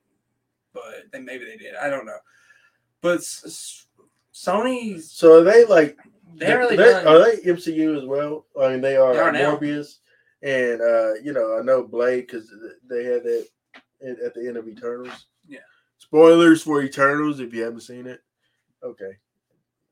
but 0.73 0.83
then 1.13 1.25
maybe 1.25 1.45
they 1.45 1.57
did. 1.57 1.75
I 1.75 1.89
don't 1.91 2.07
know. 2.07 2.19
But 3.01 3.19
s- 3.19 3.43
s- 3.47 3.87
Sony's 4.33 5.11
so 5.11 5.41
are 5.41 5.45
they 5.45 5.65
like 5.65 5.97
they're 6.35 6.59
really 6.59 6.77
they- 6.77 6.93
are 6.93 7.19
they 7.25 7.37
MCU 7.43 7.97
as 7.97 8.05
well? 8.05 8.47
I 8.61 8.71
mean, 8.71 8.81
they 8.81 8.97
are, 8.97 9.13
They 9.13 9.19
are 9.21 9.33
now. 9.33 9.57
Morbius, 9.57 9.99
and 10.43 10.81
uh, 10.81 11.15
you 11.15 11.33
know, 11.33 11.59
I 11.59 11.63
know 11.63 11.83
Blade 11.83 12.27
because 12.29 12.53
they 12.89 13.05
had 13.05 13.25
that 13.25 13.47
at, 14.03 14.19
at 14.21 14.35
the 14.35 14.47
end 14.47 14.57
of 14.57 14.69
Eternals. 14.69 15.27
Spoilers 16.11 16.63
for 16.63 16.83
Eternals 16.83 17.41
if 17.41 17.53
you 17.53 17.63
haven't 17.63 17.81
seen 17.83 18.07
it. 18.07 18.21
Okay, 18.83 19.13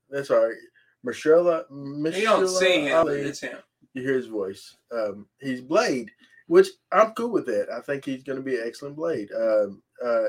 that's 0.08 0.30
all 0.30 0.46
right. 0.46 0.56
Mahershala, 1.04 1.64
you 2.16 2.24
don't 2.24 2.48
see 2.48 2.80
him, 2.86 2.92
but 3.04 3.08
Ali, 3.08 3.20
it's 3.20 3.40
him. 3.40 3.58
you 3.94 4.02
hear 4.02 4.14
his 4.14 4.26
voice. 4.26 4.76
Um, 4.90 5.26
he's 5.40 5.60
Blade, 5.60 6.10
which 6.46 6.68
I'm 6.90 7.12
cool 7.12 7.30
with 7.30 7.46
that. 7.46 7.68
I 7.70 7.80
think 7.80 8.04
he's 8.04 8.22
going 8.24 8.38
to 8.38 8.42
be 8.42 8.56
an 8.56 8.64
excellent 8.66 8.96
Blade. 8.96 9.28
Um, 9.32 9.82
uh, 10.04 10.24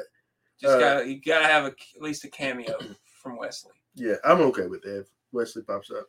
Just 0.60 0.76
Uh, 0.76 0.80
got 0.80 1.08
you 1.08 1.22
gotta 1.22 1.46
have 1.46 1.64
a, 1.66 1.68
at 1.68 2.02
least 2.02 2.26
a 2.26 2.30
cameo 2.30 2.78
from 3.22 3.38
Wesley. 3.38 3.72
yeah, 3.96 4.16
I'm 4.26 4.42
okay 4.42 4.68
with 4.68 4.82
that. 4.84 5.00
If 5.02 5.08
Wesley 5.32 5.64
pops 5.64 5.90
up. 5.92 6.06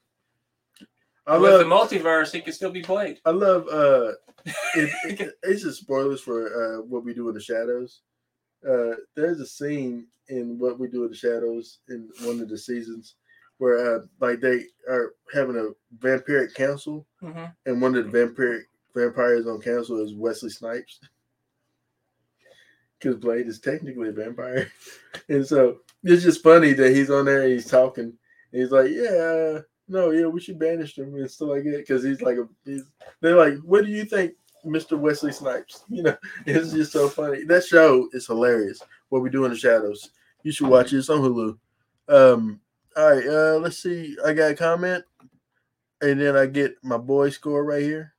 I 1.26 1.36
With 1.38 1.50
love 1.50 1.60
the 1.60 1.66
multiverse, 1.98 2.32
he 2.32 2.40
could 2.40 2.54
still 2.54 2.70
be 2.70 2.82
played. 2.82 3.20
I 3.26 3.30
love 3.30 3.68
uh 3.68 4.12
it, 4.74 5.20
it- 5.20 5.34
it's 5.42 5.62
just 5.62 5.80
spoilers 5.82 6.20
for 6.22 6.46
uh 6.78 6.82
what 6.82 7.04
we 7.04 7.14
do 7.14 7.28
in 7.28 7.34
the 7.34 7.40
shadows. 7.40 8.00
Uh 8.66 8.94
there's 9.14 9.40
a 9.40 9.46
scene 9.46 10.06
in 10.28 10.58
what 10.58 10.78
we 10.78 10.88
do 10.88 11.04
in 11.04 11.10
the 11.10 11.16
shadows 11.16 11.78
in 11.88 12.08
one 12.22 12.40
of 12.40 12.48
the 12.48 12.58
seasons 12.58 13.16
where 13.58 13.96
uh 13.96 14.00
like 14.20 14.40
they 14.40 14.64
are 14.88 15.14
having 15.32 15.56
a 15.56 15.70
vampiric 15.98 16.54
council 16.54 17.06
hmm 17.20 17.44
and 17.66 17.82
one 17.82 17.94
of 17.94 18.10
the 18.10 18.18
vampiric 18.18 18.62
vampires 18.94 19.46
on 19.46 19.60
council 19.60 20.02
is 20.02 20.14
Wesley 20.14 20.50
Snipes. 20.50 21.00
Because 22.98 23.16
Blade 23.16 23.46
is 23.46 23.60
technically 23.60 24.08
a 24.08 24.12
vampire. 24.12 24.72
And 25.28 25.46
so 25.46 25.78
it's 26.02 26.24
just 26.24 26.42
funny 26.42 26.72
that 26.72 26.90
he's 26.90 27.10
on 27.10 27.26
there 27.26 27.42
and 27.42 27.52
he's 27.52 27.70
talking. 27.70 28.04
And 28.52 28.60
he's 28.60 28.72
like, 28.72 28.90
Yeah, 28.90 29.58
uh, 29.58 29.62
no, 29.86 30.10
yeah, 30.10 30.26
we 30.26 30.40
should 30.40 30.58
banish 30.58 30.98
him 30.98 31.14
and 31.14 31.30
stuff 31.30 31.50
like 31.50 31.62
that. 31.64 31.76
Because 31.78 32.02
he's 32.02 32.20
like 32.22 32.38
a 32.38 32.48
he's 32.64 32.82
they're 33.20 33.36
like, 33.36 33.58
What 33.58 33.84
do 33.84 33.90
you 33.92 34.04
think, 34.04 34.32
Mr. 34.64 34.98
Wesley 34.98 35.32
Snipes? 35.32 35.84
You 35.88 36.02
know, 36.02 36.16
it's 36.46 36.72
just 36.72 36.92
so 36.92 37.08
funny. 37.08 37.44
That 37.44 37.64
show 37.64 38.08
is 38.12 38.26
hilarious. 38.26 38.82
What 39.08 39.22
we 39.22 39.30
do 39.30 39.44
in 39.44 39.50
the 39.50 39.56
shadows. 39.56 40.10
You 40.42 40.52
should 40.52 40.68
watch 40.68 40.92
it. 40.92 40.98
It's 40.98 41.08
on 41.08 41.20
Hulu. 41.20 41.58
Um, 42.08 42.60
all 42.96 43.14
right, 43.14 43.26
uh, 43.26 43.58
let's 43.58 43.78
see. 43.78 44.16
I 44.24 44.32
got 44.32 44.52
a 44.52 44.54
comment. 44.54 45.04
And 46.00 46.20
then 46.20 46.36
I 46.36 46.46
get 46.46 46.76
my 46.82 46.96
boy 46.96 47.30
score 47.30 47.64
right 47.64 47.82
here. 47.82 48.14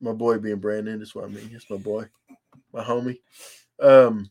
My 0.00 0.12
boy 0.12 0.38
being 0.38 0.58
Brandon, 0.58 0.98
that's 0.98 1.14
what 1.14 1.24
I 1.24 1.28
mean. 1.28 1.50
It's 1.52 1.68
my 1.70 1.76
boy, 1.76 2.06
my 2.72 2.84
homie. 2.84 3.18
Um, 3.80 4.30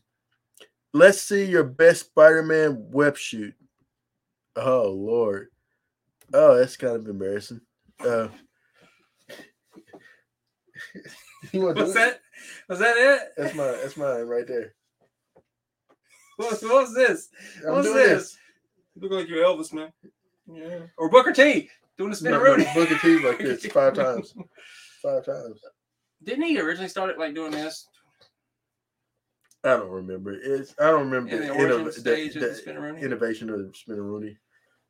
let's 0.92 1.20
see 1.20 1.44
your 1.44 1.64
best 1.64 2.06
Spider-Man 2.06 2.86
web 2.90 3.16
shoot. 3.16 3.54
Oh 4.56 4.90
Lord. 4.90 5.48
Oh, 6.32 6.56
that's 6.56 6.76
kind 6.76 6.96
of 6.96 7.08
embarrassing. 7.08 7.60
Uh, 8.00 8.28
Was 11.54 11.94
that 11.94 12.20
was 12.68 12.78
that 12.78 12.96
it? 12.96 13.32
That's 13.36 13.54
mine. 13.54 13.74
That's 13.82 13.96
mine 13.96 14.26
right 14.26 14.46
there. 14.46 14.74
What's, 16.36 16.62
what 16.62 16.82
was 16.82 16.94
this? 16.94 17.28
I'm 17.66 17.72
What's 17.74 17.88
doing 17.88 18.06
this? 18.08 18.36
You 18.94 19.02
look 19.02 19.12
like 19.12 19.28
you're 19.28 19.44
Elvis, 19.44 19.72
man. 19.72 19.92
Yeah. 20.52 20.80
Or 20.96 21.08
Booker 21.10 21.32
T 21.32 21.68
doing 21.96 22.10
the 22.12 22.20
No, 22.22 22.30
no, 22.30 22.38
spinneroonie. 22.56 22.74
Booker 22.74 22.98
T 22.98 23.18
like 23.26 23.38
this 23.40 23.66
five 23.66 23.94
times. 23.94 24.34
Five 25.02 25.24
times. 25.24 25.60
Didn't 26.22 26.44
he 26.44 26.60
originally 26.60 26.88
start 26.88 27.10
it 27.10 27.18
like 27.18 27.34
doing 27.34 27.50
this 27.52 27.86
I 29.64 29.70
don't 29.70 29.90
remember. 29.90 30.32
It's 30.40 30.74
I 30.80 30.86
don't 30.90 31.10
remember 31.10 31.30
in 31.30 31.40
the 31.40 31.46
the, 31.46 31.52
origin 31.52 31.84
innov- 31.86 31.92
stage 31.92 32.34
the- 32.34 32.50
of 32.50 32.64
the 32.64 32.72
the 32.72 32.96
innovation 32.98 33.50
of 33.50 33.60
Spinneroonie. 33.72 34.36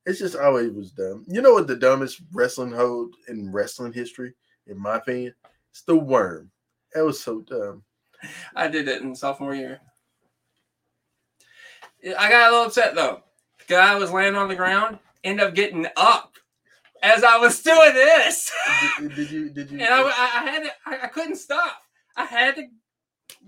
It's 0.06 0.18
just 0.18 0.36
always 0.36 0.70
was 0.70 0.92
dumb. 0.92 1.24
You 1.28 1.40
know 1.42 1.52
what 1.54 1.66
the 1.66 1.76
dumbest 1.76 2.20
wrestling 2.32 2.72
hold 2.72 3.14
in 3.28 3.50
wrestling 3.52 3.92
history, 3.92 4.34
in 4.66 4.78
my 4.80 4.96
opinion? 4.96 5.34
It's 5.70 5.82
the 5.82 5.96
worm. 5.96 6.50
That 6.94 7.04
was 7.04 7.20
so 7.20 7.40
dumb. 7.40 7.82
I 8.54 8.68
did 8.68 8.88
it 8.88 9.02
in 9.02 9.14
sophomore 9.14 9.54
year. 9.54 9.80
I 12.18 12.30
got 12.30 12.48
a 12.48 12.50
little 12.50 12.66
upset 12.66 12.94
though. 12.94 13.22
The 13.58 13.74
guy 13.74 13.94
was 13.96 14.12
laying 14.12 14.34
on 14.34 14.48
the 14.48 14.56
ground, 14.56 14.98
end 15.24 15.40
up 15.40 15.54
getting 15.54 15.86
up 15.96 16.38
as 17.02 17.24
I 17.24 17.38
was 17.38 17.62
doing 17.62 17.94
this, 17.94 18.52
Did, 18.98 19.14
did 19.14 19.30
you 19.30 19.50
did 19.50 19.70
you 19.70 19.78
and 19.78 19.88
I, 19.88 20.02
I, 20.02 20.50
had 20.50 20.62
to, 20.64 20.70
I, 20.86 21.04
I 21.04 21.06
couldn't 21.08 21.36
stop. 21.36 21.82
I 22.16 22.24
had 22.24 22.56
to, 22.56 22.66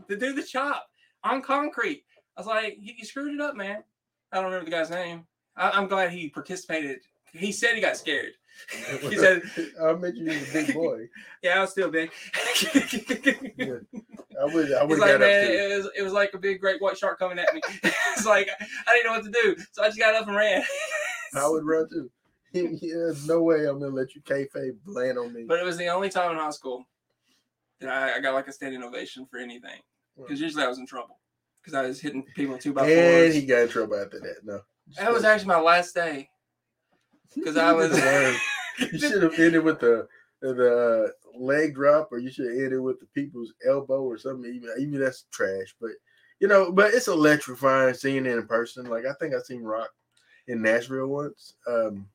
to 0.08 0.16
do 0.16 0.32
the 0.32 0.42
chop 0.42 0.88
on 1.24 1.42
concrete. 1.42 2.04
I 2.36 2.40
was 2.40 2.46
like, 2.46 2.78
you, 2.80 3.04
screwed 3.04 3.34
it 3.34 3.40
up, 3.40 3.56
man. 3.56 3.82
I 4.32 4.36
don't 4.36 4.46
remember 4.46 4.66
the 4.66 4.70
guy's 4.70 4.90
name. 4.90 5.26
I, 5.56 5.70
I'm 5.70 5.88
glad 5.88 6.10
he 6.10 6.28
participated. 6.28 7.00
He 7.32 7.52
said 7.52 7.74
he 7.74 7.80
got 7.80 7.96
scared. 7.96 8.32
He 9.00 9.16
said, 9.16 9.42
I 9.82 9.92
met 9.94 10.16
you 10.16 10.28
as 10.28 10.48
a 10.50 10.52
big 10.52 10.74
boy. 10.74 11.08
"Yeah, 11.42 11.58
I 11.58 11.60
was 11.60 11.70
still 11.70 11.90
big." 11.90 12.10
Yeah. 13.56 13.78
I 14.40 14.44
would 14.54 14.72
I 14.72 14.84
would 14.84 14.98
like, 14.98 15.10
got 15.10 15.20
man, 15.20 15.44
up 15.44 15.50
it 15.50 15.76
was, 15.76 15.90
it 15.98 16.02
was 16.02 16.12
like 16.14 16.32
a 16.34 16.38
big 16.38 16.60
great 16.60 16.80
white 16.80 16.96
shark 16.96 17.18
coming 17.18 17.38
at 17.38 17.52
me. 17.54 17.60
it's 17.82 18.24
like 18.24 18.48
I 18.86 18.94
didn't 18.94 19.06
know 19.06 19.12
what 19.18 19.24
to 19.24 19.30
do, 19.30 19.56
so 19.72 19.82
I 19.82 19.86
just 19.86 19.98
got 19.98 20.14
up 20.14 20.28
and 20.28 20.36
ran. 20.36 20.62
I 21.34 21.46
would 21.48 21.64
run 21.64 21.88
too. 21.90 22.10
There's 22.52 23.26
no 23.28 23.42
way 23.42 23.66
I'm 23.66 23.78
gonna 23.80 23.94
let 23.94 24.14
you 24.14 24.22
kayfabe 24.22 24.76
land 24.86 25.18
on 25.18 25.32
me. 25.34 25.44
but 25.46 25.58
it 25.58 25.64
was 25.64 25.76
the 25.76 25.88
only 25.88 26.08
time 26.08 26.30
in 26.30 26.36
high 26.38 26.50
school 26.50 26.86
that 27.80 27.90
I, 27.90 28.16
I 28.16 28.20
got 28.20 28.34
like 28.34 28.48
a 28.48 28.52
standing 28.52 28.82
ovation 28.82 29.26
for 29.30 29.38
anything. 29.38 29.80
Because 30.16 30.40
usually 30.40 30.64
I 30.64 30.68
was 30.68 30.78
in 30.78 30.86
trouble 30.86 31.18
because 31.60 31.74
I 31.74 31.82
was 31.82 32.00
hitting 32.00 32.24
people 32.34 32.56
two 32.58 32.72
by 32.72 32.86
and 32.88 33.14
fours. 33.26 33.34
he 33.34 33.46
got 33.46 33.62
in 33.62 33.68
trouble 33.68 33.96
after 33.96 34.20
that. 34.20 34.36
No, 34.44 34.60
That 34.98 35.12
was 35.12 35.24
actually 35.24 35.48
my 35.48 35.60
last 35.60 35.94
day 35.94 36.28
because 37.34 37.56
I 37.56 37.72
was. 37.72 37.96
you 38.92 38.98
should 38.98 39.22
have 39.22 39.38
ended 39.38 39.62
with 39.62 39.80
the 39.80 40.08
the 40.40 41.04
uh, 41.04 41.38
leg 41.38 41.74
drop, 41.74 42.12
or 42.12 42.18
you 42.18 42.30
should 42.30 42.46
have 42.46 42.56
ended 42.56 42.80
with 42.80 42.98
the 43.00 43.06
people's 43.06 43.52
elbow 43.66 44.02
or 44.02 44.18
something. 44.18 44.52
Even 44.52 44.70
even 44.78 45.00
that's 45.00 45.24
trash, 45.30 45.74
but 45.80 45.90
you 46.40 46.48
know, 46.48 46.72
but 46.72 46.94
it's 46.94 47.08
electrifying 47.08 47.94
seeing 47.94 48.26
it 48.26 48.38
in 48.38 48.46
person. 48.46 48.86
Like 48.86 49.04
I 49.06 49.12
think 49.14 49.34
I 49.34 49.40
seen 49.40 49.62
Rock 49.62 49.90
in 50.48 50.62
Nashville 50.62 51.06
once, 51.06 51.54
um, 51.66 52.06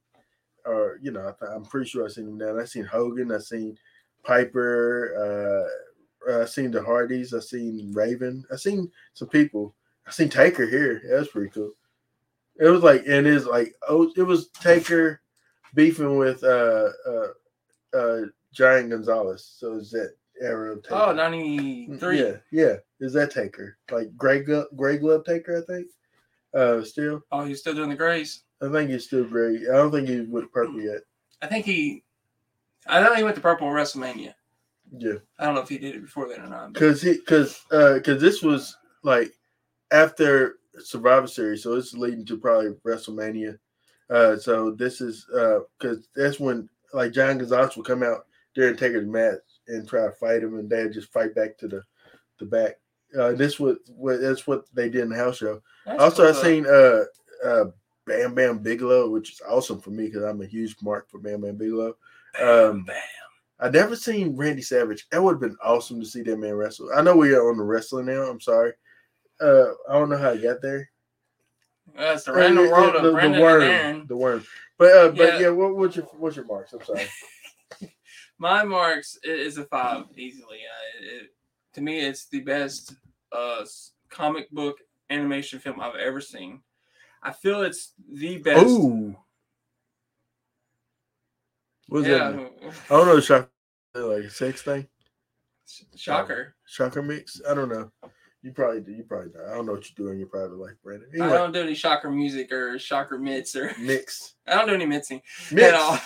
or 0.65 0.99
you 1.01 1.11
know, 1.11 1.33
I 1.41 1.45
I'm 1.45 1.65
pretty 1.65 1.87
sure 1.87 2.05
I 2.05 2.09
seen 2.09 2.27
him 2.27 2.37
down. 2.37 2.59
I 2.59 2.65
seen 2.65 2.85
Hogan, 2.85 3.31
I 3.31 3.37
seen 3.37 3.77
Piper, 4.23 5.69
uh, 6.27 6.31
uh, 6.31 6.41
I 6.41 6.45
seen 6.45 6.71
the 6.71 6.81
Hardys, 6.81 7.33
I 7.33 7.39
seen 7.39 7.91
Raven, 7.93 8.43
I 8.51 8.55
seen 8.55 8.91
some 9.13 9.29
people. 9.29 9.75
I 10.07 10.11
seen 10.11 10.29
Taker 10.29 10.67
here. 10.67 11.01
That 11.09 11.19
was 11.19 11.27
pretty 11.29 11.49
cool. 11.49 11.71
It 12.59 12.69
was 12.69 12.83
like, 12.83 13.03
and 13.07 13.27
it's 13.27 13.45
like, 13.45 13.75
oh, 13.87 14.11
it 14.15 14.23
was 14.23 14.49
Taker 14.49 15.21
beefing 15.73 16.17
with 16.17 16.43
uh 16.43 16.89
uh 17.07 17.27
uh 17.97 18.21
Giant 18.53 18.89
Gonzalez. 18.91 19.45
So 19.57 19.73
is 19.73 19.91
that 19.91 20.13
era 20.41 20.73
of 20.73 20.83
Taker? 20.83 20.95
Oh, 20.95 21.13
93. 21.13 22.19
Yeah, 22.19 22.35
yeah. 22.51 22.75
Is 23.01 23.13
that 23.13 23.31
Taker? 23.31 23.77
Like 23.91 24.15
gray 24.15 24.41
glove, 24.43 24.67
glove 24.75 25.25
Taker, 25.25 25.61
I 25.61 25.71
think. 25.71 25.87
Uh, 26.53 26.81
still, 26.83 27.21
Oh, 27.33 27.43
he's 27.43 27.59
still 27.59 27.73
doing 27.73 27.89
the 27.89 27.95
Grays. 27.97 28.43
I 28.61 28.71
think 28.71 28.89
he's 28.89 29.05
still 29.05 29.25
gray. 29.25 29.57
I 29.69 29.73
don't 29.73 29.91
think 29.91 30.07
he's 30.07 30.25
with 30.29 30.49
purple 30.53 30.79
yet. 30.79 31.01
I 31.41 31.47
think 31.47 31.65
he. 31.65 32.03
I 32.87 33.01
know 33.01 33.13
he 33.13 33.23
went 33.23 33.35
to 33.35 33.41
purple 33.41 33.67
WrestleMania. 33.67 34.33
Yeah, 34.97 35.15
I 35.37 35.45
don't 35.45 35.55
know 35.55 35.61
if 35.61 35.67
he 35.67 35.77
did 35.77 35.95
it 35.95 36.01
before 36.03 36.29
then 36.29 36.41
or 36.41 36.47
not. 36.47 36.71
because 36.71 37.01
he, 37.01 37.13
because, 37.13 37.59
uh, 37.71 37.95
because 37.95 38.21
this 38.21 38.41
was 38.41 38.77
like 39.03 39.33
after 39.91 40.59
Survivor 40.79 41.27
Series, 41.27 41.63
so 41.63 41.73
it's 41.73 41.93
leading 41.93 42.25
to 42.25 42.37
probably 42.37 42.71
WrestleMania. 42.85 43.57
Uh, 44.09 44.37
so 44.37 44.71
this 44.71 45.01
is 45.01 45.27
uh, 45.35 45.59
because 45.79 46.07
that's 46.15 46.39
when 46.39 46.69
like 46.93 47.11
Giant 47.11 47.39
Gonzalez 47.39 47.75
would 47.75 47.85
come 47.85 48.03
out 48.03 48.25
during 48.53 48.75
Taker's 48.75 49.07
match 49.07 49.39
and 49.67 49.87
try 49.87 50.05
to 50.05 50.11
fight 50.11 50.43
him, 50.43 50.57
and 50.57 50.69
they'd 50.69 50.93
just 50.93 51.11
fight 51.11 51.33
back 51.35 51.57
to 51.57 51.67
the 51.67 51.81
the 52.39 52.45
back. 52.45 52.75
Uh, 53.17 53.31
this 53.31 53.59
was 53.59 53.77
what 53.95 54.21
that's 54.21 54.45
what 54.45 54.65
they 54.73 54.89
did 54.89 55.01
in 55.01 55.09
the 55.09 55.15
house 55.15 55.37
show. 55.37 55.61
That's 55.85 56.01
also, 56.01 56.23
cool, 56.23 56.35
I've 56.35 56.45
seen 56.45 56.65
uh, 56.67 57.03
uh, 57.47 57.65
Bam 58.05 58.35
Bam 58.35 58.59
Bigelow, 58.59 59.09
which 59.09 59.31
is 59.33 59.41
awesome 59.47 59.79
for 59.79 59.91
me 59.91 60.05
because 60.05 60.23
I'm 60.23 60.41
a 60.41 60.45
huge 60.45 60.75
mark 60.81 61.09
for 61.09 61.19
Bam 61.19 61.41
Bam 61.41 61.55
Bigelow. 61.55 61.95
Um, 62.41 62.83
Bam. 62.83 62.95
I 63.59 63.69
never 63.69 63.95
seen 63.95 64.35
Randy 64.35 64.61
Savage. 64.61 65.07
That 65.09 65.23
would 65.23 65.35
have 65.35 65.41
been 65.41 65.57
awesome 65.63 65.99
to 66.01 66.05
see 66.05 66.21
that 66.23 66.37
man 66.37 66.55
wrestle. 66.55 66.89
I 66.93 67.01
know 67.01 67.15
we 67.15 67.33
are 67.33 67.49
on 67.49 67.57
the 67.57 67.63
wrestling 67.63 68.07
now. 68.07 68.23
I'm 68.23 68.41
sorry. 68.41 68.73
Uh, 69.41 69.71
I 69.89 69.93
don't 69.93 70.09
know 70.09 70.17
how 70.17 70.31
I 70.31 70.37
got 70.37 70.61
there. 70.61 70.89
That's 71.95 72.23
the 72.23 72.31
Uh, 72.33 72.35
random 72.35 72.69
world 72.71 72.93
the, 72.93 72.97
of 72.97 73.03
the 73.03 73.11
Brendan 73.11 73.41
worm, 73.41 74.07
the 74.07 74.17
worm. 74.17 74.45
But 74.77 74.91
uh, 74.97 75.09
but 75.09 75.33
Yeah. 75.35 75.39
yeah, 75.39 75.49
what, 75.49 75.75
what's 75.75 75.95
your 75.95 76.05
what's 76.17 76.35
your 76.35 76.45
marks? 76.45 76.73
I'm 76.73 76.83
sorry. 76.83 77.07
My 78.37 78.63
marks 78.63 79.17
is 79.23 79.57
a 79.57 79.65
five 79.65 80.05
easily. 80.17 80.59
Uh, 80.59 81.03
it, 81.03 81.33
to 81.73 81.81
me, 81.81 81.99
it's 81.99 82.27
the 82.27 82.41
best 82.41 82.95
uh, 83.31 83.63
comic 84.09 84.49
book 84.51 84.77
animation 85.09 85.59
film 85.59 85.79
I've 85.79 85.95
ever 85.95 86.19
seen. 86.21 86.61
I 87.23 87.31
feel 87.31 87.61
it's 87.61 87.93
the 88.11 88.37
best. 88.37 88.65
Ooh, 88.67 89.15
What's 91.87 92.07
yeah, 92.07 92.31
that? 92.31 92.73
I 92.89 92.97
don't 92.97 93.07
know. 93.07 93.19
Shocker, 93.19 93.49
like 93.95 94.23
a 94.23 94.29
sex 94.29 94.61
thing. 94.63 94.87
shocker. 95.95 96.55
Shocker 96.65 97.01
mix. 97.01 97.41
I 97.47 97.53
don't 97.53 97.69
know. 97.69 97.91
You 98.45 98.51
probably 98.51 98.81
do. 98.81 98.91
You 98.91 99.03
probably 99.03 99.29
do. 99.31 99.39
I 99.43 99.55
don't 99.55 99.65
know 99.65 99.71
what 99.71 99.89
you 99.89 99.95
do 99.95 100.09
in 100.11 100.19
your 100.19 100.27
private 100.27 100.59
life, 100.59 100.75
Brandon. 100.83 101.09
I 101.19 101.29
don't 101.29 101.51
do 101.51 101.61
any 101.61 101.73
shocker 101.73 102.11
music 102.11 102.51
or 102.51 102.77
shocker 102.77 103.17
mitts 103.17 103.55
or 103.55 103.73
mix, 103.79 104.35
I 104.47 104.53
don't 104.53 104.67
do 104.67 104.75
any 104.75 104.85
mitsing 104.85 105.19
mix, 105.51 105.67
at 105.67 105.73
all. 105.73 105.97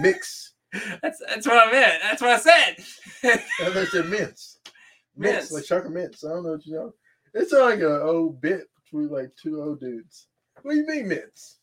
mix. 0.00 0.54
That's 1.02 1.22
that's 1.28 1.46
what 1.46 1.68
I 1.68 1.70
meant. 1.70 2.02
That's 2.02 2.20
what 2.20 2.30
I 2.32 2.38
said. 2.38 3.38
I 3.60 3.84
said 3.84 4.06
mints. 4.10 4.58
Mints, 5.16 5.52
like 5.52 5.64
shocker 5.64 5.88
mints. 5.88 6.24
I 6.24 6.30
don't 6.30 6.42
know 6.42 6.50
what 6.54 6.66
you 6.66 6.72
know. 6.74 6.92
It's 7.32 7.52
like 7.52 7.78
an 7.78 8.00
old 8.02 8.40
bit 8.40 8.64
between 8.82 9.08
like 9.08 9.30
two 9.40 9.62
old 9.62 9.78
dudes. 9.78 10.26
What 10.62 10.72
do 10.72 10.78
you 10.78 10.86
mean 10.88 11.06
mints? 11.06 11.58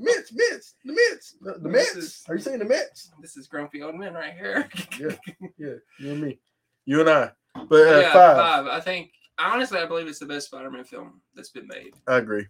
Mints, 0.00 0.32
mints, 0.32 0.74
the 0.84 0.92
mints, 0.94 1.36
the, 1.40 1.60
the 1.60 1.68
mints. 1.68 1.94
is- 1.94 2.22
Are 2.28 2.34
you 2.34 2.40
saying 2.42 2.58
the 2.58 2.64
mints? 2.64 3.12
this 3.22 3.36
is 3.36 3.46
grumpy 3.46 3.82
old 3.82 3.94
men 3.94 4.14
right 4.14 4.34
here. 4.34 4.68
Yeah, 4.98 5.14
yeah, 5.58 5.74
you 6.00 6.10
and 6.10 6.20
me, 6.22 6.40
you 6.86 6.98
and 7.00 7.08
I. 7.08 7.30
But 7.68 7.86
uh, 7.86 8.00
yeah, 8.00 8.12
five, 8.12 8.36
five. 8.36 8.66
I 8.66 8.80
think 8.80 9.12
honestly, 9.38 9.78
I 9.78 9.86
believe 9.86 10.06
it's 10.06 10.18
the 10.18 10.26
best 10.26 10.46
Spider-Man 10.46 10.84
film 10.84 11.20
that's 11.34 11.50
been 11.50 11.66
made. 11.66 11.94
I 12.06 12.16
agree. 12.18 12.46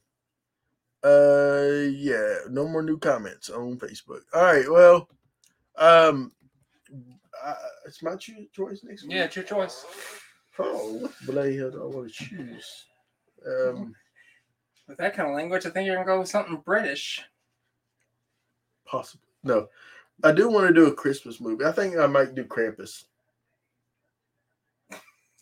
Uh, 1.04 1.88
yeah, 1.92 2.38
no 2.50 2.66
more 2.66 2.82
new 2.82 2.98
comments 2.98 3.50
on 3.50 3.78
Facebook. 3.78 4.22
All 4.34 4.42
right, 4.42 4.68
well, 4.68 5.08
um, 5.76 6.32
uh, 7.44 7.54
it's 7.86 8.02
my 8.02 8.16
choice 8.16 8.82
next 8.82 9.02
week. 9.04 9.12
Yeah, 9.12 9.24
it's 9.24 9.36
your 9.36 9.44
choice. 9.44 9.84
Oh, 10.58 10.94
what 11.02 11.12
blade 11.26 11.58
do 11.58 11.82
I 11.82 11.94
want 11.94 12.12
to 12.12 12.24
choose? 12.24 12.84
Um, 13.46 13.94
With 14.88 14.96
that 14.98 15.14
kind 15.14 15.28
of 15.28 15.36
language, 15.36 15.66
I 15.66 15.70
think 15.70 15.86
you're 15.86 15.96
gonna 15.96 16.06
go 16.06 16.18
with 16.20 16.28
something 16.28 16.62
British. 16.64 17.22
possibly 18.86 19.26
no. 19.44 19.68
I 20.24 20.32
do 20.32 20.48
want 20.48 20.66
to 20.66 20.72
do 20.74 20.86
a 20.86 20.94
Christmas 20.94 21.40
movie. 21.40 21.64
I 21.66 21.72
think 21.72 21.96
I 21.98 22.06
might 22.06 22.34
do 22.34 22.44
Krampus. 22.44 23.04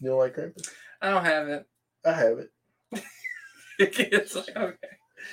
You 0.01 0.09
don't 0.11 0.19
like 0.19 0.35
Krampus? 0.35 0.69
I 1.05 1.11
don't 1.11 1.25
have 1.25 1.49
it. 1.49 1.67
I 2.07 2.13
have 2.13 2.39
it. 2.39 2.51
it's 3.79 4.35
like 4.35 4.57
okay. 4.57 4.77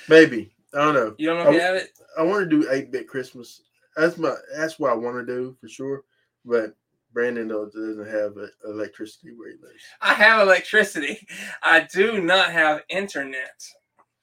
Maybe 0.08 0.52
I 0.74 0.78
don't 0.78 0.94
know. 0.94 1.14
You 1.18 1.28
don't 1.28 1.44
know 1.44 1.50
if 1.50 1.54
you 1.54 1.60
I- 1.60 1.64
have 1.64 1.76
it. 1.76 1.90
I 2.18 2.22
want 2.22 2.48
to 2.48 2.60
do 2.60 2.68
eight 2.70 2.92
bit 2.92 3.08
Christmas. 3.08 3.62
That's 3.96 4.18
my. 4.18 4.34
That's 4.54 4.78
what 4.78 4.90
I 4.92 4.94
want 4.94 5.16
to 5.16 5.24
do 5.34 5.56
for 5.60 5.68
sure. 5.68 6.02
But 6.44 6.74
Brandon 7.14 7.48
though 7.48 7.66
doesn't 7.66 8.06
have 8.06 8.34
electricity 8.66 9.30
where 9.34 9.48
he 9.50 9.54
lives. 9.62 9.82
I 10.02 10.12
have 10.14 10.42
electricity. 10.42 11.26
I 11.62 11.88
do 11.92 12.20
not 12.22 12.52
have 12.52 12.82
internet, 12.90 13.62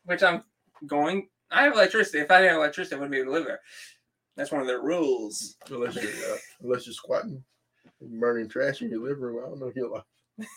which 0.05 0.21
I'm 0.21 0.43
going. 0.85 1.29
I 1.49 1.63
have 1.63 1.73
electricity. 1.73 2.19
If 2.19 2.29
I 2.29 2.37
didn't 2.41 2.51
have 2.51 2.59
electricity, 2.59 2.95
I 2.95 2.99
wouldn't 2.99 3.11
be 3.11 3.17
able 3.19 3.31
to 3.31 3.37
live 3.39 3.45
there. 3.45 3.61
That's 4.35 4.51
one 4.51 4.61
of 4.61 4.67
their 4.67 4.81
rules. 4.81 5.55
Unless 5.69 5.95
you're 5.95 6.33
uh, 6.33 6.37
unless 6.61 6.85
you're 6.85 6.93
squatting, 6.93 7.43
burning 8.01 8.49
trash 8.49 8.81
in 8.83 8.91
your 8.91 9.01
living 9.01 9.23
room. 9.23 9.43
I 9.43 9.49
don't 9.49 9.59
know 9.59 9.67
if 9.67 9.75
you're 9.75 9.89
like 9.89 10.03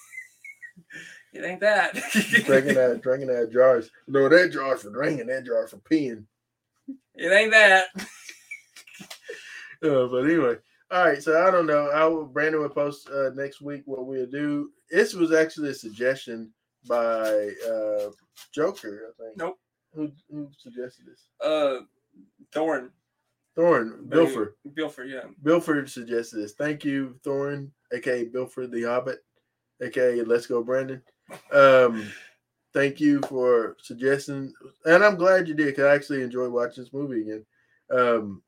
It 1.35 1.47
ain't 1.47 1.61
that. 1.61 1.95
drinking 2.45 2.75
that 2.75 3.01
drinking 3.03 3.29
that 3.29 3.51
jars. 3.51 3.91
No, 4.07 4.29
that 4.29 4.53
jar's 4.53 4.83
for 4.83 4.91
drinking. 4.91 5.29
That 5.29 5.47
jar 5.47 5.67
for 5.67 5.79
peeing. 5.79 6.25
it 7.15 7.33
ain't 7.33 7.53
that. 7.53 7.87
Uh, 9.83 10.07
but 10.07 10.19
anyway, 10.19 10.55
all 10.93 11.05
right. 11.05 11.21
So 11.21 11.45
I 11.45 11.51
don't 11.51 11.67
know. 11.67 11.91
I 11.91 12.05
will, 12.05 12.25
Brandon 12.25 12.61
will 12.61 12.69
post 12.69 13.11
uh, 13.11 13.31
next 13.35 13.61
week 13.61 13.83
what 13.85 14.07
we'll 14.07 14.27
do. 14.27 14.71
This 14.89 15.13
was 15.13 15.33
actually 15.33 15.71
a 15.71 15.75
suggestion 15.75 16.53
by 16.87 17.51
uh, 17.69 18.11
Joker. 18.55 19.09
I 19.09 19.23
think. 19.25 19.37
Nope. 19.37 19.59
Who 19.95 20.13
who 20.31 20.49
suggested 20.57 21.07
this? 21.07 21.27
Uh, 21.45 21.81
Thorn. 22.53 22.93
Thorn 23.57 24.07
Bilford. 24.09 24.53
Bilford, 24.73 25.11
yeah. 25.11 25.25
Bilford 25.43 25.89
suggested 25.89 26.37
this. 26.37 26.53
Thank 26.53 26.85
you, 26.85 27.19
Thorn, 27.25 27.73
aka 27.93 28.25
Bilford 28.27 28.71
the 28.71 28.85
Hobbit, 28.85 29.19
aka 29.81 30.23
Let's 30.23 30.47
Go 30.47 30.63
Brandon. 30.63 31.03
Um, 31.53 32.11
thank 32.75 33.01
you 33.01 33.21
for 33.29 33.77
suggesting, 33.81 34.53
and 34.85 35.03
I'm 35.05 35.17
glad 35.17 35.49
you 35.49 35.55
did 35.55 35.67
because 35.67 35.85
I 35.85 35.95
actually 35.95 36.23
enjoyed 36.23 36.53
watching 36.53 36.85
this 36.85 36.93
movie 36.93 37.23
again. 37.23 37.47
Um, 37.91 38.43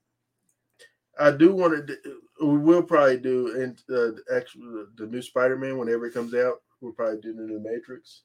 I 1.18 1.30
do 1.30 1.54
want 1.54 1.86
to. 1.86 1.96
We 2.42 2.58
will 2.58 2.82
probably 2.82 3.18
do 3.18 3.60
in 3.62 3.70
uh, 3.94 4.18
the 4.18 4.22
actual 4.34 4.86
the 4.96 5.06
new 5.06 5.22
Spider-Man 5.22 5.78
whenever 5.78 6.06
it 6.06 6.14
comes 6.14 6.34
out. 6.34 6.62
We'll 6.80 6.92
probably 6.92 7.20
do 7.20 7.32
the 7.32 7.42
new 7.42 7.60
Matrix. 7.60 8.22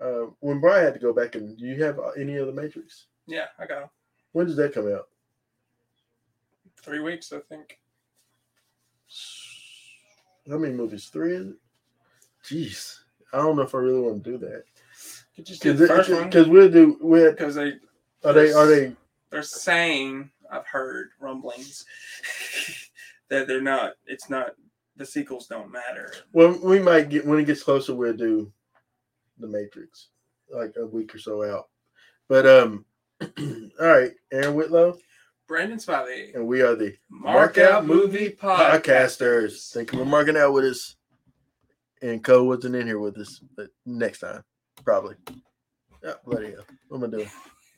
Uh, 0.00 0.26
when 0.40 0.60
Brian 0.60 0.84
had 0.84 0.94
to 0.94 1.00
go 1.00 1.12
back 1.12 1.34
and 1.36 1.56
do 1.56 1.64
you 1.64 1.82
have 1.82 1.98
any 2.18 2.38
other 2.38 2.52
Matrix? 2.52 3.06
Yeah, 3.26 3.46
I 3.58 3.66
got 3.66 3.82
'em. 3.82 3.88
When 4.32 4.46
does 4.46 4.56
that 4.56 4.74
come 4.74 4.92
out? 4.92 5.08
three 6.82 7.00
weeks, 7.00 7.32
I 7.32 7.38
think. 7.38 7.78
How 10.48 10.58
many 10.58 10.74
movies? 10.74 11.06
Three 11.06 11.36
is 11.36 11.46
it? 11.48 11.56
Jeez, 12.44 12.98
I 13.32 13.38
don't 13.38 13.56
know 13.56 13.62
if 13.62 13.74
I 13.74 13.78
really 13.78 14.00
want 14.00 14.24
to 14.24 14.30
do 14.30 14.38
that. 14.38 14.64
Just 15.42 15.62
did 15.62 15.78
the 15.78 15.86
first 15.86 16.10
one 16.10 16.24
Because 16.24 16.46
we'll 16.46 16.70
do. 16.70 16.98
We'll, 17.00 17.30
because 17.30 17.54
they 17.54 17.74
are 18.24 18.32
they? 18.32 18.52
Are 18.52 18.66
they? 18.66 18.94
they're 19.30 19.42
saying 19.42 20.30
I've 20.50 20.66
heard 20.66 21.10
rumblings 21.20 21.84
that 23.30 23.48
they're 23.48 23.62
not. 23.62 23.94
It's 24.06 24.28
not. 24.28 24.50
The 24.96 25.06
sequels 25.06 25.46
don't 25.46 25.72
matter. 25.72 26.12
Well, 26.32 26.58
we 26.62 26.78
might 26.78 27.08
get 27.08 27.26
when 27.26 27.38
it 27.38 27.46
gets 27.46 27.62
closer. 27.62 27.94
We'll 27.94 28.12
do 28.12 28.52
the 29.38 29.48
Matrix, 29.48 30.08
like 30.50 30.74
a 30.78 30.86
week 30.86 31.14
or 31.14 31.18
so 31.18 31.42
out. 31.42 31.68
But 32.28 32.46
um, 32.46 32.84
all 33.20 33.86
right, 33.86 34.12
Aaron 34.30 34.54
Whitlow, 34.54 34.98
Brandon 35.48 35.78
Spivey, 35.78 36.34
and 36.34 36.46
we 36.46 36.60
are 36.60 36.76
the 36.76 36.94
Mark 37.08 37.56
Out 37.56 37.86
Movie 37.86 38.30
podcasters. 38.30 38.82
Podcasters. 38.82 39.72
Thank 39.72 39.92
you 39.92 39.98
for 39.98 40.04
marking 40.04 40.36
out 40.36 40.52
with 40.52 40.66
us. 40.66 40.96
And 42.02 42.22
Cole 42.22 42.48
wasn't 42.48 42.74
in 42.76 42.86
here 42.86 42.98
with 42.98 43.16
us, 43.18 43.40
but 43.56 43.70
next 43.86 44.20
time, 44.20 44.42
probably. 44.84 45.14
Yeah, 46.02 46.14
bloody 46.26 46.50
hell. 46.50 46.64
What 46.88 46.98
am 46.98 47.04
I 47.04 47.06
doing? 47.16 47.30